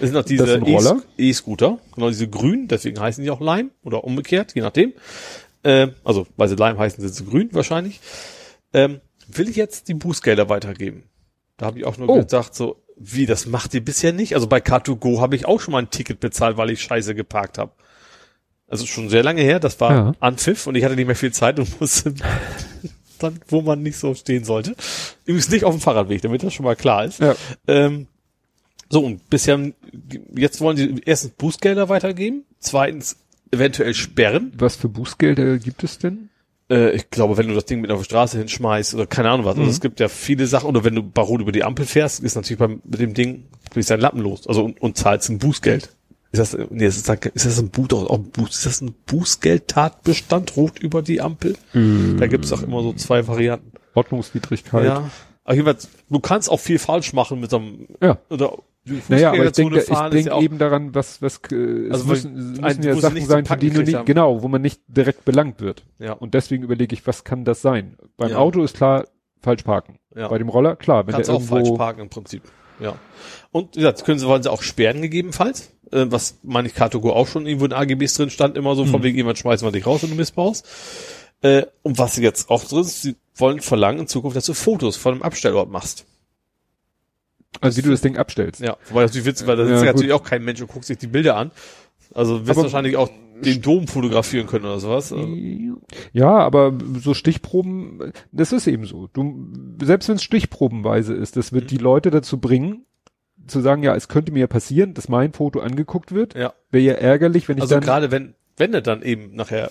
[0.00, 1.02] Das sind noch diese Roller?
[1.18, 4.92] E- E-Scooter, genau diese grün, deswegen heißen die auch Lime oder umgekehrt, je nachdem.
[5.62, 8.00] Ähm, also, weil sie Lime heißen, sind sie grün wahrscheinlich.
[8.72, 11.04] Ähm, will ich jetzt die Bußgelder weitergeben?
[11.58, 12.16] Da habe ich auch nur Oh.
[12.16, 14.34] gedacht, so, wie, das macht ihr bisher nicht?
[14.34, 17.58] Also bei Car2Go habe ich auch schon mal ein Ticket bezahlt, weil ich scheiße geparkt
[17.58, 17.72] habe.
[18.68, 20.12] Also schon sehr lange her, das war Ja.
[20.20, 22.14] Anpfiff und ich hatte nicht mehr viel Zeit und musste
[23.18, 24.74] dann, wo man nicht so stehen sollte.
[25.26, 27.18] Übrigens nicht auf dem Fahrradweg, damit das schon mal klar ist.
[27.20, 27.34] Ja.
[27.66, 28.06] Ähm,
[28.90, 29.72] so, und bisher,
[30.34, 33.16] jetzt wollen sie erstens Bußgelder weitergeben, zweitens
[33.52, 34.52] eventuell sperren.
[34.58, 36.28] Was für Bußgelder gibt es denn?
[36.70, 39.46] Äh, ich glaube, wenn du das Ding mit auf die Straße hinschmeißt oder keine Ahnung
[39.46, 39.56] was.
[39.58, 40.68] Also es gibt ja viele Sachen.
[40.68, 43.44] Oder wenn du barot über die Ampel fährst, ist natürlich beim, mit dem Ding,
[43.74, 44.46] bist dein Lappen los.
[44.46, 45.90] Also und, und zahlst ein Bußgeld.
[46.32, 48.80] Ist das, nee, ist das, ist das ein, Bu doch, auch ein Buß, ist das
[48.82, 51.56] ein Bußgeldtatbestand, rot über die Ampel?
[51.72, 53.72] Da gibt's auch immer so zwei Varianten.
[53.94, 54.84] Ordnungswidrigkeit.
[54.84, 55.10] Ja.
[55.42, 58.18] Aber jedenfalls, du kannst auch viel falsch machen mit so einem, Ja.
[58.30, 58.58] oder
[59.08, 62.04] Naja, aber ich denke, ich fahren denke ja eben daran, was, was, äh, es Also,
[62.06, 64.06] weil müssen, es ein- müssen ja Sachen sein, packen die du nicht, haben.
[64.06, 65.84] genau, wo man nicht direkt belangt wird.
[65.98, 66.12] Ja.
[66.14, 67.96] Und deswegen überlege ich, was kann das sein?
[68.16, 68.36] Beim Ja.
[68.38, 69.04] Auto ist klar,
[69.42, 69.98] falsch parken.
[70.16, 70.28] Ja.
[70.28, 72.42] Bei dem Roller, klar, wenn Kannst der auch falsch irgendwo, parken im Prinzip.
[72.80, 72.94] Ja.
[73.52, 75.72] Und wie gesagt, können sie, wollen sie auch sperren gegebenenfalls.
[75.92, 78.88] Äh, was meine ich Car2Go auch schon irgendwo in AGBs drin stand, immer so, Mhm.
[78.90, 80.66] von wegen jemand schmeißen wir dich raus, wenn du missbaust.
[81.42, 84.54] Äh, und was sie jetzt auch drin ist, sie wollen verlangen in Zukunft, dass du
[84.54, 86.06] Fotos von einem Abstellort machst.
[87.60, 88.60] Also wie du das Ding abstellst.
[88.60, 88.76] Ja.
[88.88, 91.06] Wobei das witzig, weil da sitzt ja natürlich auch kein Mensch und guckt sich die
[91.06, 91.50] Bilder an.
[92.14, 93.08] Also wirst Aber- wahrscheinlich auch
[93.42, 95.14] den Dom fotografieren können oder sowas.
[96.12, 99.08] Ja, aber so Stichproben, das ist eben so.
[99.12, 99.48] Du,
[99.82, 101.56] selbst wenn es Stichprobenweise ist, das Mhm.
[101.56, 102.84] wird die Leute dazu bringen,
[103.46, 106.34] zu sagen, ja, es könnte mir ja passieren, dass mein Foto angeguckt wird.
[106.34, 106.52] Ja.
[106.70, 109.70] Wäre ja ärgerlich, wenn ich Also dann, gerade wenn, wenn er dann eben nachher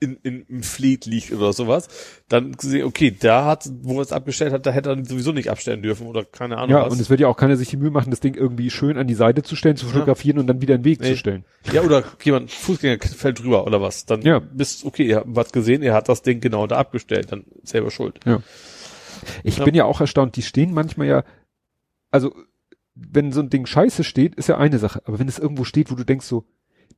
[0.00, 1.88] in, in, im Fleet liegt oder sowas,
[2.28, 5.50] dann sehen, okay, da hat, wo er es abgestellt hat, da hätte er sowieso nicht
[5.50, 6.92] abstellen dürfen oder keine Ahnung ja, was.
[6.92, 9.06] und es wird ja auch keiner sich die Mühe machen, das Ding irgendwie schön an
[9.06, 11.10] die Seite zu stellen, zu fotografieren und dann wieder in den Weg Nee.
[11.12, 11.44] zu stellen.
[11.72, 14.06] ja, oder jemand, Fußgänger fällt drüber oder was.
[14.06, 14.38] Dann Ja.
[14.38, 17.90] bist, okay, ihr habt was gesehen, er hat das Ding genau da abgestellt, dann selber
[17.90, 18.20] schuld.
[18.26, 18.40] Ja.
[19.42, 19.64] Ich Ja.
[19.64, 21.24] bin ja auch erstaunt, die stehen manchmal ja,
[22.10, 22.34] also
[22.94, 25.90] wenn so ein Ding scheiße steht, ist ja eine Sache, aber wenn es irgendwo steht,
[25.90, 26.44] wo du denkst so,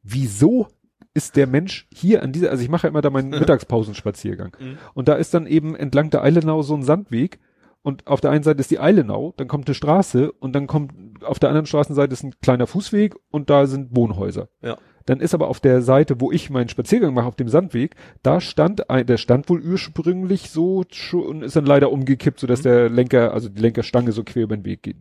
[0.03, 0.69] wieso
[1.17, 4.79] ist der Mensch hier an dieser, also ich mache ja immer da meinen Mittagspausenspaziergang Mhm.
[4.95, 7.39] und da ist dann eben entlang der Eilenau so ein Sandweg
[7.83, 10.93] und auf der einen Seite ist die Eilenau, dann kommt eine Straße und dann kommt
[11.25, 14.49] auf der anderen Straßenseite ist ein kleiner Fußweg und da sind Wohnhäuser.
[14.61, 14.77] Ja.
[15.07, 17.95] Dann ist aber auf der Seite, wo ich meinen Spaziergang mache, auf dem Sandweg,
[18.25, 22.63] da stand ein, der stand wohl ursprünglich so schon und ist dann leider umgekippt, sodass
[22.63, 24.97] der Lenker, also die Lenkerstange so quer über den Weg geht.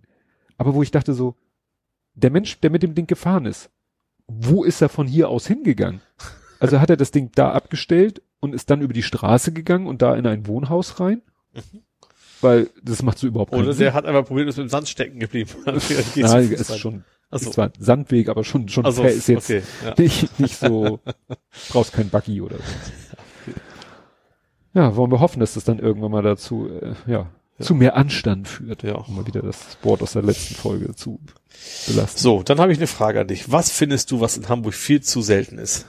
[0.58, 1.36] Aber wo ich dachte so,
[2.14, 3.72] der Mensch, der mit dem Ding gefahren ist,
[4.28, 6.02] wo ist er von hier aus hingegangen?
[6.60, 10.02] Also hat er das Ding da abgestellt und ist dann über die Straße gegangen und
[10.02, 11.22] da in ein Wohnhaus rein?
[12.42, 13.86] Weil das macht so überhaupt keinen Oder Sinn.
[13.86, 15.50] der hat einfach probiert, ist mit dem Sand stecken geblieben.
[15.66, 17.38] Geht's Nein, ist schon, so.
[17.38, 19.94] ist zwar Sandweg, aber schon, schon Also, fair ist jetzt okay, ja.
[19.98, 21.00] nicht, nicht so,
[21.70, 23.54] brauchst kein Buggy oder so.
[24.74, 28.48] Ja, wollen wir hoffen, dass das dann irgendwann mal dazu, äh, ja, zu mehr Anstand
[28.48, 28.84] führt.
[28.84, 28.96] Ja.
[28.96, 31.20] Um mal wieder das Wort aus der letzten Folge zu
[31.88, 32.20] belasten.
[32.20, 33.52] So, dann habe ich eine Frage an dich.
[33.52, 35.86] Was findest du, was in Hamburg viel zu selten ist?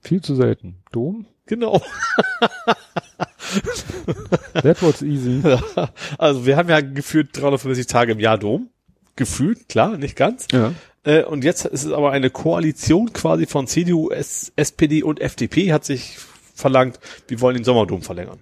[0.00, 0.82] Viel zu selten.
[0.90, 1.26] Dom?
[1.46, 1.80] Genau.
[4.54, 5.42] That was easy.
[6.18, 8.68] Also wir haben ja gefühlt 350 Tage im Jahr Dom.
[9.14, 10.46] Gefühlt, klar, nicht ganz.
[10.52, 10.72] Ja.
[11.04, 15.72] Äh, und jetzt ist es aber eine Koalition quasi von CDU, S SPD und FDP
[15.72, 16.16] hat sich
[16.54, 16.98] verlangt,
[17.28, 18.40] wir wollen den Sommerdom verlängern.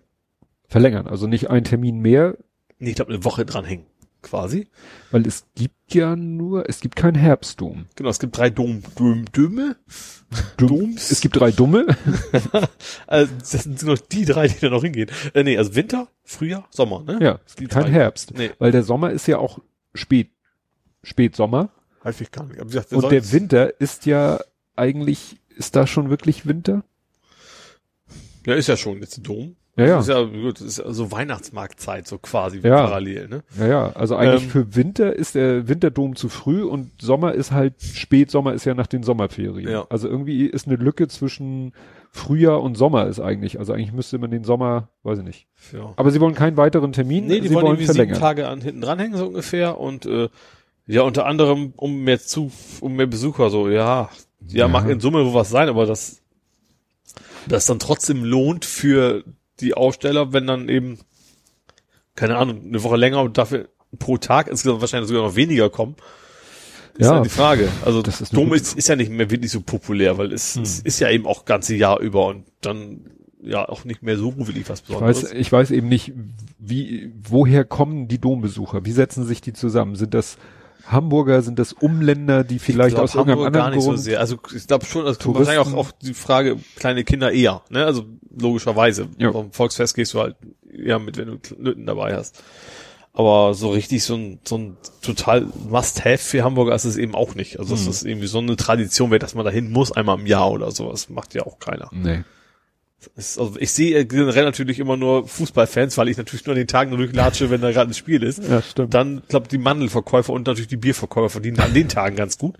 [0.70, 1.06] Verlängern.
[1.08, 2.36] Also nicht ein Termin mehr,
[2.78, 3.84] Nee, ich glaube eine Woche dranhängen,
[4.22, 4.68] quasi.
[5.10, 7.86] weil es gibt ja nur, es gibt keinen Herbstdom.
[7.96, 9.76] Genau, es gibt drei Dom, Dom Döme.
[10.56, 11.10] Doms.
[11.10, 11.86] Es gibt drei Dumme.
[13.06, 15.10] Also, das sind nur die drei, die da noch hingehen.
[15.34, 17.18] Äh, nee, also Winter, Frühjahr, Sommer, ne?
[17.20, 17.90] ja, es gibt keinen drei.
[17.90, 18.32] Herbst.
[18.36, 18.50] Nee.
[18.58, 19.58] Weil der Sommer ist ja auch
[19.92, 20.30] spät,
[21.02, 21.70] Spätsommer.
[22.18, 22.58] Ich gar nicht.
[22.60, 24.40] Gesagt, Und der Winter ist ja
[24.76, 26.84] eigentlich, ist da schon wirklich Winter?
[28.46, 29.56] Ja, ist ja schon jetzt Dom.
[29.80, 29.96] Ja, ja.
[29.96, 32.76] Das ist ja gut, das ist ja so Weihnachtsmarktzeit, so quasi Ja.
[32.86, 33.42] parallel, ne?
[33.58, 33.92] Ja, ja.
[33.94, 34.50] Also eigentlich Ähm.
[34.50, 38.86] für Winter ist der Winterdom zu früh und Sommer ist halt, Spätsommer ist ja nach
[38.86, 39.68] den Sommerferien.
[39.70, 39.86] Ja.
[39.90, 41.72] Also irgendwie ist eine Lücke zwischen
[42.12, 43.58] Frühjahr und Sommer ist eigentlich.
[43.58, 45.46] Also eigentlich müsste man den Sommer, weiß ich nicht.
[45.72, 45.92] Ja.
[45.96, 47.26] Aber sie wollen keinen weiteren Termin.
[47.26, 48.14] Nee, die sie wollen, wollen irgendwie sieben.
[48.14, 49.78] Tage an hinten dranhängen, so ungefähr.
[49.78, 50.28] Und äh,
[50.86, 52.50] ja, unter anderem um mehr zu,
[52.80, 54.10] um mehr Besucher, so, ja,
[54.48, 54.68] ja, Ja.
[54.68, 56.20] mag in Summe wohl was sein, aber das
[57.46, 59.24] das dann trotzdem lohnt für
[59.62, 60.98] die Aussteller, wenn dann eben,
[62.16, 63.68] keine Ahnung, eine Woche länger und dafür
[63.98, 65.96] pro Tag insgesamt wahrscheinlich sogar noch weniger kommen.
[66.96, 67.16] Ist Ja.
[67.16, 67.68] ja die Frage.
[67.84, 70.62] Also Das ist Dom ist, ist ja nicht mehr wirklich so populär, weil es, Hm.
[70.62, 73.06] es ist ja eben auch ganze Jahr über und dann
[73.42, 75.22] ja auch nicht mehr so wirklich was Ich Besonderes.
[75.24, 76.12] weiß, ich weiß eben nicht,
[76.58, 78.84] wie, woher kommen die Dombesucher?
[78.84, 79.96] Wie setzen sich die zusammen?
[79.96, 80.36] Sind das
[80.86, 83.90] Hamburger, sind das Umländer, die vielleicht ich glaub, aus irgendeinem Hamburg anderen gar nicht so
[83.90, 84.00] Grund?
[84.00, 84.20] sehr.
[84.20, 85.46] Also ich glaube schon, also Touristen.
[85.56, 87.84] wahrscheinlich auch, auch die Frage, kleine Kinder eher, ne?
[87.84, 88.04] Also
[88.36, 89.08] logischerweise.
[89.18, 89.30] Ja.
[89.30, 90.36] Beim Volksfest gehst du halt
[90.72, 92.42] eher mit, wenn du Lütten dabei hast.
[93.12, 97.34] Aber so richtig so ein, so ein total Must-Have für Hamburger ist es eben auch
[97.34, 97.58] nicht.
[97.58, 97.86] Also dass Hm.
[97.88, 101.08] das irgendwie so eine Tradition dass man dahin muss, einmal im Jahr oder sowas.
[101.08, 101.90] Macht ja auch keiner.
[101.92, 102.22] Nee.
[103.16, 106.66] Es, also ich sehe generell natürlich immer nur Fußballfans, weil ich natürlich nur an den
[106.68, 108.42] Tagen durchlatsche, wenn da gerade ein Spiel ist.
[108.46, 108.92] Ja, stimmt.
[108.92, 112.56] Dann klappt die Mandelverkäufer und natürlich die Bierverkäufer verdienen an den Tagen ganz gut.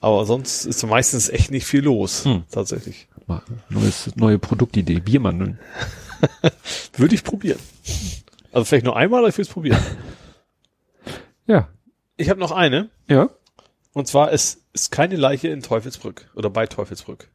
[0.00, 2.44] Aber sonst ist meistens echt nicht viel los, Hm.
[2.50, 3.08] tatsächlich.
[3.70, 5.58] Neues, neue Produktidee, Biermandeln.
[6.96, 7.58] Würde ich probieren.
[8.52, 9.78] Also vielleicht nur einmal, aber ich will es probieren.
[11.46, 11.68] Ja.
[12.16, 13.28] Ich habe noch eine, Ja.
[13.94, 17.28] und zwar es ist keine Leiche in Teufelsbrück oder bei Teufelsbrück.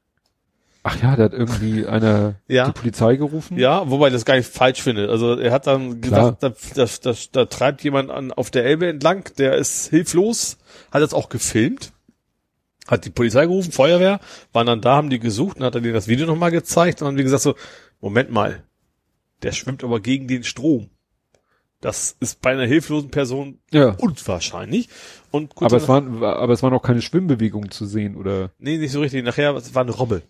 [0.90, 2.66] Ach ja, da hat irgendwie einer Ja.
[2.68, 3.58] die Polizei gerufen.
[3.58, 5.10] Ja, wobei ich das gar nicht falsch finde.
[5.10, 8.88] Also er hat dann gesagt, da, da, da, da treibt jemand an, auf der Elbe
[8.88, 10.58] entlang, der ist hilflos,
[10.92, 11.92] hat das auch gefilmt,
[12.88, 14.20] hat die Polizei gerufen, Feuerwehr,
[14.54, 17.08] waren dann da, haben die gesucht und hat er denen das Video nochmal gezeigt und
[17.10, 17.56] haben die gesagt so,
[18.00, 18.64] Moment mal,
[19.44, 20.90] der schwimmt aber gegen den Strom.
[21.82, 23.90] Das ist bei einer hilflosen Person Ja.
[24.00, 24.90] unwahrscheinlich.
[25.30, 28.50] Und Aber es waren, war- aber es waren auch keine Schwimmbewegungen zu sehen, oder?
[28.58, 29.24] nee, nicht so richtig.
[29.24, 30.24] Nachher, es war eine Robbe.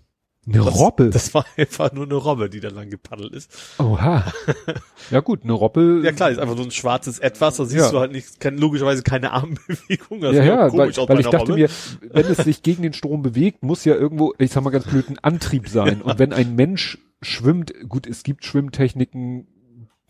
[0.47, 1.09] Eine Das, Robbe.
[1.09, 3.51] Das war einfach nur eine Robbe, die da lang gepaddelt ist.
[3.79, 4.31] Oha.
[5.11, 6.01] ja gut, eine Robbe.
[6.03, 7.91] Ja klar, ist einfach so ein schwarzes Etwas, da siehst Ja.
[7.91, 10.21] du halt nicht, kein, logischerweise keine Armbewegung.
[10.21, 11.53] Das Ja, ja, weil, weil ich dachte Robbe.
[11.55, 11.69] mir,
[12.11, 15.09] wenn es sich gegen den Strom bewegt, muss ja irgendwo, ich sag mal ganz blöd,
[15.09, 16.01] ein Antrieb sein.
[16.01, 19.47] Und wenn ein Mensch schwimmt, gut, es gibt Schwimmtechniken,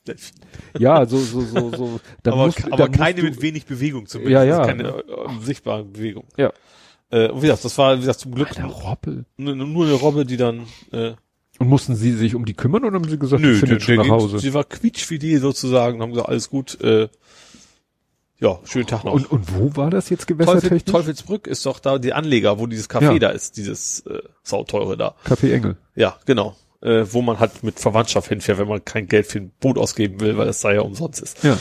[0.79, 3.65] ja, so, so, so, so, dann aber, musst, aber dann keine musst mit du, wenig
[3.65, 4.33] Bewegung zumindest.
[4.33, 4.65] Ja, ja.
[4.65, 5.03] Keine äh,
[5.41, 6.25] sichtbare Bewegung.
[6.37, 6.53] Ja.
[7.09, 9.25] Äh, und wie gesagt, das war, wie gesagt, zum Glück Robbe.
[9.37, 11.13] nur, nur eine Robbe, die dann, äh,
[11.59, 13.95] Und mussten sie sich um die kümmern oder haben sie gesagt, nö, sie findet schon
[13.95, 14.39] nach Hause?
[14.39, 17.07] sie war quietschfidel sozusagen, und haben gesagt, alles gut, äh,
[18.39, 19.13] ja, schönen Tag noch.
[19.13, 20.83] Und, und wo war das jetzt Teufel, gewässertechnisch?
[20.83, 23.19] Teufelsbrück ist doch da die Anleger, wo dieses Café Ja.
[23.19, 25.15] da ist, dieses äh, sauteure da.
[25.25, 25.77] Café Engel.
[25.95, 26.55] Ja, genau.
[26.81, 30.19] Äh, wo man halt mit Verwandtschaft hinfährt, wenn man kein Geld für ein Boot ausgeben
[30.19, 31.43] will, weil das da ja umsonst ist.
[31.43, 31.57] Ja.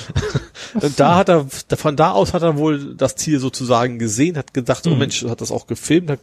[0.74, 4.52] Und da hat er, von da aus hat er wohl das Tier sozusagen gesehen, hat
[4.52, 4.98] gedacht, oh Mhm.
[4.98, 6.20] Mensch, hat das auch gefilmt, hat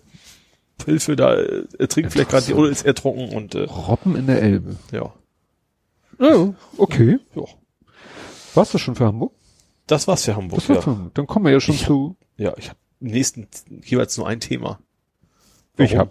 [0.86, 4.28] Hilfe, da äh, er trinkt vielleicht gerade die oder ist ertrunken und äh, Robben in
[4.28, 4.76] der Elbe.
[4.92, 5.12] ja.
[6.20, 7.18] Ja, okay.
[7.36, 7.44] ja.
[8.54, 9.34] Warst du schon für Hamburg?
[9.88, 10.60] Das war's für Hamburg.
[10.60, 11.16] Das war Ja, für Hamburg.
[11.16, 12.16] Dann kommen wir ja schon Ich- zu.
[12.38, 13.48] ja ich habe nächsten
[13.84, 14.80] jeweils nur ein Thema.
[15.78, 16.10] Ich Warum?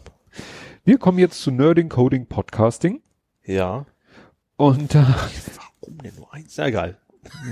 [0.84, 3.02] Wir kommen jetzt zu Nerding, Coding, Podcasting.
[3.44, 3.86] Ja.
[4.56, 5.14] Und da,
[5.80, 6.56] Warum denn nur eins?
[6.56, 6.98] Na egal.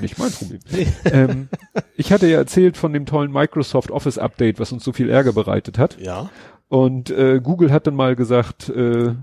[0.01, 0.61] nicht mein Problem.
[1.05, 1.49] Ähm,
[1.95, 5.33] ich hatte ja erzählt von dem tollen Microsoft Office Update, was uns so viel Ärger
[5.33, 5.97] bereitet hat.
[6.01, 6.29] Ja.
[6.67, 9.15] Und äh, Google hat dann mal gesagt, äh,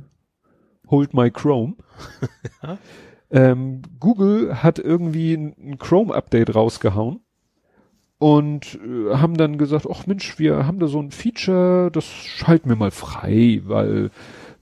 [0.89, 1.75] hold my Chrome.
[2.63, 2.77] Ja.
[3.29, 7.19] ähm, Google hat irgendwie ein, ein Chrome-Update rausgehauen
[8.19, 12.69] und äh, haben dann gesagt, ach Mensch, wir haben da so ein Feature, das schalten
[12.69, 14.10] wir mal frei, weil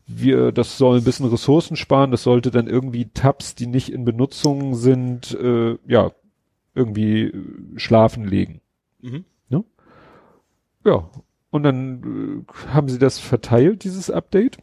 [0.08, 4.06] wir, das soll ein bisschen Ressourcen sparen, das sollte dann irgendwie Tabs, die nicht in
[4.06, 6.12] Benutzung sind, äh, ja,
[6.76, 7.44] irgendwie äh,
[7.78, 8.62] schlafen legen.
[9.02, 9.26] Mhm.
[10.86, 11.10] Ja,
[11.50, 14.58] und dann äh, haben sie das verteilt, dieses Update.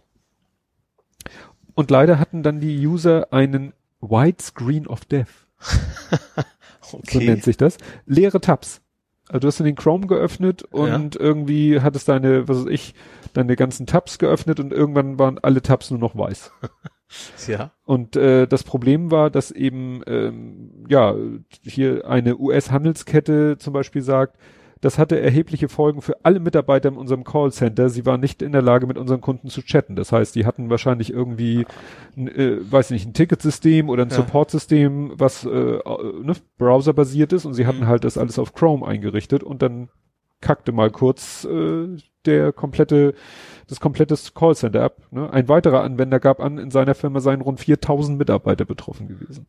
[1.74, 5.48] Und leider hatten dann die User einen White Screen of Death,
[6.80, 7.26] so Okay.
[7.26, 7.78] nennt sich das.
[8.06, 8.81] Leere Tabs.
[9.32, 12.94] Also du hast dann den Chrome geöffnet und irgendwie hattest deine, was weiß ich,
[13.32, 16.52] deine ganzen Tabs geöffnet und irgendwann waren alle Tabs nur noch weiß.
[17.46, 17.72] Ja.
[17.84, 21.14] Und äh, das Problem war, dass eben ähm, ja
[21.62, 24.38] hier eine US-Handelskette zum Beispiel sagt,
[24.82, 27.88] das hatte erhebliche Folgen für alle Mitarbeiter in unserem Callcenter.
[27.88, 29.96] Sie waren nicht in der Lage, mit unseren Kunden zu chatten.
[29.96, 31.64] Das heißt, die hatten wahrscheinlich irgendwie,
[32.16, 34.16] ein, äh, weiß nicht, ein Ticketsystem oder ein Ja.
[34.16, 37.86] Supportsystem, was äh, äh, ne, browserbasiert ist und sie hatten Mhm.
[37.86, 39.88] halt das alles auf Chrome eingerichtet und dann
[40.40, 41.86] kackte mal kurz äh,
[42.26, 43.14] der komplette
[43.68, 44.96] das komplette Callcenter ab.
[45.12, 45.32] Ne?
[45.32, 49.46] Ein weiterer Anwender gab an, in seiner Firma seien rund 4000 Mitarbeiter betroffen gewesen.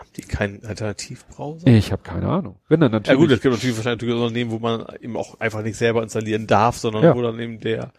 [0.00, 1.66] Haben die keinen Alternativbrowser?
[1.66, 2.56] Ich habe keine Ahnung.
[2.68, 3.20] Wenn dann Ja natürlich.
[3.20, 6.78] gut, es gibt natürlich wahrscheinlich Unternehmen, wo man eben auch einfach nicht selber installieren darf,
[6.78, 7.14] sondern Ja.
[7.14, 7.92] wo dann eben der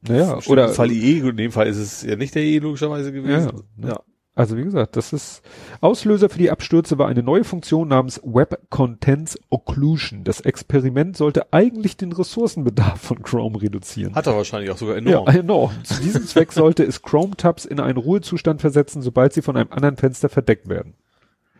[0.00, 3.52] naja, oder Fall IE, in dem Fall ist es ja nicht der IE logischerweise gewesen.
[3.76, 3.88] Ja, ne?
[3.88, 4.00] ja.
[4.34, 5.42] Also wie gesagt, das ist
[5.80, 10.24] Auslöser für die Abstürze war eine neue Funktion namens Web Contents Occlusion.
[10.24, 14.14] Das Experiment sollte eigentlich den Ressourcenbedarf von Chrome reduzieren.
[14.14, 15.26] Hat er wahrscheinlich auch sogar enorm.
[15.26, 15.72] Ja, enorm.
[15.84, 19.96] Zu diesem Zweck sollte es Chrome-Tabs in einen Ruhezustand versetzen, sobald sie von einem anderen
[19.96, 20.94] Fenster verdeckt werden.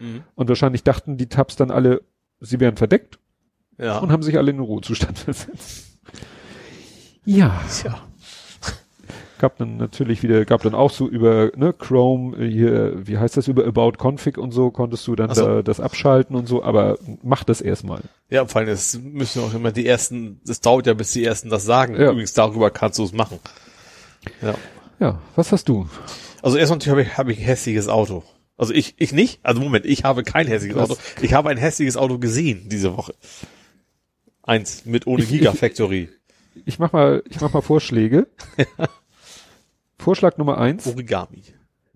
[0.01, 0.23] Mhm.
[0.35, 2.03] Und wahrscheinlich dachten die Tabs dann alle,
[2.41, 3.19] sie wären verdeckt
[3.79, 3.99] Ja.
[3.99, 5.99] und haben sich alle in den Ruhezustand versetzt.
[7.25, 7.99] Ja, Tja.
[9.39, 13.37] gab dann natürlich wieder, gab dann auch so über ne, Chrome, äh, hier, wie heißt
[13.37, 15.45] das, über About Config und so, konntest du dann so.
[15.47, 18.01] da das abschalten und so, aber mach das erstmal.
[18.31, 21.51] Ja, vor allem, es müssen auch immer die ersten, das dauert ja, bis die ersten
[21.51, 21.95] das sagen.
[22.01, 22.11] Ja.
[22.13, 23.41] Übrigens, darüber kannst du es machen.
[24.41, 24.55] Ja.
[24.99, 25.89] Ja, was hast du?
[26.43, 28.23] Also erstmal habe ich, habe ich ein hässliches Auto.
[28.57, 29.41] Also ich, ich nicht.
[29.43, 30.77] Also Moment, ich habe kein hässliches?
[30.79, 30.97] Auto.
[31.21, 33.15] Ich habe ein hässliches Auto gesehen diese Woche.
[34.43, 36.09] Eins mit ohne Ich- Gigafactory.
[36.65, 38.29] Ich mach mal, ich mach mal Vorschläge.
[39.99, 41.43] Vorschlag Nummer eins, Origami.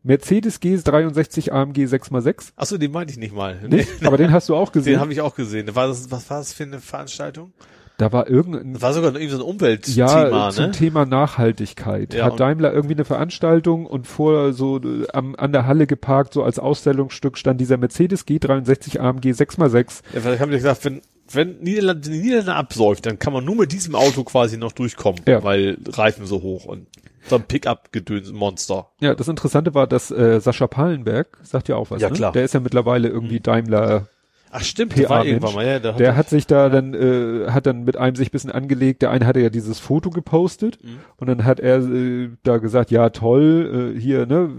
[0.03, 2.53] Mercedes G63 AMG 6x6.
[2.57, 3.61] Achso, den meinte ich nicht mal.
[3.69, 3.89] Nicht?
[4.07, 4.95] Aber den hast du auch gesehen.
[4.95, 5.75] Den habe ich auch gesehen.
[5.75, 7.53] War das, was war das für eine Veranstaltung?
[8.01, 10.71] Da war irgendein, Das war sogar irgendwie so ein Umweltthema, ja, zum ne?
[10.71, 12.15] Thema Nachhaltigkeit.
[12.15, 16.33] Ja, Hat Daimler irgendwie eine Veranstaltung und vor so äh, am, an der Halle geparkt,
[16.33, 20.03] so als Ausstellungsstück stand dieser Mercedes G63 AMG 6x6.
[20.15, 21.03] Ja, ich habe gesagt, wenn,
[21.33, 25.21] wenn Niederland, die Niederlande absäuft, dann kann man nur mit diesem Auto quasi noch durchkommen,
[25.27, 25.43] Ja.
[25.45, 26.87] weil Reifen so hoch und
[27.29, 28.89] so ein Pickup-Gedöns, Monster.
[29.01, 32.15] Ja, das Interessante war, dass äh, Sascha Pallenberg, sagt ja auch was, Ja, ne?
[32.15, 32.33] klar.
[32.33, 34.07] Der ist ja mittlerweile irgendwie Daimler
[34.53, 37.67] Ach stimmt, der war irgendwann mal, ja, der, Der hat sich da dann, äh, hat
[37.67, 39.01] dann mit einem sich bisschen angelegt.
[39.03, 40.99] Der eine hatte ja dieses Foto gepostet Mhm.
[41.19, 44.51] und dann hat er äh, da gesagt, ja toll, äh, hier, ne,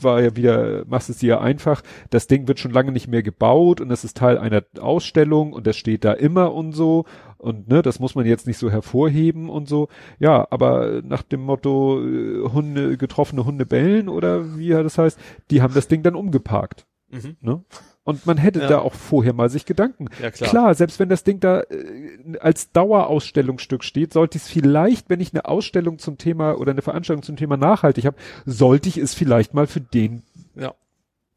[0.00, 1.82] war ja wieder, machst es dir ja einfach.
[2.10, 5.66] Das Ding wird schon lange nicht mehr gebaut und das ist Teil einer Ausstellung und
[5.66, 7.04] das steht da immer und so.
[7.36, 9.88] Und ne, das muss man jetzt nicht so hervorheben und so.
[10.18, 15.18] Ja, aber nach dem Motto äh, Hunde, getroffene Hunde bellen oder wie das heißt,
[15.50, 16.86] die haben das Ding dann umgeparkt.
[17.10, 17.36] Mhm.
[17.40, 17.64] Ne?
[18.10, 18.66] Und man hätte Ja.
[18.68, 20.06] da auch vorher mal sich Gedanken.
[20.20, 20.74] Ja, klar.
[20.74, 25.32] selbst wenn das Ding da äh, als Dauerausstellungsstück steht, sollte ich es vielleicht, wenn ich
[25.32, 28.16] eine Ausstellung zum Thema oder eine Veranstaltung zum Thema nachhaltig habe,
[28.46, 30.22] sollte ich es vielleicht mal für den
[30.54, 30.74] Ja.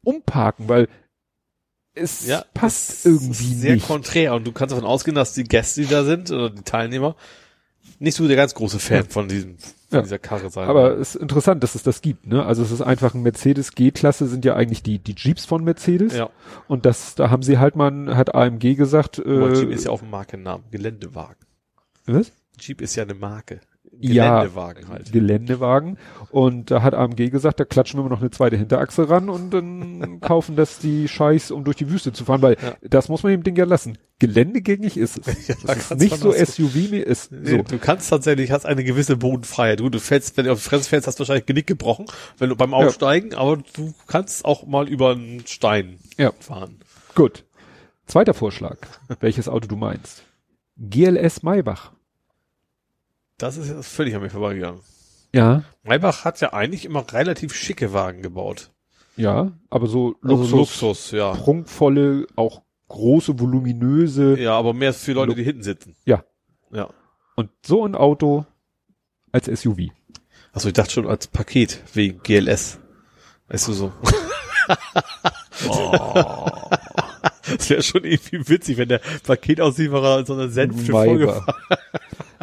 [0.04, 0.88] umparken, weil
[1.94, 3.86] es Ja, passt irgendwie sehr nicht.
[3.86, 7.14] konträr und du kannst davon ausgehen, dass die Gäste, die da sind oder die Teilnehmer
[8.00, 10.02] nicht so der ganz große Fan von diesem von Ja.
[10.02, 10.68] dieser Karre sein.
[10.68, 12.44] Aber es ist interessant, dass es das gibt, ne?
[12.44, 16.14] Also es ist einfach ein Mercedes G-Klasse sind ja eigentlich die die Jeeps von Mercedes
[16.16, 16.30] ja,
[16.68, 20.02] und das da haben sie halt mal hat AMG gesagt, äh, Jeep ist ja auch
[20.02, 21.36] ein Markennamen, Geländewagen.
[22.06, 22.32] was?
[22.58, 23.60] Jeep ist ja eine Marke.
[24.00, 25.12] Ja, Geländewagen halt.
[25.12, 25.98] Geländewagen.
[26.30, 30.20] Und da hat AMG gesagt, da klatschen wir noch eine zweite Hinterachse ran und dann
[30.20, 32.74] kaufen das die Scheiß, um durch die Wüste zu fahren, weil Ja.
[32.82, 33.98] das muss man dem Ding ja lassen.
[34.18, 35.48] Geländegängig ist es.
[35.66, 37.32] Ja, es ist nicht so SUV wie ist.
[37.32, 37.56] Nee, So.
[37.62, 39.80] Du kannst tatsächlich, hast eine gewisse Bodenfreiheit.
[39.80, 42.06] Du, du fällst, wenn du auf die Fresse fällst, hast du wahrscheinlich Genick gebrochen,
[42.38, 46.32] wenn du beim Aufsteigen, aber du kannst auch mal über einen Stein Ja.
[46.40, 46.78] fahren.
[47.14, 47.44] Gut.
[48.06, 48.76] Zweiter Vorschlag.
[49.20, 50.22] welches Auto du meinst.
[50.76, 51.92] GLS Maybach.
[53.38, 54.80] Das ist jetzt völlig an mir vorbeigegangen.
[55.34, 55.64] Ja.
[55.82, 58.70] Maybach hat ja eigentlich immer relativ schicke Wagen gebaut.
[59.16, 61.34] Ja, aber so Also Luxus, Luxus, ja.
[61.34, 64.38] prunkvolle, auch große, voluminöse.
[64.40, 65.96] Ja, aber mehr für Leute, Lu- die hinten sitzen.
[66.04, 66.24] Ja.
[66.72, 66.88] Ja.
[67.36, 68.44] Und so ein Auto
[69.32, 69.90] als SUV.
[70.52, 72.78] Also ich dachte schon als Paket wegen GLS.
[73.48, 73.92] Weißt du so.
[75.68, 76.50] Oh.
[77.50, 81.46] Das wäre schon irgendwie witzig, wenn der Paketauslieferer so eine Senf Maybach.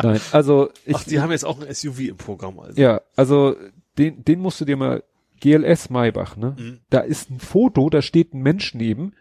[0.01, 2.59] Nein, also ich, Ach, die haben jetzt auch ein SUV im Programm.
[2.59, 2.81] Also.
[2.81, 3.55] Ja, also
[3.97, 5.03] den, den musst du dir mal,
[5.39, 6.55] GLS Maybach, ne?
[6.57, 6.79] Mhm.
[6.89, 9.13] Da ist ein Foto, da steht ein Mensch neben,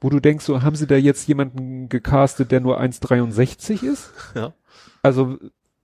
[0.00, 4.12] wo du denkst, so haben sie da jetzt jemanden gecastet, der nur 1,63 ist?
[4.34, 4.54] Ja.
[5.02, 5.38] Also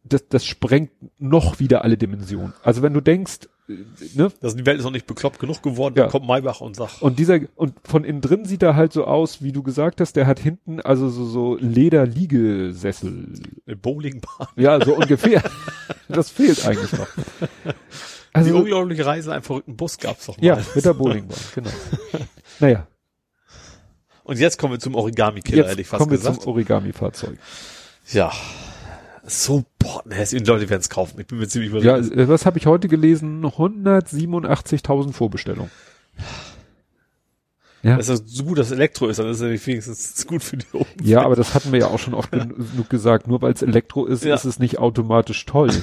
[0.04, 2.52] das, das sprengt noch wieder alle Dimensionen.
[2.62, 3.74] Also wenn du denkst, äh,
[4.14, 4.32] ne?
[4.40, 6.04] Das, die Welt ist noch nicht bekloppt genug geworden, Ja.
[6.04, 9.04] dann kommt Maybach und sagt, Und dieser, und von innen drin sieht er halt so
[9.04, 13.28] aus, wie du gesagt hast, der hat hinten also so, so Lederliegesessel.
[13.66, 14.48] eine Bowlingbahn.
[14.56, 15.42] Ja, so ungefähr.
[16.08, 17.06] das fehlt eigentlich noch.
[17.64, 17.72] die
[18.32, 20.44] Also, unglaubliche Reise in einem verrückten Bus gab's doch mal.
[20.44, 21.70] Ja, mit der Bowlingbahn, genau.
[22.60, 22.86] Naja,
[24.24, 26.42] Und jetzt kommen wir zum Origami-Killer, hätte ich fast kommen wir gesagt.
[26.42, 27.38] zum Origami-Fahrzeug.
[28.12, 28.32] Ja.
[29.32, 30.40] So bottenhässlich.
[30.40, 31.18] Und die Leute werden es kaufen.
[31.20, 32.16] Ich bin mir ziemlich Ja, überzeugt.
[32.18, 33.42] äh, was habe ich heute gelesen?
[33.44, 35.70] 187.000 Vorbestellungen.
[37.82, 37.96] Ja.
[37.96, 40.88] Das ist so gut, dass Elektro ist, dann ist es wenigstens gut für die Umwelt.
[41.02, 43.26] Ja, aber das hatten wir ja auch schon oft genug gesagt.
[43.26, 44.34] Nur weil es Elektro ist, Ja.
[44.36, 45.70] ist es nicht automatisch toll.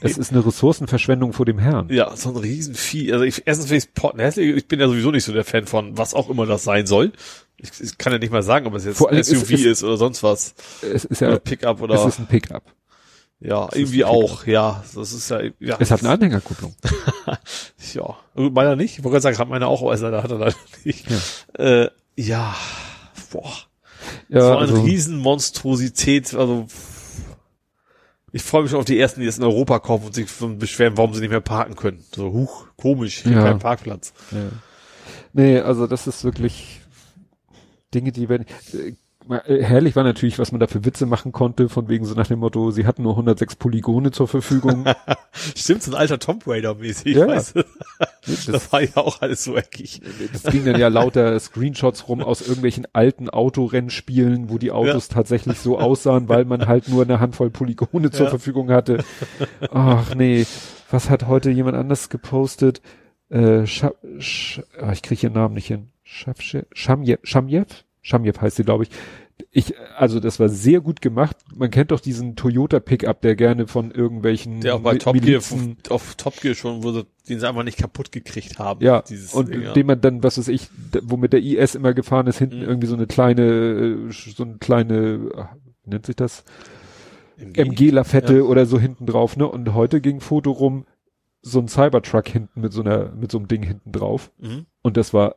[0.00, 1.90] Es ist eine Ressourcenverschwendung vor dem Herrn.
[1.90, 3.12] Ja, so ein Riesenvieh.
[3.12, 4.56] Also ich, erstens finde ich pottenhässlich.
[4.56, 7.12] Ich bin ja sowieso nicht so der Fan von was auch immer das sein soll.
[7.58, 9.98] Ich, ich kann ja nicht mal sagen, ob es jetzt ein SUV ist- ist, oder
[9.98, 10.54] sonst was.
[10.80, 11.96] Es ist Oder ja, Pickup oder.
[11.96, 12.62] es ist ein Pickup.
[13.44, 14.82] Ja, ist irgendwie auch, ja.
[14.94, 15.76] Das ist ja, ja.
[15.78, 16.74] Es hat eine Anhängerkupplung.
[17.94, 18.16] ja.
[18.34, 18.98] Meiner nicht.
[18.98, 21.06] Ich wollte gerade sagen, hat meiner auch, aber da hat er leider nicht.
[21.10, 21.64] Ja.
[21.64, 22.56] Äh, ja.
[23.30, 23.52] Boah.
[24.28, 26.66] Ja, so eine also, Riesenmonstrosität, also
[28.32, 30.26] ich freue mich schon auf die ersten, die das in Europa kaufen und sich
[30.58, 32.02] beschweren, warum sie nicht mehr parken können.
[32.14, 33.42] So, huch, komisch, hier Ja.
[33.42, 34.12] kein Parkplatz.
[34.32, 34.38] ja.
[35.32, 36.80] Nee, also das ist wirklich
[37.92, 38.94] Dinge, die werden, äh,
[39.28, 42.40] herrlich war natürlich, was man da für Witze machen konnte, von wegen so nach dem
[42.40, 44.84] Motto, sie hatten nur 106 Polygone zur Verfügung.
[45.56, 47.26] Stimmt, so ein alter Tomb Raider mäßig, Ja.
[47.26, 47.64] weißt du?
[48.26, 50.00] das, Das war ja auch alles so eckig.
[50.32, 55.58] das ging dann ja lauter Screenshots rum aus irgendwelchen alten Autorennspielen, wo die Autos tatsächlich
[55.58, 58.30] so aussahen, weil man halt nur eine Handvoll Polygone zur Ja.
[58.30, 59.04] Verfügung hatte.
[59.70, 60.46] Ach nee,
[60.90, 62.82] was hat heute jemand anders gepostet?
[63.30, 65.88] Äh, Scha Sch ah, ich kriege ihren Namen nicht hin.
[66.04, 66.66] Schafsche-
[68.04, 68.90] Schamjew heißt sie, glaube ich.
[69.50, 71.36] Ich, also das war sehr gut gemacht.
[71.56, 75.40] Man kennt doch diesen Toyota Pickup, der gerne von irgendwelchen Der auch bei Top Gear,
[75.88, 78.84] auf Top Gear schon, wo sie, den sie einfach nicht kaputt gekriegt haben.
[78.84, 79.72] Ja, dieses und Ding, ja.
[79.72, 80.68] dem man dann, was weiß ich,
[81.02, 82.68] womit der IS immer gefahren ist, hinten Mhm.
[82.68, 85.30] irgendwie so eine kleine, äh, so eine kleine,
[85.82, 86.44] wie nennt sich das?
[87.36, 87.62] MG.
[87.62, 88.42] MG-Lafette Ja.
[88.42, 89.48] oder so hinten drauf, ne?
[89.48, 90.84] Und heute ging Foto rum,
[91.42, 94.30] so ein Cybertruck hinten mit so einer, mit so einem Ding hinten drauf.
[94.38, 94.66] Mhm.
[94.82, 95.36] Und das war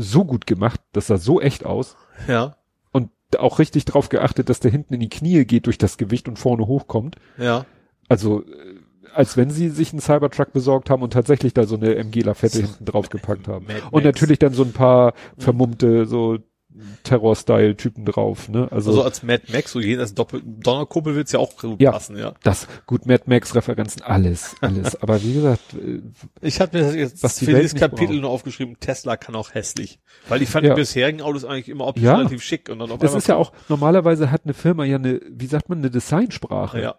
[0.00, 1.96] so gut gemacht, das sah so echt aus.
[2.26, 2.56] Ja,
[2.92, 6.28] Und auch richtig drauf geachtet, dass der hinten in die Knie geht durch das Gewicht
[6.28, 7.16] und vorne hochkommt.
[7.36, 7.66] ja.
[8.08, 8.46] Also, äh,
[9.12, 12.84] als wenn sie sich einen Cybertruck besorgt haben und tatsächlich da so eine MG-Lafette hinten
[12.86, 13.66] drauf gepackt haben.
[13.66, 14.04] Mad Und Max.
[14.04, 16.38] natürlich dann so ein paar vermummte, so
[17.02, 18.68] Terror-Style-Typen drauf, ne?
[18.70, 21.92] Also, Also als Mad Max, so jedes Doppel Donnerkuppel wird's ja auch Ja.
[21.92, 22.34] passen, ja.
[22.42, 25.00] das, gut, Mad Max-Referenzen, alles, alles.
[25.02, 26.00] Aber wie gesagt, äh,
[26.40, 28.20] Ich hatte mir das jetzt Was für dieses Kapitel braucht.
[28.20, 29.98] nur aufgeschrieben, Tesla kann auch hässlich.
[30.28, 30.74] Weil ich fand Ja.
[30.74, 32.16] die bisherigen Autos eigentlich immer optisch Ja.
[32.16, 35.20] relativ schick und dann auf das ist ja auch, normalerweise hat eine Firma ja eine,
[35.30, 36.80] wie sagt man, eine Designsprache.
[36.80, 36.96] ja.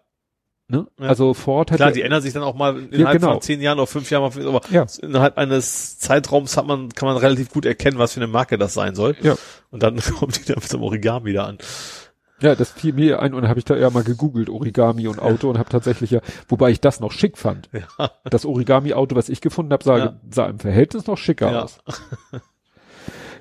[0.70, 0.86] Ne?
[1.00, 1.06] Ja.
[1.08, 3.32] Also Ford hat Klar, ja, die ändern sich dann auch mal innerhalb genau.
[3.32, 4.86] von zehn Jahren oder fünf Jahren, aber Ja.
[5.02, 8.74] innerhalb eines Zeitraums hat man, kann man relativ gut erkennen, was für eine Marke das
[8.74, 9.16] sein soll.
[9.22, 9.36] Ja.
[9.70, 11.58] Und dann kommt die dann mit dem Origami wieder an.
[12.40, 15.50] ja, das fiel mir ein und habe ich da ja mal gegoogelt, Origami und Auto
[15.50, 17.68] und habe tatsächlich ja, wobei ich das noch schick fand.
[17.98, 18.10] Ja.
[18.24, 20.20] Das Origami-Auto, was ich gefunden habe, sah, Ja.
[20.30, 21.62] sah im Verhältnis noch schicker Ja.
[21.64, 21.78] aus.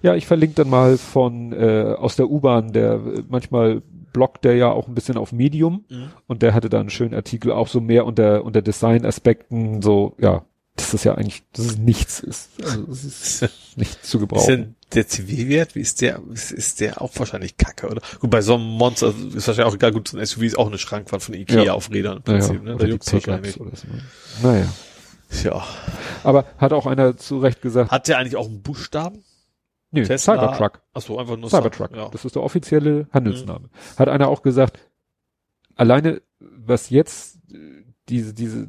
[0.02, 3.82] Ja, ich verlinke dann mal von äh, aus der U-Bahn, der äh, manchmal
[4.14, 6.12] bloggt der ja auch ein bisschen auf Medium Mhm.
[6.28, 10.44] und der hatte da einen schönen Artikel auch so mehr unter unter Design-Aspekten, so ja,
[10.76, 12.50] dass das ja eigentlich, dass es nichts ist.
[12.64, 14.48] Also es ist nicht zu Ist gebrauchen.
[14.48, 18.02] denn der CW-Wert, wie ist der, ist, ist der auch wahrscheinlich kacke, oder?
[18.20, 20.68] Gut, bei so einem Monster ist wahrscheinlich auch egal, gut, so ein SUV ist auch
[20.68, 21.74] eine Schrankwand von Ikea Ja.
[21.74, 22.76] auf Rädern im Naja, Prinzip, ne?
[22.76, 23.60] oder Da juckt's wahrscheinlich.
[23.60, 23.88] oder so.
[24.42, 24.66] Naja.
[25.44, 25.64] Ja.
[26.24, 29.24] Aber hat auch einer zu Recht gesagt, Hat der eigentlich auch einen Buchstaben?
[29.92, 30.82] Nee, Tesla- Cybertruck.
[30.94, 31.96] Ach so, einfach nur Cybertruck.
[31.96, 32.10] Ja.
[32.10, 33.68] Das ist der offizielle Handelsname.
[33.68, 34.00] Mhm.
[34.00, 34.80] Hat einer auch gesagt,
[35.76, 38.68] alleine was jetzt äh, diese diese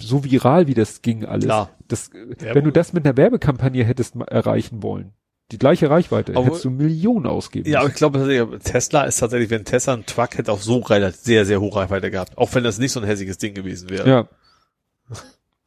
[0.00, 1.70] so viral wie das ging alles, Klar.
[1.88, 5.12] das äh, Ja, wenn du das mit einer Werbekampagne hättest erreichen wollen,
[5.50, 7.68] die gleiche Reichweite, Aber- hättest du Millionen ausgeben.
[7.68, 11.20] Ja, aber ich glaube, Tesla ist tatsächlich, wenn Tesla einen Truck hätte, auch so relativ
[11.20, 12.36] sehr, sehr hoch Reichweite gehabt.
[12.38, 14.08] Auch wenn das nicht so ein hässiges Ding gewesen wäre.
[14.08, 14.28] ja.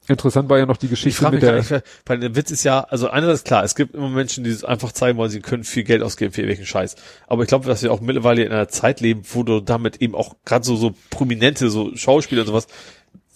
[0.07, 1.71] Interessant war ja noch die Ich Geschichte frage mit der, nicht,
[2.05, 4.91] weil der Witz ist ja, also einerseits klar, es gibt immer Menschen, die es einfach
[4.91, 6.95] zeigen wollen, sie können viel Geld ausgeben für irgendwelchen Scheiß.
[7.27, 10.13] Aber ich glaube, dass wir auch mittlerweile in einer Zeit leben, wo du damit eben
[10.15, 12.67] auch gerade so, so prominente, so Schauspieler und sowas,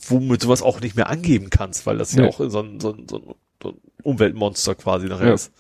[0.08, 2.30] womit sowas auch nicht mehr angeben kannst, weil das ja Nee.
[2.30, 5.34] auch so ein, so ein, so ein, so ein Umweltmonster quasi nachher Ja.
[5.34, 5.52] ist.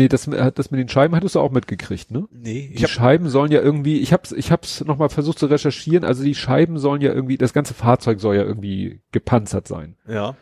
[0.00, 2.26] Nee, das, hat- das mit den Scheiben hattest du auch mitgekriegt, ne?
[2.32, 5.46] Nee, Die ich hab, Scheiben sollen ja irgendwie, ich hab's, ich hab's nochmal versucht zu
[5.46, 9.96] recherchieren, also die Scheiben sollen ja irgendwie, das ganze Fahrzeug soll ja irgendwie gepanzert sein.
[10.08, 10.34] ja,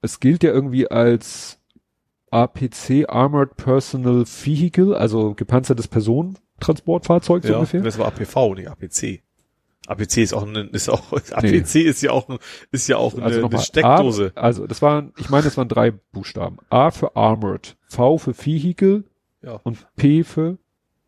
[0.00, 1.58] es gilt ja irgendwie als
[2.30, 7.80] APC, Armored Personal Vehicle, also gepanzertes Personentransportfahrzeug so ja, ungefähr.
[7.82, 9.22] das war APV, nicht APC.
[9.88, 12.38] APC ist auch ein, ist auch, APC ist ja auch, ein-
[12.70, 14.32] ist ja auch eine, Also eine Steckdose.
[14.34, 16.58] A, also das waren, ich meine, es waren drei Buchstaben.
[16.70, 19.04] A für Armored, V für Vehicle
[19.42, 19.60] Ja.
[19.64, 20.56] und P für Ja,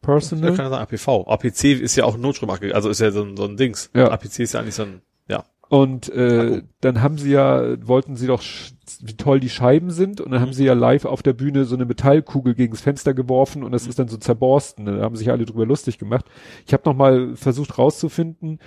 [0.00, 0.55] Personal.
[0.57, 1.26] kann ja sagen, APV.
[1.28, 3.91] APC ist ja auch ein Notstromaggregat, also ist ja so ein, so ein Dings.
[3.94, 4.10] Ja.
[4.10, 5.44] APC ist ja eigentlich so ein, ja.
[5.68, 6.67] Und äh, Akku.
[6.81, 8.42] dann haben sie ja, wollten sie doch,
[9.03, 10.47] wie toll die Scheiben sind, und dann Mhm.
[10.47, 13.85] haben sie ja live auf der Bühne so eine Metallkugel gegens Fenster geworfen und das
[13.85, 13.89] Mhm.
[13.91, 14.85] ist dann so zerborsten.
[14.87, 16.27] Da haben sich alle drüber lustig gemacht.
[16.67, 18.59] Ich habe noch mal versucht rauszufinden,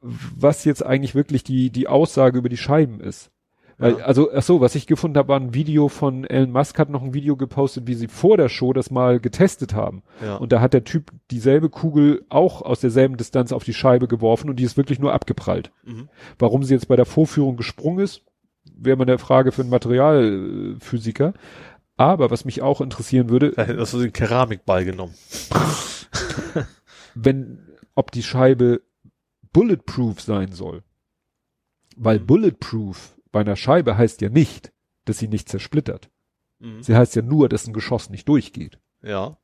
[0.00, 3.30] was jetzt eigentlich wirklich die die Aussage über die Scheiben ist.
[3.76, 4.04] Weil, Ja.
[4.04, 7.02] also, ach so, was ich gefunden habe, war ein Video von Elon Musk hat noch
[7.02, 10.04] ein Video gepostet, wie sie vor der Show das mal getestet haben.
[10.24, 10.36] Ja.
[10.36, 14.48] Und da hat der Typ dieselbe Kugel auch aus derselben Distanz auf die Scheibe geworfen
[14.48, 15.72] und die ist wirklich nur abgeprallt.
[15.84, 16.08] mhm.
[16.38, 18.22] Warum sie jetzt bei der Vorführung gesprungen ist,
[18.76, 21.34] wäre mal eine Frage für einen Materialphysiker.
[21.96, 25.14] Aber was mich auch interessieren würde, Da hätte das so den Keramikball genommen.
[27.14, 27.58] wenn,
[27.94, 28.82] ob die Scheibe
[29.52, 30.82] bulletproof sein soll.
[31.96, 34.72] Weil bulletproof bei einer Scheibe heißt ja nicht,
[35.04, 36.10] dass sie nicht zersplittert.
[36.58, 36.82] Mhm.
[36.82, 38.80] Sie heißt ja nur, dass ein Geschoss nicht durchgeht.
[39.02, 39.38] Ja.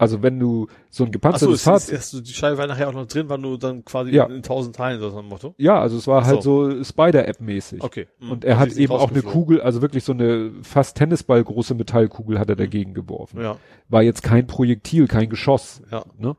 [0.00, 2.92] Also wenn du so ein gepanzertes es ist Fahrzeug, so, die Scheibe war nachher auch
[2.92, 4.26] noch drin, war nur dann quasi Ja.
[4.26, 5.54] in tausend Teilen, so ein Motto.
[5.58, 7.82] ja, also es war halt so Spider-App mäßig.
[7.82, 8.06] Okay.
[8.20, 8.30] Mhm.
[8.30, 9.22] Und er Also hat ist eben auch eine.
[9.22, 13.40] Kugel, also wirklich so eine fast Tennisball große Metallkugel hat er dagegen geworfen.
[13.42, 13.56] Ja,
[13.88, 15.82] War jetzt kein Projektil, kein Geschoss.
[15.90, 16.04] ja.
[16.16, 16.36] Ne?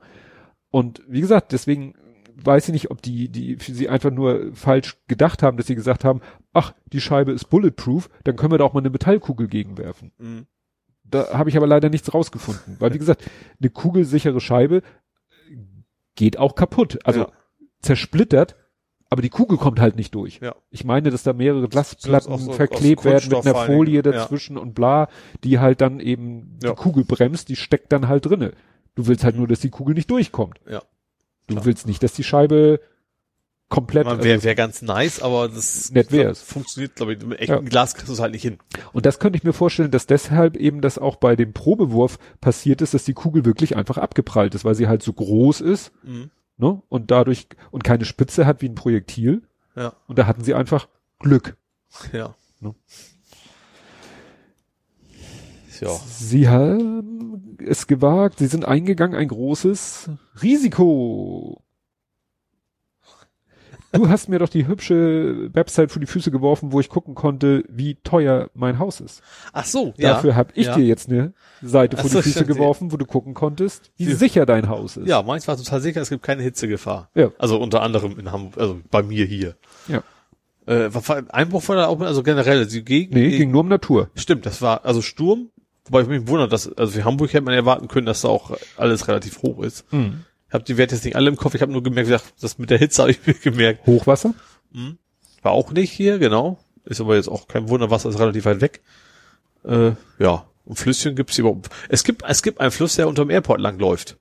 [0.71, 1.95] Und wie gesagt, deswegen
[2.41, 5.75] weiß ich nicht, ob die, die für sie einfach nur falsch gedacht haben, dass sie
[5.75, 6.21] gesagt haben,
[6.53, 10.11] ach, die Scheibe ist bulletproof, dann können wir da auch mal eine Metallkugel gegenwerfen.
[10.17, 10.45] Mhm.
[11.11, 12.75] Da habe ich aber leider nichts rausgefunden.
[12.79, 13.23] Weil, wie gesagt,
[13.59, 14.81] eine kugelsichere Scheibe
[16.15, 16.99] geht auch kaputt.
[17.03, 17.29] Also Ja.
[17.81, 18.55] zersplittert,
[19.09, 20.39] aber die Kugel kommt halt nicht durch.
[20.41, 20.55] Ja.
[20.69, 24.21] Ich meine, dass da mehrere Glasplatten so verklebt werden mit einer Folie Dingen, ja.
[24.21, 25.07] dazwischen und bla,
[25.43, 26.71] die halt dann eben Ja.
[26.71, 28.53] die Kugel bremst, die steckt dann halt drinne.
[28.95, 30.59] Du willst halt nur, dass die Kugel nicht durchkommt.
[30.69, 30.81] Ja.
[31.47, 31.65] Du Klar.
[31.65, 32.79] willst nicht, dass die Scheibe
[33.69, 34.05] komplett.
[34.23, 36.41] Wäre wär ganz nice, aber das Nett wär's.
[36.41, 37.69] funktioniert, glaube ich, mit echtem Ja.
[37.69, 38.57] Glas kriegst du es halt nicht hin.
[38.93, 42.81] und das könnte ich mir vorstellen, dass deshalb eben das auch bei dem Probewurf passiert
[42.81, 46.31] ist, dass die Kugel wirklich einfach abgeprallt ist, weil sie halt so groß ist, Mhm.
[46.57, 46.81] ne?
[46.89, 49.43] Und dadurch und keine Spitze hat wie ein Projektil.
[49.75, 50.87] Ja, Und da hatten sie einfach
[51.19, 51.55] Glück.
[52.11, 52.35] ja.
[52.59, 52.73] Ne?
[55.79, 55.89] Ja.
[56.07, 60.09] Sie haben es gewagt, sie sind eingegangen, ein großes
[60.41, 61.61] Risiko.
[63.91, 67.63] Du hast mir doch die hübsche Website vor die Füße geworfen, wo ich gucken konnte,
[67.69, 69.21] wie teuer mein Haus ist.
[69.51, 70.35] Ach so, Dafür ja.
[70.35, 70.75] habe ich ja.
[70.75, 74.15] dir jetzt eine Seite vor so, die Füße geworfen, wo du gucken konntest, wie Ja.
[74.15, 75.07] sicher dein Haus ist.
[75.07, 77.09] Ja, meins war total sicher, es gibt keine Hitzegefahr.
[77.15, 77.31] Ja.
[77.39, 79.55] Also unter anderem in Hamburg, also bei mir hier.
[79.87, 80.03] Ja.
[80.67, 80.89] Äh,
[81.29, 83.15] Einbruch war da auch, also generell, die Gegend.
[83.15, 84.11] Nee, ging nur um Natur.
[84.13, 85.49] Stimmt, das war, also Sturm,
[85.85, 88.55] wobei ich mich wundert, dass, also für Hamburg hätte man erwarten können, dass da auch
[88.77, 89.85] alles relativ hoch ist.
[89.91, 89.97] Ich
[90.53, 92.09] habe die Werte jetzt nicht alle im Kopf, ich habe nur gemerkt,
[92.41, 93.85] das mit der Hitze habe ich mir gemerkt.
[93.85, 94.33] Hochwasser?
[95.41, 96.59] War auch nicht hier, genau.
[96.85, 98.81] Ist aber jetzt auch kein Wunder, Wasser ist relativ weit weg.
[99.63, 100.45] Äh, ja.
[100.65, 101.69] Und Flüsschen gibt's überhaupt.
[101.89, 104.17] Es gibt, es gibt einen Fluss, der unterm Airport lang läuft.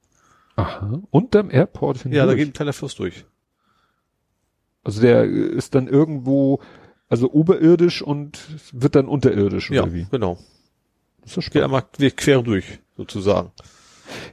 [0.56, 1.00] Aha.
[1.10, 2.36] Unterm Airport Ja, da hindurch.
[2.36, 3.24] geht ein kleiner Fluss durch.
[4.82, 6.60] Also der ist dann irgendwo,
[7.08, 8.38] also oberirdisch und
[8.72, 10.06] wird dann unterirdisch Ja, oder wie?
[10.10, 10.38] genau.
[11.22, 11.64] Das ist Geht spannend.
[11.64, 13.52] einmal quer durch, sozusagen.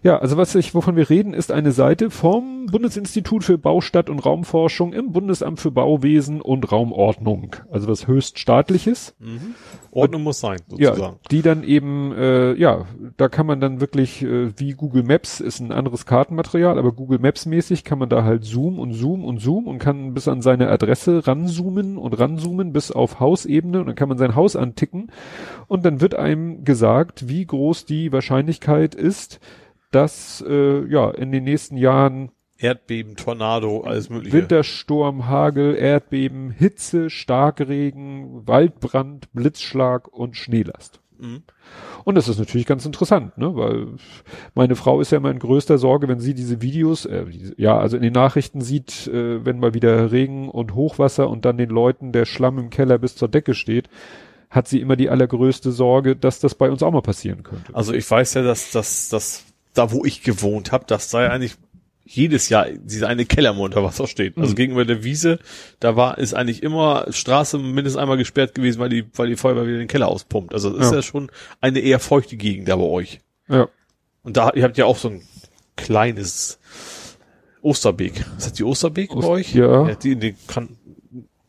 [0.03, 4.19] Ja, also was ich, wovon wir reden, ist eine Seite vom Bundesinstitut für Baustadt und
[4.19, 7.55] Raumforschung im Bundesamt für Bauwesen und Raumordnung.
[7.71, 9.15] Also was höchst staatliches.
[9.95, 11.17] Ordnung muss sein, Ja, sozusagen.
[11.31, 12.85] die dann eben, äh, ja,
[13.17, 17.19] da kann man dann wirklich, äh, wie Google Maps ist ein anderes Kartenmaterial, aber Google
[17.19, 20.41] Maps mäßig kann man da halt zoomen und zoomen und zoomen und kann bis an
[20.41, 25.11] seine Adresse ranzoomen und ranzoomen bis auf Hausebene und dann kann man sein Haus anticken
[25.67, 29.39] und dann wird einem gesagt, wie groß die Wahrscheinlichkeit ist,
[29.91, 34.37] dass äh, ja in den nächsten Jahren Erdbeben, Tornado, alles mögliche.
[34.37, 41.01] Wintersturm, Hagel, Erdbeben, Hitze, Starkregen, Waldbrand, Blitzschlag und Schneelast.
[41.17, 41.43] Mhm.
[42.03, 43.55] Und das ist natürlich ganz interessant, ne?
[43.55, 43.87] Weil
[44.53, 47.25] meine Frau ist ja immer in größter Sorge, wenn sie diese Videos, äh,
[47.57, 51.57] ja, also in den Nachrichten sieht, äh, wenn mal wieder Regen und Hochwasser und dann
[51.57, 53.89] den Leuten der Schlamm im Keller bis zur Decke steht,
[54.49, 57.73] hat sie immer die allergrößte Sorge, dass das bei uns auch mal passieren könnte.
[57.73, 61.57] Also ich weiß ja, dass dass dass da wo ich gewohnt habe, das sei eigentlich
[62.07, 64.37] jedes Jahr diese eine Keller unter Wasser steht.
[64.37, 65.39] Also gegenüber der Wiese,
[65.79, 69.65] da war ist eigentlich immer Straße mindestens einmal gesperrt gewesen, weil die weil die Feuerwehr
[69.65, 70.53] wieder den Keller auspumpt.
[70.53, 70.97] Also das ist Ja.
[70.97, 73.19] ja schon eine eher feuchte Gegend da bei euch.
[73.49, 73.67] Ja.
[74.23, 75.23] Und da ihr habt ja auch so ein
[75.75, 76.59] kleines
[77.61, 78.19] Osterbeek.
[78.37, 79.53] Ist das die Osterbeek bei Ost- euch?
[79.55, 79.93] ja.
[79.95, 80.77] Die in den, kan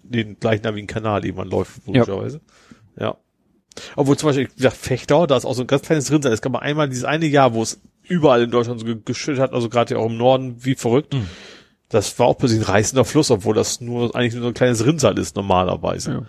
[0.03, 2.41] den gleichnamigen Kanal, den man läuft, logischerweise.
[2.99, 3.17] Ja.
[3.95, 6.33] Obwohl zum Beispiel, wie gesagt, Fechtau, da ist auch so ein ganz kleines Rinnsal.
[6.33, 9.41] Es gab mal einmal dieses eine Jahr, wo es überall in Deutschland so ge- geschüttet
[9.41, 11.15] hat, also gerade ja auch im Norden, wie verrückt.
[11.15, 11.27] Mhm.
[11.89, 14.85] Das war auch plötzlich ein reißender Fluss, obwohl das nur eigentlich nur so ein kleines
[14.85, 16.11] Rinnsal ist normalerweise.
[16.13, 16.23] Ja.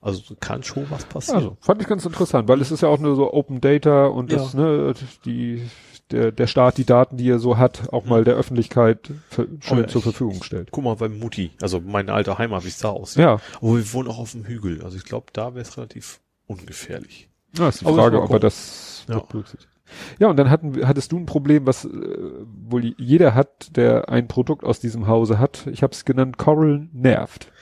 [0.00, 1.36] Also kann schon was passieren.
[1.38, 4.30] Also, fand ich ganz interessant, weil es ist ja auch nur so Open Data und
[4.32, 4.38] Ja.
[4.38, 4.92] das, ne,
[5.24, 5.62] die,
[6.10, 9.78] der, der Staat die Daten, die er so hat, auch mal der Öffentlichkeit für, schön
[9.78, 10.68] Oh ja, zur ich- Verfügung stellt.
[10.72, 13.22] Guck mal bei Mutti, also meine alte Heimat, wie es da aussieht.
[13.22, 14.82] Ja, Aber wir wohnen auch auf dem Hügel.
[14.84, 17.28] Also ich glaube, da wäre es relativ ungefährlich.
[17.56, 19.20] ja ist die Aber Frage, ob er das Ja.
[19.20, 19.70] berücksichtigt.
[20.18, 24.28] Ja, und dann hatten, hattest du ein Problem, was äh, wohl jeder hat, der ein
[24.28, 25.66] Produkt aus diesem Hause hat.
[25.70, 27.52] Ich habe es genannt, Coral nervt.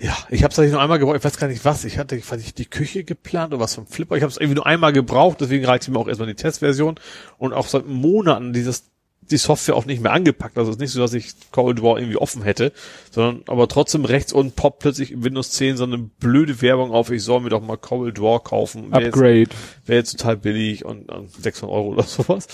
[0.00, 1.16] Ja, ich habe es eigentlich nur einmal gebraucht.
[1.16, 1.84] Ich weiß gar nicht was.
[1.84, 4.16] Ich hatte, ich weiß nicht, die Küche geplant oder was vom Flipper.
[4.16, 5.40] Ich habe es irgendwie nur einmal gebraucht.
[5.40, 7.00] Deswegen reicht mir auch erstmal die Testversion
[7.36, 8.90] und auch seit Monaten dieses
[9.30, 10.58] die Software auch nicht mehr angepackt.
[10.58, 12.72] Also es ist nicht so, dass ich Cold War irgendwie offen hätte,
[13.10, 17.10] sondern aber trotzdem rechts unten poppt plötzlich in Windows 10 so eine blöde Werbung auf.
[17.10, 18.90] Ich soll mir doch mal Cold War kaufen.
[18.90, 19.48] Wäre jetzt, Upgrade.
[19.86, 22.46] wär jetzt total billig und, und 600 Euro oder sowas.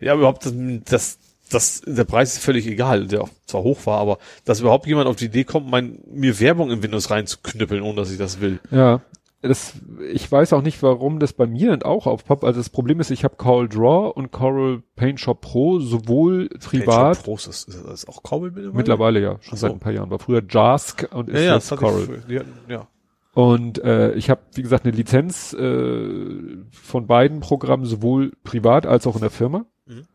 [0.00, 0.52] Ja, überhaupt das,
[0.84, 1.18] das
[1.50, 5.08] das, der Preis ist völlig egal, der auch zwar hoch war, aber dass überhaupt jemand
[5.08, 8.58] auf die Idee kommt, mein, mir Werbung in Windows reinzuknüppeln, ohne dass ich das will.
[8.70, 9.00] Ja.
[9.42, 9.74] Das,
[10.10, 12.42] ich weiß auch nicht, warum das bei mir auch aufpoppt.
[12.42, 16.86] Also das Problem ist, ich habe Coral Draw und Coral Paint Shop Pro sowohl privat.
[16.96, 18.76] Paint Shop Pro ist, ist das auch Coral mittlerweile?
[18.76, 19.66] Mittlerweile ja, schon so.
[19.66, 20.10] seit ein paar Jahren.
[20.10, 22.22] War früher Jask und ist Ja, ja, jetzt das Coral.
[22.28, 22.88] ich, hatten, ja.
[23.34, 29.06] Und äh, ich habe, wie gesagt, eine Lizenz äh, von beiden Programmen, sowohl privat als
[29.06, 29.66] auch in der Firma.
[29.84, 30.06] Mhm.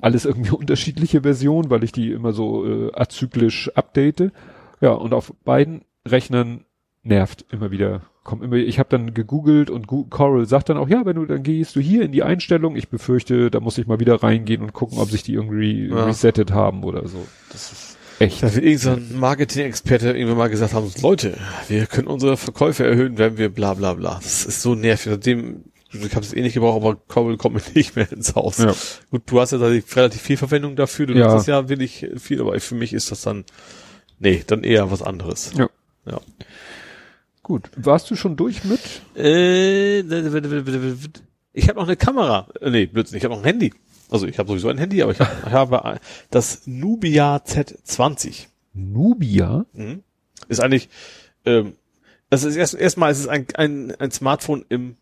[0.00, 4.32] Alles irgendwie unterschiedliche Versionen, weil ich die immer so äh, azyklisch update.
[4.80, 6.64] Ja, und auf beiden Rechnern
[7.04, 8.02] nervt immer wieder.
[8.28, 11.26] Komm immer, ich habe dann gegoogelt und Gu Coral sagt dann auch, ja, wenn du
[11.26, 12.74] dann gehst du hier in die Einstellung.
[12.74, 16.06] Ich befürchte, da muss ich mal wieder reingehen und gucken, ob sich die irgendwie Ja.
[16.06, 17.24] resettet haben oder so.
[17.52, 18.42] Das ist echt.
[18.42, 21.38] Da wird irgendein so Marketing-Experte irgendwann mal gesagt haben, Leute,
[21.68, 24.16] wir können unsere Verkäufe erhöhen, wenn wir bla bla bla.
[24.20, 25.12] Das ist so nervig.
[25.12, 28.58] Seitdem, ich habe es eh nicht gebraucht, aber Coral kommt mir nicht mehr ins Haus.
[28.58, 28.74] Ja.
[29.12, 31.26] Gut, du hast ja relativ viel Verwendung dafür, du Ja.
[31.26, 33.44] nutzt das ja wirklich viel, aber für mich ist das dann,
[34.18, 35.52] nee, dann eher was anderes.
[35.56, 35.68] Ja.
[36.10, 36.20] Ja.
[37.46, 37.70] Gut.
[37.76, 38.80] Warst du schon durch mit?
[39.16, 42.48] Äh, ich habe noch eine Kamera.
[42.60, 43.72] Äh, Nee, Blödsinn, ich habe noch ein Handy.
[44.10, 46.00] Also ich habe sowieso ein Handy, aber ich, hab, ich habe ein-
[46.32, 48.48] das Nubia Z20.
[48.74, 49.64] Nubia?
[49.74, 50.02] Mhm.
[50.48, 50.88] Ist eigentlich,
[51.44, 51.74] ähm,
[52.30, 54.96] das ist erst erstmal ist es ein, ein, ein Smartphone im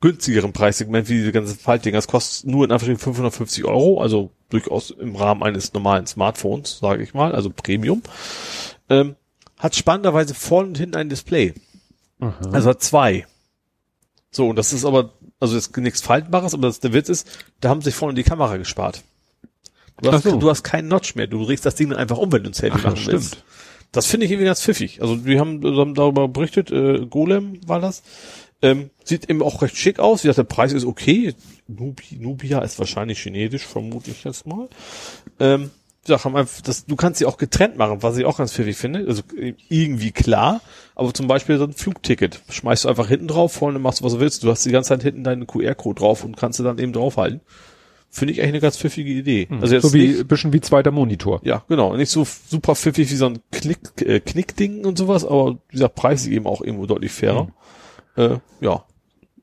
[0.00, 1.98] günstigeren Preissegment wie diese ganzen Faltdinger.
[1.98, 7.02] Das kostet nur in Anführungszeichen 550 Euro, also durchaus im Rahmen eines normalen Smartphones, sage
[7.02, 8.02] ich mal, also Premium.
[8.88, 9.16] Ähm,
[9.58, 11.54] hat spannenderweise vorne und hinten ein Display.
[12.20, 12.50] Aha.
[12.52, 13.26] Also hat zwei.
[14.30, 17.26] So, und das ist aber, also das ist nichts Faltbares, aber das, der Witz ist,
[17.60, 19.02] da haben sie sich vorne die Kamera gespart.
[20.02, 20.36] Du hast, so.
[20.36, 22.52] du hast keinen Notch mehr, du drehst das Ding dann einfach um, wenn du ein
[22.52, 23.28] Selfie Ach, machen willst.
[23.28, 23.44] stimmt.
[23.92, 25.00] Das finde ich irgendwie ganz pfiffig.
[25.00, 28.02] Also wir haben, wir haben darüber berichtet, äh, Golem war das.
[28.60, 30.22] Ähm, sieht eben auch recht schick aus.
[30.22, 31.34] Wie gesagt, der Preis ist okay.
[31.66, 34.68] Nubi, Nubia ist wahrscheinlich chinesisch, vermute ich jetzt mal.
[35.40, 35.70] Ähm,
[36.08, 39.04] haben einfach, das, du kannst sie auch getrennt machen, was ich auch ganz pfiffig finde.
[39.06, 40.60] Also äh, irgendwie klar,
[40.94, 42.40] aber zum Beispiel so ein Flugticket.
[42.48, 44.42] Schmeißt du einfach hinten drauf, vorne machst du, was du willst.
[44.42, 47.40] Du hast die ganze Zeit hinten deinen QR-Code drauf und kannst du dann eben draufhalten.
[48.08, 49.48] Finde ich eigentlich eine ganz pfiffige Idee.
[49.60, 51.40] Also jetzt so wie, nicht, bisschen wie zweiter Monitor.
[51.44, 51.96] ja, genau.
[51.96, 56.22] Nicht so super pfiffig wie so ein Knick, äh, Knickding und sowas, aber dieser Preis
[56.22, 57.48] ist eben auch irgendwo deutlich fairer.
[58.16, 58.84] Äh, ja,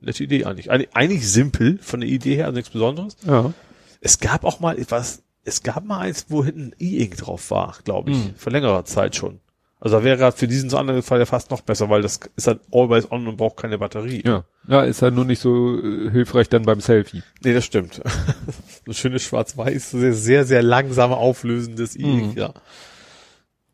[0.03, 0.71] nette Idee eigentlich.
[0.71, 3.17] Eig eigentlich simpel von der Idee her, also nichts Besonderes.
[3.25, 3.53] Ja.
[4.01, 8.11] Es gab auch mal etwas, es gab mal eins, wo hinten E-Ink drauf war, glaube
[8.11, 8.35] ich, Mhm.
[8.35, 9.39] vor längerer Zeit schon.
[9.79, 12.47] Also da wäre für diesen so anderen Fall ja fast noch besser, weil das ist
[12.47, 14.23] halt always on und braucht keine Batterie.
[14.25, 14.45] Ja.
[14.65, 17.21] Ja, ist halt nur nicht so äh, hilfreich dann beim Selfie.
[17.43, 18.01] Nee, das stimmt.
[18.87, 22.37] Ein schönes schwarz-weiß, sehr, sehr, sehr langsam auflösendes E-Ink, Mhm.
[22.37, 22.53] ja.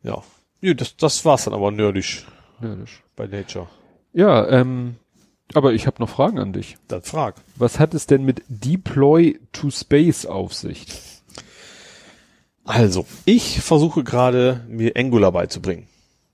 [0.02, 0.24] Ja.
[0.62, 2.26] Ja, das, das war's dann aber nerdisch
[2.60, 3.68] das- bei Nature.
[4.14, 4.96] ja ähm,
[5.54, 6.78] aber ich habe noch Fragen an dich.
[6.88, 7.36] Dann frag.
[7.56, 10.86] Was hat es denn mit Deploy to Space auf sich?
[12.70, 15.88] Also, ich versuche gerade, mir Angular beizubringen.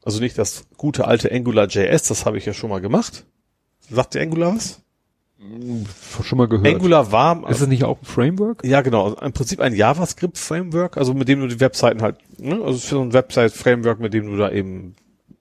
[0.04, 3.24] Also nicht das gute alte Angular JS, das habe ich ja schon mal gemacht.
[3.90, 4.82] Sagt dir Angular was?
[6.24, 6.68] Schon mal gehört.
[6.68, 8.66] Angular war, ist es nicht auch ein Framework?
[8.66, 12.62] ja genau, also im Prinzip ein JavaScript-Framework, also mit dem du die Webseiten halt, ne,
[12.62, 14.96] also für so ein Website-Framework, mit dem du da eben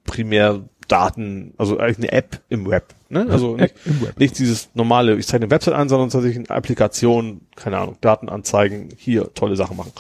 [0.04, 4.16] primär Daten, also eigentlich eine App im Web, ne, also nicht, Web.
[4.16, 8.28] nicht dieses normale, ich zeige eine Website an, sondern tatsächlich eine Applikation, keine Ahnung, Daten
[8.28, 9.92] anzeigen, hier tolle Sachen machen.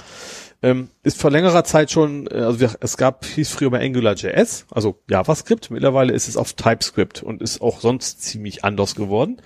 [0.64, 4.64] Ähm, ist vor längerer Zeit schon, äh, also wir, es gab, hieß früher mal AngularJS,
[4.70, 9.42] also JavaScript, mittlerweile ist es auf TypeScript und ist auch sonst ziemlich anders geworden.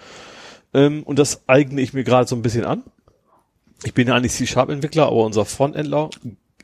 [0.72, 2.84] Ähm, und das eigne ich mir gerade so ein bisschen an.
[3.82, 6.10] Ich bin ja eigentlich C-Sharp-Entwickler, aber unser Frontendler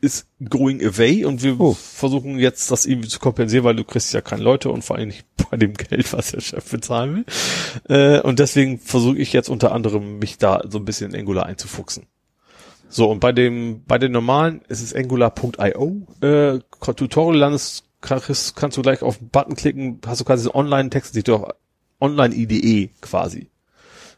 [0.01, 1.73] ist going away und wir Oh.
[1.73, 5.09] versuchen jetzt das irgendwie zu kompensieren, weil du kriegst ja keine Leute und vor allem
[5.09, 7.25] nicht bei dem Geld, was der Chef bezahlen will.
[7.89, 11.47] Äh, und deswegen versuche ich jetzt unter anderem mich da so ein bisschen in Angular
[11.47, 12.07] einzufuchsen.
[12.95, 16.61] So, und bei dem, bei den normalen ist es angular.io, äh,
[16.95, 21.13] Tutorial landest, kannst, kannst du gleich auf den Button klicken, hast du quasi so Online-Text,
[21.13, 21.49] sieht doch
[22.01, 23.49] Online-IDE quasi,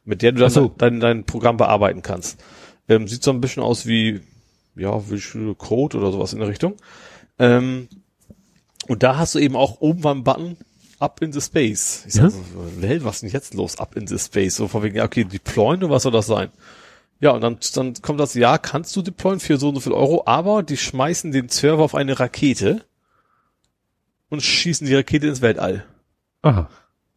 [0.05, 0.75] mit der du dann so.
[0.77, 2.39] dein, dein Programm bearbeiten kannst.
[2.87, 4.21] Ähm, sieht so ein bisschen aus wie,
[4.75, 6.75] ja, Visual Code oder sowas in der Richtung.
[7.39, 7.89] Ähm,
[8.89, 10.59] und da hast du eben auch oben beim Button
[10.99, 12.05] Up in the Space.
[12.07, 12.29] Ich sag Ja.
[12.31, 12.43] so,
[12.83, 13.79] Welt, was ist denn jetzt los?
[13.79, 14.57] Up in the Space.
[14.57, 16.51] So von wegen, ja, okay, deployen oder was soll das sein?
[17.21, 19.93] Ja, und dann, dann kommt das, ja, kannst du deployen für so und so viel
[19.93, 22.85] Euro, aber die schmeißen den Server auf eine Rakete
[24.29, 25.87] und schießen die Rakete ins Weltall.
[26.43, 26.69] Aha.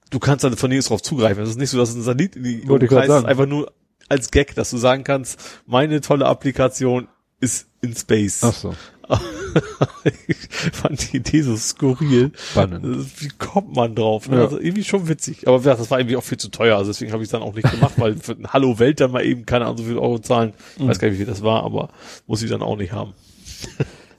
[0.10, 1.44] Du kannst dann von nirgends drauf zugreifen.
[1.44, 3.26] Es ist nicht so, dass ein Satellit in die umkreist, sagen.
[3.26, 3.72] einfach nur
[4.08, 7.08] als Gag, dass du sagen kannst, meine tolle Applikation
[7.40, 8.40] ist in Space.
[8.44, 8.76] Ach so.
[10.28, 10.38] ich
[10.74, 12.32] fand die Idee so skurril.
[12.36, 12.84] Spannend.
[13.22, 14.30] Wie kommt man drauf?
[14.30, 14.38] Ne?
[14.38, 14.44] Ja.
[14.44, 15.48] Also irgendwie schon witzig.
[15.48, 16.78] Aber das war irgendwie auch viel zu teuer.
[16.78, 19.12] Also deswegen habe ich es dann auch nicht gemacht, weil für ein Hallo Welt dann
[19.12, 20.54] mal eben, keine Ahnung, so viel Euro zahlen.
[20.78, 21.90] Ich weiß gar nicht, wie viel das war, aber
[22.28, 23.14] muss ich dann auch nicht haben.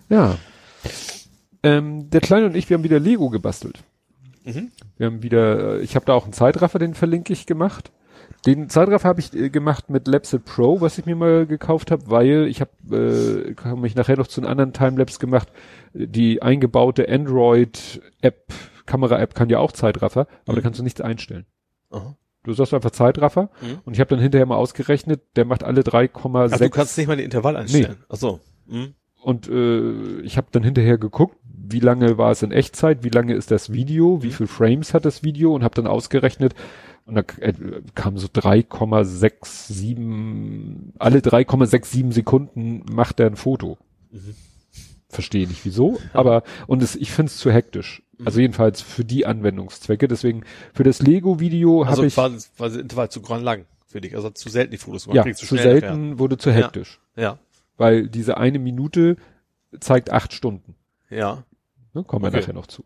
[0.08, 0.38] Ja.
[1.62, 3.78] Ähm, der Kleine und ich, wir haben wieder Lego gebastelt.
[4.44, 4.72] Mhm.
[4.96, 7.92] Wir haben wieder, äh, ich habe da auch einen Zeitraffer, den verlinke ich gemacht.
[8.46, 12.04] Den Zeitraffer habe ich äh, gemacht mit Lapset Pro, was ich mir mal gekauft habe,
[12.10, 12.70] weil ich habe
[13.48, 15.48] äh, komme ich nachher noch zu einem anderen Timelapse gemacht.
[15.92, 18.52] Die eingebaute Android-App,
[18.86, 21.46] Kamera-App kann ja auch Zeitraffer, aber da kannst du nichts einstellen.
[21.90, 22.16] Aha.
[22.44, 23.80] Du sagst einfach Zeitraffer Mhm.
[23.84, 27.06] und ich habe dann hinterher mal ausgerechnet, der macht alle 3,6 Ach, du kannst nicht
[27.06, 27.98] mal den Intervall einstellen.
[28.08, 28.40] Ach so.
[28.66, 28.94] Mhm.
[29.22, 33.34] und äh, ich habe dann hinterher geguckt, wie lange war es in Echtzeit, wie lange
[33.34, 36.54] ist das Video, wie viel Frames hat das Video und habe dann ausgerechnet
[37.06, 37.52] und da äh,
[37.94, 43.78] kam so 3,67 alle 3,67 Sekunden macht er ein Foto.
[44.10, 44.34] Mhm.
[45.08, 48.02] Verstehe nicht wieso, aber und es, ich finde es zu hektisch.
[48.18, 48.26] Mhm.
[48.26, 50.06] Also jedenfalls für die Anwendungszwecke.
[50.06, 54.14] Deswegen für das Lego-Video Also habe ich war, war das Intervall zu lang für dich.
[54.14, 55.26] Also zu selten die Fotos gemacht.
[55.26, 57.38] ja zu schnell selten wurde zu hektisch, nachher.
[57.76, 59.16] weil diese eine Minute
[59.80, 60.76] zeigt acht Stunden.
[61.08, 61.18] Ja.
[61.18, 61.44] Ja.
[61.92, 62.38] Ne, kommen wir Okay.
[62.40, 62.84] nachher noch zu.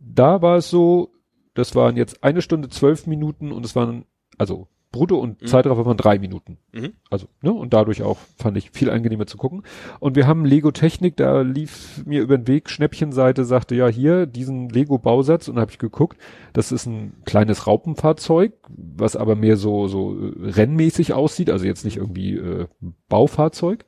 [0.00, 1.12] Da war es so,
[1.58, 4.04] das waren jetzt eine Stunde zwölf Minuten und es waren,
[4.38, 5.46] also brutto und Mhm.
[5.46, 6.56] Zeitraffer waren drei Minuten.
[6.72, 6.94] Mhm.
[7.10, 9.62] Also, ne, und dadurch auch fand ich viel angenehmer zu gucken.
[10.00, 14.24] Und wir haben Lego Technik, da lief mir über den Weg, Schnäppchenseite sagte, ja, hier,
[14.24, 16.16] diesen Lego Bausatz, und da habe ich geguckt,
[16.54, 21.84] das ist ein kleines Raupenfahrzeug, was aber mehr so, so äh, rennmäßig aussieht, also jetzt
[21.84, 22.66] nicht irgendwie äh,
[23.10, 23.84] Baufahrzeug.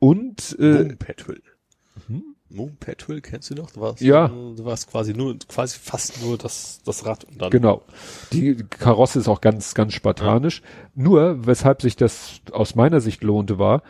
[0.00, 0.84] Und äh.
[2.08, 2.33] Mhm.
[2.54, 3.70] Moon Patrol, kennst du noch?
[3.72, 4.28] Du warst, Ja.
[4.28, 7.50] Du warst quasi nur, quasi fast nur das, das Rad und dann.
[7.50, 7.82] Genau.
[8.32, 10.62] Die Karosse ist auch ganz, ganz spartanisch.
[10.94, 13.82] Nur, weshalb sich das aus meiner Sicht lohnte, war,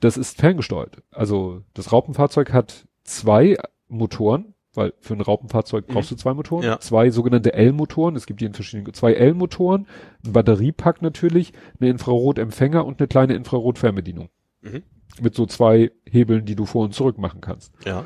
[0.00, 1.02] das ist ferngesteuert.
[1.10, 3.56] Also das Raupenfahrzeug hat zwei
[3.88, 5.92] Motoren, weil für ein Raupenfahrzeug Mhm.
[5.94, 6.78] brauchst du zwei Motoren, Ja.
[6.80, 8.16] zwei sogenannte L-Motoren.
[8.16, 9.86] Es gibt die in verschiedenen, zwei L-Motoren,
[10.24, 14.28] ein Batteriepack natürlich, eine Infrarotempfänger und eine kleine Infrarotfernbedienung.
[14.62, 14.82] Mhm.
[15.20, 17.72] Mit so zwei Hebeln, die du vor und zurück machen kannst.
[17.84, 18.04] Ja.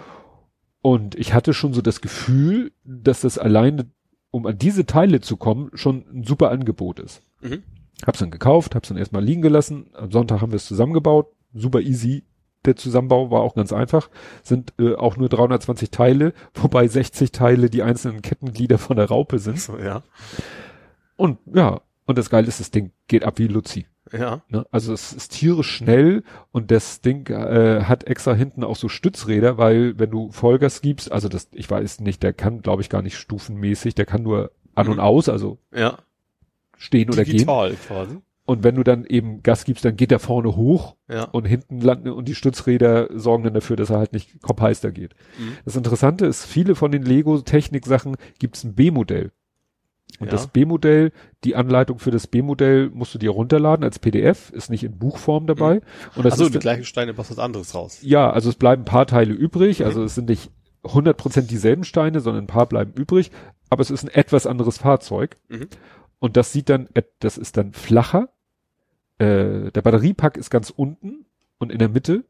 [0.81, 3.87] Und ich hatte schon so das Gefühl, dass das alleine,
[4.31, 7.23] um an diese Teile zu kommen, schon ein super Angebot ist.
[7.41, 7.63] Mhm.
[8.07, 9.87] Hab's dann gekauft, hab's dann erstmal liegen gelassen.
[9.95, 11.29] Am Sonntag haben wir es zusammengebaut.
[11.55, 12.25] Super easy.
[12.65, 14.11] Der Zusammenbau war auch ganz einfach.
[14.43, 19.39] Sind äh, auch nur 320 Teile, wobei 60 Teile die einzelnen Kettenglieder von der Raupe
[19.39, 19.61] sind.
[19.61, 20.03] So, ja.
[21.17, 23.87] Und ja, und das Geile ist, das Ding geht ab wie Luzi.
[24.17, 24.43] Ja.
[24.49, 24.65] Ne?
[24.71, 29.59] Also es ist tierisch schnell und das Ding äh, hat extra hinten auch so Stützräder,
[29.59, 33.03] weil wenn du Vollgas gibst, also das, ich weiß nicht, der kann, glaube ich, gar
[33.03, 34.93] nicht stufenmäßig, der kann nur an Mhm.
[34.95, 35.99] und aus, also Ja.
[36.79, 37.33] stehen oder gehen.
[37.33, 38.19] Digital quasi.
[38.47, 41.25] Und wenn du dann eben Gas gibst, dann geht der vorne hoch Ja.
[41.25, 44.91] und hinten landen und die Stützräder sorgen dann dafür, dass er halt nicht kopfheiß da
[44.91, 45.15] geht.
[45.39, 45.57] Mhm.
[45.65, 49.33] Das Interessante ist, viele von den Lego-Technik-Sachen gibt es ein B-Modell.
[50.21, 50.33] Und Ja.
[50.33, 51.11] das B-Modell,
[51.43, 55.47] die Anleitung für das B-Modell musst du dir runterladen als PDF, ist nicht in Buchform
[55.47, 55.81] dabei.
[56.15, 57.99] Und das Achso, ist die gleichen Steine passt was anderes raus.
[58.03, 59.87] ja, also es bleiben ein paar Teile übrig, Mhm.
[59.87, 60.51] also es sind nicht
[60.85, 63.31] 100% dieselben Steine, sondern ein paar bleiben übrig,
[63.71, 65.37] aber es ist ein etwas anderes Fahrzeug.
[65.49, 65.67] Mhm.
[66.21, 68.29] Und das sieht dann, et- das ist dann flacher.
[69.19, 71.27] Äh, der Batteriepack ist ganz unten
[71.59, 72.25] und in der Mitte.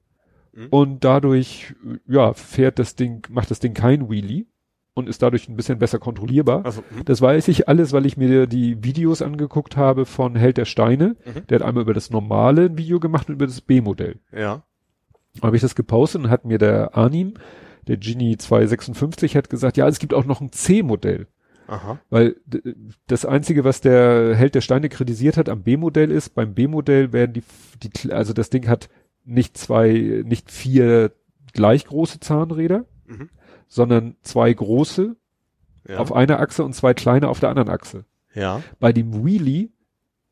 [0.52, 0.66] Mhm.
[0.70, 4.46] Und dadurch, äh, ja, fährt das Ding, macht das Ding kein Wheelie
[4.94, 6.64] und ist dadurch ein bisschen besser kontrollierbar.
[6.64, 7.04] Also, mhm.
[7.04, 11.16] Das weiß ich alles, weil ich mir die Videos angeguckt habe von Held der Steine.
[11.24, 11.46] Mhm.
[11.48, 14.62] Der hat einmal über das normale ein Video gemacht und über das B-Modell ja.
[15.42, 17.34] habe ich das gepostet und hat mir der Arnim,
[17.88, 21.26] der Genie 256, hat gesagt, ja, es gibt auch noch ein C-Modell.
[21.66, 21.98] Aha.
[22.10, 22.36] Weil
[23.06, 27.32] das Einzige, was der Held der Steine kritisiert hat am B-Modell ist, beim B-Modell werden
[27.32, 27.42] die,
[27.82, 28.90] die, also das Ding hat
[29.24, 31.12] nicht zwei, nicht vier
[31.54, 33.28] gleich große Zahnräder, Mhm.
[33.68, 35.16] Sondern zwei große
[35.88, 35.98] Ja.
[35.98, 38.04] auf einer Achse und zwei kleine auf der anderen Achse.
[38.34, 38.62] ja.
[38.80, 39.68] Bei dem Wheelie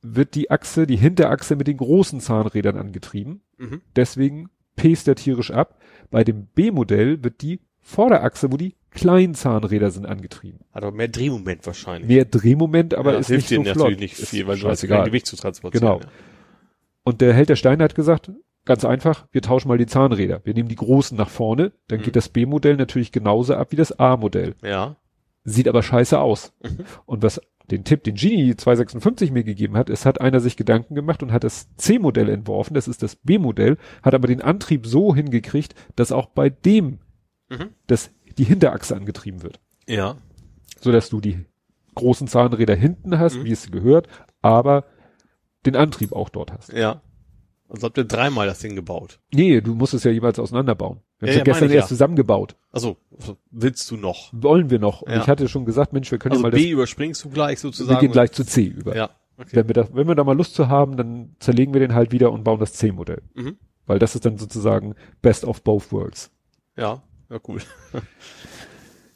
[0.01, 3.43] wird die Achse, die Hinterachse mit den großen Zahnrädern angetrieben.
[3.59, 3.83] Mhm.
[3.95, 5.79] Deswegen pest er tierisch ab.
[6.11, 10.61] Bei dem B-Modell wird die Vorderachse, wo die kleinen Zahnräder sind, angetrieben.
[10.73, 12.09] Hat aber mehr Drehmoment wahrscheinlich.
[12.09, 13.77] Mehr Drehmoment, aber ja, ist hilft nicht so dir flott.
[13.91, 15.99] natürlich nicht Ist viel, weil du hast kein Gewicht zu transportieren.
[15.99, 16.01] Genau.
[17.05, 18.31] Und der Held der Steine hat gesagt,
[18.65, 20.41] ganz einfach, wir tauschen mal die Zahnräder.
[20.45, 22.05] Wir nehmen die großen nach vorne, dann Mhm.
[22.05, 24.55] geht das B-Modell natürlich genauso ab wie das A-Modell.
[24.63, 24.97] Ja.
[25.45, 26.53] Sieht aber scheiße aus.
[26.63, 26.85] Mhm.
[27.07, 30.95] Und was den Tipp, den Genie 256 mir gegeben hat, es hat einer sich Gedanken
[30.95, 35.15] gemacht und hat das C-Modell entworfen, das ist das B-Modell, hat aber den Antrieb so
[35.15, 36.99] hingekriegt, dass auch bei dem
[37.51, 37.71] Mhm.
[37.87, 39.61] das, die Hinterachse angetrieben wird.
[39.87, 40.17] Ja.
[40.81, 41.45] So dass du die
[41.95, 43.45] großen Zahnräder hinten hast, Mhm.
[43.45, 44.09] wie es gehört,
[44.41, 44.85] aber
[45.67, 46.73] den Antrieb auch dort hast.
[46.73, 47.03] Ja.
[47.73, 49.19] Also habt ihr dreimal das Ding gebaut.
[49.33, 51.01] Nee, du musst es ja jeweils auseinanderbauen.
[51.21, 51.89] Wir Ja, haben ja, sie gestern erst ja.
[51.89, 52.55] zusammengebaut.
[52.71, 52.99] Also,
[53.51, 54.29] willst du noch?
[54.33, 55.01] Wollen wir noch.
[55.03, 55.23] Und Ja.
[55.23, 57.65] ich hatte schon gesagt, Mensch, wir können Also ja mal B überspringst du gleich das,
[57.65, 58.01] wir sozusagen.
[58.01, 58.95] gehen gleich zu C über.
[58.95, 59.11] Ja.
[59.39, 59.49] Okay.
[59.53, 62.13] Wenn wir da, wenn wir da mal Lust zu haben, dann zerlegen wir den halt
[62.13, 63.23] wieder und bauen das C-Modell.
[63.35, 63.57] Mhm.
[63.87, 66.31] Weil das ist dann sozusagen best of both worlds.
[66.77, 67.61] Ja, ja, cool.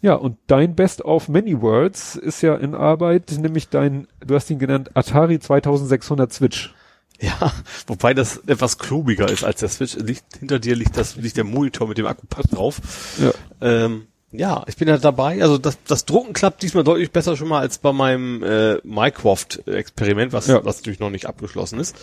[0.03, 4.49] Ja, und dein Best of Many Worlds ist ja in Arbeit, nämlich dein, du hast
[4.51, 6.75] ihn genannt, Atari 2600 Switch.
[7.21, 7.53] Ja,
[7.87, 9.95] wobei das etwas klobiger ist als der Switch.
[9.97, 12.81] Liegt, hinter dir liegt das, liegt der Monitor mit dem Akkupack drauf.
[13.19, 13.33] Ja.
[13.61, 15.41] Ähm, ja, ich bin ja dabei.
[15.43, 20.33] Also das, das Drucken klappt diesmal deutlich besser schon mal als bei meinem äh, Mycroft-Experiment,
[20.33, 20.65] was, Ja.
[20.65, 21.97] was natürlich noch nicht abgeschlossen ist.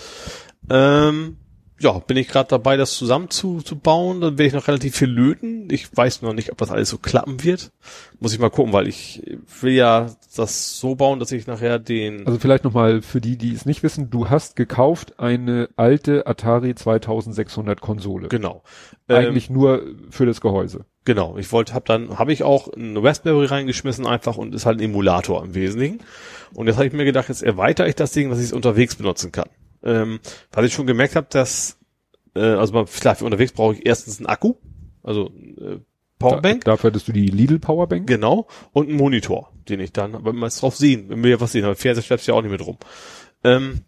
[0.70, 1.38] Ähm,
[1.84, 4.22] ja, bin ich gerade dabei, das zusammen zu, zu bauen.
[4.22, 5.68] Dann werde ich noch relativ viel löten.
[5.70, 7.72] Ich weiß noch nicht, ob das alles so klappen wird.
[8.20, 9.22] Muss ich mal gucken, weil ich
[9.62, 13.54] will ja das so bauen, dass ich nachher den Also vielleicht nochmal für die, die
[13.54, 18.30] es nicht wissen, du hast gekauft eine alte Atari 2600 Konsole.
[18.30, 18.64] genau.
[19.10, 20.86] Ähm, Eigentlich nur für das Gehäuse.
[21.04, 24.80] Genau, ich wollte, hab dann, habe ich auch eine Raspberry reingeschmissen einfach und ist halt
[24.80, 26.00] ein Emulator im Wesentlichen.
[26.54, 28.96] Und jetzt habe ich mir gedacht, jetzt erweitere ich das Ding, dass ich es unterwegs
[28.96, 29.50] benutzen kann.
[29.84, 30.20] Ähm,
[30.52, 31.78] weil ich schon gemerkt habe, dass,
[32.36, 34.56] äh, also mal, klar, für unterwegs brauche ich erstens einen Akku,
[35.04, 35.80] also äh,
[36.20, 38.08] Powerbank, Da, dafür hattest du die Lidl Powerbank.
[38.08, 41.52] genau, und einen Monitor, den ich dann, aber mal drauf sehen, wenn wir ja was
[41.52, 42.78] sehen, aber Fernseher schleppst du ja auch nicht mit rum.
[43.44, 43.82] Ähm,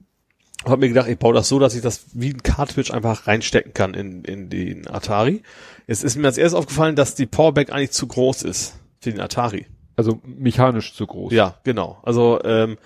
[0.66, 3.74] habe mir gedacht, ich baue das so, dass ich das wie ein Cartridge einfach reinstecken
[3.74, 5.44] kann in, in den Atari.
[5.88, 9.20] Jetzt ist mir als erstes aufgefallen, dass die Powerbank eigentlich zu groß ist für den
[9.20, 9.68] Atari.
[9.96, 11.32] Also mechanisch zu groß.
[11.32, 12.00] Ja, genau.
[12.04, 12.78] Also ähm,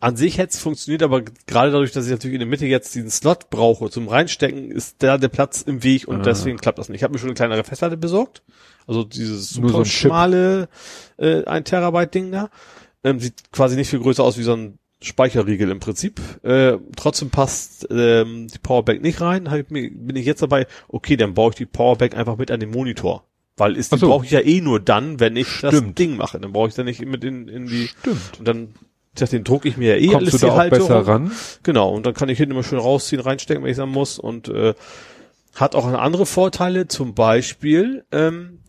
[0.00, 2.94] an sich hätte es funktioniert, aber gerade dadurch, dass ich natürlich in der Mitte jetzt
[2.94, 6.22] diesen Slot brauche zum Reinstecken, ist da der Platz im Weg und Ah.
[6.22, 6.98] deswegen klappt das nicht.
[6.98, 8.42] Ich habe mir schon eine kleinere Festplatte besorgt.
[8.86, 10.68] Also dieses Nur so super ein schmale
[11.18, 12.48] äh, 1 Terabyte Ding da.
[13.04, 16.20] Ähm, sieht quasi nicht viel größer aus wie so ein Speicherriegel im Prinzip.
[16.42, 19.50] Äh, trotzdem passt ähm, die Powerbank nicht rein.
[19.50, 22.50] Hab ich mir, bin ich jetzt dabei, okay, dann baue ich die Powerbank einfach mit
[22.50, 23.24] an den Monitor.
[23.56, 24.08] Weil ist, die so.
[24.08, 25.98] brauche ich ja eh nur dann, wenn ich das Stimmt.
[25.98, 26.38] Ding mache.
[26.40, 28.38] Dann brauche ich dann nicht mit in, in die Stimmt.
[28.38, 28.74] und dann,
[29.18, 30.88] ich dachte, den drucke ich mir ja eh Kommst du alles da die auch Halterung.
[30.88, 31.32] besser ran?
[31.62, 34.18] Genau, und dann kann ich hinten immer schön rausziehen, reinstecken, wenn ich sagen muss.
[34.18, 34.74] Und äh,
[35.54, 38.60] hat auch andere Vorteile, zum Beispiel, ähm,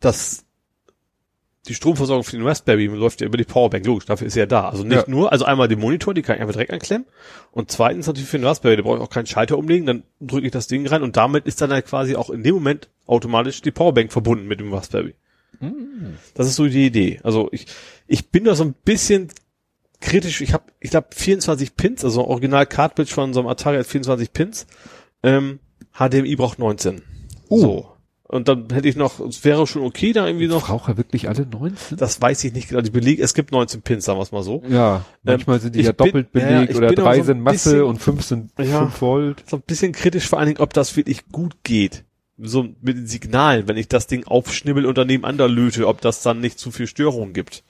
[0.00, 0.44] dass
[1.68, 4.46] die Stromversorgung für den Raspberry läuft ja über die Powerbank, logisch, dafür ist sie ja
[4.46, 4.70] da.
[4.70, 5.04] Also nicht Ja.
[5.06, 7.06] nur, also einmal den Monitor, die kann ich einfach direkt anklemmen.
[7.52, 10.46] Und zweitens natürlich für den Raspberry, da brauche ich auch keinen Schalter umlegen, dann drücke
[10.46, 13.60] ich das Ding rein und damit ist dann halt quasi auch in dem Moment automatisch
[13.60, 15.14] die Powerbank verbunden mit dem Raspberry.
[16.34, 17.20] Das ist so die Idee.
[17.22, 17.66] Also ich,
[18.10, 19.28] ich bin da so ein bisschen
[20.00, 20.40] kritisch.
[20.40, 24.32] Ich habe, ich glaube, 24 Pins, also Original Cartridge von so einem Atari hat 24
[24.32, 24.66] Pins.
[25.22, 25.60] Ähm,
[25.96, 27.02] HDMI braucht 19.
[27.48, 27.60] Oh.
[27.60, 27.86] So.
[28.24, 30.66] Und dann hätte ich noch, es wäre schon okay, da irgendwie noch.
[30.66, 31.98] Braucht er wirklich alle 19?
[31.98, 32.80] Das weiß ich nicht genau.
[32.80, 34.62] Die Beleg, es gibt 19 Pins, sagen wir es mal so.
[34.68, 37.70] Ja, manchmal sind die ja doppelt ja, ja, belegt ich oder drei so sind Masse
[37.70, 38.86] bisschen- und fünf sind Ja.
[38.86, 39.44] 5 Volt.
[39.48, 42.04] So ein bisschen kritisch, vor allen Dingen, ob das wirklich gut geht.
[42.38, 46.22] So mit den Signalen, wenn ich das Ding aufschnibbel und dann nebeneinander löte, ob das
[46.22, 47.64] dann nicht zu viel Störungen gibt.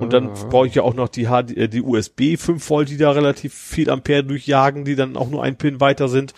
[0.00, 2.96] Und dann brauche ich ja auch noch die, HD, äh, die USB 5 Volt, die
[2.96, 6.34] da relativ viel Ampere durchjagen, die dann auch nur ein Pin weiter sind.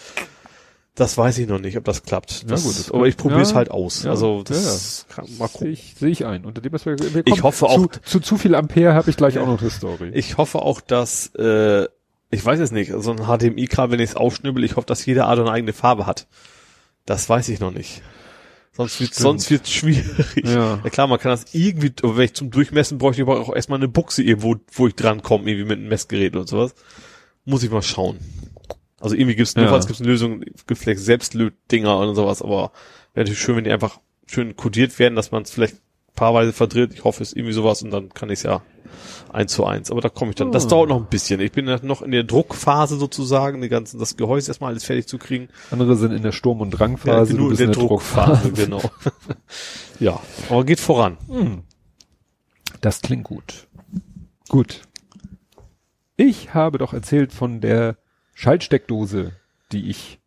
[0.94, 2.42] Das weiß ich noch nicht, ob das klappt.
[2.42, 4.02] Ja, Das, gut, das aber ich probiere es ja, halt aus.
[4.02, 5.72] ja, also ja, das kann mal Sehe gucken.
[5.72, 6.44] ich, sehe ich ein.
[6.44, 9.16] Unter dem, was wir, wir Ich hoffe auch- Zu, zu zu viel Ampere habe ich
[9.16, 10.10] gleich auch noch eine Story.
[10.12, 11.86] Ich hoffe auch, dass äh,
[12.30, 15.24] ich weiß es nicht, so ein HDMI-Kabel, wenn ich es aufschnibbel, ich hoffe, dass jede
[15.26, 16.26] Art eine eigene Farbe hat.
[17.06, 18.02] Das weiß ich noch nicht.
[18.78, 20.44] Sonst wird sonst wird's schwierig.
[20.44, 20.80] Ja.
[20.84, 23.52] ja klar, man kann das irgendwie, aber wenn ich zum Durchmessen bräuchte ich aber auch
[23.52, 26.76] erstmal eine Buchse irgendwo, wo ich dran komme, irgendwie mit einem Messgerät oder sowas.
[27.44, 28.18] Muss ich mal schauen.
[29.00, 29.66] Also irgendwie gibt's Ja.
[29.68, 32.70] falls gibt's eine Lösung, gibt vielleicht Selbstlötdinger oder sowas, aber
[33.14, 33.98] wäre natürlich schön, wenn die einfach
[34.28, 35.78] schön kodiert werden, dass man es vielleicht
[36.18, 36.92] paarweise verdreht.
[36.92, 38.62] Ich hoffe, es ist irgendwie sowas und dann kann ich es ja
[39.32, 39.90] eins zu eins.
[39.90, 40.50] Aber da komme ich dann.
[40.52, 40.68] Das Oh.
[40.70, 41.40] dauert noch ein bisschen.
[41.40, 45.06] Ich bin ja noch in der Druckphase sozusagen, die ganzen, das Gehäuse erstmal alles fertig
[45.06, 45.48] zu kriegen.
[45.70, 48.52] Andere sind in der Sturm- und Drangphase, nur du bist in der Druckphase.
[48.52, 48.80] genau.
[50.00, 50.18] ja,
[50.50, 51.18] aber geht voran.
[52.80, 53.66] Das klingt gut.
[54.48, 54.82] Gut.
[56.16, 57.96] Ich habe doch erzählt von der
[58.34, 59.32] Schaltsteckdose,
[59.72, 60.18] die ich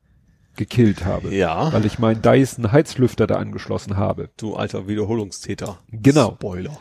[0.56, 1.34] gekillt habe.
[1.34, 1.72] Ja.
[1.74, 4.30] Weil ich meinen Dyson Heizlüfter da angeschlossen habe.
[4.38, 5.80] Du alter Wiederholungstäter.
[5.92, 6.34] Genau.
[6.34, 6.78] Spoiler.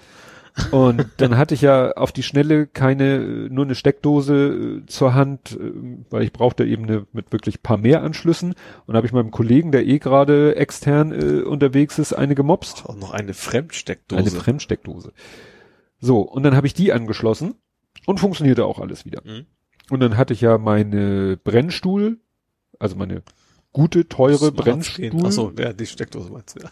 [0.71, 5.53] Und dann hatte ich ja auf die Schnelle keine, nur eine Steckdose äh, zur Hand,
[5.53, 5.73] äh,
[6.11, 8.55] weil ich brauchte eben eine mit wirklich paar mehr Anschlüssen.
[8.87, 12.87] Und habe ich meinem Kollegen, der eh gerade extern äh, unterwegs ist, eine gemopst.
[12.87, 14.21] Auch noch eine Fremdsteckdose.
[14.21, 15.13] Eine Fremdsteckdose.
[16.01, 17.55] So, und dann habe ich die angeschlossen
[18.07, 19.23] und funktionierte auch alles wieder.
[19.25, 19.47] Mhm.
[19.91, 22.19] Und dann hatte ich ja meine Brennstuhl,
[22.79, 23.23] also meine
[23.73, 25.07] gute, teure Brennstuhl.
[25.07, 25.27] Screen.
[25.27, 26.71] Ach so, ja, die Steckdose meinst du, ja.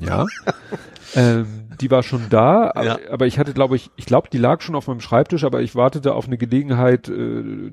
[0.00, 0.26] Ja.
[1.16, 2.98] ähm, die war schon da, aber, Ja.
[3.10, 5.74] aber ich hatte, glaube ich, ich glaube, die lag schon auf meinem Schreibtisch, aber ich
[5.74, 7.72] wartete auf eine Gelegenheit, äh,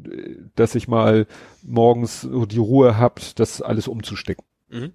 [0.56, 1.28] dass ich mal
[1.62, 4.44] morgens so die Ruhe habt, das alles umzustecken.
[4.70, 4.92] Mhm.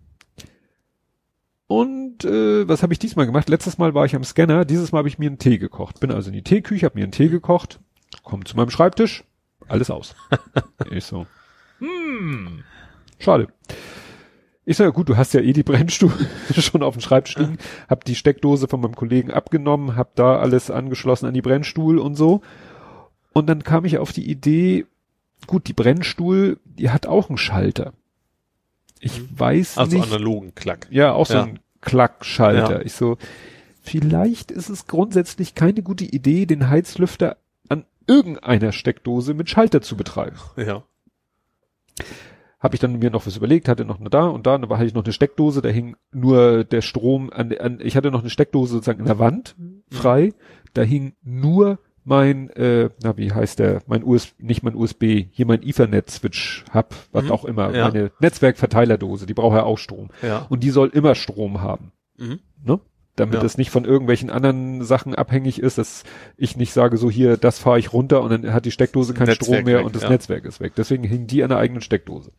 [1.66, 3.48] Und äh, was habe ich diesmal gemacht?
[3.48, 6.00] Letztes Mal war ich am Scanner, dieses Mal habe ich mir einen Tee gekocht.
[6.00, 7.78] Bin also in die Teeküche, habe mir einen Tee gekocht,
[8.24, 9.22] komm zu meinem Schreibtisch,
[9.68, 10.16] alles aus.
[10.90, 11.28] ich so,
[11.78, 12.64] hm,
[13.20, 13.46] schade.
[14.66, 16.12] Ich so, ja gut, du hast ja eh die Brennstuhl
[16.58, 17.58] schon auf dem Schreibtisch liegen,
[17.88, 22.14] hab die Steckdose von meinem Kollegen abgenommen, hab da alles angeschlossen an die Brennstuhl und
[22.16, 22.42] so.
[23.32, 24.86] Und dann kam ich auf die Idee,
[25.46, 27.92] gut, die Brennstuhl, die hat auch einen Schalter.
[29.00, 30.06] Ich weiß Also nicht.
[30.12, 30.86] analogen Klack.
[30.90, 31.44] Ja, auch so Ja.
[31.44, 32.80] ein Klackschalter.
[32.80, 32.84] Ja.
[32.84, 33.16] Ich so,
[33.82, 37.38] vielleicht ist es grundsätzlich keine gute Idee, den Heizlüfter
[37.70, 40.36] an irgendeiner Steckdose mit Schalter zu betreiben.
[40.56, 40.82] Ja.
[42.60, 44.76] Habe ich dann mir noch was überlegt, hatte noch eine da und da, und da
[44.76, 48.20] hatte ich noch eine Steckdose, da hing nur der Strom an, an ich hatte noch
[48.20, 49.56] eine Steckdose sozusagen in der Wand
[49.90, 50.34] frei,
[50.74, 55.46] da hing nur mein, äh, na wie heißt der, mein US, nicht mein USB, hier
[55.46, 57.30] mein Ethernet-Switch Hub, was Mhm.
[57.32, 57.88] auch immer, Ja.
[57.88, 60.08] meine Netzwerkverteilerdose, die braucht ja auch Strom.
[60.22, 60.46] Ja.
[60.48, 62.40] Und die soll immer Strom haben, Mhm.
[62.64, 62.80] ne?
[63.16, 63.42] Damit Ja.
[63.44, 66.04] es nicht von irgendwelchen anderen Sachen abhängig ist, dass
[66.36, 69.26] ich nicht sage, so hier, das fahre ich runter und dann hat die Steckdose keinen
[69.28, 70.10] Netzwerk Strom mehr weg, und das ja.
[70.10, 70.72] Netzwerk ist weg.
[70.76, 72.32] Deswegen hing die an der eigenen Steckdose.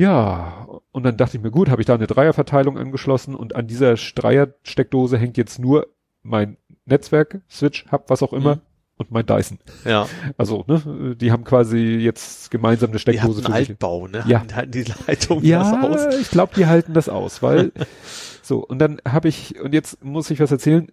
[0.00, 3.66] Ja, und dann dachte ich mir, gut, habe ich da eine Dreierverteilung angeschlossen und an
[3.66, 5.86] dieser Dreier-Steckdose hängt jetzt nur
[6.22, 8.60] mein Netzwerk, Switch, Hub, was auch immer, Mhm.
[8.98, 9.58] und mein Dyson.
[9.86, 10.06] Ja.
[10.36, 13.70] Also, ne, die haben quasi jetzt gemeinsam eine Die haben Steckdose einen für.
[13.72, 14.22] Altbau, ne?
[14.26, 14.40] Ja.
[14.40, 16.20] Halten- Halten die Leitung Ja, das aus.
[16.20, 17.72] ich glaube, die halten das aus, weil
[18.42, 20.92] so und dann habe ich und jetzt muss ich was erzählen.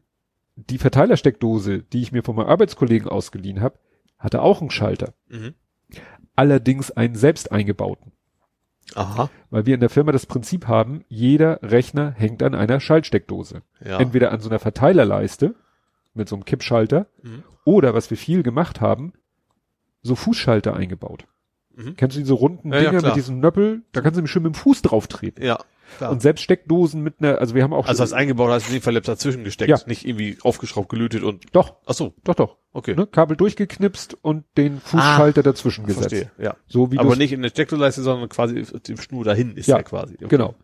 [0.56, 3.80] Die Verteilersteckdose, die ich mir von meinem Arbeitskollegen ausgeliehen habe,
[4.18, 5.56] hatte auch einen Schalter, Mhm.
[6.38, 8.12] allerdings einen selbst eingebauten,
[8.96, 9.30] Aha.
[9.50, 14.00] weil wir in der Firma das Prinzip haben, jeder Rechner hängt an einer Schaltsteckdose, Ja.
[14.00, 15.56] entweder an so einer Verteilerleiste
[16.14, 17.44] mit so einem Kippschalter Mhm.
[17.66, 19.14] oder was wir viel gemacht haben,
[20.02, 21.26] so Fußschalter eingebaut.
[21.76, 21.96] Mhm.
[21.96, 23.12] Kennst du diese runden Ja, ja, Dinger klar.
[23.12, 23.82] mit diesem Nöppel?
[23.94, 25.42] Da kannst du nämlich schön mit dem Fuß drauf treten.
[25.44, 25.58] Ja.
[25.98, 26.12] Klar.
[26.12, 28.80] Und selbst Steckdosen mit einer, also wir haben auch also das eingebaut hast du in
[28.80, 29.78] dem Fall dazwischen gesteckt, Ja.
[29.86, 32.58] nicht irgendwie aufgeschraubt, gelötet und doch, ach so, doch, doch.
[32.72, 32.96] okay.
[32.96, 33.06] Ne?
[33.08, 36.10] Kabel durchgeknipst und den Fußschalter dazwischen gesetzt.
[36.10, 36.56] Verstehe, ja.
[36.68, 39.84] So wie Aber nicht in der Steckdosenleiste, sondern quasi dem Schnur dahin ist ja, Ja,
[39.84, 40.16] quasi.
[40.16, 40.28] Okay.
[40.30, 40.56] Genau.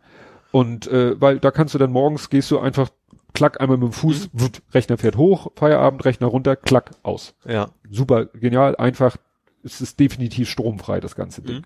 [0.52, 2.90] Und äh, weil da kannst du dann morgens gehst du einfach
[3.32, 4.40] klack einmal mit dem Fuß, Mhm.
[4.40, 7.34] wupp, Rechner fährt hoch, Feierabend, Rechner runter, klack aus.
[7.46, 7.70] Ja.
[7.88, 9.16] Super genial, einfach.
[9.62, 11.58] Es ist definitiv stromfrei das ganze Ding.
[11.58, 11.62] Mhm.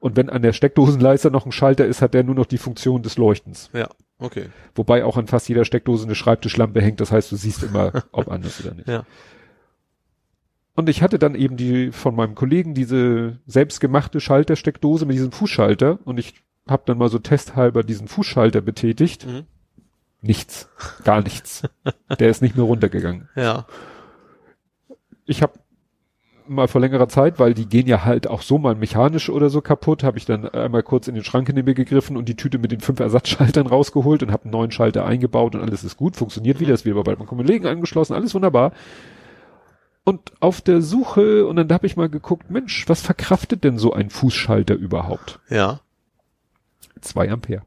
[0.00, 3.02] Und wenn an der Steckdosenleiste noch ein Schalter ist, hat der nur noch die Funktion
[3.02, 3.70] des Leuchtens.
[3.72, 3.88] Ja.
[4.18, 4.46] Okay.
[4.74, 7.00] Wobei auch an fast jeder Steckdose eine Schreibtischlampe hängt.
[7.00, 8.88] Das heißt, du siehst immer, ob anders oder nicht.
[8.88, 9.04] Ja.
[10.74, 15.98] Und ich hatte dann eben die von meinem Kollegen diese selbstgemachte Schaltersteckdose mit diesem Fußschalter
[16.04, 16.34] und ich
[16.68, 19.26] habe dann mal so testhalber diesen Fußschalter betätigt.
[19.26, 19.44] Mhm.
[20.20, 20.68] Nichts,
[21.04, 21.62] gar nichts.
[22.18, 23.28] Der ist nicht mehr runtergegangen.
[23.36, 23.66] Ja.
[25.24, 25.54] Ich habe
[26.48, 29.60] mal vor längerer Zeit, weil die gehen ja halt auch so mal mechanisch oder so
[29.60, 32.58] kaputt, habe ich dann einmal kurz in den Schrank neben mir gegriffen und die Tüte
[32.58, 36.16] mit den fünf Ersatzschaltern rausgeholt und habe einen neuen Schalter eingebaut und alles ist gut,
[36.16, 38.72] funktioniert wieder, ist wieder bei meinem Kollegen angeschlossen, alles wunderbar.
[40.04, 43.92] Und auf der Suche, und dann habe ich mal geguckt, Mensch, was verkraftet denn so
[43.92, 45.40] ein Fußschalter überhaupt?
[45.50, 45.80] Ja.
[47.00, 47.62] Zwei Ampere.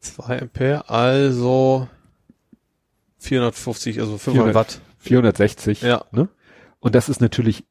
[0.00, 1.88] 2 Ampere, also
[3.18, 4.54] 450, also 500 400.
[4.54, 4.80] Watt.
[4.98, 5.82] 460.
[5.82, 6.04] Ja.
[6.12, 6.28] Ne?
[6.80, 7.64] Und das ist natürlich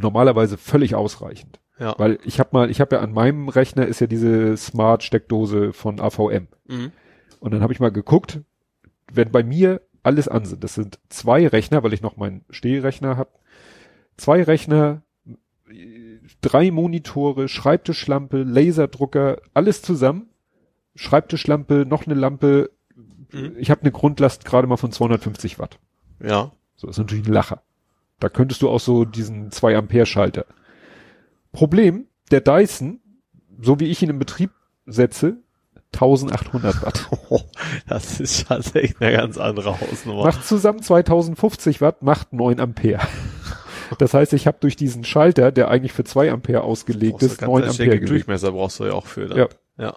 [0.00, 1.60] normalerweise völlig ausreichend.
[1.78, 1.94] Ja.
[1.98, 6.00] Weil ich habe mal, ich habe ja an meinem Rechner ist ja diese Smart-Steckdose von
[6.00, 6.48] AVM.
[6.66, 6.92] Mhm.
[7.40, 8.40] Und dann habe ich mal geguckt,
[9.12, 13.16] wenn bei mir alles an sind, das sind zwei Rechner, weil ich noch meinen Stehrechner
[13.16, 13.30] habe,
[14.16, 15.02] zwei Rechner,
[16.40, 20.30] drei Monitore, Schreibtischlampe, Laserdrucker, alles zusammen,
[20.94, 22.70] Schreibtischlampe, noch eine Lampe,
[23.32, 23.56] Mhm.
[23.58, 25.78] ich habe eine Grundlast gerade mal von 250 Watt.
[26.22, 26.52] Ja.
[26.76, 27.62] So, ist natürlich ein Lacher.
[28.20, 30.46] Da könntest du auch so diesen 2 Ampere Schalter.
[31.52, 33.00] Problem, der Dyson,
[33.60, 34.50] so wie ich ihn in Betrieb
[34.86, 35.38] setze,
[35.94, 37.08] 1800 Watt.
[37.88, 40.24] Das ist tatsächlich eine ganz andere Hausnummer.
[40.24, 43.06] Macht zusammen 2050 Watt, macht 9 Ampere.
[43.98, 47.50] Das heißt, ich habe durch diesen Schalter, der eigentlich für 2 Ampere ausgelegt ist, ganz
[47.50, 48.10] 9 schicke Ampere gelegt.
[48.10, 49.26] Durchmesser brauchst du ja auch für.
[49.28, 49.38] Dann.
[49.38, 49.48] Ja.
[49.78, 49.96] Ja.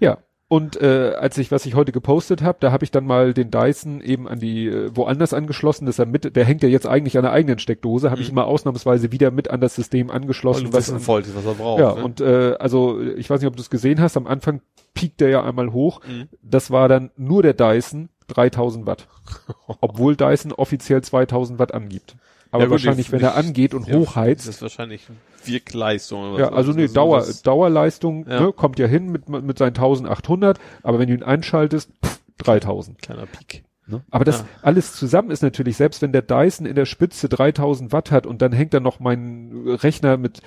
[0.00, 0.18] Ja.
[0.48, 3.50] Und äh, als ich, was ich heute gepostet habe, da habe ich dann mal den
[3.50, 7.18] Dyson eben an die äh, woanders angeschlossen, dass er mit, der hängt ja jetzt eigentlich
[7.18, 10.66] an der eigenen Steckdose, habe ich ihn mal ausnahmsweise wieder mit an das System angeschlossen,
[10.66, 11.80] Und was an, wollte, was er braucht.
[11.80, 12.04] ja ne?
[12.04, 14.60] und äh, also ich weiß nicht, ob du es gesehen hast, am Anfang
[14.94, 16.00] piekt der ja einmal hoch.
[16.06, 16.28] Mhm.
[16.42, 19.08] Das war dann nur der Dyson 3000 Watt,
[19.80, 22.14] obwohl Dyson offiziell 2000 Watt angibt.
[22.56, 25.06] Aber Ja, gut, wahrscheinlich, ich- wenn er angeht und Ja, hochheizt, Das ist wahrscheinlich
[25.44, 26.32] Wirkleistung.
[26.32, 28.40] oder ja, was, also nee, Dauer, was- Dauerleistung Ja.
[28.40, 33.00] ne, kommt ja hin mit, mit seinen 1800, aber wenn du ihn einschaltest, pff, 3000.
[33.00, 33.64] Kleiner Peak.
[33.86, 34.02] Ne?
[34.10, 34.46] Aber das Ja.
[34.62, 38.42] alles zusammen ist natürlich, selbst wenn der Dyson in der Spitze 3000 Watt hat und
[38.42, 40.40] dann hängt da noch mein Rechner mit,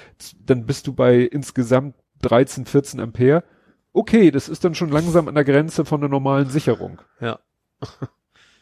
[0.45, 3.43] dann bist du bei insgesamt 13, 14 Ampere.
[3.93, 6.99] Okay, das ist dann schon langsam an der Grenze von der normalen Sicherung.
[7.21, 7.39] Ja.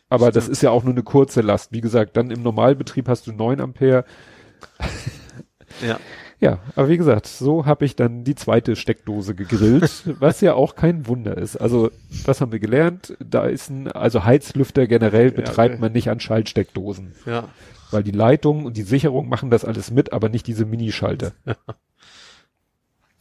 [0.10, 1.72] Aber das ist ja auch nur eine kurze Last.
[1.74, 4.06] Wie gesagt, dann im Normalbetrieb hast du 9 Ampere.
[5.86, 6.00] Ja.
[6.40, 10.76] Ja, aber wie gesagt, so habe ich dann die zweite Steckdose gegrillt, was ja auch
[10.76, 11.58] kein Wunder ist.
[11.58, 11.92] Also,
[12.26, 13.18] was haben wir gelernt?
[13.19, 15.82] Da ist ein, also Heizlüfter generell betreibt okay.
[15.82, 17.14] man nicht an Schaltsteckdosen.
[17.26, 17.50] Ja.
[17.92, 21.34] Weil die Leitung und die Sicherung machen das alles mit, aber nicht diese Minischalter.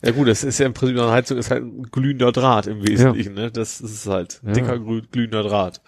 [0.03, 2.87] Ja gut, das ist ja im Prinzip eine Heizung, ist halt ein glühender Draht im
[2.87, 3.51] Wesentlichen, ne?
[3.51, 4.53] Das ist halt Ja.
[4.53, 5.81] dicker glüh- glühender Draht.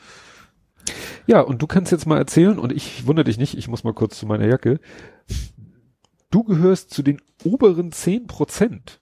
[1.27, 3.95] Ja, und du kannst jetzt mal erzählen, und ich wundere dich nicht, ich muss mal
[3.95, 4.81] kurz zu meiner Jacke.
[6.31, 9.01] Du gehörst zu den oberen 10 Prozent.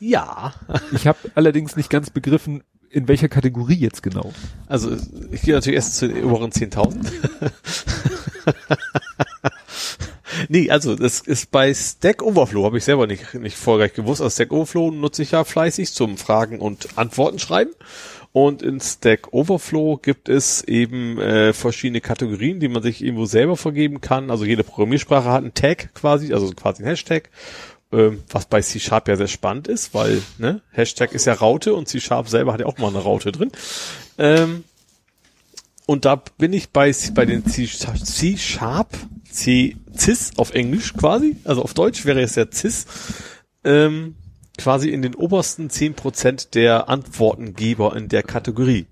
[0.00, 0.54] Ja.
[0.92, 4.32] Ich habe allerdings nicht ganz begriffen, in welcher Kategorie jetzt genau.
[4.66, 4.96] Also
[5.30, 7.10] ich gehe natürlich erst zu den oberen 10.000.
[10.48, 14.20] nee, also das ist bei Stack Overflow, habe ich selber nicht, nicht vorher gewusst.
[14.20, 17.70] Also Stack Overflow nutze ich ja fleißig zum Fragen und Antworten schreiben.
[18.32, 23.58] Und in Stack Overflow gibt es eben äh, verschiedene Kategorien, die man sich irgendwo selber
[23.58, 24.30] vergeben kann.
[24.30, 27.28] Also jede Programmiersprache hat einen Tag quasi, also quasi ein Hashtag,
[27.92, 31.88] ähm, was bei C-Sharp ja sehr spannend ist, weil ne, Hashtag ist ja Raute und
[31.88, 33.52] C-Sharp selber hat ja auch mal eine Raute drin.
[34.16, 34.64] Ähm,
[35.84, 38.88] und da bin ich bei, bei den C-Sharp,
[39.30, 42.86] C-Cis auf Englisch quasi, also auf Deutsch wäre es ja Cis,
[43.64, 44.14] ähm,
[44.58, 48.86] quasi in den obersten 10% der Antwortengeber in der Kategorie.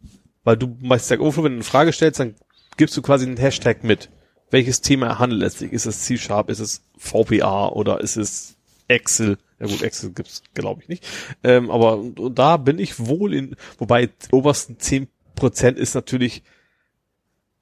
[0.45, 2.35] Weil du bei Stack Overflow, wenn du eine Frage stellst, dann
[2.77, 4.09] gibst du quasi einen Hashtag mit.
[4.51, 5.73] Welches Thema handelt es sich?
[5.73, 6.51] Ist es C-Sharp?
[6.51, 7.69] Ist es VPA?
[7.69, 8.57] Oder ist es
[8.89, 9.39] Excel?
[9.61, 11.07] Ja gut, Excel gibt's glaube ich nicht.
[11.45, 16.43] Ähm, aber da bin ich wohl in, wobei obersten 10% ist natürlich,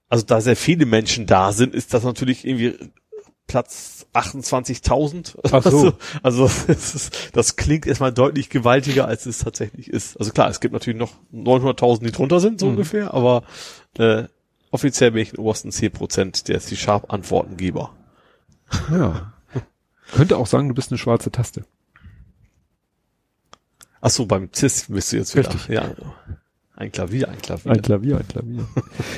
[0.08, 2.78] also da sehr viele Menschen da sind, ist das natürlich irgendwie
[3.48, 5.36] Platz 28.000.
[5.50, 5.94] Ach so.
[6.22, 10.16] Also, das, ist, das klingt erstmal deutlich gewaltiger, als es tatsächlich ist.
[10.18, 12.72] Also klar, es gibt natürlich noch 900.000, die drunter sind, so Mhm.
[12.72, 13.42] ungefähr, aber
[13.98, 14.24] äh,
[14.70, 17.90] offiziell bin ich in obersten 10% der C-Sharp-Antwortengeber.
[18.92, 19.32] Ja.
[20.14, 21.64] Könnte auch sagen, du bist eine schwarze Taste.
[24.00, 25.48] Ach so, beim CIS bist du jetzt wieder.
[25.52, 25.68] Richtig.
[25.68, 25.90] Ja.
[26.76, 27.72] Ein Klavier, ein Klavier.
[27.72, 28.68] Ein Klavier, ein Klavier.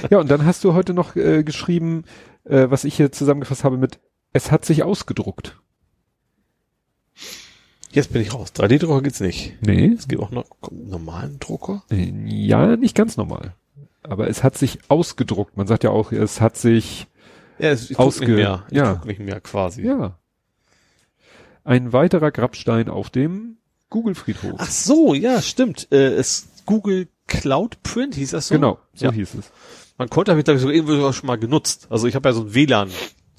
[0.08, 2.04] ja, und dann hast du heute noch äh, geschrieben,
[2.44, 3.98] äh, was ich hier zusammengefasst habe mit,
[4.32, 5.58] es hat sich ausgedruckt.
[7.92, 8.52] Jetzt bin ich raus.
[8.54, 9.54] 3D-Drucker geht's nicht.
[9.62, 9.92] Nee.
[9.96, 11.82] Es gibt auch noch einen normalen Drucker.
[11.90, 13.54] Ja, nicht ganz normal.
[14.02, 15.56] Aber es hat sich ausgedruckt.
[15.56, 17.08] Man sagt ja auch, es hat sich,
[17.58, 18.64] Ja, es, ich Ausge- nicht mehr.
[18.70, 19.02] Ich ja.
[19.04, 19.82] nicht mehr quasi.
[19.86, 20.16] ja.
[21.64, 23.58] Ein weiterer Grabstein auf dem
[23.90, 24.54] Google-Friedhof.
[24.58, 25.88] Ach so, ja, stimmt.
[25.92, 28.54] Äh, es Google Cloud Print hieß das so?
[28.54, 29.12] Genau, so Ja.
[29.12, 29.50] hieß es.
[29.98, 31.88] Man konnte, ich glaube ich so irgendwo schon mal genutzt.
[31.90, 32.90] Also ich habe ja so ein WLAN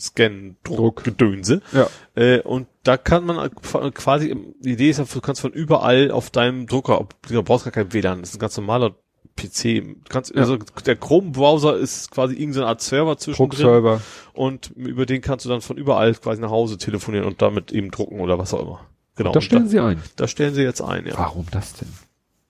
[0.01, 0.77] Scan Druck.
[0.77, 1.61] Druck Gedönse.
[1.71, 1.87] Ja.
[2.15, 3.49] Äh, und da kann man
[3.93, 7.93] quasi, die Idee ist, du kannst von überall auf deinem Drucker, du brauchst gar kein
[7.93, 8.95] WLAN, das ist ein ganz normaler
[9.35, 9.95] PC.
[10.09, 10.41] Kannst, Ja.
[10.41, 14.01] also der Chrome-Browser ist quasi irgendeine Art Server zwischendrin Druckserver.
[14.33, 17.91] und über den kannst du dann von überall quasi nach Hause telefonieren und damit eben
[17.91, 18.79] drucken oder was auch immer.
[19.15, 19.31] Genau.
[19.31, 20.01] Da stellen sie ein.
[20.15, 21.17] da stellen sie jetzt ein, ja.
[21.17, 21.89] Warum das denn?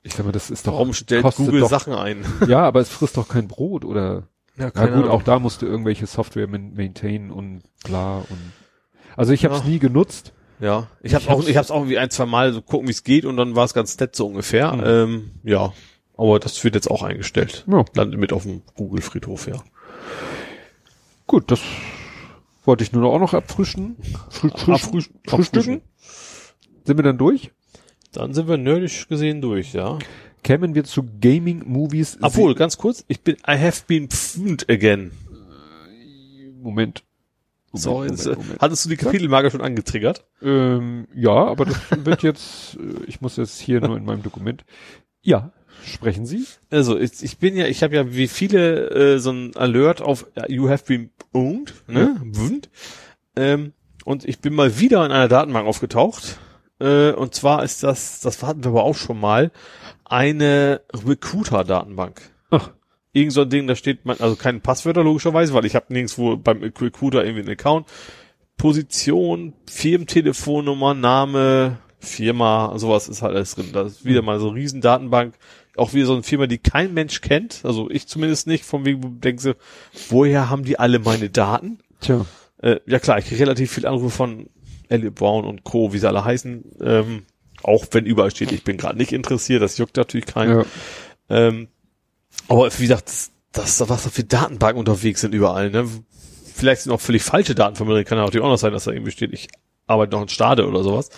[0.03, 0.73] Ich sag mal, das ist doch.
[0.73, 2.25] Warum stellt Google doch, Sachen ein?
[2.47, 4.23] Ja, aber es frisst doch kein Brot oder.
[4.61, 8.53] Ja, Na gut, auch da musst du irgendwelche Software maintainen und bla und.
[9.17, 9.67] Also ich habe es Ja.
[9.69, 10.33] nie genutzt.
[10.59, 12.87] Ja, ich habe auch, hab's- ich habe es auch wie ein, zwei Mal so gucken,
[12.87, 14.71] wie es geht und dann war es ganz nett so ungefähr.
[14.73, 14.83] Mhm.
[14.85, 15.73] Ähm, ja,
[16.15, 17.65] aber das wird jetzt auch eingestellt.
[17.67, 17.83] Ja.
[17.95, 19.55] Landet mit auf dem Google Friedhof, ja.
[21.27, 21.61] Gut, das
[22.63, 23.95] wollte ich nur noch auch noch abfrischen.
[24.29, 25.81] Früh, früh, Abfrüh- frühstücken.
[26.85, 27.51] Sind wir dann durch?
[28.11, 29.97] Dann sind wir nerdisch gesehen durch, ja.
[30.43, 32.17] Kämen wir zu Gaming Movies.
[32.21, 35.11] Obwohl, ganz kurz, ich bin, I have been pfund again.
[36.61, 37.03] Moment.
[37.73, 38.61] So, Moment, jetzt, Moment, äh, Moment.
[38.61, 40.25] hattest du die Kapitelmarke schon angetriggert?
[40.41, 44.65] Ähm, ja, aber das wird jetzt, äh, ich muss jetzt hier nur in meinem Dokument.
[45.21, 45.51] Ja,
[45.85, 46.45] sprechen Sie?
[46.69, 50.27] Also, ich, ich bin ja, ich habe ja wie viele äh, so ein Alert auf
[50.47, 52.19] You have been owned, ne?
[52.33, 52.69] Pfund.
[53.35, 56.39] Ähm, und ich bin mal wieder in einer Datenbank aufgetaucht.
[56.79, 59.51] Äh, und zwar ist das, das hatten wir aber auch schon mal,
[60.11, 62.21] eine Recruiter-Datenbank.
[62.49, 62.71] Ach.
[63.13, 66.37] Irgend so ein Ding, da steht man, also keine Passwörter logischerweise, weil ich habe nirgendwo
[66.37, 67.87] beim Recruiter irgendwie einen Account.
[68.57, 73.69] Position, Firmentelefonnummer, Name, Firma, sowas ist halt alles drin.
[73.73, 75.35] Da ist wieder mal so eine riesen Datenbank.
[75.77, 77.61] Auch wieder so eine Firma, die kein Mensch kennt.
[77.63, 78.65] Also ich zumindest nicht.
[78.65, 79.55] Von wegen, denkst, du,
[80.09, 81.79] woher haben die alle meine Daten?
[82.01, 82.25] Tja.
[82.61, 84.47] Äh, ja klar, ich kriege relativ viel Anrufe von
[84.89, 86.63] Elliot Brown und Co., wie sie alle heißen.
[86.81, 87.23] Ähm,
[87.63, 90.59] auch wenn überall steht, ich bin gerade nicht interessiert, das juckt natürlich keinen.
[90.59, 90.65] Ja.
[91.29, 91.67] Ähm,
[92.47, 95.87] aber wie gesagt, das, das, was da für Datenbanken unterwegs sind überall, ne?
[96.53, 98.83] Vielleicht sind auch völlig falsche Daten von mir, kann ja natürlich auch noch sein, dass
[98.83, 99.47] da irgendwie steht, ich
[99.87, 101.09] arbeite noch in Stade oder sowas.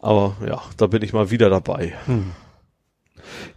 [0.00, 1.94] Aber ja, da bin ich mal wieder dabei.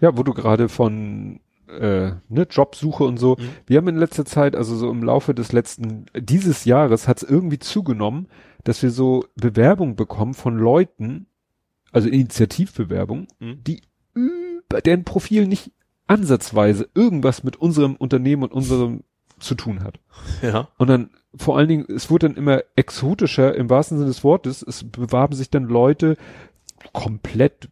[0.02, 3.38] Ja, wo du gerade von äh, ne, Jobsuche und so.
[3.40, 3.50] Mhm.
[3.66, 7.30] Wir haben in letzter Zeit, also so im Laufe des letzten, dieses Jahres hat es
[7.30, 8.28] irgendwie zugenommen,
[8.64, 11.28] dass wir so Bewerbungen bekommen von Leuten,
[11.94, 13.64] also Initiativbewerbungen, Mhm.
[13.64, 13.82] die
[14.14, 15.72] über deren Profil nicht
[16.08, 19.04] ansatzweise irgendwas mit unserem Unternehmen und unserem
[19.40, 20.00] zu tun hat.
[20.42, 20.68] Ja.
[20.78, 24.62] Und dann vor allen Dingen, es wurde dann immer exotischer im wahrsten Sinne des Wortes.
[24.62, 26.18] Es bewarben sich dann Leute
[26.92, 27.70] komplett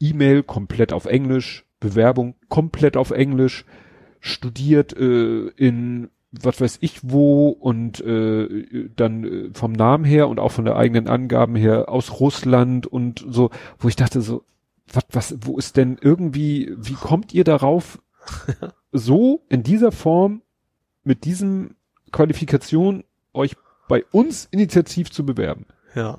[0.00, 3.64] E-Mail, komplett auf Englisch, Bewerbung komplett auf Englisch,
[4.20, 10.40] studiert äh, in was weiß ich wo und äh, dann äh, vom Namen her und
[10.40, 14.44] auch von der eigenen Angaben her aus Russland und so, wo ich dachte so,
[14.92, 18.00] was, was, wo ist denn irgendwie, wie kommt ihr darauf,
[18.92, 20.42] so in dieser Form
[21.04, 21.74] mit diesem
[22.12, 23.04] Qualifikation
[23.34, 23.56] euch
[23.88, 25.66] bei uns initiativ zu bewerben?
[25.94, 26.18] Ja.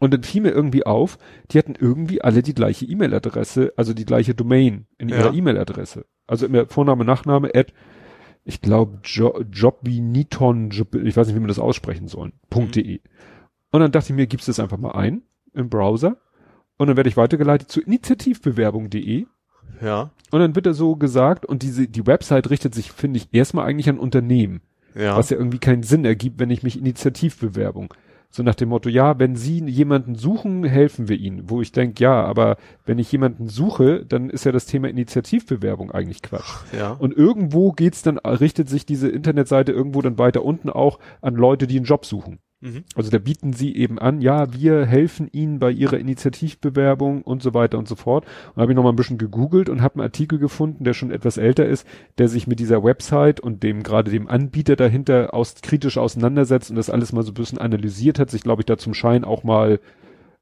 [0.00, 1.18] Und dann fiel mir irgendwie auf,
[1.50, 5.16] die hatten irgendwie alle die gleiche E-Mail-Adresse, also die gleiche Domain in Ja.
[5.18, 6.04] ihrer E-Mail-Adresse.
[6.26, 7.72] Also immer Vorname, Nachname, Ad,
[8.44, 13.00] ich glaube, jo Jobbiniton, Job, ich weiß nicht, wie man das aussprechen soll, .de.
[13.70, 15.22] Und dann dachte ich mir, gibst das einfach mal ein
[15.54, 16.16] im Browser
[16.76, 19.26] und dann werde ich weitergeleitet zu initiativbewerbung.de
[19.82, 20.10] Ja.
[20.30, 23.66] und dann wird da so gesagt und diese, die Website richtet sich, finde ich, erstmal
[23.66, 24.60] eigentlich an Unternehmen
[24.94, 25.16] Ja.
[25.16, 27.94] was ja irgendwie keinen Sinn ergibt, wenn ich mich Initiativbewerbung.
[28.36, 31.48] So nach dem Motto, ja, wenn Sie jemanden suchen, helfen wir Ihnen.
[31.48, 35.92] Wo ich denke, ja, aber wenn ich jemanden suche, dann ist ja das Thema Initiativbewerbung
[35.92, 36.64] eigentlich Quatsch.
[36.76, 36.90] ja.
[36.90, 41.68] Und irgendwo geht's dann, richtet sich diese Internetseite irgendwo dann weiter unten auch an Leute,
[41.68, 42.40] die einen Job suchen.
[42.64, 42.84] Mhm.
[42.94, 47.52] Also da bieten sie eben an, ja, wir helfen Ihnen bei Ihrer Initiativbewerbung und so
[47.52, 48.24] weiter und so fort.
[48.54, 51.10] Und habe ich noch mal ein bisschen gegoogelt und habe einen Artikel gefunden, der schon
[51.10, 51.86] etwas älter ist,
[52.16, 56.76] der sich mit dieser Website und dem gerade dem Anbieter dahinter aus, kritisch auseinandersetzt und
[56.76, 59.44] das alles mal so ein bisschen analysiert hat, sich glaube ich da zum Schein auch
[59.44, 59.78] mal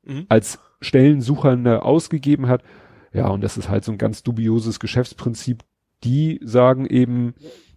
[0.04, 0.26] Mhm.
[0.28, 2.62] als Stellensuchender ausgegeben hat.
[3.12, 5.62] Ja, und das ist halt so ein ganz dubioses Geschäftsprinzip.
[6.04, 7.34] Die sagen eben,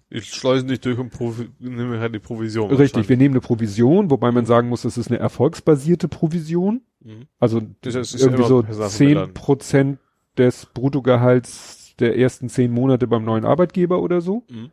[0.09, 1.11] Ich schleuse dich durch und
[1.59, 2.71] nehme halt die Provision.
[2.71, 6.81] richtig, wir nehmen eine Provision, wobei man sagen muss, das ist eine erfolgsbasierte Provision.
[6.99, 7.27] Mhm.
[7.39, 9.99] Also Das ist irgendwie so zehn Prozent
[10.37, 14.43] des Bruttogehalts der ersten zehn Monate beim neuen Arbeitgeber oder so.
[14.49, 14.71] Mhm.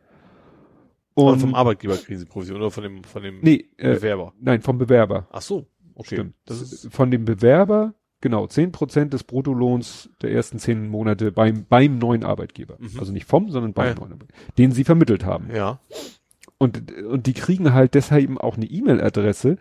[1.15, 4.33] Und Und vom Arbeitgeber kriegen sie Provision oder von dem, von dem nee, äh, Bewerber.
[4.39, 5.27] nein, vom Bewerber.
[5.31, 5.67] Ach so.
[5.95, 6.15] Okay.
[6.15, 6.35] Stimmt.
[6.45, 11.65] Das ist, von dem Bewerber, genau, zehn Prozent des Bruttolohns der ersten zehn Monate beim,
[11.67, 12.77] beim neuen Arbeitgeber.
[12.79, 12.97] Mhm.
[12.99, 13.95] Also nicht vom, sondern beim Ah, ja.
[13.95, 15.49] neuen Arbeitgeber, den sie vermittelt haben.
[15.53, 15.79] ja.
[16.57, 19.57] Und, und die kriegen halt deshalb eben auch eine E-Mail-Adresse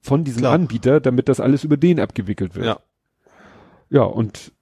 [0.00, 0.54] von diesem Klar.
[0.54, 2.64] Anbieter, damit das alles über den abgewickelt wird.
[2.64, 2.80] Ja.
[3.90, 4.52] Ja, und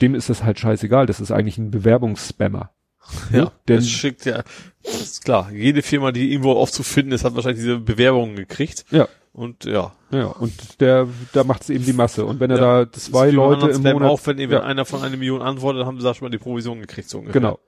[0.00, 1.06] dem ist das halt scheißegal.
[1.06, 2.70] Das ist eigentlich ein Bewerbungsspammer.
[3.32, 3.50] Ja.
[3.66, 4.44] denn- das schickt ja,
[4.84, 5.50] das ist klar.
[5.50, 8.84] Jede Firma, die irgendwo aufzufinden ist, hat wahrscheinlich diese Bewerbungen gekriegt.
[8.90, 9.08] Ja.
[9.38, 9.92] Und ja.
[10.10, 12.24] Ja, und der, da macht es eben die Masse.
[12.26, 14.10] Und wenn er Ja, da zwei Leute im Monat.
[14.10, 16.38] Auch wenn eben ja, einer von einer Million antwortet, haben sie da schon mal die
[16.38, 17.40] Provision gekriegt, so ungefähr.
[17.40, 17.60] genau.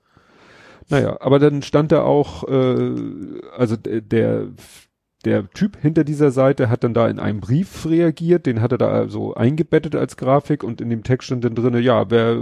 [0.89, 2.91] Naja, aber dann stand da auch, äh,
[3.57, 4.47] also der,
[5.23, 8.77] der Typ hinter dieser Seite hat dann da in einem Brief reagiert, den hat er
[8.77, 12.37] da so eingebettet als Grafik und in dem Text stand dann drinne, ja, wer,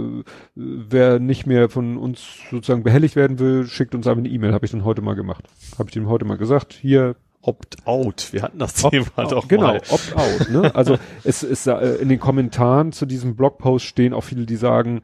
[0.56, 4.66] wer nicht mehr von uns sozusagen behelligt werden will, schickt uns einfach eine E-Mail, habe
[4.66, 5.44] ich dann heute mal gemacht.
[5.78, 8.32] Habe ich dem heute mal gesagt, hier, Opt-out.
[8.32, 9.82] Wir hatten das Opt- Thema doch genau, mal.
[9.88, 10.50] Opt-out.
[10.50, 10.74] Ne?
[10.74, 15.00] Also es ist äh, in den Kommentaren zu diesem Blogpost stehen auch viele, die sagen,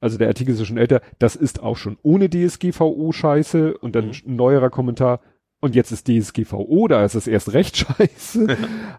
[0.00, 3.94] also der Artikel ist ja schon älter, das ist auch schon ohne DSGVO scheiße und
[3.94, 4.12] dann Mhm.
[4.26, 5.20] ein neuerer Kommentar
[5.60, 8.46] und jetzt ist DSGVO, da ist es erst recht scheiße.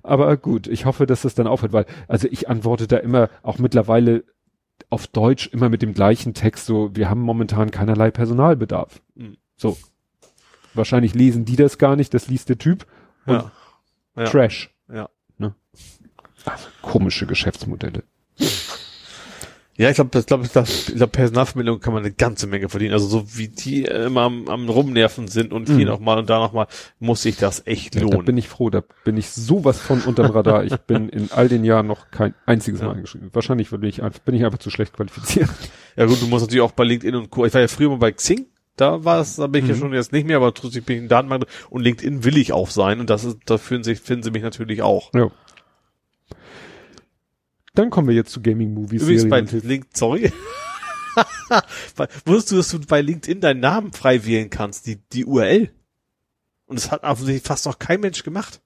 [0.03, 3.57] Aber gut, ich hoffe, dass das dann aufhört, weil also ich antworte da immer auch
[3.57, 4.23] mittlerweile
[4.91, 9.01] auf Deutsch immer mit dem gleichen Text so, wir haben momentan keinerlei Personalbedarf.
[9.15, 9.37] Mhm.
[9.55, 9.77] So.
[10.73, 12.85] Wahrscheinlich lesen die das gar nicht, das liest der Typ
[13.25, 13.51] und Ja.
[14.17, 14.23] Ja.
[14.25, 14.73] Trash.
[14.93, 15.09] Ja.
[15.37, 15.53] Ne?
[16.45, 18.03] Also, komische Geschäftsmodelle.
[19.77, 20.51] Ja, ich glaube, ich glaube, ich
[20.95, 22.93] glaub, Personalvermittlung kann man eine ganze Menge verdienen.
[22.93, 25.83] Also so wie die immer am, am Rumnerven sind und hier Mhm.
[25.85, 26.67] noch mal und da noch mal,
[26.99, 28.25] muss sich das echt Ja, da lohnen.
[28.25, 30.65] bin ich froh, da bin ich sowas von unterm Radar.
[30.65, 32.87] Ich bin in all den Jahren noch kein einziges Ja.
[32.87, 33.29] Mal eingeschrieben.
[33.33, 35.49] Wahrscheinlich bin ich, einfach, bin ich einfach zu schlecht qualifiziert.
[35.95, 37.45] Ja gut, du musst natürlich auch bei LinkedIn und Co.
[37.45, 38.45] Ich war ja früher mal bei Xing.
[38.77, 39.79] Da war es, da bin ich ja Mhm.
[39.79, 42.69] schon jetzt nicht mehr, aber trotzdem bin ich in Datenbank und LinkedIn will ich auch
[42.69, 45.11] sein und das ist, da finden sie, finden sie mich natürlich auch.
[45.13, 45.29] Ja.
[47.73, 49.01] Dann kommen wir jetzt zu Gaming Movies.
[49.03, 49.39] Übrigens bei.
[49.41, 50.31] Link, sorry.
[52.25, 55.69] Wusstest du, dass du bei LinkedIn deinen Namen frei wählen kannst, die, die URL?
[56.65, 58.61] Und das hat offensichtlich fast noch kein Mensch gemacht.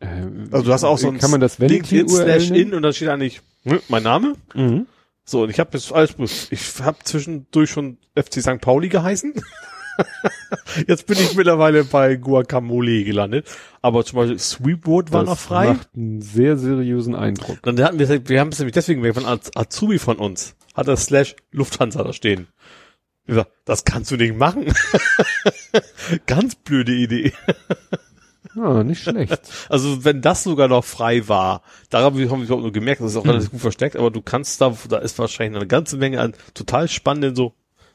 [0.00, 2.92] Ähm, Also du hast auch so ein Kann man das LinkedIn slash in und dann
[2.92, 4.34] steht eigentlich hm, mein Name.
[4.54, 4.86] Mhm.
[5.28, 6.14] So, und ich habe jetzt alles,
[6.50, 8.62] ich habe zwischendurch schon FC St.
[8.62, 9.34] Pauli geheißen.
[10.86, 13.46] Jetzt bin ich mittlerweile bei Guacamole gelandet.
[13.82, 15.72] Aber zum Beispiel Sweetwood war das noch frei.
[15.74, 17.58] macht einen sehr seriösen Eindruck.
[17.62, 20.54] Dann hatten wir, wir haben es nämlich deswegen weg von Az- Azubi von uns.
[20.74, 22.46] Hat das Slash Lufthansa da stehen.
[23.26, 24.72] Ich sag, das kannst du nicht machen.
[26.26, 27.32] Ganz blöde Idee.
[28.58, 29.40] Ah, nicht schlecht.
[29.68, 33.00] Also wenn das sogar noch frei war, da haben wir haben wir überhaupt nur gemerkt,
[33.00, 35.96] das ist auch relativ gut versteckt, aber du kannst da, da ist wahrscheinlich eine ganze
[35.96, 37.54] Menge an total spannenden so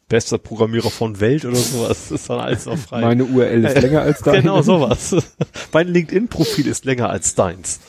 [0.10, 2.12] bester Programmierer von Welt oder sowas.
[2.12, 3.02] Ist dann alles noch frei.
[3.02, 4.42] Meine URL ist länger als deine.
[4.42, 5.16] Genau sowas.
[5.74, 7.80] mein LinkedIn-Profil ist länger als deins.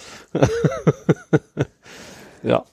[2.43, 2.65] ja.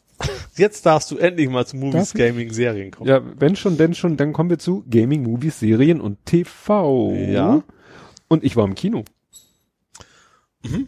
[0.56, 2.20] Jetzt darfst du endlich mal zu Movies, Darf ich?
[2.20, 3.10] Gaming, Serien kommen.
[3.10, 7.12] Ja, wenn schon, denn schon, dann kommen wir zu Gaming, Movies, Serien und TV.
[7.14, 7.64] Ja.
[8.28, 9.04] Und ich war im Kino.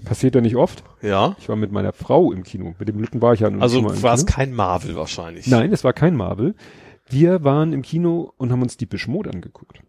[0.05, 0.83] Passiert ja nicht oft.
[1.01, 1.35] Ja.
[1.39, 2.75] Ich war mit meiner Frau im Kino.
[2.77, 5.47] Mit dem Lütten war ich ja Also war es kein Marvel wahrscheinlich.
[5.47, 6.55] Nein, es war kein Marvel.
[7.09, 9.79] Wir waren im Kino und haben uns die Mode angeguckt.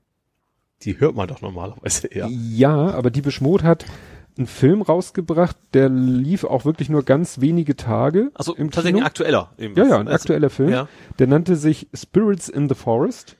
[0.83, 2.29] Die hört man doch normalerweise eher.
[2.29, 3.85] Ja, aber die Mode hat
[4.37, 8.31] einen Film rausgebracht, der lief auch wirklich nur ganz wenige Tage.
[8.35, 9.07] Also im tatsächlich ein Kino.
[9.07, 9.51] aktueller.
[9.59, 9.77] Eben.
[9.77, 10.71] Ja, ja, ein Also, aktueller Film.
[10.71, 10.89] Ja.
[11.19, 13.37] Der nannte sich Spirits in the Forest.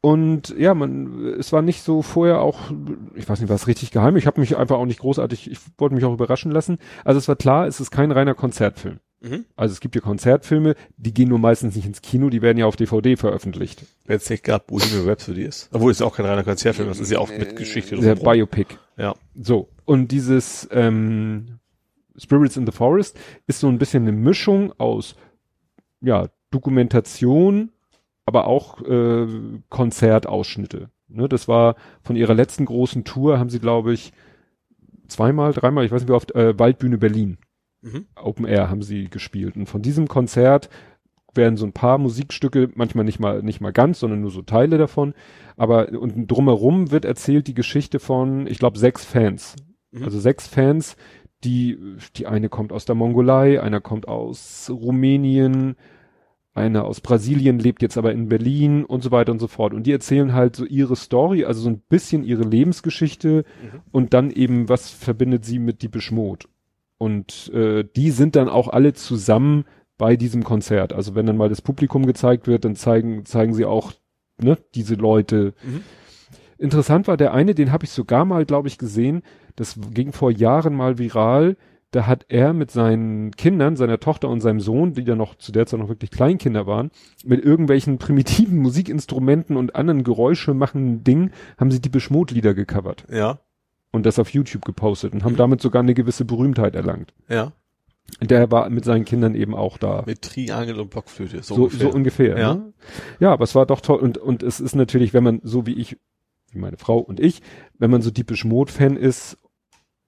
[0.00, 2.70] Und ja, man, es war nicht so vorher auch,
[3.16, 4.16] ich weiß nicht, war es richtig geheim.
[4.16, 6.78] Ich habe mich einfach auch nicht großartig, ich wollte mich auch überraschen lassen.
[7.04, 9.00] Also es war klar, es ist kein reiner Konzertfilm.
[9.20, 9.46] Mhm.
[9.56, 12.66] Also es gibt ja Konzertfilme, die gehen nur meistens nicht ins Kino, die werden ja
[12.66, 13.84] auf DVD veröffentlicht.
[14.06, 15.68] Jetzt nicht gerade Bohemian Rhapsody ist.
[15.72, 17.96] Obwohl es ist auch kein reiner Konzertfilm, das ist ja auch mit Geschichte.
[17.96, 18.48] Der drumherum.
[18.48, 18.76] Biopic.
[18.96, 19.16] Ja.
[19.34, 21.58] So, und dieses ähm,
[22.16, 23.18] Spirits in the Forest
[23.48, 25.16] ist so ein bisschen eine Mischung aus
[26.00, 27.72] ja, Dokumentation,
[28.28, 29.26] aber auch äh,
[29.68, 30.90] Konzertausschnitte.
[31.08, 34.12] Ne, das war von ihrer letzten großen Tour, haben sie, glaube ich,
[35.08, 37.38] zweimal, dreimal, ich weiß nicht wie oft, äh, Waldbühne Berlin.
[37.80, 38.06] Mhm.
[38.14, 39.56] Open Air haben sie gespielt.
[39.56, 40.68] Und von diesem Konzert
[41.34, 44.76] werden so ein paar Musikstücke, manchmal nicht mal, nicht mal ganz, sondern nur so Teile
[44.78, 45.14] davon.
[45.56, 49.56] Aber und drumherum wird erzählt die Geschichte von, ich glaube, sechs Fans.
[49.92, 50.04] Mhm.
[50.04, 50.96] Also sechs Fans,
[51.44, 51.78] die,
[52.16, 55.76] die eine kommt aus der Mongolei, einer kommt aus Rumänien,
[56.58, 59.72] einer aus Brasilien lebt jetzt aber in Berlin und so weiter und so fort.
[59.72, 63.80] Und die erzählen halt so ihre Story, also so ein bisschen ihre Lebensgeschichte Mhm.
[63.92, 66.48] und dann eben, was verbindet sie mit die Beschmut.
[66.98, 69.64] Und äh, die sind dann auch alle zusammen
[69.96, 70.92] bei diesem Konzert.
[70.92, 73.92] Also wenn dann mal das Publikum gezeigt wird, dann zeigen, zeigen sie auch
[74.40, 75.54] ne, diese Leute.
[75.64, 75.82] Mhm.
[76.58, 79.22] Interessant war der eine, den habe ich sogar mal, glaube ich, gesehen.
[79.54, 81.56] Das ging vor Jahren mal viral.
[81.90, 85.52] Da hat er mit seinen Kindern, seiner Tochter und seinem Sohn, die dann noch zu
[85.52, 86.90] der Zeit noch wirklich Kleinkinder waren,
[87.24, 93.38] mit irgendwelchen primitiven Musikinstrumenten und anderen Geräusche machenden Dingen, haben sie die Beschmutlieder gecovert Ja.
[93.90, 95.36] und das auf YouTube gepostet und haben Mhm.
[95.38, 97.14] damit sogar eine gewisse Berühmtheit erlangt.
[97.28, 97.52] Ja.
[98.22, 100.02] Der war mit seinen Kindern eben auch da.
[100.06, 101.42] Mit Triangel und Blockflöte.
[101.42, 101.80] So, so, ungefähr.
[101.80, 102.38] so ungefähr.
[102.38, 102.54] Ja.
[102.54, 102.72] Ne?
[103.20, 105.74] ja, aber es war doch toll und, und es ist natürlich, wenn man so wie
[105.74, 105.96] ich,
[106.52, 107.40] wie meine Frau und ich,
[107.78, 109.36] wenn man so typisch Mode-Fan ist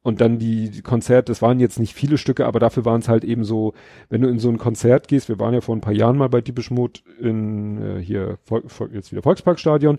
[0.02, 3.24] und dann die, Konzerte, das waren jetzt nicht viele Stücke, aber dafür waren es halt
[3.24, 3.74] eben so,
[4.08, 6.28] wenn du in so ein Konzert gehst, wir waren ja vor ein paar Jahren mal
[6.28, 9.98] bei Typisch Mode in äh, hier Vol Vol jetzt wieder Volksparkstadion.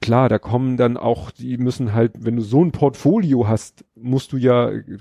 [0.00, 4.32] Klar, da kommen dann auch, die müssen halt, wenn du so ein Portfolio hast, musst
[4.32, 4.98] du ja äh,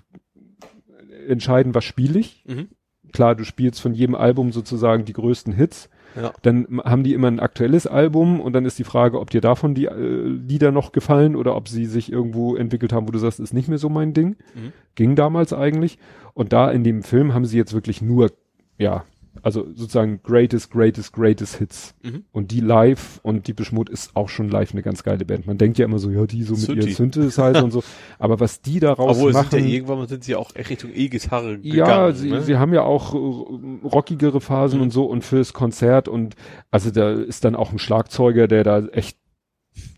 [1.28, 2.44] entscheiden, was spiele ich.
[2.48, 2.70] Mhm.
[3.12, 5.90] Klar, du spielst von jedem Album sozusagen die größten Hits.
[6.16, 6.34] Ja.
[6.42, 9.76] Dann haben die immer ein aktuelles Album und dann ist die Frage, ob dir davon
[9.76, 13.40] die äh, Lieder noch gefallen oder ob sie sich irgendwo entwickelt haben, wo du sagst,
[13.40, 14.38] ist nicht mehr so mein Ding.
[14.56, 14.74] Mhm.
[14.96, 15.98] Ging damals eigentlich.
[16.34, 18.32] Und da in dem Film haben sie jetzt wirklich nur,
[18.78, 19.04] ja,
[19.42, 21.94] also sozusagen greatest, greatest, greatest Hits.
[22.04, 22.24] Mhm.
[22.32, 25.46] Und die live und die Beschmut ist auch schon live eine ganz geile Band.
[25.48, 26.82] Man denkt ja immer so, ja, die so mit Synthi.
[26.88, 27.84] ihren Synthesizer und so.
[28.20, 29.50] Aber was die daraus Obwohl, machen.
[29.52, 31.76] sind ja irgendwann sind sie auch echt Richtung E-Gitarre gegangen.
[31.90, 32.42] Ja, sie, ne?
[32.42, 33.14] sie haben ja auch
[33.84, 34.84] rockigere Phasen Mhm.
[34.84, 36.36] und so und fürs Konzert und
[36.72, 39.18] also da ist dann auch ein Schlagzeuger, der da echt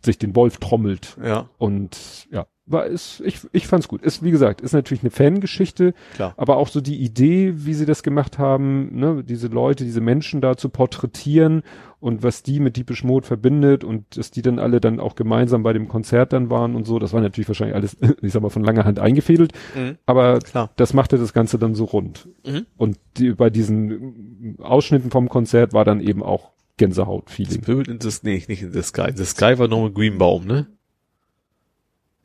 [0.04, 4.02] sich den Wolf trommelt ja, und ja, war es ich ich fand's gut.
[4.02, 6.34] Ist wie gesagt, ist natürlich eine Fangeschichte, klar.
[6.38, 10.42] aber auch so die Idee, wie sie das gemacht haben, ne, diese Leute, diese Menschen
[10.42, 11.62] da zu porträtieren
[12.00, 15.64] und was die mit Diepisch Mode verbindet und dass die dann alle dann auch gemeinsam
[15.64, 18.50] bei dem Konzert dann waren und so, das war natürlich wahrscheinlich alles, ich sag mal,
[18.50, 19.98] von langer Hand eingefädelt, Mhm.
[20.06, 20.72] aber Klar.
[20.76, 22.28] das machte das Ganze dann so rund.
[22.46, 22.66] Mhm.
[22.78, 27.62] Und die, bei diesen Ausschnitten vom Konzert war dann eben auch Gänsehaut-Feeling.
[27.62, 29.12] Spirit in the, nee, nicht in the Sky.
[29.14, 30.68] The Sky war Norman Greenbaum, ne?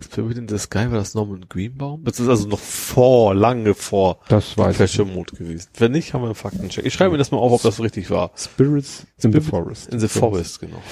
[0.02, 2.04] Spirit in the Sky war das Norman Greenbaum?
[2.04, 4.76] Das ist also noch vor, lange vor Das weiß ich.
[4.76, 5.68] Flasche Mode gewesen.
[5.78, 6.84] Wenn nicht, haben wir einen Faktencheck.
[6.84, 8.32] Ich schreibe mir das mal auf, ob das richtig war.
[8.36, 9.92] Spirits in the Spirit Forest.
[9.92, 10.82] In the Forest, genau.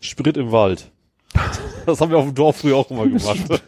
[0.00, 0.90] Sprit im Wald.
[1.86, 3.36] Das haben wir auf dem Dorf früher auch immer gemacht.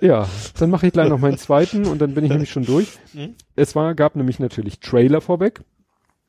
[0.00, 2.88] Ja, dann mache ich gleich noch meinen zweiten und dann bin ich nämlich schon durch.
[3.12, 3.34] Mhm.
[3.56, 5.62] Es war, gab nämlich natürlich Trailer vorweg.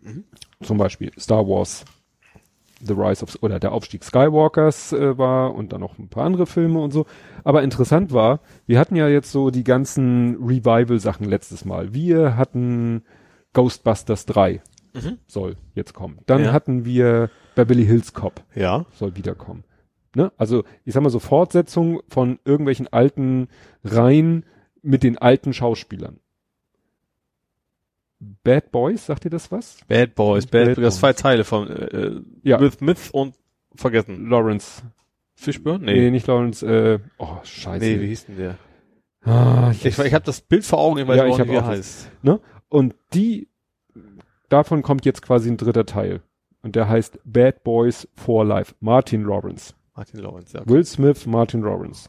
[0.02, 0.24] Mhm.
[0.64, 1.86] Zum Beispiel Star Wars
[2.84, 6.48] The Rise of oder der Aufstieg Skywalkers äh, war und dann noch ein paar andere
[6.48, 7.06] Filme und so.
[7.44, 11.94] Aber interessant war, wir hatten ja jetzt so die ganzen Revival-Sachen letztes Mal.
[11.94, 13.04] Wir hatten
[13.54, 14.62] Ghostbusters 3
[14.94, 15.20] Mhm.
[15.28, 16.20] soll jetzt kommen.
[16.26, 16.52] Dann Ja.
[16.54, 18.86] hatten wir Beverly Hills Cop Ja.
[18.96, 19.64] soll wiederkommen.
[20.16, 20.32] Ne?
[20.38, 23.48] Also ich sag mal so Fortsetzung von irgendwelchen alten
[23.84, 24.44] Reihen
[24.82, 26.20] mit den alten Schauspielern.
[28.44, 29.80] Bad Boys, sagt ihr das was?
[29.88, 30.84] Bad Boys, Bad, Bad Boys.
[30.86, 32.60] Das zwei Teile von äh, Ja.
[32.60, 33.36] With Myth und
[33.76, 34.30] vergessen.
[34.30, 34.84] Lawrence.
[35.36, 35.84] Fishburne?
[35.86, 36.12] Nee, Nee.
[36.12, 37.84] nicht Lawrence, äh, oh, scheiße.
[37.84, 38.58] Nee, wie hieß denn der?
[39.26, 41.64] ah, Ich, ich habe das Bild vor Augen, ich weiß Ja, ich nicht, wie er
[41.64, 42.12] auch heißt.
[42.70, 43.48] Und die,
[44.50, 46.22] davon kommt jetzt quasi ein dritter Teil.
[46.62, 48.76] Und der heißt Bad Boys for Life.
[48.82, 49.74] Martin Lawrence.
[49.96, 50.64] Martin Lawrence, ja.
[50.68, 52.08] Will Smith, Martin Lawrence.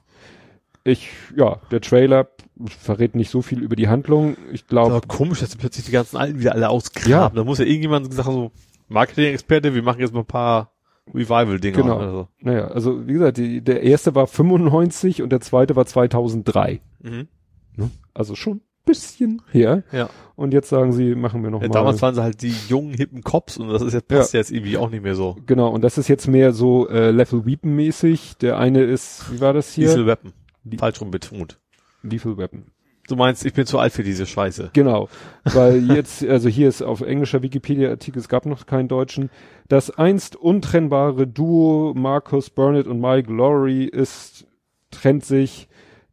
[0.84, 2.28] Ich, ja, der Trailer
[2.66, 4.36] verrät nicht so viel über die Handlung.
[4.52, 7.10] Ich glaube, Aber komisch, dass sie plötzlich die ganzen Alten wieder alle ausgraben.
[7.10, 7.28] Ja.
[7.28, 8.50] Da muss ja irgendjemand gesagt haben, so,
[8.88, 10.72] Marketing-Experte, wir machen jetzt mal ein paar
[11.12, 11.76] Revival-Dinger.
[11.76, 11.96] Genau.
[11.96, 12.28] oder so.
[12.40, 16.80] naja, also wie gesagt, die, der erste war 95 und der zweite war 2003.
[17.00, 17.28] Mhm.
[17.76, 17.90] Ne?
[18.14, 19.82] Also schon ein bisschen her.
[19.92, 20.10] Ja.
[20.36, 21.68] Und jetzt sagen sie, machen wir noch ja.
[21.68, 21.74] mal.
[21.74, 24.76] Damals waren sie halt die jungen, hippen Cops und das ist jetzt, passt jetzt irgendwie
[24.76, 25.36] auch nicht mehr so.
[25.46, 28.36] genau, und das ist jetzt mehr so äh, Lethal Weapon mäßig.
[28.38, 29.88] Der eine ist, wie war das hier?
[29.88, 30.32] Diesel Weapon.
[30.64, 31.58] Die- Falsch rum betont.
[32.02, 32.66] Lethal Weapon.
[33.08, 34.70] Du meinst, ich bin zu alt für diese Scheiße.
[34.74, 35.08] Genau,
[35.44, 39.28] weil jetzt, also hier ist auf englischer Wikipedia-Artikel, es gab noch keinen deutschen,
[39.68, 44.46] das einst untrennbare Duo Marcus Burnett und Mike Lowry ist,
[44.90, 45.68] trennt sich.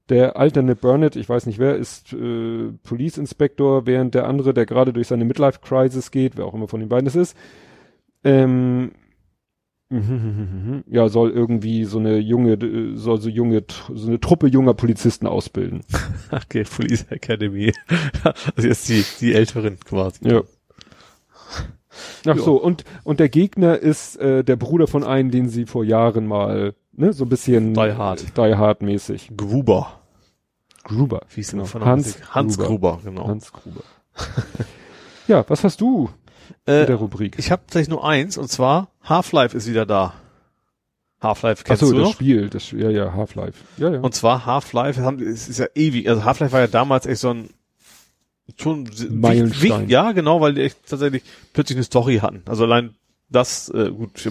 [0.10, 4.66] Der alternde Burnett, ich weiß nicht wer, ist äh, Police Inspector, während der andere, der
[4.66, 7.38] gerade durch seine Midlife Crisis geht, wer auch immer von den beiden es ist,
[8.24, 8.92] ähm,
[9.92, 15.28] ja, soll irgendwie so eine junge, äh, soll so junge, so eine Truppe junger Polizisten
[15.28, 15.82] ausbilden.
[16.32, 17.74] Okay, Police Academy.
[18.56, 20.30] also jetzt die, die Älteren quasi.
[20.30, 20.44] Ja.
[22.28, 25.84] Ach so, und, und der Gegner ist äh, der Bruder von einem, den sie vor
[25.84, 28.38] Jahren mal, ne, so ein bisschen Die Hard.
[28.38, 29.32] Die Hard mäßig.
[29.36, 30.00] Gruber.
[30.84, 31.22] Gruber.
[31.34, 31.66] Wie ist Genau.
[31.66, 33.28] von Hans Hans, Hans Gruber, genau.
[33.28, 33.82] Hans Gruber.
[35.28, 36.10] ja, was hast du
[36.66, 37.36] Äh, der Rubrik?
[37.38, 40.14] ich habe tatsächlich nur eins und zwar Half-Life ist wieder da.
[41.22, 42.14] Half-Life Ach kennst so, du das noch?
[42.14, 43.64] Spiel, das, ja, ja, Half-Life.
[43.78, 44.00] Ja, ja.
[44.00, 47.50] Und zwar Half-Life, es ist ja ewig, also Half-Life war ja damals echt so ein
[48.58, 49.84] schon Meilenstein.
[49.84, 52.42] wich- ja, genau, weil die echt tatsächlich plötzlich eine Story hatten.
[52.46, 52.96] Also allein
[53.30, 54.28] das, äh, gut,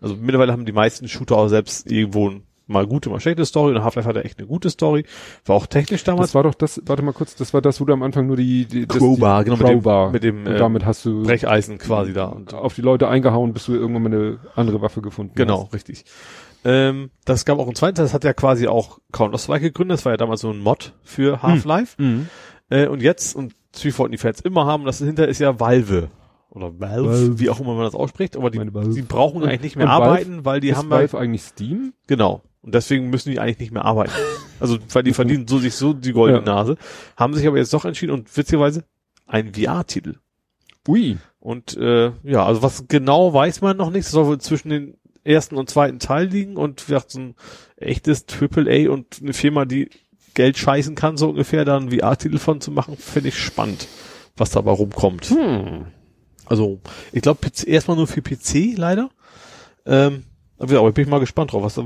[0.00, 2.32] also mittlerweile haben die meisten Shooter auch selbst irgendwo
[2.68, 5.04] mal gute, mal schlechte Story und Half-Life hatte echt eine gute Story.
[5.46, 7.84] War auch technisch damals das war doch das, warte mal kurz, das war das, wo
[7.86, 10.10] du am Anfang nur die, die das, Crowbar, genau, mit dem- Crowbar.
[10.12, 12.26] mit dem, und äh, damit hast du Brecheisen quasi da.
[12.26, 15.74] Und auf die Leute eingehauen, bis du irgendwann mal eine andere Waffe gefunden Genau, hast.
[15.74, 16.04] richtig.
[16.64, 20.04] Ähm, das gab auch einen zweiten Teil, das hat ja quasi auch Counter-Strike gegründet, das
[20.04, 22.00] war ja damals so ein Mod für Half-Life.
[22.02, 22.28] Mhm.
[22.70, 23.54] Äh, und jetzt, und
[23.96, 26.08] wollten die Fans immer haben, das dahinter ist ja Valve.
[26.50, 27.38] Oder Valve, Valve.
[27.38, 28.90] wie auch immer man das ausspricht, aber die, Valve.
[28.92, 31.92] die brauchen eigentlich nicht mehr Und Valve- arbeiten, weil die ist haben Valve eigentlich Steam?
[32.08, 32.42] genau.
[32.68, 34.12] Und deswegen müssen die eigentlich nicht mehr arbeiten.
[34.60, 36.44] Also, weil die verdienen so sich so die goldene Ja.
[36.44, 36.76] Nase,
[37.16, 38.84] haben sich aber jetzt doch entschieden und witzigerweise
[39.26, 40.16] ein VR-Titel.
[40.86, 41.16] Ui.
[41.40, 44.04] Und äh, ja, also was genau weiß man noch nicht.
[44.04, 47.36] Das soll wohl zwischen den ersten und zweiten Teil liegen und vielleicht so ein
[47.76, 49.88] echtes AAA und eine Firma, die
[50.34, 53.88] Geld scheißen kann, so ungefähr, da einen VR-Titel von zu machen, finde ich spannend,
[54.36, 55.24] was dabei rumkommt.
[55.30, 55.86] Hm.
[56.44, 56.80] Also,
[57.12, 59.08] ich glaube, erstmal nur für PC, leider.
[59.86, 60.24] Ähm,
[60.58, 61.76] aber ich bin mal gespannt drauf, was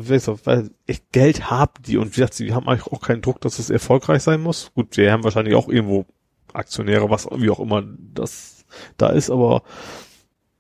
[0.47, 3.59] weil echt Geld haben die und wie gesagt, sie haben eigentlich auch keinen Druck, dass
[3.59, 4.73] es erfolgreich sein muss.
[4.75, 6.07] Gut, wir haben wahrscheinlich auch irgendwo
[6.53, 7.85] Aktionäre, was wie auch immer
[8.15, 8.65] das
[8.97, 9.63] da ist, aber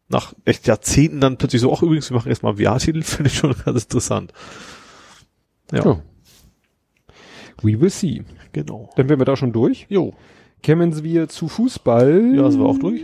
[0.08, 3.30] nach echt Jahrzehnten dann plötzlich so, auch übrigens, wir machen jetzt mal einen VR-Titel, finde
[3.30, 4.32] ich schon ganz interessant.
[5.72, 6.02] Ja, Ja.
[7.62, 8.24] We will see.
[8.52, 8.90] genau.
[8.96, 9.86] Dann wären wir da schon durch.
[9.88, 10.14] Jo,
[10.62, 12.34] Kämen wir zu Fußball.
[12.34, 13.02] ja, sind wir auch durch.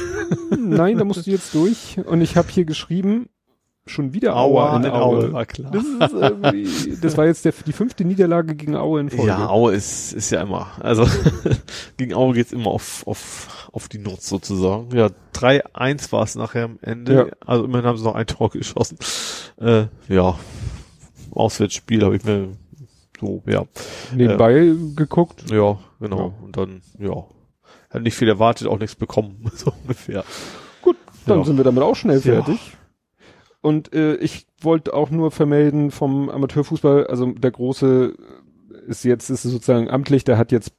[0.58, 1.98] Nein, da musst du jetzt durch.
[2.06, 3.28] Und ich habe hier geschrieben,
[3.88, 5.32] schon wieder Aue in Aue.
[5.32, 5.70] war klar.
[5.72, 9.26] Das, ist irgendwie, das war jetzt der, die fünfte Niederlage gegen Aue in Folge.
[9.28, 10.68] Ja, Aue ist, ist ja immer.
[10.80, 11.06] Also
[11.96, 14.94] gegen Aue geht's immer auf, auf, auf die Nutz sozusagen.
[14.96, 17.14] Ja, 3-1 war es nachher am Ende.
[17.14, 17.26] Ja.
[17.46, 18.98] Also immerhin haben sie noch ein Tor geschossen.
[19.60, 20.36] Äh, ja,
[21.32, 22.48] Auswärtsspiel habe ich mir
[23.20, 23.64] so, ja.
[24.14, 25.50] Nebenbei geguckt.
[25.50, 26.18] Ja, genau.
[26.18, 26.44] Ja.
[26.44, 27.24] Und dann, ja.
[27.90, 30.24] Hat nicht viel erwartet, auch nichts bekommen, so ungefähr.
[30.82, 31.44] Gut, dann Ja.
[31.44, 32.42] sind wir damit auch schnell Ja.
[32.42, 32.76] fertig.
[33.60, 38.14] Und äh, ich wollte auch nur vermelden vom Amateurfußball, also der große
[38.86, 40.72] ist jetzt ist sozusagen amtlich, der hat jetzt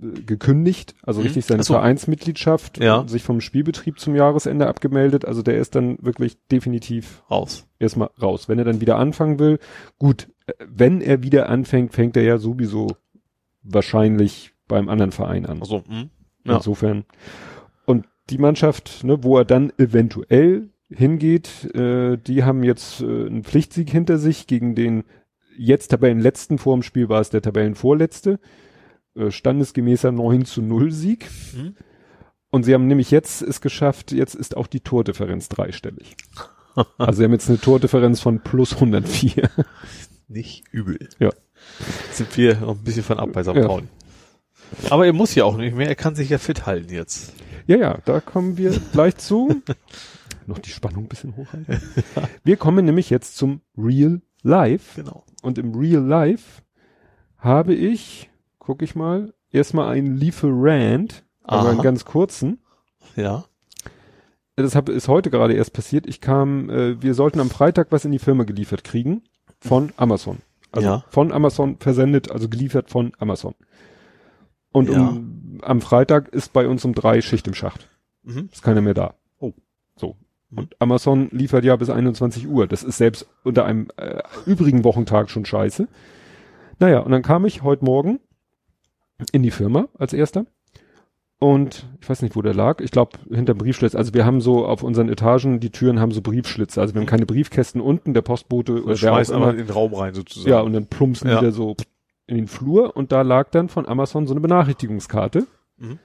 [0.00, 1.26] äh, gekündigt, also Mhm.
[1.26, 1.74] richtig seine so.
[1.74, 2.96] Vereinsmitgliedschaft, Ja.
[2.98, 5.24] und sich vom Spielbetrieb zum Jahresende abgemeldet.
[5.24, 7.66] Also der ist dann wirklich definitiv Raus.
[7.78, 8.48] erstmal raus.
[8.48, 9.58] Wenn er dann wieder anfangen will,
[9.98, 12.88] gut, äh, wenn er wieder anfängt, fängt er ja sowieso
[13.62, 15.60] wahrscheinlich beim anderen Verein an.
[15.60, 15.82] Also?
[16.44, 16.56] Ja.
[16.56, 17.04] Insofern.
[17.84, 21.74] Und die Mannschaft, ne, wo er dann eventuell hingeht.
[21.74, 25.04] Äh, die haben jetzt äh, einen Pflichtsieg hinter sich gegen den
[25.56, 28.38] jetzt Tabellenletzten vor dem Spiel war es der Tabellenvorletzte.
[29.14, 31.28] Äh, standesgemäßer 9 zu 0 Sieg.
[31.54, 31.76] Mhm.
[32.50, 36.16] Und sie haben nämlich jetzt es geschafft, jetzt ist auch die Tordifferenz dreistellig.
[36.98, 39.50] also sie haben jetzt eine Tordifferenz von plus 104.
[40.28, 41.08] Nicht übel.
[41.18, 41.30] Ja.
[42.12, 43.54] Sind wir noch ein bisschen von ab bei St.
[43.54, 43.66] Ja.
[43.66, 43.86] Pauli.
[44.90, 47.32] Aber er muss ja auch nicht mehr, er kann sich ja fit halten jetzt.
[47.66, 49.62] Ja, ja, da kommen wir gleich zu.
[50.46, 51.80] Noch die Spannung ein bisschen hochhalten.
[52.44, 55.00] Wir kommen nämlich jetzt zum Real Life.
[55.02, 55.24] Genau.
[55.42, 56.62] Und im Real Life
[57.38, 62.60] habe ich, guck ich mal, erstmal einen Lieferant, aber einen ganz kurzen.
[63.16, 63.44] Ja.
[64.56, 66.06] Das hab, ist heute gerade erst passiert.
[66.06, 69.22] Ich kam, äh, wir sollten am Freitag was in die Firma geliefert kriegen
[69.60, 70.38] von Amazon.
[70.72, 71.04] Also Ja.
[71.10, 73.54] von Amazon versendet, also geliefert von Amazon.
[74.72, 75.08] Und Ja.
[75.08, 77.88] um, am Freitag ist bei uns um drei Schicht im Schacht.
[78.22, 78.48] Mhm.
[78.52, 79.14] Ist keiner mehr da.
[80.54, 82.66] Und Amazon liefert ja bis 21 Uhr.
[82.66, 85.88] Das ist selbst unter einem äh, übrigen Wochentag schon scheiße.
[86.78, 88.20] Naja, und dann kam ich heute Morgen
[89.32, 90.46] in die Firma als erster.
[91.38, 92.80] Und ich weiß nicht, wo der lag.
[92.80, 93.94] Ich glaube, hinterm Briefschlitz.
[93.94, 96.80] Also wir haben so auf unseren Etagen, die Türen haben so Briefschlitze.
[96.80, 99.50] Also wir haben keine Briefkästen unten, der Postbote Und oder auch schmeißt immer.
[99.50, 100.48] in den Raum rein sozusagen.
[100.50, 101.40] Ja, und dann plumpsen Ja.
[101.40, 101.76] wieder so
[102.26, 105.46] in den Flur und da lag dann von Amazon so eine Benachrichtigungskarte,
[105.78, 105.98] Mhm.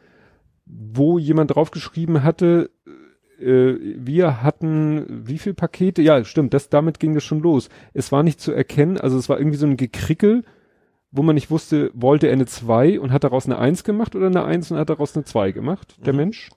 [0.65, 2.69] wo jemand draufgeschrieben hatte,
[3.41, 6.01] äh, wir hatten wie viel Pakete?
[6.01, 7.69] Ja, stimmt, das damit ging das schon los.
[7.93, 10.43] Es war nicht zu erkennen, also es war irgendwie so ein Gekrickel,
[11.11, 14.27] wo man nicht wusste, wollte er eine 2 und hat daraus eine 1 gemacht oder
[14.27, 16.17] eine 1 und hat daraus eine 2 gemacht, der Mhm.
[16.17, 16.49] Mensch.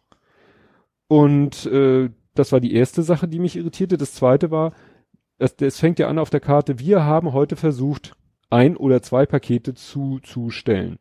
[1.09, 3.97] Und äh, das war die erste Sache, die mich irritierte.
[3.99, 4.73] Das zweite war,
[5.39, 8.17] es, es fängt ja an auf der Karte, wir haben heute versucht,
[8.51, 10.99] ein oder zwei Pakete zuzustellen.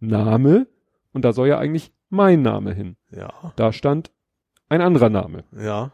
[0.00, 0.66] Name,
[1.12, 2.96] und da soll ja eigentlich mein Name hin.
[3.10, 3.52] Ja.
[3.56, 4.10] Da stand
[4.72, 5.44] ein anderer Name.
[5.54, 5.90] Ja.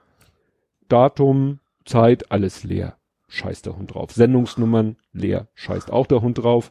[0.88, 2.96] Datum, Zeit, alles leer.
[3.26, 4.12] Scheißt der Hund drauf.
[4.12, 5.48] Sendungsnummern, leer.
[5.54, 6.70] Scheißt auch der Hund drauf.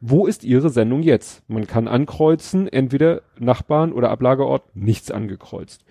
[0.00, 1.48] Wo ist Ihre Sendung jetzt?
[1.48, 5.84] Man kann ankreuzen, entweder Nachbarn oder Ablagerort, nichts angekreuzt.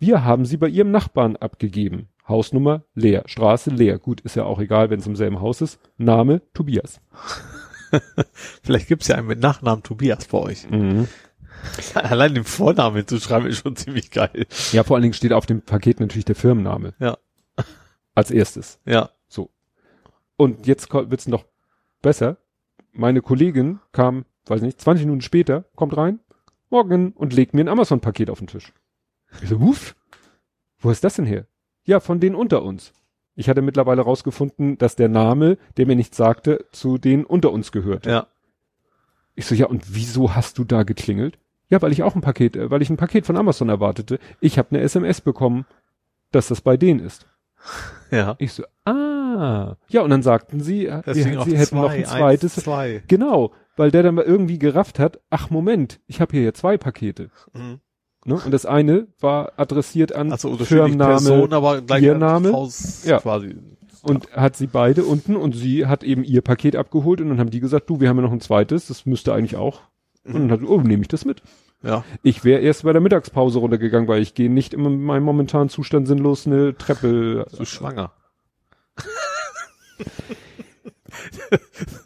[0.00, 2.08] Wir haben sie bei Ihrem Nachbarn abgegeben.
[2.28, 4.00] Hausnummer leer, Straße leer.
[4.00, 5.78] Gut, ist ja auch egal, wenn es im selben Haus ist.
[5.98, 7.00] Name Tobias.
[8.64, 10.66] Vielleicht gibt's ja einen mit Nachnamen Tobias bei euch.
[11.94, 14.46] Allein den Vornamen hinzuschreiben ist schon ziemlich geil.
[14.72, 16.94] Ja, vor allen Dingen steht auf dem Paket natürlich der Firmenname.
[16.98, 17.18] Ja.
[18.14, 18.78] Als erstes.
[18.84, 19.10] Ja.
[20.36, 21.44] Und jetzt wird's noch
[22.02, 22.36] besser.
[22.92, 26.20] Meine Kollegin kam, weiß nicht, 20 Minuten später, kommt rein,
[26.70, 28.72] morgen und legt mir ein Amazon-Paket auf den Tisch.
[29.42, 29.96] Ich so, wuff,
[30.78, 31.46] wo ist das denn her?
[31.84, 32.92] Ja, von denen unter uns.
[33.34, 37.70] Ich hatte mittlerweile rausgefunden, dass der Name, der mir nichts sagte, zu denen unter uns
[37.70, 38.06] gehört.
[38.06, 38.28] Ja.
[39.34, 41.38] Ich so, ja, und wieso hast du da geklingelt?
[41.68, 44.18] Ja, weil ich auch ein Paket, äh, weil ich ein Paket von Amazon erwartete.
[44.40, 45.66] Ich habe eine SMS bekommen,
[46.30, 47.26] dass das bei denen ist.
[48.10, 48.36] Ja.
[48.38, 49.76] Ich so, ah.
[49.88, 52.56] Ja, und dann sagten sie, äh, Deswegen sie, sie hätten noch zwei, ein zweites.
[52.56, 53.02] Eins, zwei.
[53.08, 56.78] Genau, weil der dann mal irgendwie gerafft hat, ach Moment, ich habe hier ja zwei
[56.78, 57.30] Pakete.
[57.52, 57.80] Mhm.
[58.24, 58.40] Ne?
[58.44, 62.52] Und das eine war adressiert an Also Firmenname Personen, aber gleich ihr Name.
[62.52, 63.18] Haus Ja.
[63.20, 63.56] quasi.
[64.02, 67.50] und hat sie beide unten und sie hat eben ihr Paket abgeholt und dann haben
[67.50, 69.82] die gesagt, du, wir haben ja noch ein zweites, das müsste eigentlich auch.
[70.26, 71.42] Und dann hat, oh, nehme ich das mit.
[71.82, 72.04] Ja.
[72.22, 76.08] Ich wäre erst bei der Mittagspause runtergegangen, weil ich gehe nicht in meinem momentanen Zustand
[76.08, 77.46] sinnlos eine Treppe.
[77.50, 78.12] So schwanger.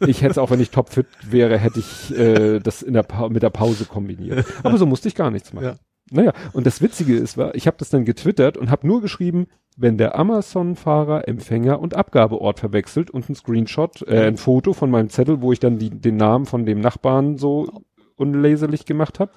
[0.07, 3.29] Ich hätte es auch, wenn ich topfit wäre, hätte ich äh, das in der pa
[3.29, 4.45] mit der Pause kombiniert.
[4.63, 5.65] Aber so musste ich gar nichts machen.
[5.65, 5.75] Ja.
[6.11, 9.47] Naja, und das Witzige ist, war, ich habe das dann getwittert und habe nur geschrieben,
[9.77, 15.09] wenn der Amazon-Fahrer Empfänger und Abgabeort verwechselt und ein Screenshot, äh, ein Foto von meinem
[15.09, 17.83] Zettel, wo ich dann die, den Namen von dem Nachbarn so
[18.21, 19.31] unleserlich gemacht habe.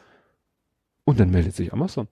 [1.05, 2.07] Und dann meldet sich Amazon.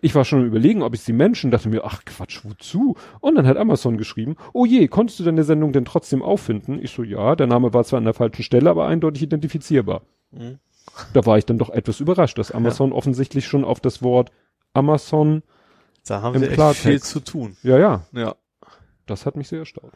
[0.00, 2.96] Ich war schon überlegen, ob ich sie Menschen, dachte mir, ach Quatsch, wozu?
[3.18, 6.78] Und dann hat Amazon geschrieben, oh je, konntest du deine Sendung denn trotzdem auffinden?
[6.80, 10.02] Ich so, ja, der Name war zwar an der falschen Stelle, aber eindeutig identifizierbar.
[10.30, 10.60] Mhm.
[11.12, 14.30] Da war ich dann doch etwas überrascht, dass Amazon offensichtlich schon auf das Wort
[14.72, 15.42] Amazon,
[16.06, 16.82] Da haben Im echt Klartext.
[16.84, 17.56] viel zu tun.
[17.64, 18.36] ja, ja, Ja.
[19.06, 19.92] das hat mich sehr erstaunt.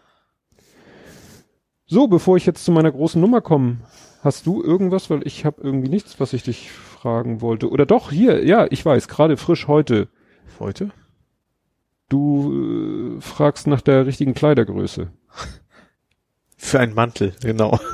[1.86, 3.78] So, bevor ich jetzt zu meiner großen Nummer komme,
[4.22, 7.70] hast du irgendwas, weil ich habe irgendwie nichts, was ich dich fragen wollte.
[7.70, 10.08] Oder doch, hier, ja, ich weiß, gerade frisch heute.
[10.58, 10.90] Heute?
[12.08, 15.10] Du äh, fragst nach der richtigen Kleidergröße.
[16.56, 17.78] Für einen Mantel, genau.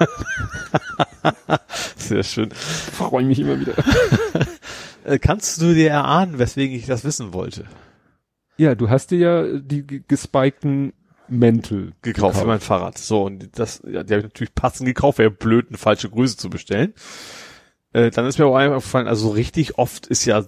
[1.97, 2.51] Sehr schön.
[2.53, 3.75] Freue mich immer wieder.
[5.03, 7.65] Äh, kannst du dir erahnen, weswegen ich das wissen wollte?
[8.59, 10.93] Ja, du hast dir ja die ge- gespikten
[11.31, 12.99] Mäntel Gekauft für mein Fahrrad.
[12.99, 16.37] So, und das, ja, die habe ich natürlich passend gekauft, wäre blöd, eine falsche Größe
[16.37, 16.95] zu bestellen.
[17.93, 20.45] Äh, dann ist mir auch einfach gefallen, also so richtig oft ist ja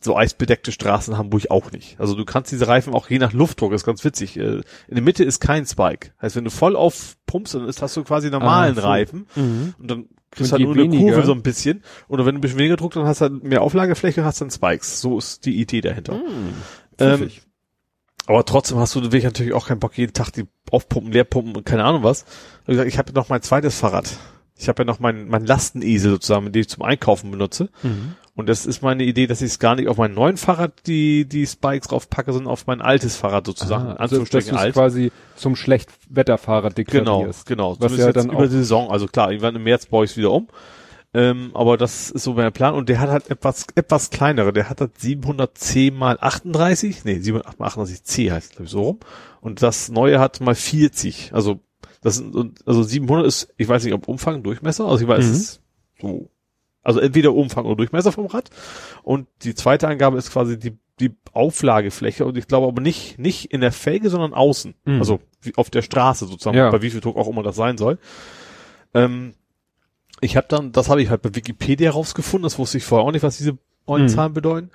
[0.00, 1.98] so eisbedeckte Straßen Hamburg auch nicht.
[2.00, 4.36] Also du kannst diese Reifen auch je nach Luftdruck, ist ganz witzig.
[4.36, 4.56] Äh,
[4.88, 6.10] in der Mitte ist kein Spike.
[6.20, 8.86] Heißt, wenn du voll aufpumpst, dann ist, hast du quasi normalen Ah, so.
[8.86, 9.74] Reifen Mhm.
[9.78, 11.82] und dann kriegst du halt nur eine weniger- Kurve so ein bisschen.
[12.08, 14.40] Oder wenn du ein bisschen weniger Druck, dann hast du halt mehr Auflagefläche und hast
[14.40, 15.00] dann Spikes.
[15.00, 16.20] So ist die Idee dahinter.
[16.98, 17.42] Ähm, Pfiffig.
[18.26, 21.66] Aber trotzdem hast du wirklich natürlich auch keinen Bock, jeden Tag die aufpumpen, leerpumpen und
[21.66, 22.24] keine Ahnung was.
[22.66, 24.16] Ich habe ja noch mein zweites Fahrrad.
[24.56, 27.68] Ich habe ja noch mein, mein Lastenesel sozusagen, den ich zum Einkaufen benutze.
[27.82, 28.14] Mhm.
[28.34, 31.26] Und das ist meine Idee, dass ich es gar nicht auf mein neuen Fahrrad die,
[31.26, 33.88] die Spikes draufpacke, sondern auf mein altes Fahrrad sozusagen.
[33.88, 34.72] Ah, also, dass du alt.
[34.72, 37.46] quasi zum Schlechtwetterfahrer Genau, deklarierst.
[37.46, 37.70] genau.
[37.72, 38.90] Was Zumindest ja jetzt dann über die Saison.
[38.90, 40.48] Also klar, irgendwann im März baue ich es wieder um.
[41.14, 42.74] Ähm, aber das ist so mein Plan.
[42.74, 44.52] Und der hat halt etwas, etwas kleinere.
[44.52, 47.04] Der hat halt 710 mal 38.
[47.04, 49.00] Nee, 700 mal 38 C heißt, glaube ich, so rum.
[49.40, 51.32] Und das neue hat mal 40.
[51.34, 51.60] Also,
[52.00, 54.86] das sind, also 700 ist, ich weiß nicht, ob Umfang, Durchmesser.
[54.86, 55.30] Also ich weiß, Mhm.
[55.32, 55.60] es ist
[56.00, 56.30] so.
[56.82, 58.50] Also entweder Umfang oder Durchmesser vom Rad.
[59.02, 62.24] Und die zweite Angabe ist quasi die, die Auflagefläche.
[62.24, 64.74] Und ich glaube aber nicht, nicht in der Felge, sondern außen.
[64.86, 64.98] Mhm.
[64.98, 66.70] Also wie auf der Straße sozusagen, Ja.
[66.70, 67.98] bei wie viel Druck auch immer das sein soll.
[68.94, 69.34] Ähm,
[70.22, 73.12] ich habe dann, das habe ich halt bei Wikipedia rausgefunden, das wusste ich vorher auch
[73.12, 74.08] nicht, was diese neuen Mhm.
[74.08, 74.70] Zahlen bedeuten.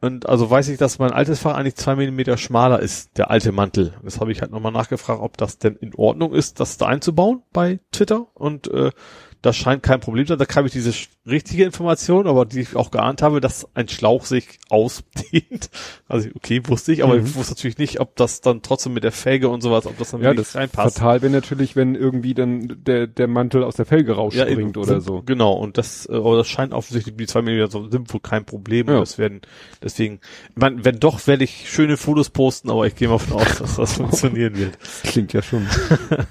[0.00, 3.50] Und also weiß ich, dass mein altes Fahrrad eigentlich zwei Millimeter schmaler ist, der alte
[3.50, 3.94] Mantel.
[4.04, 7.42] Das habe ich halt nochmal nachgefragt, ob das denn in Ordnung ist, das da einzubauen
[7.52, 8.26] bei Twitter.
[8.34, 8.92] Und äh,
[9.42, 10.38] das scheint kein Problem zu sein.
[10.38, 10.92] Da kam ich diese
[11.26, 15.70] richtige Information, aber die ich auch geahnt habe, dass ein Schlauch sich ausdehnt.
[16.10, 17.26] Also okay, wusste ich, aber Mhm.
[17.26, 20.10] ich wusste natürlich nicht, ob das dann trotzdem mit der Felge und sowas, ob das
[20.12, 20.96] dann Ja, wirklich das reinpasst.
[20.96, 24.76] fatal wäre natürlich, wenn irgendwie dann der, der Mantel aus der Felge rausspringt eben.
[24.76, 25.22] oder so.
[25.26, 28.46] Genau, und das, äh, aber das scheint offensichtlich, die zwei Millimeter so- sind wohl kein
[28.46, 28.88] Problem.
[28.88, 29.00] Ja.
[29.00, 29.42] Das werden,
[29.82, 30.20] deswegen,
[30.54, 33.76] man, wenn doch, werde ich schöne Fotos posten, aber ich gehe mal davon aus, dass
[33.76, 34.78] das funktionieren wird.
[35.02, 35.66] Klingt ja schon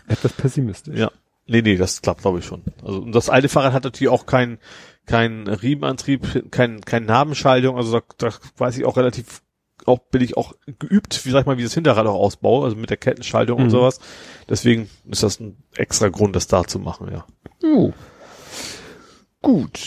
[0.08, 0.98] etwas pessimistisch.
[0.98, 1.12] Ja.
[1.48, 2.62] Nee, nee, das klappt, glaube ich, schon.
[2.84, 4.58] Also, und das alte Fahrrad hat natürlich auch keinen
[5.06, 9.42] kein Riemenantrieb, kein, kein Nabenschaltung, also da, da weiß ich auch relativ,
[9.86, 12.76] auch bin ich auch geübt, wie sag ich mal, wie das Hinterrad auch ausbaue, also
[12.76, 13.64] mit der Kettenschaltung Mhm.
[13.66, 14.02] und sowas.
[14.50, 17.26] Deswegen ist das ein extra Grund, das da zu machen, ja.
[17.64, 17.94] Jo.
[19.42, 19.80] Gut.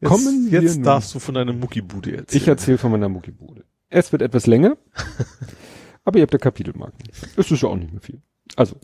[0.00, 2.42] Jetzt, Kommen wir jetzt nun- darfst du von deiner Muckibude erzählen.
[2.42, 3.64] Ich erzähle von meiner Muckibude.
[3.88, 4.76] Es wird etwas länger,
[6.04, 6.98] aber ihr habt ja Kapitelmarken.
[7.36, 8.20] Das ist ja auch nicht mehr viel.
[8.56, 8.76] Also,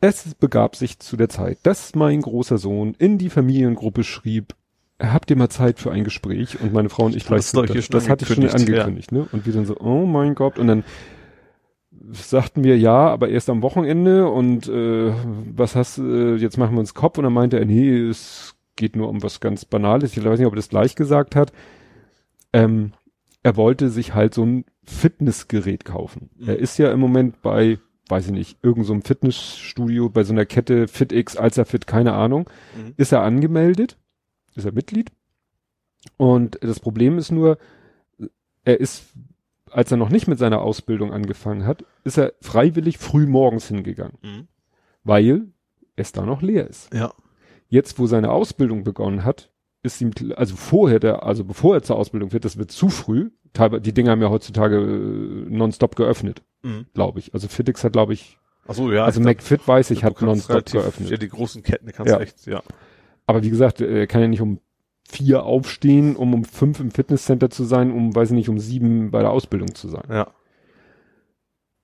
[0.00, 4.54] es begab sich zu der Zeit, dass mein großer Sohn in die Familiengruppe schrieb,
[5.00, 6.60] habt ihr mal Zeit für ein Gespräch?
[6.60, 8.24] Und meine Frau und ich Das hast du, glaub ich, hier das, schon das hatte
[8.24, 9.28] ich schon angekündigt, angekündigt, ne?
[9.32, 10.84] Und wir dann so, oh mein Gott, und dann
[12.12, 15.12] sagten wir ja, aber erst am Wochenende und äh,
[15.54, 18.96] was hast äh, jetzt machen wir uns Kopf und dann meinte er, nee, es geht
[18.96, 20.16] nur um was ganz Banales.
[20.16, 21.52] Ich weiß nicht, ob er das gleich gesagt hat.
[22.52, 22.92] Ähm,
[23.42, 26.30] er wollte sich halt so ein Fitnessgerät kaufen.
[26.36, 26.48] Mhm.
[26.48, 30.32] Er ist ja im Moment bei, weiß ich nicht, irgendeinem so einem Fitnessstudio, bei so
[30.32, 32.94] einer Kette FitX, Alzerfit, keine Ahnung, Mhm.
[32.96, 33.96] ist er angemeldet,
[34.54, 35.10] ist er Mitglied.
[36.16, 37.58] Und das Problem ist nur,
[38.64, 39.04] er ist,
[39.70, 44.16] als er noch nicht mit seiner Ausbildung angefangen hat, ist er freiwillig früh morgens hingegangen,
[44.22, 44.48] Mhm.
[45.04, 45.48] weil
[45.96, 46.92] es da noch leer ist.
[46.94, 47.12] Ja.
[47.68, 49.50] Jetzt, wo seine Ausbildung begonnen hat,
[49.82, 53.30] ist ihm, also vorher der, also bevor er zur Ausbildung wird, das wird zu früh.
[53.52, 56.86] Teilweise, die Dinger haben ja heutzutage äh, nonstop geöffnet, Mhm.
[56.94, 57.34] glaube ich.
[57.34, 59.04] Also Fitix hat, glaube ich, Ach so, ja.
[59.04, 61.10] also glaub, McFit weiß ich, hat nonstop relativ- geöffnet.
[61.10, 62.18] Ja, die großen Ketten kannst Ja.
[62.18, 62.62] du echt, ja.
[63.26, 64.60] Aber wie gesagt, er kann ja nicht um
[65.08, 69.10] vier aufstehen, um um fünf im Fitnesscenter zu sein, um, weiß ich nicht, um sieben
[69.10, 70.04] bei der Ausbildung zu sein.
[70.10, 70.28] Ja.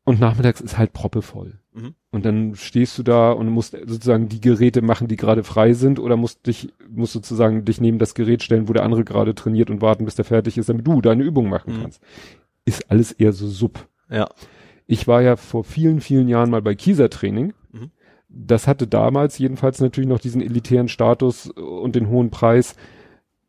[0.05, 1.59] Und nachmittags ist halt proppevoll.
[2.15, 5.99] Und dann stehst du da und musst sozusagen die Geräte machen, die gerade frei sind,
[5.99, 9.68] oder musst dich, musst sozusagen dich neben das Gerät stellen, wo der andere gerade trainiert
[9.68, 11.83] und warten, bis der fertig ist, damit du deine Übung machen Mhm.
[11.83, 12.01] kannst.
[12.65, 13.89] Ist alles eher so sub.
[14.09, 14.28] Ja.
[14.86, 17.52] Ich war ja vor vielen, vielen Jahren mal bei Kieser Training.
[17.73, 17.91] Mhm.
[18.28, 22.76] Das hatte damals jedenfalls natürlich noch diesen elitären Status und den hohen Preis.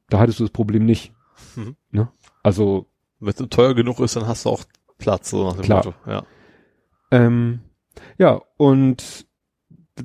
[0.09, 1.13] Da hattest du das Problem nicht.
[1.55, 1.75] Mhm.
[1.91, 2.07] Ne?
[2.41, 2.87] Also,
[3.19, 4.63] Wenn es teuer genug ist, dann hast du auch
[4.97, 5.85] Platz, so nach dem Klar.
[5.85, 5.93] Motto.
[6.09, 6.23] Ja.
[7.11, 7.59] ähm,
[8.17, 9.25] ja, und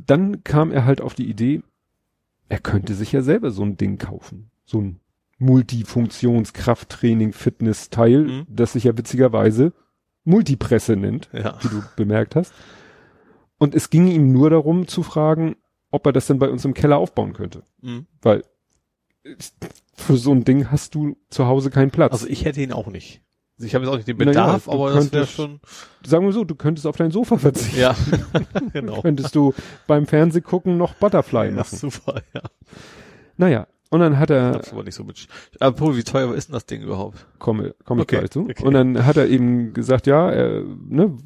[0.07, 1.63] dann kam er halt auf die Idee,
[2.49, 4.51] er könnte sich ja selber so ein Ding kaufen.
[4.65, 5.01] So ein
[5.39, 8.47] Multifunktionskrafttraining-Fitness-Teil, Mhm.
[8.49, 9.73] das sich ja witzigerweise
[10.25, 11.29] Multipresse nennt.
[11.33, 11.59] Ja.
[11.63, 12.53] wie du bemerkt hast.
[13.59, 15.57] Und es ging ihm nur darum zu fragen,
[15.91, 17.63] ob er das denn bei uns im Keller aufbauen könnte.
[17.83, 18.07] Mhm.
[18.23, 18.45] Weil
[19.95, 22.13] für so ein Ding hast du zu Hause keinen Platz.
[22.13, 23.23] Also ich hätte ihn auch nicht.
[23.63, 25.61] Ich habe jetzt auch nicht den Naja, Bedarf, du aber das wäre könntest- schon.
[26.07, 27.79] Sagen wir so, du könntest auf dein Sofa verzichten.
[27.81, 27.95] Ja.
[28.73, 29.03] genau.
[29.03, 29.53] Könntest du
[29.87, 31.77] beim Fernsehgucken noch Butterfly Ja, machen.
[31.77, 32.41] super, ja.
[33.37, 35.27] Naja, und dann hat er, Das aber nicht so mit.
[35.59, 37.27] Apropos, wie teuer ist denn das Ding überhaupt?
[37.39, 38.43] komme, komme ich Okay, gleich zu.
[38.45, 38.65] okay.
[38.65, 41.17] Und dann hat er eben gesagt, ja, er ne,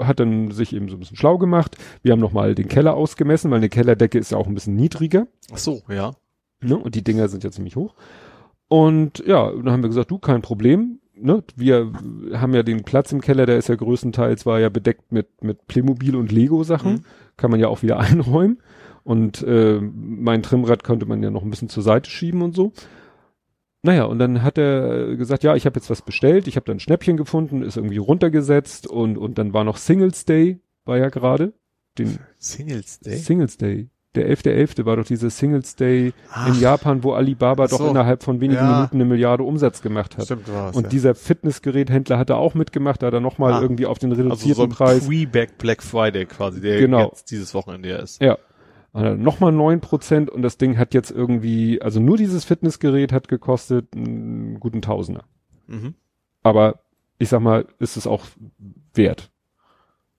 [0.00, 1.76] hat dann sich eben so ein bisschen schlau gemacht.
[2.02, 5.26] Wir haben nochmal den Keller ausgemessen, weil eine Kellerdecke ist ja auch ein bisschen niedriger.
[5.52, 6.12] Ach so, ja.
[6.60, 6.76] Ne?
[6.78, 7.94] Und die Dinger sind ja ziemlich hoch.
[8.68, 11.00] Und ja, dann haben wir gesagt, du, kein Problem.
[11.16, 11.42] Ne?
[11.56, 11.92] Wir
[12.32, 15.66] haben ja den Platz im Keller, der ist ja größtenteils, war ja bedeckt mit, mit
[15.66, 16.92] Playmobil und Lego-Sachen.
[16.94, 17.04] Mhm.
[17.36, 18.58] Kann man ja auch wieder einräumen.
[19.04, 22.72] Und äh, mein Trimmrad konnte man ja noch ein bisschen zur Seite schieben und so.
[23.82, 26.80] Naja, und dann hat er gesagt, ja, ich habe jetzt was bestellt, ich habe dann
[26.80, 31.52] Schnäppchen gefunden, ist irgendwie runtergesetzt und, und dann war noch Singles Day, war ja gerade.
[31.98, 33.16] Den Singles Day?
[33.18, 33.90] Singles Day.
[34.14, 34.84] Der 11.11.
[34.84, 36.46] war doch dieses Singles Day Ach.
[36.48, 37.78] in Japan, wo Alibaba so.
[37.78, 38.72] doch innerhalb von wenigen Ja.
[38.76, 40.26] Minuten eine Milliarde Umsatz gemacht hat.
[40.26, 40.76] Stimmt was.
[40.76, 40.88] Und ja.
[40.88, 43.60] dieser Fitnessgeräthändler hat da auch mitgemacht, da hat er nochmal Ah.
[43.60, 45.06] irgendwie auf den also reduzierten so ein Preis.
[45.08, 47.08] Pre-Back Black Friday quasi, der Genau.
[47.08, 48.20] jetzt dieses Wochenende ja ist.
[48.22, 48.38] Ja.
[48.92, 53.88] Nochmal neun Prozent und das Ding hat jetzt irgendwie, also nur dieses Fitnessgerät hat gekostet
[53.96, 55.24] einen guten Tausender.
[55.66, 55.94] Mhm.
[56.44, 56.78] Aber
[57.18, 58.22] ich sag mal, ist es auch
[58.94, 59.32] wert.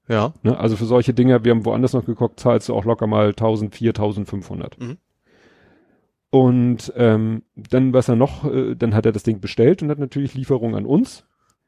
[0.08, 0.34] Ja.
[0.44, 0.58] Ne?
[0.58, 3.90] Also für solche Dinger, wir haben woanders noch geguckt, zahlst du auch locker mal 1004,
[3.90, 4.80] 1500.
[4.80, 4.98] Mhm.
[6.30, 10.00] Und ähm, dann, was er noch, äh, dann hat er das Ding bestellt und hat
[10.00, 11.24] natürlich Lieferung an uns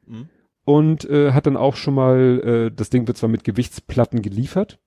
[0.05, 0.29] Mhm.
[0.65, 4.79] und äh, hat dann auch schon mal, äh, das Ding wird zwar mit Gewichtsplatten geliefert,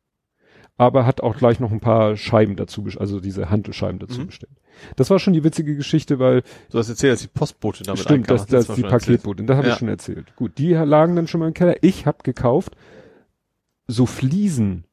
[0.77, 4.27] aber hat auch gleich noch ein paar Scheiben dazu, also diese Handelscheiben dazu Mhm.
[4.29, 4.53] bestellt.
[4.97, 8.31] Das war schon die witzige Geschichte, weil Du hast erzählt, dass die Postbote damit Stimmt,
[8.31, 8.83] das, das du die.
[8.83, 9.43] Paketbote.
[9.45, 9.73] Das habe Ja.
[9.75, 10.35] ich schon erzählt.
[10.37, 11.77] Gut, die lagen dann schon mal im Keller.
[11.83, 12.77] Ich habe gekauft
[13.91, 14.85] so Fliesen,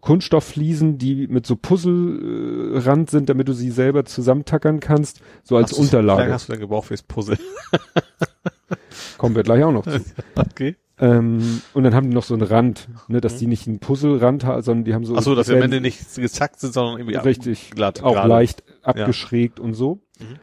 [0.00, 5.56] Kunststofffliesen, die mit so Puzzlerand äh, Rand sind, damit du sie selber zusammentackern kannst, so
[5.56, 6.32] als Hast du- Unterlage.
[6.32, 7.38] hast du denn gebraucht fürs Puzzle?
[9.18, 10.00] Kommen wir gleich auch noch zu.
[10.36, 10.76] okay.
[10.98, 13.38] ähm, und dann haben die noch so einen Rand, ne, dass Mhm.
[13.38, 15.72] die nicht einen Puzzlerand haben, sondern die haben so Ach so, dass wir am werden
[15.72, 18.02] Ende nicht gezackt sind, sondern irgendwie richtig glatt.
[18.02, 18.28] auch gerade.
[18.28, 20.00] leicht abgeschrägt und so.
[20.18, 20.36] Mhm.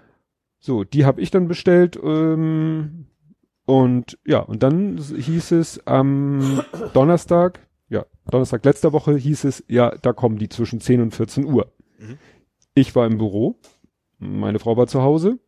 [0.59, 3.05] So, die habe ich dann bestellt ähm,
[3.65, 6.61] und ja, und dann hieß es am
[6.93, 7.63] Donnerstag, ja,
[8.29, 11.71] Donnerstag letzter Woche hieß es, ja, da kommen die zwischen 10 und 14 Uhr.
[11.97, 12.17] Mhm.
[12.73, 13.55] Ich war im Büro,
[14.19, 15.39] meine Frau war zu Hause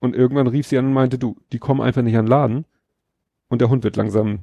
[0.00, 2.64] und irgendwann rief sie an und meinte, du, die kommen einfach nicht an den Laden
[3.48, 4.40] und der Hund wird langsam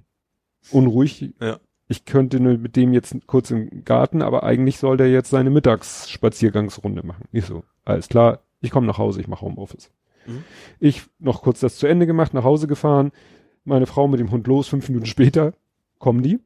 [0.71, 1.33] unruhig.
[1.39, 1.59] Ja.
[1.87, 7.05] Ich könnte mit dem jetzt kurz im Garten, aber eigentlich soll der jetzt seine Mittagsspaziergangsrunde
[7.05, 7.25] machen.
[7.31, 9.91] Ich so, alles klar, ich komme nach Hause, ich mache Homeoffice.
[10.25, 10.43] Mhm.
[10.79, 13.11] Ich noch kurz das zu Ende gemacht, nach Hause gefahren,
[13.65, 15.53] meine Frau mit dem Hund los, fünf Minuten später
[16.01, 16.39] kommen die.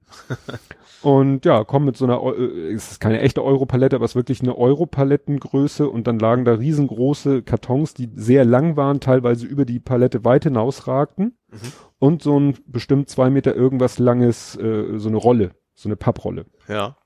[1.01, 4.15] und ja, kommen mit so einer, äh, es ist keine echte Europalette, aber es ist
[4.15, 9.65] wirklich eine Europalettengröße und dann lagen da riesengroße Kartons, die sehr lang waren, teilweise über
[9.65, 11.71] die Palette weit hinausragten Mhm.
[11.99, 16.45] und so ein bestimmt zwei Meter irgendwas langes, äh, so eine Rolle, so eine Papprolle.
[16.67, 16.97] Ja.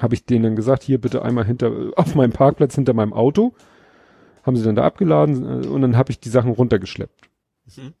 [0.00, 3.54] Habe ich denen dann gesagt, hier bitte einmal hinter, auf meinem Parkplatz hinter meinem Auto.
[4.42, 7.28] Haben sie dann da abgeladen äh, und dann habe ich die Sachen runtergeschleppt.
[7.76, 7.92] Mhm.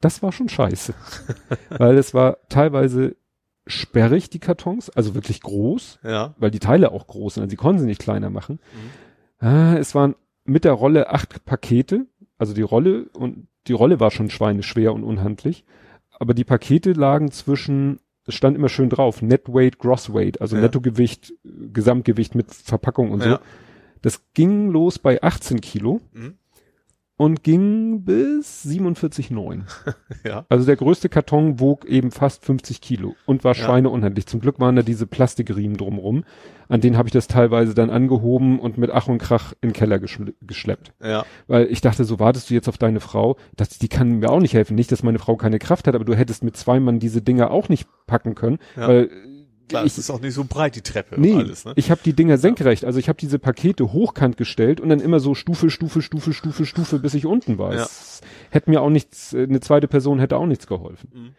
[0.00, 0.94] Das war schon scheiße.
[1.70, 3.16] weil es war teilweise
[3.66, 6.34] sperrig, die Kartons, also wirklich groß, Ja.
[6.38, 8.58] weil die Teile auch groß sind, also sie konnten sie nicht kleiner machen.
[9.40, 9.46] Mhm.
[9.46, 10.14] Ah, es waren
[10.44, 12.06] mit der Rolle acht Pakete,
[12.38, 15.64] also die Rolle und die Rolle war schon schweineschwer und unhandlich,
[16.18, 20.56] aber die Pakete lagen zwischen, es stand immer schön drauf, Net Weight, Gross Weight, also
[20.56, 20.62] Ja.
[20.62, 23.28] Nettogewcht, äh, Gesamtgewicht mit Verpackung und so.
[23.28, 23.40] Ja.
[24.02, 26.34] Das ging los bei 18 Kilo Mhm.
[27.20, 29.64] Und ging bis 47,9.
[30.24, 30.46] Ja.
[30.48, 33.62] Also der größte Karton wog eben fast 50 Kilo und war Ja.
[33.62, 34.26] schweineunhandlich.
[34.26, 36.24] Zum Glück waren da diese Plastikriemen drumrum.
[36.68, 39.72] An denen habe ich das teilweise dann angehoben und mit Ach und Krach in den
[39.74, 40.94] Keller geschle geschleppt.
[41.02, 41.26] Ja.
[41.46, 43.36] Weil ich dachte, so wartest du jetzt auf deine Frau.
[43.54, 44.74] Das, die kann mir auch nicht helfen.
[44.74, 47.50] Nicht, dass meine Frau keine Kraft hat, aber du hättest mit zwei Mann diese Dinger
[47.50, 48.58] auch nicht packen können.
[48.76, 48.88] Ja.
[48.88, 49.10] Weil
[49.70, 51.72] Klar, ich, es ist auch nicht so breit, die Treppe Nee, und alles, ne?
[51.76, 52.84] ich habe die Dinger senkrecht.
[52.84, 56.66] Also ich habe diese Pakete hochkant gestellt und dann immer so Stufe, Stufe, Stufe, Stufe,
[56.66, 57.72] Stufe, bis ich unten war.
[57.74, 57.82] Ja.
[57.82, 61.08] Es hätte mir auch nichts, äh, eine zweite Person hätte auch nichts geholfen.
[61.14, 61.30] Mhm.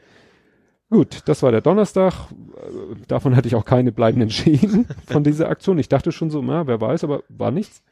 [0.98, 2.14] Gut, das war der Donnerstag.
[2.32, 5.78] Äh, Davon hatte ich auch keine bleibenden Schäden von dieser Aktion.
[5.78, 7.84] Ich dachte schon so, na, wer weiß, aber war nichts.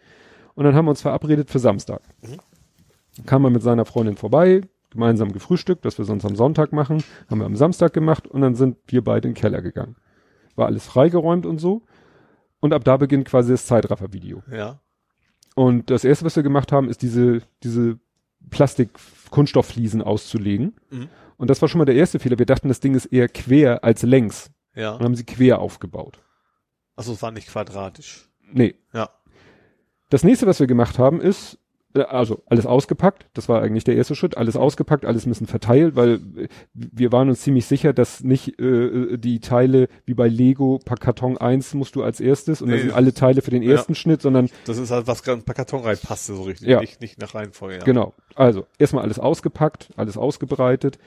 [0.56, 2.02] Und dann haben wir uns verabredet für Samstag.
[2.22, 3.26] Mhm.
[3.26, 7.40] Kam er mit seiner Freundin vorbei, gemeinsam gefrühstückt, das wir sonst am Sonntag machen, haben
[7.40, 9.98] wir am Samstag gemacht und dann sind wir beide in den Keller gegangen.
[10.60, 11.82] War alles freigeräumt und so.
[12.60, 14.44] Und ab da beginnt quasi das Zeitraffer-Video.
[14.52, 14.82] Ja.
[15.56, 17.98] Und das erste, was wir gemacht haben, ist diese, diese
[18.50, 20.76] Plastik-Kunststofffliesen auszulegen.
[20.90, 21.10] Mhm.
[21.38, 22.38] Und das war schon mal der erste Fehler.
[22.38, 24.52] Wir dachten, das Ding ist eher quer als längs.
[24.76, 24.96] Ja.
[24.96, 26.20] Und haben sie quer aufgebaut.
[26.98, 28.30] Achso, es war nicht quadratisch.
[28.52, 28.76] Nee.
[28.94, 29.10] Ja.
[30.10, 31.59] Das nächste, was wir gemacht haben, ist,
[31.94, 33.28] also alles ausgepackt.
[33.34, 34.38] Das war eigentlich der erste Schritt.
[34.38, 39.18] Alles ausgepackt, alles müssen verteilt, weil äh, wir waren uns ziemlich sicher, dass nicht äh,
[39.18, 42.82] die Teile wie bei Lego, per Karton 1 musst du als erstes und Nee, dann
[42.88, 43.72] sind alle Teile für den ja.
[43.72, 46.68] ersten Schnitt, sondern Das ist halt, was gerade ein paar Karton reinpasste, so richtig.
[46.68, 46.80] Ja.
[46.80, 47.78] Nicht, nicht nach Reihenfolge.
[47.78, 47.84] Ja.
[47.84, 48.14] Genau.
[48.36, 51.00] Also erstmal alles ausgepackt, alles ausgebreitet.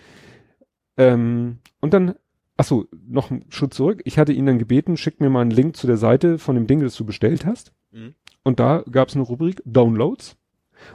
[0.96, 2.16] Ähm, und dann,
[2.56, 4.02] ach so, noch einen Schritt zurück.
[4.04, 6.66] Ich hatte ihn dann gebeten, schick mir mal einen Link zu der Seite von dem
[6.66, 7.72] Ding, das du bestellt hast.
[7.92, 8.14] Mhm.
[8.42, 10.36] Und da gab es eine Rubrik Downloads.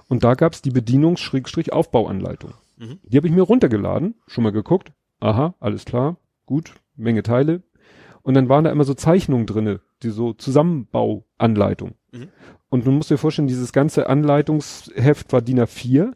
[0.07, 2.53] Und da gab's die Bedienungs-Aufbauanleitung.
[2.77, 2.99] Mhm.
[3.03, 4.91] Die habe ich mir runtergeladen, schon mal geguckt.
[5.19, 7.63] Aha, alles klar, gut, Menge Teile.
[8.21, 11.93] Und dann waren da immer so Zeichnungen drinne, die so Zusammenbauanleitung.
[12.11, 12.27] Mhm.
[12.69, 16.11] Und du musst dir vorstellen, dieses ganze Anleitungsheft war DIN A4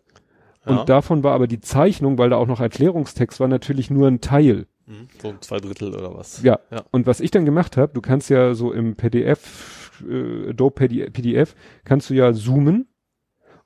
[0.65, 0.83] und Ja.
[0.85, 4.67] davon war aber die Zeichnung, weil da auch noch Erklärungstext war, natürlich nur ein Teil.
[4.85, 5.07] Mhm.
[5.21, 6.43] So ein zwei Drittel oder was.
[6.43, 6.59] Ja.
[6.69, 6.83] Ja.
[6.91, 11.55] Und was ich dann gemacht habe, du kannst ja so im PDF, äh, Adobe PDF,
[11.85, 12.87] kannst du ja zoomen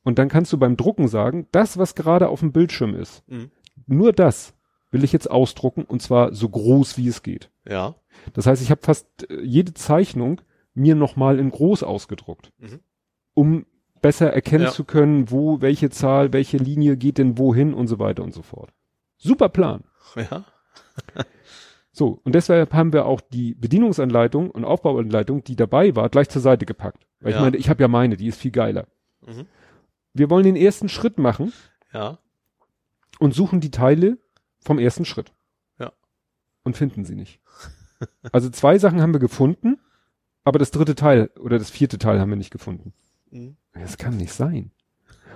[0.06, 3.51] und dann kannst du beim Drucken sagen, das, was gerade auf dem Bildschirm ist, Mhm.
[3.88, 4.53] nur das
[4.92, 7.50] will ich jetzt ausdrucken und zwar so groß wie es geht.
[7.67, 7.95] Ja.
[8.34, 10.40] Das heißt, ich habe fast äh, jede Zeichnung
[10.74, 12.80] mir nochmal in groß ausgedruckt, Mhm.
[13.34, 13.66] um
[14.01, 14.72] besser erkennen Ja.
[14.72, 18.42] zu können, wo, welche Zahl, welche Linie geht denn wohin und so weiter und so
[18.43, 18.72] fort.
[19.17, 19.84] Super Plan.
[20.16, 20.45] Ja.
[21.92, 26.42] So, und deshalb haben wir auch die Bedienungsanleitung und Aufbauanleitung, die dabei war, gleich zur
[26.42, 27.06] Seite gepackt.
[27.22, 27.42] Weil ich Ja.
[27.42, 28.85] meine, ich habe ja meine, die ist viel geiler.
[29.25, 29.45] Mhm.
[30.16, 31.53] Wir wollen den ersten Schritt machen
[31.94, 32.18] Ja.
[33.19, 34.18] und suchen die Teile
[34.60, 35.34] vom ersten Schritt.
[35.77, 35.92] Ja.
[36.64, 37.40] Und finden sie nicht.
[38.34, 39.80] Also zwei Sachen haben wir gefunden,
[40.44, 42.94] aber das dritte Teil oder das vierte Teil haben wir nicht gefunden.
[43.32, 43.56] Mhm.
[43.74, 44.72] Das kann nicht sein.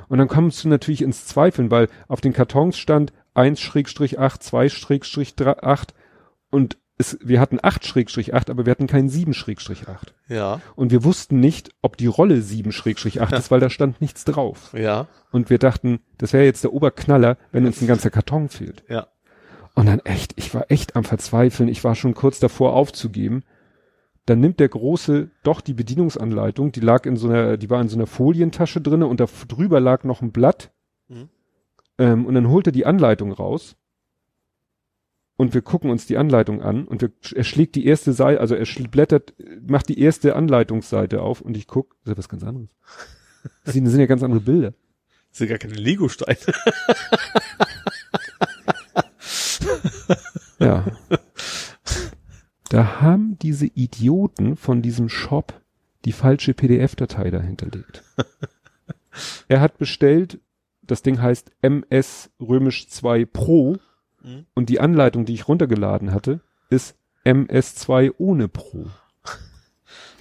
[0.10, 5.90] Und dann kommst du natürlich ins Zweifeln, weil auf den Kartons stand 1-8, 2-8
[6.52, 10.08] und es, wir hatten 8-8, aber wir hatten keinen 7-8.
[10.28, 10.62] Ja.
[10.76, 14.74] Und wir wussten nicht, ob die Rolle 7-8 ist, weil da stand nichts drauf.
[14.78, 15.08] Ja.
[15.32, 18.84] Und wir dachten, das wäre jetzt der Oberknaller, wenn uns ein ganzer Karton fehlt.
[18.90, 19.08] Ja.
[19.76, 21.70] Und dann echt, ich war echt am Verzweifeln.
[21.70, 23.44] Ich war schon kurz davor aufzugeben.
[24.26, 27.88] Dann nimmt der Große doch die Bedienungsanleitung, die lag in so einer, die war in
[27.88, 30.72] so einer Folientasche drinne und da drüber lag noch ein Blatt.
[31.08, 31.30] Mhm.
[31.98, 33.78] Ähm, und dann holt er die Anleitung raus.
[35.40, 38.56] Und wir gucken uns die Anleitung an und wir, er schlägt die erste Seite, also
[38.56, 39.36] er blättert,
[39.66, 42.76] macht die erste Anleitungsseite auf und ich guck, das ist ja was ganz anderes.
[43.64, 44.74] Das sind, das sind ja ganz andere Bilder.
[45.30, 46.38] Das sind gar keine Lego-Steine.
[50.60, 50.86] Ja.
[52.70, 55.54] Da haben diese Idioten von diesem Shop
[56.04, 58.04] die falsche PDF-Datei dahinterlegt.
[59.48, 60.42] er hat bestellt,
[60.82, 63.78] das Ding heißt MS Römisch 2 Pro
[64.24, 64.46] Mhm.
[64.54, 68.88] und die Anleitung, die ich runtergeladen hatte, ist MS2 ohne Pro.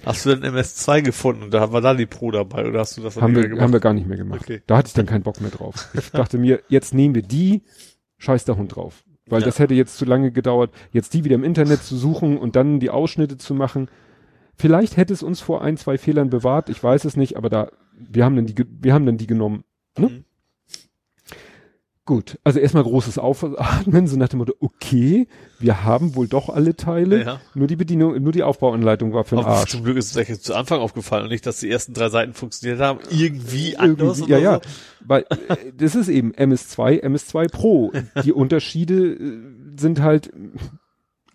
[0.05, 3.01] Hast du denn MS2 gefunden und da war da die Pro dabei oder hast du
[3.01, 4.41] das Haben wir, mehr haben wir gar nicht mehr gemacht.
[4.43, 4.61] Okay.
[4.65, 5.89] Da hatte ich dann keinen Bock mehr drauf.
[5.93, 7.63] Ich dachte mir, jetzt nehmen wir die,
[8.17, 9.03] scheiß der Hund drauf.
[9.27, 9.45] Weil Ja.
[9.45, 12.79] das hätte jetzt zu lange gedauert, jetzt die wieder im Internet zu suchen und dann
[12.79, 13.89] die Ausschnitte zu machen.
[14.55, 17.69] Vielleicht hätte es uns vor ein, zwei Fehlern bewahrt, ich weiß es nicht, aber da,
[17.97, 19.63] wir haben dann die, wir haben dann die genommen.
[19.97, 20.07] Ne?
[20.07, 20.25] Mhm.
[22.09, 25.27] Gut, also erstmal großes Aufatmen, so nach dem Motto, okay,
[25.59, 27.41] wir haben wohl doch alle Teile, Ja.
[27.53, 29.69] nur die Bedienung, nur die Aufbauanleitung war für den Aber Arsch.
[29.69, 32.79] zum Glück ist es zu Anfang aufgefallen und nicht, dass die ersten drei Seiten funktioniert
[32.79, 32.97] haben.
[33.11, 34.55] Irgendwie anders Irgendwie, ja, ja.
[34.57, 34.65] oder
[35.05, 37.91] Weil äh, das ist eben MS2, MS2 Pro.
[38.23, 39.39] Die Unterschiede äh,
[39.77, 40.31] sind halt,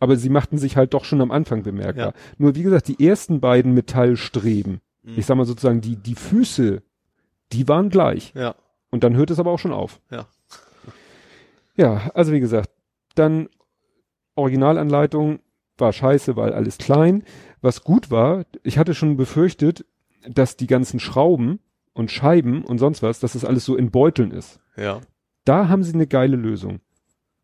[0.00, 2.06] aber sie machten sich halt doch schon am Anfang bemerkbar.
[2.06, 2.12] Ja.
[2.38, 5.12] Nur wie gesagt, die ersten beiden Metallstreben, so.
[5.16, 6.82] ich sag mal sozusagen die, die Füße,
[7.52, 8.32] die waren gleich.
[8.34, 8.56] Ja,
[8.90, 10.00] Und dann hört es aber auch schon auf.
[10.10, 10.26] ja.
[11.76, 12.70] Ja, also wie gesagt,
[13.14, 13.48] dann
[14.34, 15.40] Originalanleitung
[15.78, 17.24] war scheiße, weil alles klein.
[17.60, 19.84] Was gut war, ich hatte schon befürchtet,
[20.28, 21.60] dass die ganzen Schrauben
[21.92, 24.60] und Scheiben und sonst was, dass das alles so in Beuteln ist.
[24.76, 25.00] Ja.
[25.44, 26.80] Da haben sie eine geile Lösung.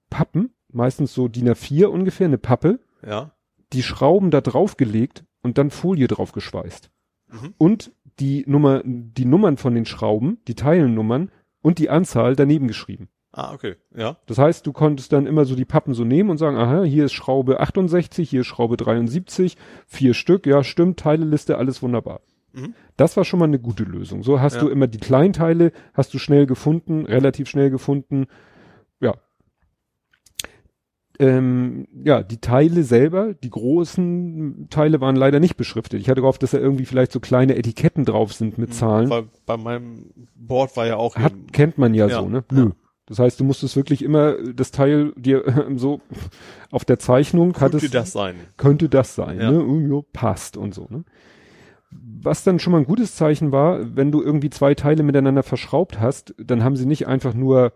[0.08, 3.32] Pappen, meistens so DIN A4 ungefähr, eine Pappe, Ja.
[3.72, 6.90] die Schrauben da draufgelegt und dann Folie drauf geschweißt.
[7.28, 7.54] Mhm.
[7.58, 11.30] Und die Nummer, die Nummern von den Schrauben, die Teilennummern
[11.62, 13.08] und die Anzahl daneben geschrieben.
[13.32, 13.76] Ah, okay.
[13.96, 14.16] Ja.
[14.26, 17.04] Das heißt, du konntest dann immer so die Pappen so nehmen und sagen, aha, hier
[17.04, 22.22] ist Schraube 68, hier ist Schraube 73, vier Stück, ja, stimmt, Teileliste, alles wunderbar.
[22.52, 22.74] Mhm.
[22.96, 24.24] Das war schon mal eine gute Lösung.
[24.24, 24.62] So hast Ja.
[24.62, 28.26] du immer die Kleinteile, hast du schnell gefunden, relativ schnell gefunden.
[29.00, 29.14] Ja.
[31.20, 36.00] Ähm, ja, die Teile selber, die großen Teile waren leider nicht beschriftet.
[36.00, 39.10] Ich hatte gehofft, dass da irgendwie vielleicht so kleine Etiketten drauf sind mit Zahlen.
[39.10, 42.42] Weil bei meinem Board war ja auch Hat, kennt man ja, Ja, so, ne?
[42.50, 42.70] ja.
[43.10, 46.00] Das heißt, du musstest wirklich immer das Teil dir äh, so
[46.70, 48.36] auf der Zeichnung könnte hattest, das sein.
[48.56, 49.50] könnte das sein, Ja.
[49.50, 49.88] ne?
[49.92, 51.04] Ja, passt und so, ne?
[52.22, 55.98] Was dann schon mal ein gutes Zeichen war, wenn du irgendwie zwei Teile miteinander verschraubt
[55.98, 57.72] hast, dann haben sie nicht einfach nur,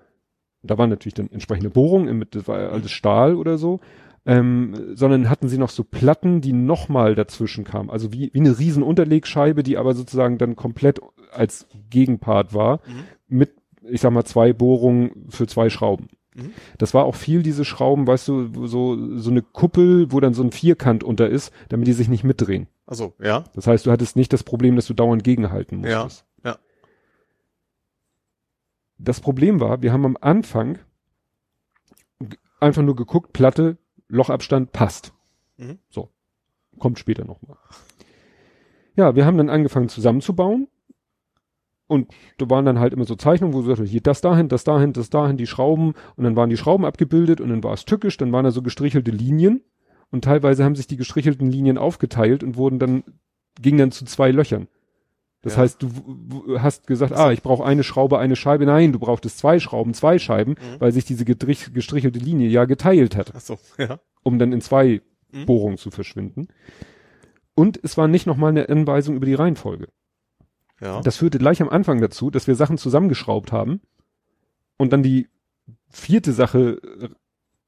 [0.63, 3.81] da waren natürlich dann entsprechende Bohrungen, im- das war alles Stahl oder so,
[4.27, 7.91] ähm, sondern hatten sie noch so Platten, die nochmal dazwischen kamen.
[7.91, 11.01] Also wie, wie eine riesen Unterlegscheibe, die aber sozusagen dann komplett
[11.33, 13.05] als Gegenpart war, Mhm.
[13.27, 13.51] mit,
[13.89, 16.09] ich sag mal, zwei Bohrungen für zwei Schrauben.
[16.35, 16.53] Mhm.
[16.79, 20.43] Das war auch viel diese Schrauben, weißt du, so, so eine Kuppel, wo dann so
[20.43, 22.67] ein Vierkant unter ist, damit die sich nicht mitdrehen.
[22.87, 23.45] Also, ja.
[23.55, 26.05] Das heißt, du hattest nicht das Problem, dass du dauernd gegenhalten Ja.
[26.05, 26.27] musstest.
[26.45, 26.59] Ja.
[28.99, 30.79] Das Problem war, wir haben am Anfang
[32.61, 33.77] einfach nur geguckt, Platte,
[34.09, 35.13] Lochabstand passt.
[35.57, 35.79] Mhm.
[35.89, 36.11] So.
[36.79, 37.57] Kommt später nochmal.
[38.97, 40.69] Ja, wir haben dann angefangen zusammenzubauen.
[41.87, 44.93] Und da waren dann halt immer so Zeichnungen, wo so hier das dahin, das dahin,
[44.95, 45.95] das dahin, die Schrauben.
[46.17, 48.63] Und dann waren die Schrauben abgebildet und dann war es tückisch, dann waren da so
[48.63, 49.63] gestrichelte Linien.
[50.11, 53.05] Und teilweise haben sich die gestrichelten Linien aufgeteilt und wurden dann,
[53.61, 54.69] gingen dann zu zwei Löchern.
[55.43, 55.63] Das Ja.
[55.63, 58.65] heißt, du hast gesagt, ah, ich brauche eine Schraube, eine Scheibe.
[58.65, 60.81] Nein, du brauchtest zwei Schrauben, zwei Scheiben, Mhm.
[60.81, 63.99] weil sich diese gestrichelte Linie ja geteilt hat Ach so, ja.
[64.23, 65.45] um dann in zwei Mhm.
[65.47, 66.49] Bohrungen zu verschwinden.
[67.55, 69.89] Und es war nicht nochmal eine Anweisung über die Reihenfolge.
[70.85, 71.01] Ja.
[71.01, 73.81] Das führte gleich am Anfang dazu, dass wir Sachen zusammengeschraubt haben
[74.77, 75.29] und dann die
[75.89, 77.09] vierte Sache äh,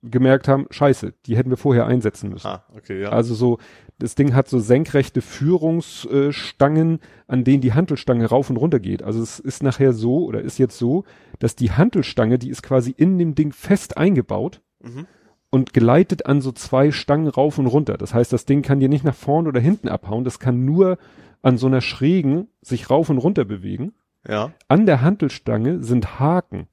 [0.02, 2.46] gemerkt haben, scheiße, die hätten wir vorher einsetzen müssen.
[2.46, 3.08] ah, okay, ja.
[3.08, 3.58] Also so,
[3.98, 9.02] das Ding hat so senkrechte Führungsstangen, an denen die Hantelstange rauf und runter geht.
[9.02, 11.04] Also es ist nachher so oder ist jetzt so,
[11.38, 15.06] dass die Hantelstange, die ist quasi in dem Ding fest eingebaut mhm.
[15.50, 17.96] und geleitet an so zwei Stangen rauf und runter.
[17.96, 20.98] Das heißt, das Ding kann dir nicht nach vorn oder hinten abhauen, das kann nur
[21.46, 23.92] an so einer schrägen sich rauf und runter bewegen.
[24.28, 24.52] Ja.
[24.66, 26.66] An der Hantelstange sind Haken,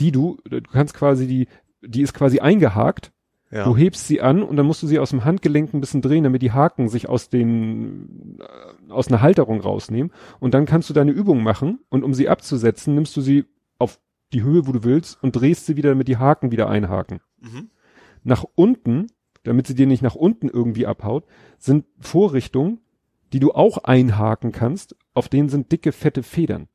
[0.00, 1.46] die du, du kannst quasi die,
[1.82, 3.12] die ist quasi eingehakt.
[3.50, 3.64] Ja.
[3.64, 6.24] Du hebst sie an und dann musst du sie aus dem Handgelenk ein bisschen drehen,
[6.24, 10.10] damit die Haken sich aus den, äh, aus einer Halterung rausnehmen.
[10.40, 13.44] Und dann kannst du deine Übung machen und um sie abzusetzen, nimmst du sie
[13.78, 14.00] auf
[14.32, 17.68] die Höhe, wo du willst und drehst sie wieder, damit die Haken wieder einhaken Mhm.
[18.24, 19.08] nach unten,
[19.44, 21.24] damit sie dir nicht nach unten irgendwie abhaut,
[21.58, 22.80] sind Vorrichtungen,
[23.32, 26.68] die du auch einhaken kannst, auf denen sind dicke, fette Federn.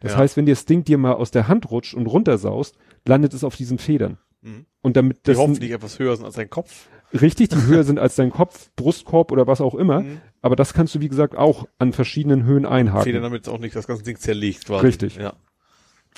[0.00, 0.18] Das Ja.
[0.18, 3.44] heißt, wenn dir das Ding dir mal aus der Hand rutscht und runtersaust, landet es
[3.44, 4.18] auf diesen Federn.
[4.40, 4.66] Mhm.
[4.80, 6.88] Und damit Die das hoffentlich etwas höher sind als dein Kopf.
[7.12, 10.00] richtig, die höher sind als dein Kopf, Brustkorb oder was auch immer.
[10.00, 10.20] Mhm.
[10.40, 13.04] Aber das kannst du, wie gesagt, auch an verschiedenen Höhen einhaken.
[13.04, 14.86] Federn, damit es auch nicht das ganze Ding zerlegt quasi.
[14.86, 15.16] Richtig.
[15.16, 15.34] Ja.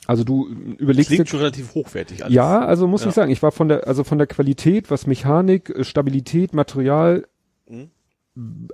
[0.07, 2.35] Also du äh, überlegst Klingt dir, schon relativ hochwertig alles.
[2.35, 3.09] ja, also muss Ja.
[3.09, 7.27] ich sagen, ich war von der, also von der Qualität, was Mechanik, äh, Stabilität, Material
[7.69, 7.91] Mhm.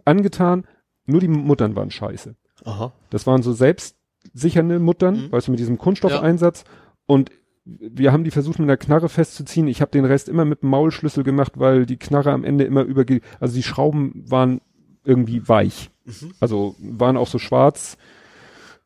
[0.04, 0.64] angetan,
[1.06, 2.34] nur die Muttern waren scheiße.
[2.64, 2.92] Aha.
[3.10, 5.32] Das waren so selbstsichernde Muttern, Mhm.
[5.32, 6.64] weißt du, mit diesem Kunststoffeinsatz.
[7.06, 7.30] Und
[7.64, 9.68] wir haben die versucht mit einer Knarre festzuziehen.
[9.68, 12.82] Ich habe den Rest immer mit dem Maulschlüssel gemacht, weil die Knarre am Ende immer
[12.82, 13.20] überge...
[13.38, 14.60] Also die Schrauben waren
[15.04, 15.90] irgendwie weich.
[16.04, 16.32] Mhm.
[16.40, 17.96] Also waren auch so schwarz,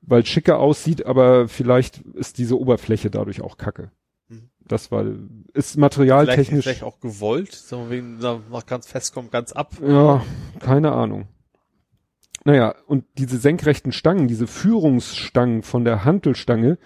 [0.03, 3.91] weil es schicker aussieht, aber vielleicht ist diese Oberfläche dadurch auch kacke.
[4.29, 4.51] Mhm.
[4.67, 6.65] Das war, ist Vielleicht, materialtechnisch...
[6.65, 9.73] vielleicht auch gewollt, wir wegen, da ganz fest, kommt ganz ab.
[9.87, 10.23] Ja,
[10.61, 11.29] keine Ahnung.
[12.45, 16.79] Naja, und diese senkrechten Stangen, diese Führungsstangen von der Hantelstange,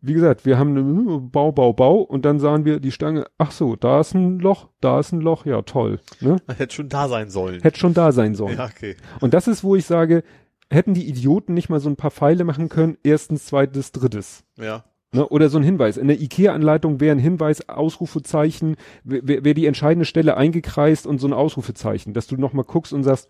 [0.00, 3.50] wie gesagt, wir haben eine Bau, Bau, Bau und dann sahen wir die Stange, ach
[3.50, 6.00] so, da ist ein Loch, da ist ein Loch, ja toll.
[6.20, 6.36] Ne?
[6.56, 7.60] Hätte schon da sein sollen.
[7.62, 8.56] Hätte schon da sein sollen.
[8.58, 8.96] ja, okay.
[9.20, 10.22] Und das ist, wo ich sage,
[10.70, 14.44] hätten die Idioten nicht mal so ein paar Pfeile machen können, erstens, zweites, drittes.
[14.56, 14.84] Ja.
[15.12, 15.26] Ne?
[15.28, 15.96] Oder so ein Hinweis.
[15.96, 21.28] In der IKEA-Anleitung wäre ein Hinweis, Ausrufezeichen, wäre wär die entscheidende Stelle eingekreist und so
[21.28, 23.28] ein Ausrufezeichen, dass du nochmal guckst und sagst,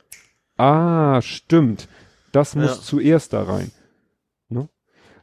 [0.56, 1.88] ah, stimmt,
[2.32, 2.80] das muss Ja.
[2.82, 3.70] zuerst da rein.
[4.48, 4.68] Ne?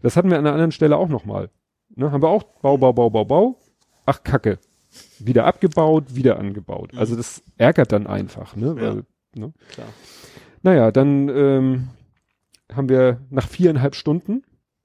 [0.01, 1.50] Das hatten wir an einer anderen Stelle auch nochmal.
[1.95, 2.11] Ne?
[2.11, 3.60] Haben wir auch Bau, Bau, Bau, Bau, Bau.
[4.06, 4.60] Ach, Kacke.
[5.19, 6.93] Wieder abgebaut, wieder angebaut.
[6.93, 7.00] Mhm.
[7.00, 8.68] Also das ärgert dann einfach, ne?
[8.68, 8.76] Ja.
[8.76, 9.53] Weil, ne?
[9.72, 9.88] Klar.
[10.64, 11.88] Naja, dann ähm,
[12.74, 14.43] haben wir nach viereinhalb Stunden,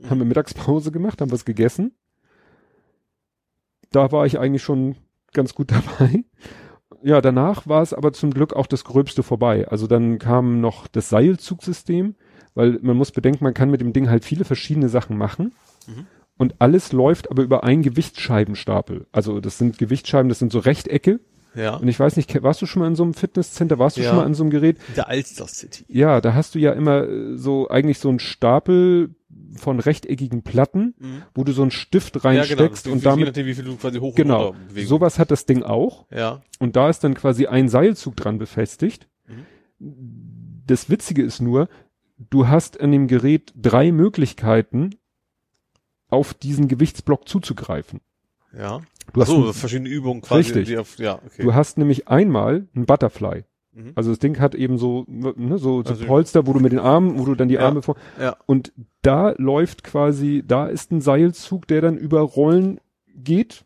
[0.09, 1.93] haben wir Mittagspause gemacht, haben was gegessen.
[3.91, 4.97] Da war ich eigentlich schon
[5.33, 6.25] ganz gut dabei.
[7.03, 9.69] Ja, danach war es aber zum Glück auch das Gröbste vorbei.
[9.69, 12.15] Also dann kam noch das Seilzugsystem,
[12.55, 15.53] weil man muss bedenken, man kann mit dem Ding halt viele verschiedene Sachen machen.
[15.87, 16.07] Mhm.
[16.39, 19.07] Und alles läuft aber über einen Gewichtsscheibenstapel.
[19.13, 21.21] Also das sind Gewichtsscheiben, das sind so Rechtecke.
[21.55, 21.77] Ja.
[21.77, 23.79] Und ich weiß nicht, warst du schon mal in so einem Fitnesscenter?
[23.79, 24.09] Warst du Ja.
[24.09, 24.77] schon mal an so einem Gerät?
[24.95, 25.87] Der Alster City.
[25.89, 29.15] Ja, da hast du ja immer äh, so eigentlich so einen Stapel
[29.57, 31.23] von rechteckigen Platten, Mhm.
[31.35, 32.39] wo du so einen Stift Ja, genau.
[32.41, 34.55] reinsteckst und damit nachdem, wie viel du quasi hoch genau.
[34.75, 36.43] Sowas hat das Ding auch Ja.
[36.59, 39.09] und da ist dann quasi ein Seilzug dran befestigt.
[39.27, 40.63] Mhm.
[40.67, 41.69] Das Witzige ist nur,
[42.19, 44.91] du hast an dem Gerät drei Möglichkeiten,
[46.09, 48.01] auf diesen Gewichtsblock zuzugreifen.
[48.57, 48.81] Ja.
[49.13, 50.53] Du hast, so, verschiedene Übungen quasi.
[50.53, 50.79] Richtig.
[50.79, 51.43] Auf, ja, okay.
[51.43, 53.45] du hast nämlich einmal ein Butterfly.
[53.77, 53.93] Mhm.
[53.95, 56.79] Also das Ding hat eben so, ne, so, so Also- Polster, wo du mit den
[56.79, 57.67] Armen, wo du dann die Ja.
[57.67, 58.37] Arme vor, ja.
[58.47, 58.73] Und
[59.03, 62.81] da läuft quasi, da ist ein Seilzug, der dann über Rollen
[63.15, 63.65] geht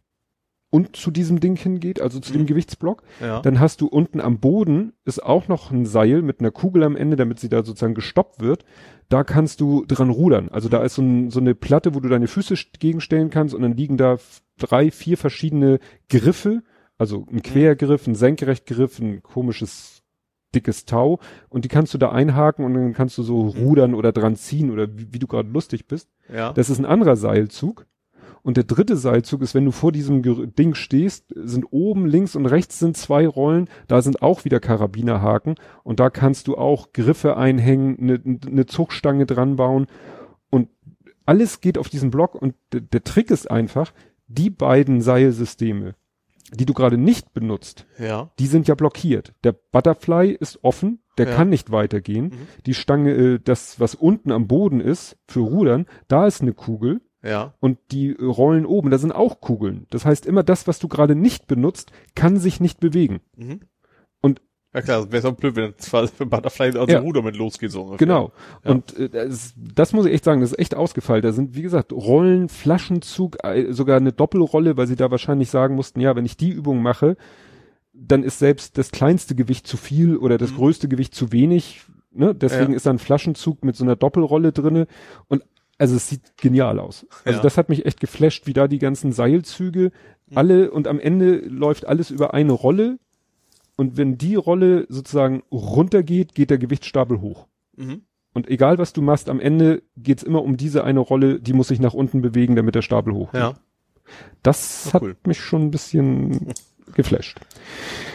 [0.72, 2.46] und zu diesem Ding hingeht, also zu dem Mhm.
[2.46, 3.02] Gewichtsblock.
[3.20, 3.40] Ja.
[3.40, 6.96] Dann hast du unten am Boden ist auch noch ein Seil mit einer Kugel am
[6.96, 8.64] Ende, damit sie da sozusagen gestoppt wird.
[9.08, 10.48] Da kannst du dran rudern.
[10.50, 13.54] Also da ist so, ein, so eine Platte, wo du deine Füße st- gegenstellen kannst
[13.54, 14.18] und dann liegen da
[14.58, 16.62] drei, vier verschiedene Griffe.
[16.98, 19.99] Also ein Quergriff, ein Senkrechtgriff, ein komisches
[20.54, 24.12] dickes Tau und die kannst du da einhaken und dann kannst du so rudern oder
[24.12, 26.10] dran ziehen oder wie, wie du gerade lustig bist.
[26.32, 26.52] ja.
[26.52, 27.86] Das ist ein anderer Seilzug
[28.42, 30.22] Und der dritte Seilzug ist, wenn du vor diesem
[30.54, 35.56] Ding stehst, sind oben links und rechts sind zwei Rollen, da sind auch wieder Karabinerhaken
[35.82, 39.86] und da kannst du auch Griffe einhängen, eine ne Zugstange dran bauen
[40.50, 40.68] und
[41.26, 43.92] alles geht auf diesen Block und der Trick ist einfach,
[44.26, 45.94] die beiden Seilsysteme,
[46.52, 48.30] die du gerade nicht benutzt, Ja.
[48.38, 49.34] die sind ja blockiert.
[49.44, 51.34] Der Butterfly ist offen, der Ja.
[51.36, 52.26] kann nicht weitergehen.
[52.26, 52.32] Mhm.
[52.66, 57.00] Die Stange, äh, das, was unten am Boden ist, für Rudern, da ist eine Kugel
[57.22, 57.54] Ja.
[57.60, 59.86] und die äh, Rollen oben, da sind auch Kugeln.
[59.90, 63.20] Das heißt, immer das, was du gerade nicht benutzt, kann sich nicht bewegen.
[63.36, 63.60] Mhm.
[64.72, 67.00] Ja klar, wäre so blöd, wenn für Butterfly also Ja.
[67.00, 67.98] Ruder mit losgeht so ungefähr.
[68.06, 68.32] Genau.
[68.64, 68.70] Ja.
[68.70, 71.22] Und äh, das, das muss ich echt sagen, das ist echt ausgefallen.
[71.22, 75.74] Da sind, wie gesagt, Rollen, Flaschenzug, äh, sogar eine Doppelrolle, weil sie da wahrscheinlich sagen
[75.74, 77.16] mussten, ja, wenn ich die Übung mache,
[77.92, 80.56] dann ist selbst das kleinste Gewicht zu viel oder das Mhm.
[80.56, 81.82] größte Gewicht zu wenig.
[82.12, 82.34] Ne?
[82.34, 82.76] Deswegen Ja.
[82.76, 84.86] ist da ein Flaschenzug mit so einer Doppelrolle drinne.
[85.28, 85.42] Und
[85.78, 87.06] also es sieht genial aus.
[87.24, 87.42] Also Ja.
[87.42, 89.90] das hat mich echt geflasht, wie da die ganzen Seilzüge
[90.28, 90.38] Mhm.
[90.38, 92.98] alle und am Ende läuft alles über eine Rolle.
[93.80, 97.46] Und wenn die Rolle sozusagen runtergeht, geht der Gewichtsstapel hoch.
[97.76, 98.02] Mhm.
[98.34, 101.68] Und egal was du machst, am Ende geht's immer um diese eine Rolle, die muss
[101.68, 103.32] sich nach unten bewegen, damit der Stapel hoch.
[103.32, 103.54] Ja.
[104.42, 105.16] Das Ah, hat cool.
[105.26, 106.52] mich schon ein bisschen
[106.94, 107.40] geflasht.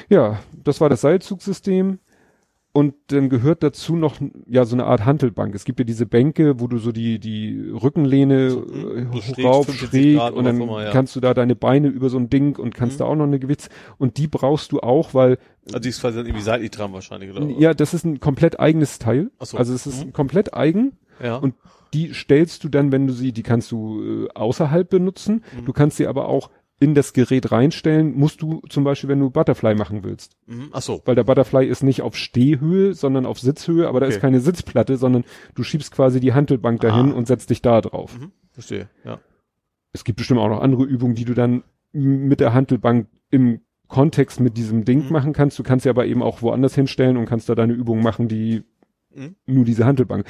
[0.08, 1.98] Ja, das war das Seilzugsystem.
[2.76, 4.16] Und dann gehört dazu noch
[4.48, 5.56] ja so eine Art Hantelbank.
[5.56, 9.66] Es gibt ja diese Bänke, wo du so die die Rückenlehne So, äh, schräg, rauf
[9.68, 10.92] 45 schräg Grad und dann immer, ja.
[10.92, 13.00] kannst du da deine Beine über so ein Ding und kannst Mhm.
[13.00, 15.38] da auch noch eine Gewichts und die brauchst du auch, weil
[15.68, 17.45] Also die ist quasi dann irgendwie seitlich dran wahrscheinlich, oder?
[17.58, 19.32] ja, das ist ein komplett eigenes Teil.
[19.40, 19.58] Ach so.
[19.58, 20.12] Also es ist Mhm.
[20.12, 21.38] komplett eigen ja.
[21.38, 21.56] und
[21.94, 25.44] die stellst du dann, wenn du sie, die kannst du äh, außerhalb benutzen.
[25.62, 25.66] Mhm.
[25.66, 29.30] Du kannst sie aber auch in das Gerät reinstellen, musst du zum Beispiel, wenn du
[29.30, 30.36] Butterfly machen willst.
[30.45, 30.70] mhm.
[30.74, 31.02] Ach so.
[31.06, 34.16] Weil der Butterfly ist nicht auf Stehhöhe, sondern auf Sitzhöhe, aber da Okay.
[34.16, 35.24] ist keine Sitzplatte, sondern
[35.56, 37.16] du schiebst quasi die Hantelbank dahin Ah.
[37.16, 38.20] und setzt dich da drauf.
[38.20, 38.32] Mhm.
[38.52, 38.90] Verstehe.
[39.06, 39.20] Ja.
[39.94, 41.64] Es gibt bestimmt auch noch andere Übungen, die du dann
[41.94, 45.12] mit der Hantelbank im Kontext mit diesem Ding Mhm.
[45.14, 45.58] machen kannst.
[45.58, 48.64] Du kannst sie aber eben auch woanders hinstellen und kannst da deine Übungen machen, die
[49.14, 49.36] Mhm.
[49.45, 50.26] nur diese Hantelbank.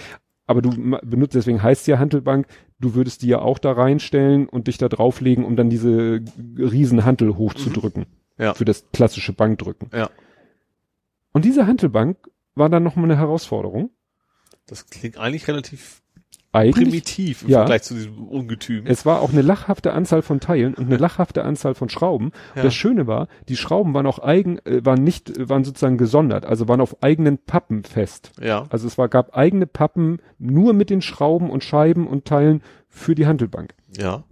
[0.47, 2.47] Aber du benutzt, deswegen heißt ja Hantelbank,
[2.79, 6.21] du würdest die ja auch da reinstellen und dich da drauflegen, um dann diese
[6.57, 8.03] riesen Hantel hochzudrücken.
[8.37, 8.43] Mhm.
[8.43, 8.53] Ja.
[8.53, 9.89] Für das klassische Bankdrücken.
[9.93, 10.09] Ja.
[11.31, 12.17] Und diese Hantelbank
[12.53, 13.89] war dann nochmal eine Herausforderung.
[14.67, 16.01] Das klingt eigentlich relativ
[16.55, 17.57] Eigentlich, primitiv im ja.
[17.59, 18.85] Vergleich zu diesem Ungetüm.
[18.85, 22.31] es war auch eine lachhafte Anzahl von Teilen und eine lachhafte Anzahl von Schrauben.
[22.55, 22.63] Ja.
[22.63, 26.45] Das Schöne war, die Schrauben waren auch eigen, äh, waren nicht, äh, waren sozusagen gesondert,
[26.45, 28.31] also waren auf eigenen Pappen fest.
[28.41, 28.65] ja.
[28.69, 33.15] Also es war, gab eigene Pappen nur mit den Schrauben und Scheiben und Teilen für
[33.15, 33.73] die Hantelbank.
[33.97, 34.23] Ja.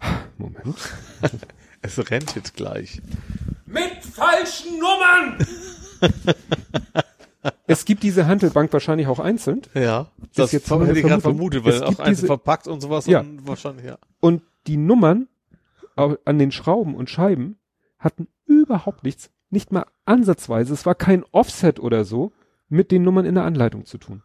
[0.38, 0.76] Moment.
[1.84, 3.02] Es rennt jetzt gleich.
[3.66, 5.36] Mit falschen Nummern!
[7.66, 9.62] Es gibt diese Hantelbank wahrscheinlich auch einzeln.
[9.74, 10.06] Ja.
[10.34, 13.20] Das jetzt hätte ich gerade vermutet, weil Es auch einzeln diese- verpackt und sowas Ja.
[13.20, 13.98] und wahrscheinlich, ja.
[14.20, 15.28] Und die Nummern
[15.96, 17.58] an den Schrauben und Scheiben
[17.98, 22.32] hatten überhaupt nichts, nicht mal ansatzweise, es war kein Offset oder so,
[22.68, 24.22] mit den Nummern in der Anleitung zu tun.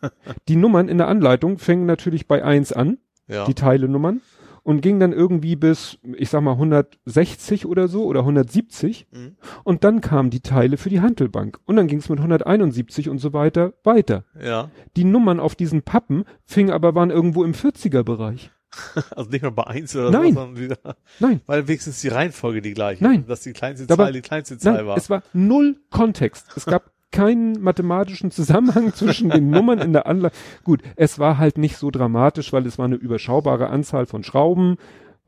[0.48, 3.44] Die Nummern in der Anleitung fängen natürlich bei eins an, Ja.
[3.44, 4.22] die Teilenummern,
[4.62, 9.06] und gingen dann irgendwie bis, ich sag mal, 160 oder so oder 170.
[9.10, 9.36] Mhm.
[9.64, 11.58] Und dann kamen die Teile für die Hantelbank.
[11.66, 14.24] Und dann ging es mit 171 und so weiter weiter.
[14.42, 14.70] ja.
[14.96, 18.50] Die Nummern auf diesen Pappen fingen aber, waren irgendwo im 40er-Bereich.
[19.16, 20.34] Also nicht mal bei eins oder Nein.
[20.34, 20.78] so, sondern wieder,
[21.18, 23.02] Nein, weil wenigstens die Reihenfolge die gleiche.
[23.02, 23.24] Nein.
[23.26, 24.96] Dass die kleinste Zahl die kleinste Zahl nein, war.
[24.96, 26.46] es war null Kontext.
[26.56, 30.34] Es gab keinen mathematischen Zusammenhang zwischen den Nummern in der Anlage.
[30.64, 34.76] Gut, es war halt nicht so dramatisch, weil es war eine überschaubare Anzahl von Schrauben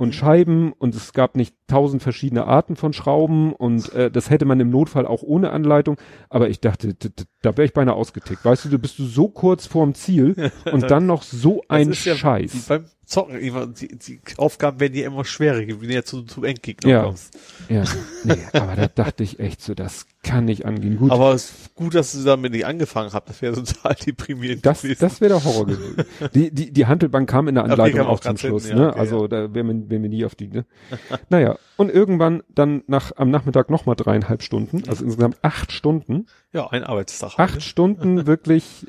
[0.02, 4.44] und Scheiben und es gab nicht tausend verschiedene Arten von Schrauben und äh, das hätte
[4.44, 5.97] man im Notfall auch ohne Anleitung.
[6.28, 6.94] Aber ich dachte,
[7.43, 8.44] da wäre ich beinahe ausgetickt.
[8.44, 12.15] Weißt du, du bist du so kurz vorm Ziel und dann noch so ein ja
[12.15, 12.67] Scheiß.
[12.69, 17.02] Beim Zocken, die, die Aufgaben werden dir immer schwerer, je näher zu, zu Endgegner Ja.
[17.02, 17.36] kommst.
[17.68, 17.82] Ja,
[18.22, 20.97] nee, aber da dachte ich echt so, das kann nicht angehen.
[20.98, 23.28] Gut, Aber es ist gut, dass du damit nicht angefangen habt.
[23.28, 25.00] Das wäre total deprimierend Das, gewesen.
[25.00, 26.05] das wäre der Horror gewesen.
[26.32, 28.90] Die, die, die Handelbank kam in der Anleitung auch auch zum Schluss, hinten, ja, ne?
[28.92, 30.64] okay, also da wären wir, wären wir nie auf die, ne?
[31.28, 36.68] naja, und irgendwann dann nach, am Nachmittag nochmal dreieinhalb Stunden, also insgesamt acht Stunden, ja,
[36.70, 37.32] ein Arbeitstag.
[37.39, 37.60] acht ne?
[37.60, 38.86] Stunden wirklich,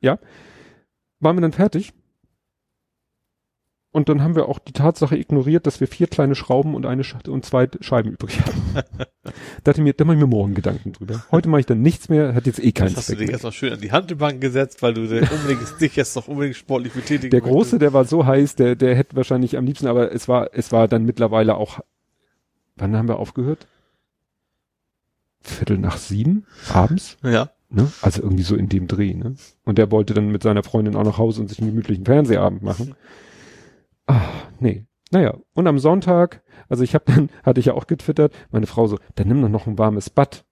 [0.00, 0.18] ja,
[1.20, 1.92] waren wir dann fertig.
[3.94, 7.04] Und dann haben wir auch die Tatsache ignoriert, dass wir vier kleine Schrauben und eine
[7.04, 8.82] Sch und zwei Scheiben übrig haben.
[9.62, 11.24] dachte mir, da mache ich mir morgen Gedanken drüber.
[11.30, 13.30] Heute mache ich dann nichts mehr, hat jetzt eh keinen Das hast du Zweck dich
[13.30, 16.92] jetzt noch schön an die Handelbank gesetzt, weil du unbedingt, dich jetzt noch unbedingt sportlich
[16.92, 20.26] betätigen Der Große, der war so heiß, der, der hätte wahrscheinlich am liebsten, aber es
[20.26, 21.78] war, es war dann mittlerweile auch,
[22.74, 23.68] wann haben wir aufgehört?
[25.40, 27.50] Viertel nach sieben abends, Ja.
[27.70, 27.92] ne?
[28.02, 29.36] Also irgendwie so in dem Dreh, ne?
[29.64, 32.62] Und der wollte dann mit seiner Freundin auch nach Hause und sich einen gemütlichen Fernsehabend
[32.64, 32.96] machen.
[34.06, 34.20] Ah,
[34.60, 34.86] nee.
[35.10, 38.86] Naja, und am Sonntag, also ich habe dann, hatte ich ja auch getwittert, meine Frau
[38.86, 40.44] so, dann nimm doch noch ein warmes Bad.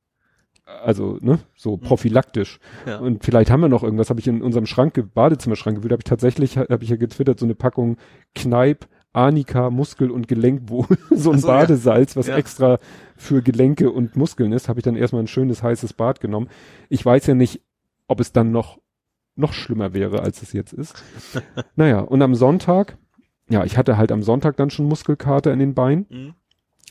[0.65, 2.61] Also, ne, so prophylaktisch.
[2.87, 2.99] Ja.
[2.99, 6.09] Und vielleicht haben wir noch irgendwas, habe ich in unserem Schrank, Badezimmerschrank gewühlt, habe ich
[6.09, 7.97] tatsächlich, habe ich ja getwittert, so eine Packung
[8.37, 11.47] Kneipp, Arnika, Muskel- und Gelenkwohl, so ein Ach so.
[11.49, 12.37] Badesalz, was Ja.
[12.37, 12.79] extra
[13.17, 16.49] für Gelenke und Muskeln ist, habe ich dann erstmal ein schönes heißes Bad genommen.
[16.89, 17.61] Ich weiß ja nicht,
[18.07, 18.79] ob es dann noch,
[19.35, 21.03] noch schlimmer wäre, als es jetzt ist.
[21.77, 22.97] naja, und am Sonntag,
[23.53, 26.35] ja, ich hatte halt am Sonntag dann schon Muskelkater in den Beinen, Mhm.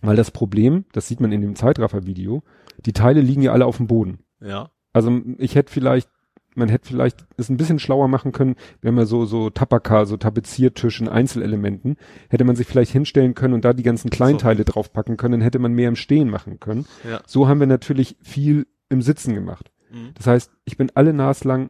[0.02, 2.44] weil das Problem, das sieht man in dem Zeitraffer-Video,
[2.86, 4.20] die Teile liegen ja alle auf dem Boden.
[4.40, 4.70] Ja.
[4.94, 6.10] Also ich hätte vielleicht,
[6.56, 10.18] man hätte vielleicht es ein bisschen schlauer machen können, haben ja so, so Tapaka, so
[10.18, 11.98] Tapeziertisch in Einzelelementen,
[12.30, 15.60] hätte man sich vielleicht hinstellen können und da die ganzen Kleinteile draufpacken können, dann hätte
[15.60, 16.86] man mehr im Stehen machen können.
[17.10, 17.22] Ja.
[17.26, 19.72] So haben wir natürlich viel im Sitzen gemacht.
[19.92, 20.12] Mhm.
[20.16, 21.70] Das heißt, ich bin alle naslang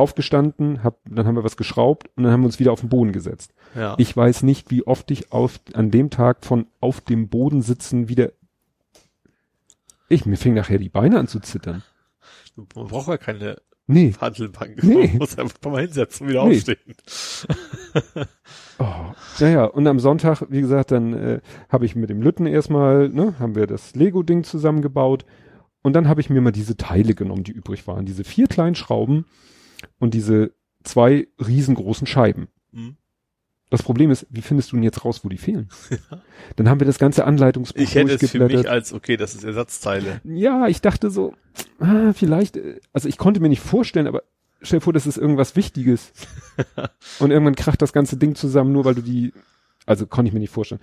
[0.00, 2.88] aufgestanden, hab, dann haben wir was geschraubt und dann haben wir uns wieder auf den
[2.88, 3.52] Boden gesetzt.
[3.76, 3.94] Ja.
[3.98, 8.08] Ich weiß nicht, wie oft ich auf, an dem Tag von auf dem Boden sitzen
[8.08, 8.32] wieder,
[10.08, 11.82] ich, mir fing nachher die Beine an zu zittern.
[12.56, 13.56] Man braucht ja keine
[13.86, 14.12] Nee.
[14.20, 14.82] Handelbank.
[14.84, 15.08] Nee.
[15.08, 16.56] Man muss einfach mal hinsetzen und wieder Nee.
[16.56, 16.78] aufstehen.
[18.78, 23.10] Oh, naja, und am Sonntag, wie gesagt, dann äh, habe ich mit dem Lütten erstmal,
[23.10, 25.26] ne, haben wir das Lego-Ding zusammengebaut.
[25.82, 28.06] Und dann habe ich mir mal diese Teile genommen, die übrig waren.
[28.06, 29.26] Diese vier kleinen Schrauben
[29.98, 30.52] und diese
[30.82, 32.48] zwei riesengroßen Scheiben.
[32.72, 32.96] Mhm.
[33.70, 35.68] Das Problem ist, wie findest du denn jetzt raus, wo die fehlen?
[36.56, 39.44] Dann haben wir das ganze Anleitungsbuch Ich hätte es für mich als, okay, das ist
[39.44, 40.20] Ersatzteile.
[40.24, 41.34] Ja, ich dachte so,
[41.78, 44.24] ah, vielleicht, äh, also ich konnte mir nicht vorstellen, aber
[44.60, 46.12] stell dir vor, das ist irgendwas Wichtiges.
[47.20, 49.32] Und irgendwann kracht das ganze Ding zusammen, nur weil du die,
[49.86, 50.80] also konnte ich mir nicht vorstellen.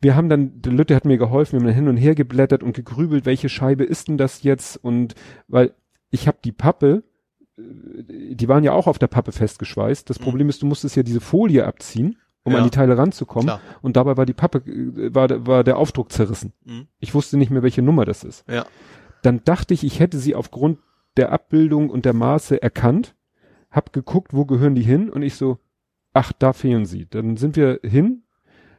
[0.00, 2.62] Wir haben dann, der Lütte hat mir geholfen, wir haben dann hin und her geblättert
[2.62, 4.78] und gegrübelt, welche Scheibe ist denn das jetzt?
[4.82, 5.14] Und
[5.46, 5.74] weil
[6.10, 7.04] ich habe die Pappe,
[7.56, 10.08] die waren ja auch auf der Pappe festgeschweißt.
[10.10, 10.24] Das Mhm.
[10.24, 12.58] Problem ist, du musstest ja diese Folie abziehen, um Ja.
[12.58, 13.46] an die Teile ranzukommen.
[13.46, 13.60] Klar.
[13.82, 16.52] Und dabei war die Pappe, äh, war, der- war der Aufdruck zerrissen.
[16.64, 16.88] Mhm.
[16.98, 18.66] Ich wusste nicht mehr, welche Nummer das ist Ja.
[19.22, 20.78] dann dachte ich, ich hätte sie aufgrund
[21.16, 23.14] der Abbildung und der Maße erkannt,
[23.70, 25.58] hab geguckt, wo gehören die hin und ich so,
[26.12, 27.06] ach, da fehlen sie.
[27.08, 28.23] Dann sind wir hin,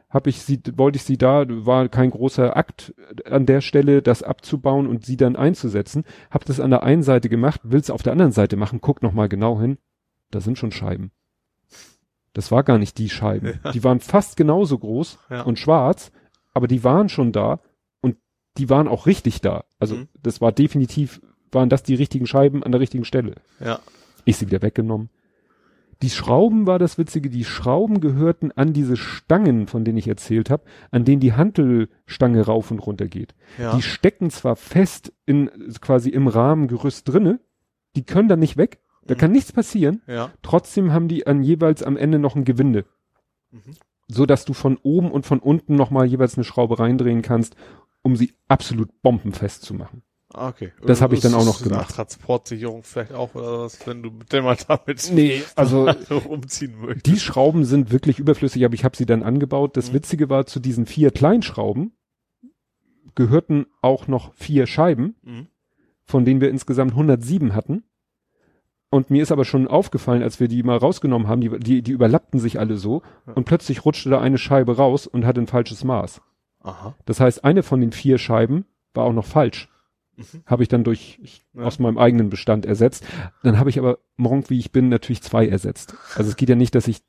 [0.08, 2.94] hab ich sie, wollte ich sie da, war kein großer Akt
[3.24, 7.28] an der Stelle, das abzubauen und sie dann einzusetzen, hab das an der einen Seite
[7.28, 9.78] gemacht, will's auf der anderen Seite machen, guck noch mal genau hin,
[10.30, 11.10] da sind schon Scheiben.
[12.32, 13.60] Das war gar nicht die Scheiben.
[13.72, 15.42] Die waren fast genauso groß Ja.
[15.42, 16.12] und schwarz,
[16.52, 17.60] aber die waren schon da
[18.02, 18.16] und
[18.58, 19.64] die waren auch richtig da.
[19.78, 20.08] Also Mhm.
[20.22, 21.20] das war definitiv,
[21.50, 23.36] waren das die richtigen Scheiben an der richtigen Stelle.
[23.58, 23.80] Ja.
[24.26, 25.08] Ich sie wieder weggenommen.
[26.02, 30.50] Die Schrauben war das Witzige, die Schrauben gehörten an diese Stangen, von denen ich erzählt
[30.50, 33.34] habe, an denen die Hantelstange rauf und runter geht.
[33.58, 33.74] Ja.
[33.74, 35.50] Die stecken zwar fest in
[35.80, 37.40] quasi im Rahmengerüst drinne,
[37.96, 39.18] die können da nicht weg, da Mhm.
[39.18, 40.02] kann nichts passieren.
[40.06, 40.30] ja.
[40.42, 42.84] Trotzdem haben die an jeweils am Ende noch ein Gewinde.
[43.50, 43.60] Mhm.
[44.08, 47.56] So dass du von oben und von unten nochmal jeweils eine Schraube reindrehen kannst,
[48.02, 50.02] um sie absolut bombenfest zu machen.
[50.34, 50.72] Ah, okay.
[50.84, 51.94] Das hab ich dann Ist- auch noch gemacht.
[51.94, 55.88] Transportsicherung vielleicht auch oder was, wenn du mit dem mal damit Nee, also
[56.28, 57.06] umziehen möchtest.
[57.06, 59.76] die Schrauben sind wirklich überflüssig, aber ich habe sie dann angebaut.
[59.76, 59.94] Das Mhm.
[59.94, 61.92] Witzige war, zu diesen vier Kleinschrauben
[63.14, 65.46] gehörten auch noch vier Scheiben, Mhm.
[66.04, 67.84] von denen wir insgesamt 107 hatten.
[68.90, 71.90] Und mir ist aber schon aufgefallen, als wir die mal rausgenommen haben, die, die, die
[71.92, 73.32] überlappten sich alle so Ja.
[73.34, 76.20] und plötzlich rutschte da eine Scheibe raus und hatte ein falsches Maß.
[76.60, 76.94] Aha.
[77.04, 78.64] Das heißt, eine von den vier Scheiben
[78.94, 79.68] war auch noch falsch.
[80.16, 80.42] Mhm.
[80.46, 81.64] Habe ich dann durch ich, Ja.
[81.64, 83.04] aus meinem eigenen Bestand ersetzt.
[83.42, 85.94] Dann habe ich aber Monk, wie ich bin, natürlich zwei ersetzt.
[86.14, 87.02] Also es geht ja nicht, dass ich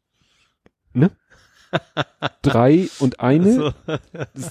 [0.93, 1.11] ne?
[2.41, 3.73] drei und eine
[4.33, 4.49] Also,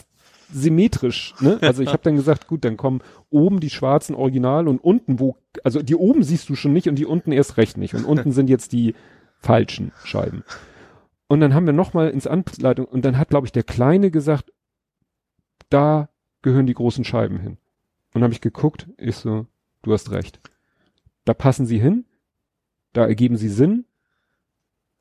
[0.53, 1.59] symmetrisch, ne?
[1.61, 5.37] Also ich habe dann gesagt, gut, dann kommen oben die schwarzen Original und unten wo
[5.65, 8.33] also die oben siehst du schon nicht und die unten erst recht nicht und unten
[8.33, 8.95] sind jetzt die
[9.39, 10.45] falschen Scheiben.
[11.27, 14.11] Und dann haben wir noch mal ins Anleitung und dann hat glaube ich der kleine
[14.11, 14.53] gesagt,
[15.69, 16.09] da
[16.43, 17.59] gehören die großen Scheiben hin.
[18.17, 19.47] Und habe ich geguckt, ich so,
[19.83, 20.41] du hast recht.
[21.25, 22.05] Da passen sie hin,
[22.93, 23.85] da ergeben sie Sinn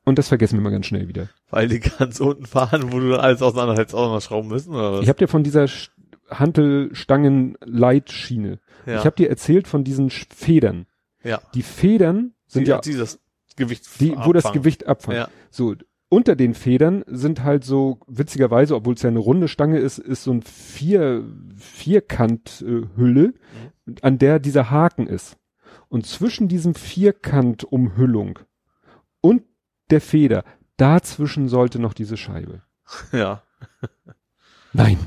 [0.04, 1.28] und das vergessen wir mal ganz schnell wieder.
[1.50, 4.74] weil die ganz unten fahren, wo du dann alles auseinander hättest auch noch schrauben müssen,
[4.74, 5.02] oder was?
[5.02, 5.90] Ich habe dir von dieser Sch-
[6.30, 8.58] Hantelstangen-Leitschiene.
[8.86, 8.98] ja.
[8.98, 10.86] Ich habe dir erzählt von diesen Sch- Federn.
[11.22, 11.40] ja.
[11.54, 13.20] Die Federn sind die, ja die das
[13.56, 14.52] Gewicht die, wo das.
[14.52, 15.18] Gewicht abfangen.
[15.20, 15.28] Ja.
[15.50, 15.74] So,
[16.08, 20.22] unter den Federn sind halt so, witzigerweise, obwohl es ja eine runde Stange ist, ist
[20.24, 21.24] so ein vier,
[21.56, 23.34] Vierkant-Hülle, äh, Hülle,
[24.02, 25.36] an der dieser Haken ist.
[25.88, 28.38] Und zwischen diesem Vierkant-Umhüllung
[29.20, 29.42] und
[29.90, 30.44] der Feder,
[30.76, 32.62] dazwischen sollte noch diese Scheibe.
[33.12, 33.42] Ja.
[34.72, 34.98] Nein.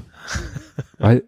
[0.98, 1.24] Weil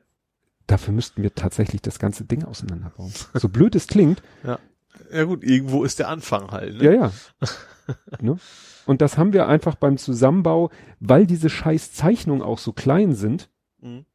[0.68, 3.14] dafür müssten wir tatsächlich das ganze Ding auseinanderbauen.
[3.34, 4.60] So blöd es klingt, Ja.
[5.12, 6.78] Ja gut, irgendwo ist der Anfang halt.
[6.78, 6.84] Ne?
[6.84, 7.12] Ja, ja.
[8.22, 8.38] ne?
[8.86, 13.50] Und das haben wir einfach beim Zusammenbau, weil diese scheiß Zeichnungen auch so klein sind,
[13.82, 14.06] Mhm.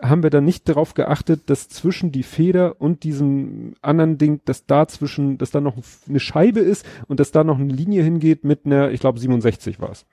[0.00, 4.64] haben wir dann nicht darauf geachtet, dass zwischen die Feder und diesem anderen Ding, dass
[4.66, 5.76] da zwischen, dass da noch
[6.08, 9.80] eine Scheibe ist und dass da noch eine Linie hingeht mit einer, ich glaube 67
[9.80, 10.06] war es.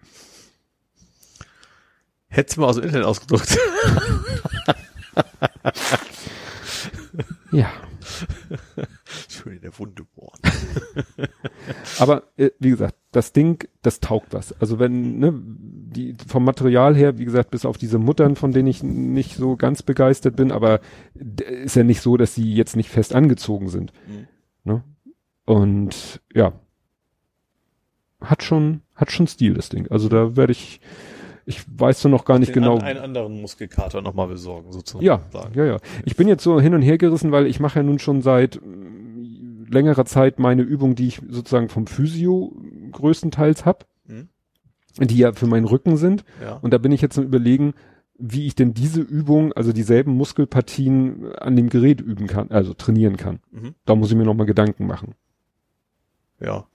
[2.27, 3.58] Hättest du mal aus dem Internet ausgedruckt.
[7.51, 7.72] Ja.
[9.43, 10.39] Schön in der Wunde bohren.
[11.99, 14.53] Aber äh, wie gesagt, das Ding, das taugt was.
[14.61, 18.69] Also wenn, ne, die vom Material her, wie gesagt, bis auf diese Muttern, von denen
[18.69, 20.80] ich nicht so ganz begeistert bin, aber
[21.13, 23.91] ist ja nicht so, dass sie jetzt nicht fest angezogen sind.
[24.07, 24.27] Mhm.
[24.63, 24.83] Ne?
[25.45, 26.53] Und ja,
[28.22, 29.91] hat schon, hat schon Stil, das Ding.
[29.91, 30.80] Also da werde ich,
[31.45, 32.77] ich weiß so noch gar nicht Den genau.
[32.77, 35.03] An, einen anderen Muskelkater nochmal besorgen, sozusagen.
[35.03, 35.22] Ja,
[35.53, 35.77] ja, ja.
[36.05, 38.61] Ich bin jetzt so hin und her gerissen, weil ich mache ja nun schon seit
[39.73, 42.55] längerer Zeit meine Übung, die ich sozusagen vom Physio
[42.91, 44.27] größtenteils hab, Mhm.
[44.99, 46.23] die ja für meinen Rücken sind.
[46.41, 46.53] ja.
[46.61, 47.73] Und da bin ich jetzt am überlegen,
[48.19, 53.17] wie ich denn diese Übung, also dieselben Muskelpartien an dem Gerät üben kann, also trainieren
[53.17, 53.39] kann.
[53.51, 53.73] Mhm.
[53.85, 55.15] Da muss ich mir nochmal Gedanken machen.
[56.39, 56.65] Ja.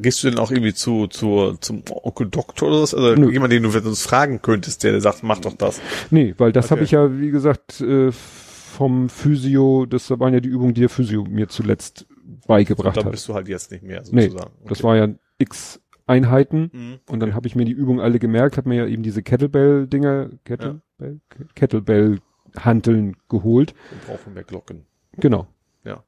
[0.00, 2.94] Gehst du denn auch irgendwie zu, zu, zum Onkel Doktor oder was?
[2.94, 3.32] Also Nö.
[3.32, 5.80] jemand, den du uns fragen könntest, der, der sagt, mach doch das.
[6.10, 6.74] Nee, weil das Okay.
[6.74, 10.88] habe ich ja, wie gesagt, äh, vom Physio, das waren ja die Übungen, die der
[10.88, 12.06] Physio mir zuletzt
[12.46, 13.10] beigebracht da hat.
[13.10, 14.52] bist du halt jetzt nicht mehr, Nee, sozusagen.
[14.66, 15.08] Das war ja
[15.38, 16.98] x Einheiten Mhm.
[17.10, 20.30] und dann habe ich mir die Übungen alle gemerkt, habe mir ja eben diese Kettlebell-Dinger,
[20.44, 21.20] Kettlebell,
[21.54, 23.74] Kettlebell-Hanteln geholt.
[23.90, 24.86] Wir brauchen mehr Glocken.
[25.16, 25.46] Genau.
[25.84, 26.02] Ja.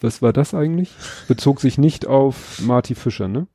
[0.00, 0.94] Was war das eigentlich?
[1.28, 3.46] Bezog sich nicht auf Marty Fischer, ne?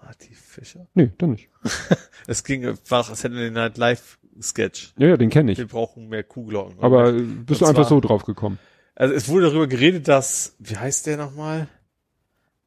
[0.00, 0.86] Marty Fischer?
[0.94, 1.48] Nee, dann nicht.
[2.26, 4.94] Es ging, war Saturday Night Live Sketch.
[4.96, 5.58] Ja, ja, den kenne ich.
[5.58, 6.80] Wir brauchen mehr Kuhglocken.
[6.80, 8.58] Aber bist du Und einfach so drauf gekommen?
[8.94, 11.68] Also es wurde darüber geredet, dass, wie heißt der nochmal?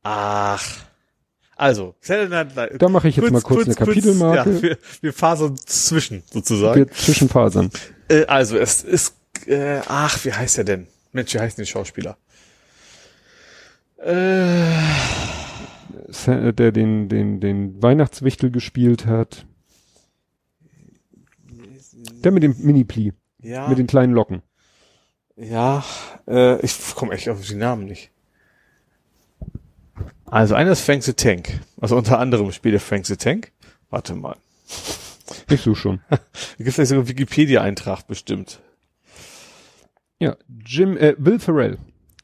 [0.04, 0.86] Ach.
[1.56, 2.78] Also, Saturday Night Live.
[2.78, 4.52] Da mache ich jetzt mal kurz eine Kapitelmarke.
[4.52, 6.76] ja, wir, wir fasern zwischen, sozusagen.
[6.82, 7.72] Wir zwischenfasern.
[8.10, 9.16] Äh, also, es ist,
[9.48, 10.88] äh, ach, wie heißt er denn?
[11.14, 12.18] Mensch, wie heißt denn der Schauspieler?
[13.98, 14.72] Äh,
[16.38, 19.46] Der den, den, den Weihnachtswichtel gespielt hat.
[22.24, 24.42] Der mit dem Mini-Pli, ja, mit den kleinen Locken.
[25.38, 25.84] Ja,
[26.28, 28.12] äh, ich komme echt auf die Namen nicht.
[30.26, 31.62] Also, einer ist Frank the Tank.
[31.80, 33.52] Also unter anderem spielt er Frank the Tank.
[33.90, 34.36] Warte mal.
[35.50, 36.02] Ich suche schon.
[36.10, 38.60] Da gibt vielleicht sogar einen Wikipedia-Eintrag bestimmt.
[40.20, 40.36] Ja,
[40.66, 41.78] Jim, äh, Will Ferrell.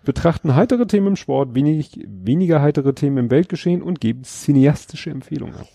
[0.05, 5.57] betrachten heitere Themen im Sport, wenig, weniger heitere Themen im Weltgeschehen und geben cineastische Empfehlungen
[5.57, 5.69] ab.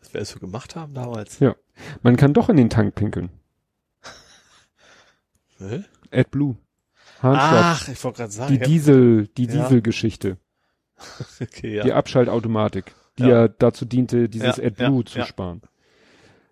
[0.00, 1.40] Was wir so gemacht haben damals.
[1.40, 1.56] Ja.
[2.02, 3.30] Man kann doch in den Tank pinkeln.
[5.58, 5.84] Hä?
[6.12, 6.56] AdBlue.
[7.22, 7.50] Hahnstoff.
[7.52, 8.52] Ach, ich wollte gerade sagen.
[8.54, 9.62] die Diesel, die Ja.
[9.62, 10.36] Dieselgeschichte.
[11.40, 11.82] okay, ja.
[11.84, 13.48] die Abschaltautomatik, die ja, Ja.
[13.48, 15.62] dazu diente, dieses Ja, AdBlue zu sparen.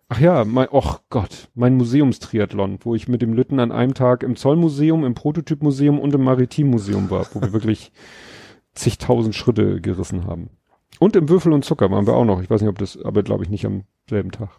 [0.08, 4.22] Ach ja, mein, och Gott, mein Museumstriathlon, wo ich mit dem Lütten an einem Tag
[4.22, 7.90] im Zollmuseum, im Prototypmuseum und im Maritimmuseum war, wo wir wirklich
[8.74, 10.50] zigtausend Schritte gerissen haben.
[10.98, 12.42] Und im Würfel und Zucker waren wir auch noch.
[12.42, 14.50] Ich weiß nicht, ob das, aber glaube ich nicht am selben Tag.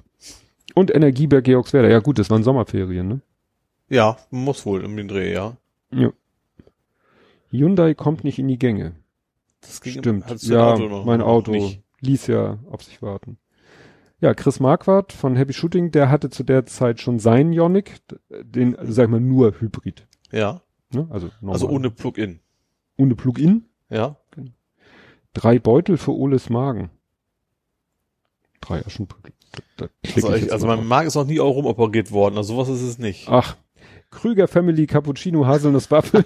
[0.73, 1.87] Und Energieberg Georgswerda.
[1.89, 3.21] Ja gut, das waren Sommerferien, ne?
[3.89, 5.57] Ja, muss wohl um den Dreh, ja.
[5.91, 6.11] Ja.
[7.51, 8.95] Hyundai kommt nicht in die Gänge.
[9.61, 10.25] Das ging- Stimmt.
[10.43, 11.81] Ja, Auto noch- mein Auto nicht?
[12.01, 13.37] ließ ja auf sich warten.
[14.21, 17.97] Ja, Chris Marquardt von Happy Shooting, der hatte zu der Zeit schon seinen Ioniq,
[18.29, 20.07] den, sag ich mal, nur Hybrid.
[20.31, 20.61] Ja.
[20.91, 21.07] Ne?
[21.09, 21.53] Also, normal.
[21.53, 22.39] Also ohne Plug-in.
[22.97, 23.65] ohne Plug-in.
[23.89, 24.15] Ja.
[25.33, 26.89] Drei Beutel für Oles Magen.
[28.61, 29.13] Drei klick
[30.15, 30.87] Also, ich also mein.
[30.87, 32.37] Magen ist noch nie auch rumoperiert worden.
[32.37, 33.27] Also sowas ist es nicht.
[33.29, 33.55] Ach,
[34.15, 36.25] Krüger Family Cappuccino Haselnusswaffel.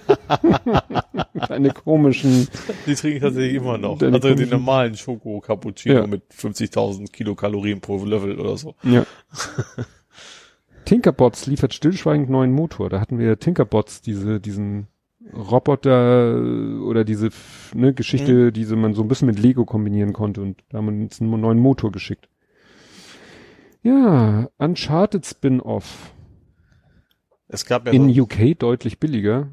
[1.48, 2.48] Deine komischen.
[2.86, 4.00] Die trinke ich tatsächlich immer noch.
[4.00, 6.06] Also den komischen- normalen Schoko-Cappuccino Ja.
[6.06, 8.74] mit 50.000 Kilokalorien pro Löffel oder so.
[8.82, 9.04] Ja.
[10.84, 12.88] Tinkerbots liefert stillschweigend neuen Motor.
[12.90, 14.86] Da hatten wir Tinkerbots, diese, diesen
[15.34, 16.36] Roboter
[16.84, 17.28] oder diese
[17.74, 20.86] ne, Geschichte, die so man so ein bisschen mit Lego kombinieren konnte und da haben
[20.86, 22.28] wir uns einen neuen Motor geschickt.
[23.82, 26.12] Ja, Uncharted Spin-Off.
[27.52, 29.48] Es gab ja In so, UK deutlich billiger.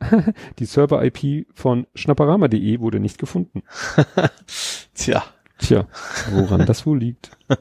[0.58, 3.62] Die Server-IP von schnapperama.de wurde nicht gefunden.
[4.94, 5.22] tja,
[5.58, 5.86] Tja,
[6.32, 7.30] woran das wohl liegt.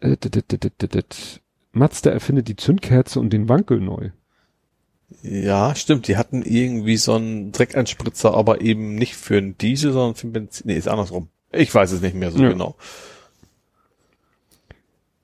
[0.00, 0.16] Äh.
[1.72, 4.10] Mazda erfindet die Zündkerze und den Wankel neu.
[5.22, 6.06] ja, stimmt.
[6.06, 10.32] Die hatten irgendwie so einen Dreckeinspritzer, aber eben nicht für einen Diesel, sondern für einen
[10.34, 10.68] Benzin.
[10.68, 11.30] Nee, ist andersrum.
[11.50, 12.48] Ich weiß es nicht mehr so Ja.
[12.50, 12.76] genau.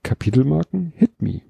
[0.02, 1.42] Kapitelmarken Hit Me.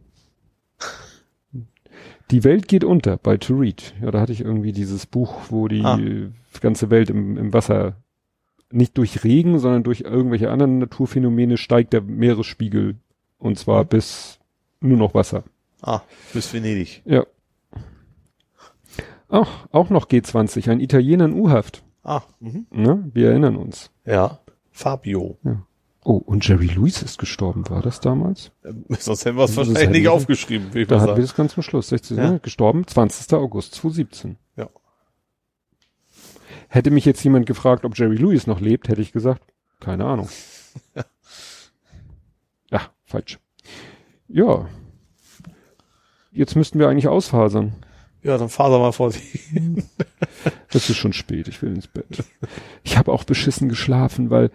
[2.31, 3.95] Die Welt geht unter bei To Read.
[4.01, 5.99] Ja, da hatte ich irgendwie dieses Buch, wo die Ah.
[6.61, 7.97] ganze Welt im, im Wasser
[8.71, 12.97] nicht durch Regen, sondern durch irgendwelche anderen Naturphänomene steigt der Meeresspiegel
[13.39, 14.39] und zwar bis
[14.81, 15.45] nur noch Wasser.
[15.83, 16.01] Ah,
[16.33, 17.03] bis Venedig.
[17.05, 17.25] Ja.
[19.29, 21.83] Ach, auch noch G20, ein Italiener in U-Haft.
[22.03, 22.67] Ah, mhm.
[22.71, 23.11] Ne?
[23.13, 23.91] Wir erinnern uns.
[24.05, 24.39] ja.
[24.77, 25.39] Fabio.
[26.07, 28.53] Oh, und Jerry Lewis ist gestorben, war das damals?
[28.63, 31.55] Ähm, Sonst hätten wir es wahrscheinlich nicht aufgeschrieben, will ich Da hatten wir das ganz
[31.55, 31.89] zum Schluss.
[31.89, 32.31] 16, Ja.
[32.33, 32.41] ne?
[32.41, 33.33] Gestorben, 20.
[33.39, 34.37] August 2017.
[34.57, 34.69] Ja.
[36.69, 39.43] Hätte mich jetzt jemand gefragt, ob Jerry Lewis noch lebt, hätte ich gesagt,
[39.81, 40.29] keine Ahnung.
[42.71, 43.39] Ach, falsch.
[44.29, 44.69] Ja.
[46.33, 47.73] Jetzt müssten wir eigentlich ausfasern.
[48.23, 49.41] Ja, dann doch mal vor sich.
[50.69, 52.25] Es ist schon spät, ich will ins Bett.
[52.83, 54.51] Ich habe auch beschissen geschlafen, weil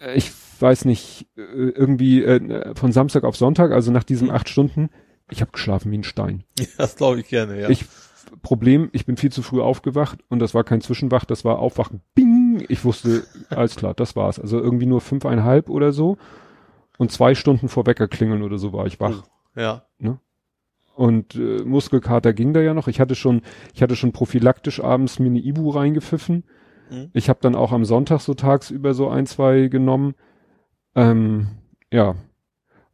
[0.00, 4.48] äh, ich weiß nicht, äh, irgendwie äh, von Samstag auf Sonntag, also nach diesen acht
[4.48, 4.90] Stunden,
[5.30, 6.44] ich habe geschlafen wie ein Stein.
[6.76, 7.68] Das glaube ich gerne, ja.
[7.68, 7.84] Ich
[8.42, 12.00] Problem, ich bin viel zu früh aufgewacht und das war kein Zwischenwach, das war Aufwachen.
[12.14, 12.64] Bing!
[12.68, 14.38] Ich wusste, alles klar, das war's.
[14.38, 16.16] Also irgendwie nur fünfeinhalb oder so
[16.98, 19.24] und zwei Stunden vor Wecker klingeln oder so war ich wach.
[19.98, 20.18] ja.
[20.94, 22.86] Und äh, Muskelkater ging da ja noch.
[22.86, 23.42] Ich hatte schon,
[23.74, 26.44] ich hatte schon prophylaktisch abends mir eine Ibu reingepfiffen.
[26.90, 27.10] Mhm.
[27.14, 30.14] Ich habe dann auch am Sonntag so tagsüber so ein, zwei genommen.
[30.94, 31.48] Ähm,
[31.92, 32.16] ja.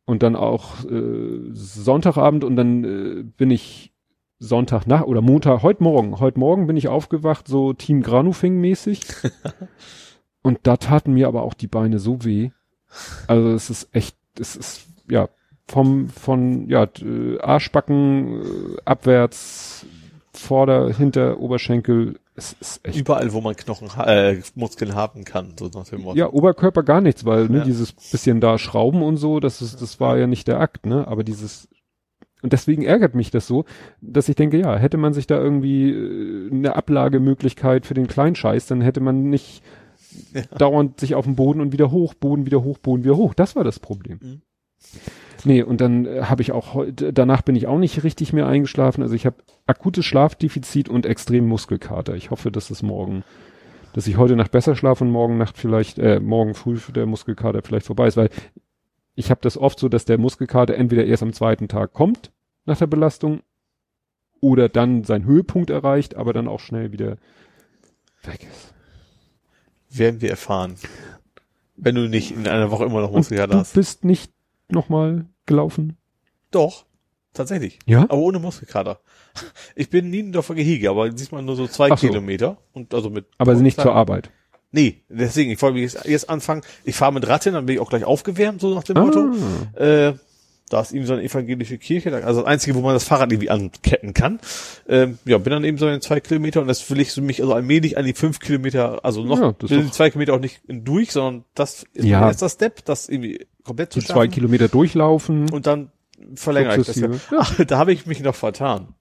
[0.05, 3.93] Und dann auch äh, Sonntagabend und dann äh, bin ich
[4.39, 9.01] Sonntag nach oder Montag, heute Morgen, heute Morgen bin ich aufgewacht, so Team Granufing mäßig.
[10.43, 12.51] und da taten mir aber auch die Beine so weh.
[13.27, 15.29] Also es ist echt, es ist, ja,
[15.67, 19.87] vom, von, ja, äh, Arschbacken äh, abwärts,
[20.33, 25.71] Vorder-, Hinter-, Oberschenkel, es ist echt Überall, wo man Knochen, äh, Muskeln haben kann, so
[25.75, 26.19] nach dem Motto.
[26.19, 27.65] Ja, Oberkörper gar nichts, weil ne, Ja.
[27.65, 31.07] dieses bisschen da Schrauben und so, das ist, das war ja nicht der Akt, ne?
[31.09, 31.69] Aber dieses
[32.43, 33.65] und deswegen ärgert mich das so,
[34.03, 38.67] dass ich denke, ja, hätte man sich da irgendwie äh, eine Ablagemöglichkeit für den Kleinscheiß,
[38.67, 39.63] dann hätte man nicht
[40.59, 43.35] dauernd sich auf den Boden und wieder hoch, Boden wieder hoch, Boden wieder hoch.
[43.35, 44.19] Das war das Problem.
[44.23, 44.43] Mhm.
[45.47, 48.49] Nee, und dann äh, habe ich auch heute, danach bin ich auch nicht richtig mehr
[48.49, 49.03] eingeschlafen.
[49.03, 52.17] Also ich habe akutes Schlafdefizit und extrem Muskelkater.
[52.17, 53.23] Ich hoffe, dass es morgen,
[53.93, 57.63] dass ich heute Nacht besser schlafe und morgen Nacht vielleicht, äh, morgen früh der Muskelkater
[57.63, 58.29] vielleicht vorbei ist, weil
[59.15, 62.33] ich habe das oft so, dass der Muskelkater entweder erst am zweiten Tag kommt
[62.65, 63.39] nach der Belastung
[64.41, 67.19] oder dann seinen Höhepunkt erreicht, aber dann auch schnell wieder
[68.25, 68.75] weg ist.
[69.97, 70.75] Werden wir erfahren.
[71.77, 73.75] Wenn du nicht in einer Woche immer noch Muskelkater du hast.
[73.75, 74.33] bist nicht
[74.69, 75.97] nochmal gelaufen?
[76.51, 76.85] Doch.
[77.33, 77.79] Tatsächlich.
[77.87, 78.05] Ja?
[78.05, 78.99] Aber ohne Muskelkater.
[79.75, 82.07] Ich bin Niendorfer Gehege, aber diesmal nur so zwei Ach so.
[82.07, 82.57] Kilometer.
[82.73, 83.27] Und also mit.
[83.37, 84.31] Aber nicht zur Arbeit.
[84.73, 86.63] Nee, deswegen, ich wollte jetzt, jetzt anfangen.
[86.85, 89.01] Ich fahre mit Rad hin, dann bin ich auch gleich aufgewärmt, so nach dem Ah.
[89.05, 89.33] Motto.
[89.79, 90.15] Äh,
[90.69, 93.51] da ist eben so eine evangelische Kirche, also das Einzige, wo man das Fahrrad irgendwie
[93.51, 94.41] anketten kann.
[94.89, 97.41] Ähm, ja, bin dann eben so in zwei Kilometer und das will ich so mich
[97.41, 100.61] also allmählich an die fünf Kilometer, also noch, Ja, das die zwei Kilometer auch nicht
[100.67, 102.19] durch, sondern das ist Ja.
[102.21, 104.29] mein erster Step, das irgendwie komplett zu zwei.
[104.29, 105.51] Kilometer durchlaufen.
[105.51, 105.91] Und dann
[106.35, 107.11] verlängere ich das ja.
[107.37, 108.95] Ach, da habe ich mich noch vertan.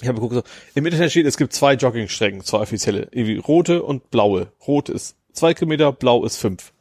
[0.00, 0.42] Ich habe geguckt, so,
[0.74, 4.52] im Internet steht, es gibt zwei Joggingstrecken, zwei offizielle, irgendwie rote und blaue.
[4.66, 6.72] Rot ist zwei Kilometer, blau ist fünf.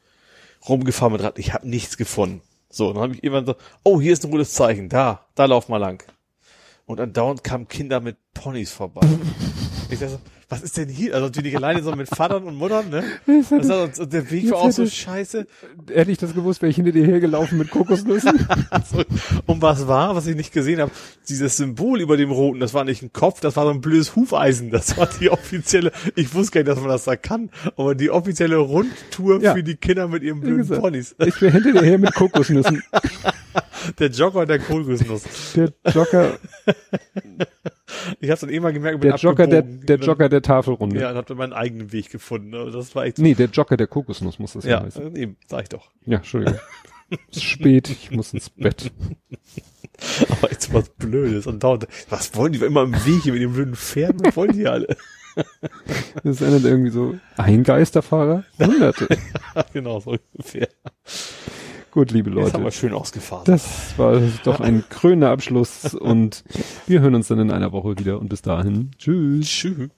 [0.67, 2.41] Rumgefahren mit Rad, ich habe nichts gefunden.
[2.69, 5.69] So, dann habe ich irgendwann so, oh, hier ist ein rotes Zeichen, da, da lauf
[5.69, 6.03] mal lang.
[6.87, 9.01] Und andauernd kamen Kinder mit Ponys vorbei.
[9.89, 11.15] ich dachte so, was ist denn hier?
[11.15, 13.03] Also natürlich nicht alleine, sondern mit Vatern und Muttern, ne?
[13.49, 15.47] Also, und der Weg war auch so scheiße.
[15.91, 18.47] Hätte ich das gewusst, wäre ich hinter dir hergelaufen mit Kokosnüssen.
[18.69, 19.03] Also,
[19.47, 20.91] und was war, was ich nicht gesehen habe,
[21.29, 24.15] dieses Symbol über dem Roten, das war nicht ein Kopf, das war so ein blödes
[24.15, 24.69] Hufeisen.
[24.69, 28.11] Das war die offizielle, ich wusste gar nicht, dass man das da kann, aber die
[28.11, 29.53] offizielle Rundtour Ja.
[29.55, 31.15] für die Kinder mit ihren blöden gesagt, Ponys.
[31.25, 32.83] Ich wäre hinter dir her mit Kokosnüssen.
[33.99, 35.53] Der Jogger der Kohlgussnuss.
[35.55, 36.37] Der Jogger,
[38.19, 40.99] Ich habe dann eh mal gemerkt, der Jogger, der, der Jogger der Tafelrunde.
[40.99, 42.53] Ja, und hab dann meinen eigenen Weg gefunden.
[42.55, 45.15] Also Das war echt Nee, der Jogger der Kokosnuss muss das ja, Ja, heißen.
[45.15, 45.91] eben, sag ich doch.
[46.05, 46.59] Ja, Entschuldigung.
[47.29, 48.91] Es ist spät, ich muss ins Bett.
[50.29, 51.47] Aber jetzt was Blödes.
[51.47, 54.25] Und dauernd, was wollen die immer im Weg hier mit den blöden Pferden?
[54.25, 54.97] Was wollen die alle?
[56.23, 58.45] Das der irgendwie so, ein Geisterfahrer?
[58.59, 59.07] Hunderte.
[59.73, 60.69] genau, so ungefähr.
[61.95, 62.75] Gut, liebe Jetzt haben wir Leute.
[62.75, 63.45] schön ausgefahren.
[63.45, 66.43] Das war doch ein krönender Abschluss und
[66.87, 68.91] wir hören uns dann in einer Woche wieder und bis dahin.
[68.97, 69.47] Tschüss.
[69.47, 69.89] Tschüss.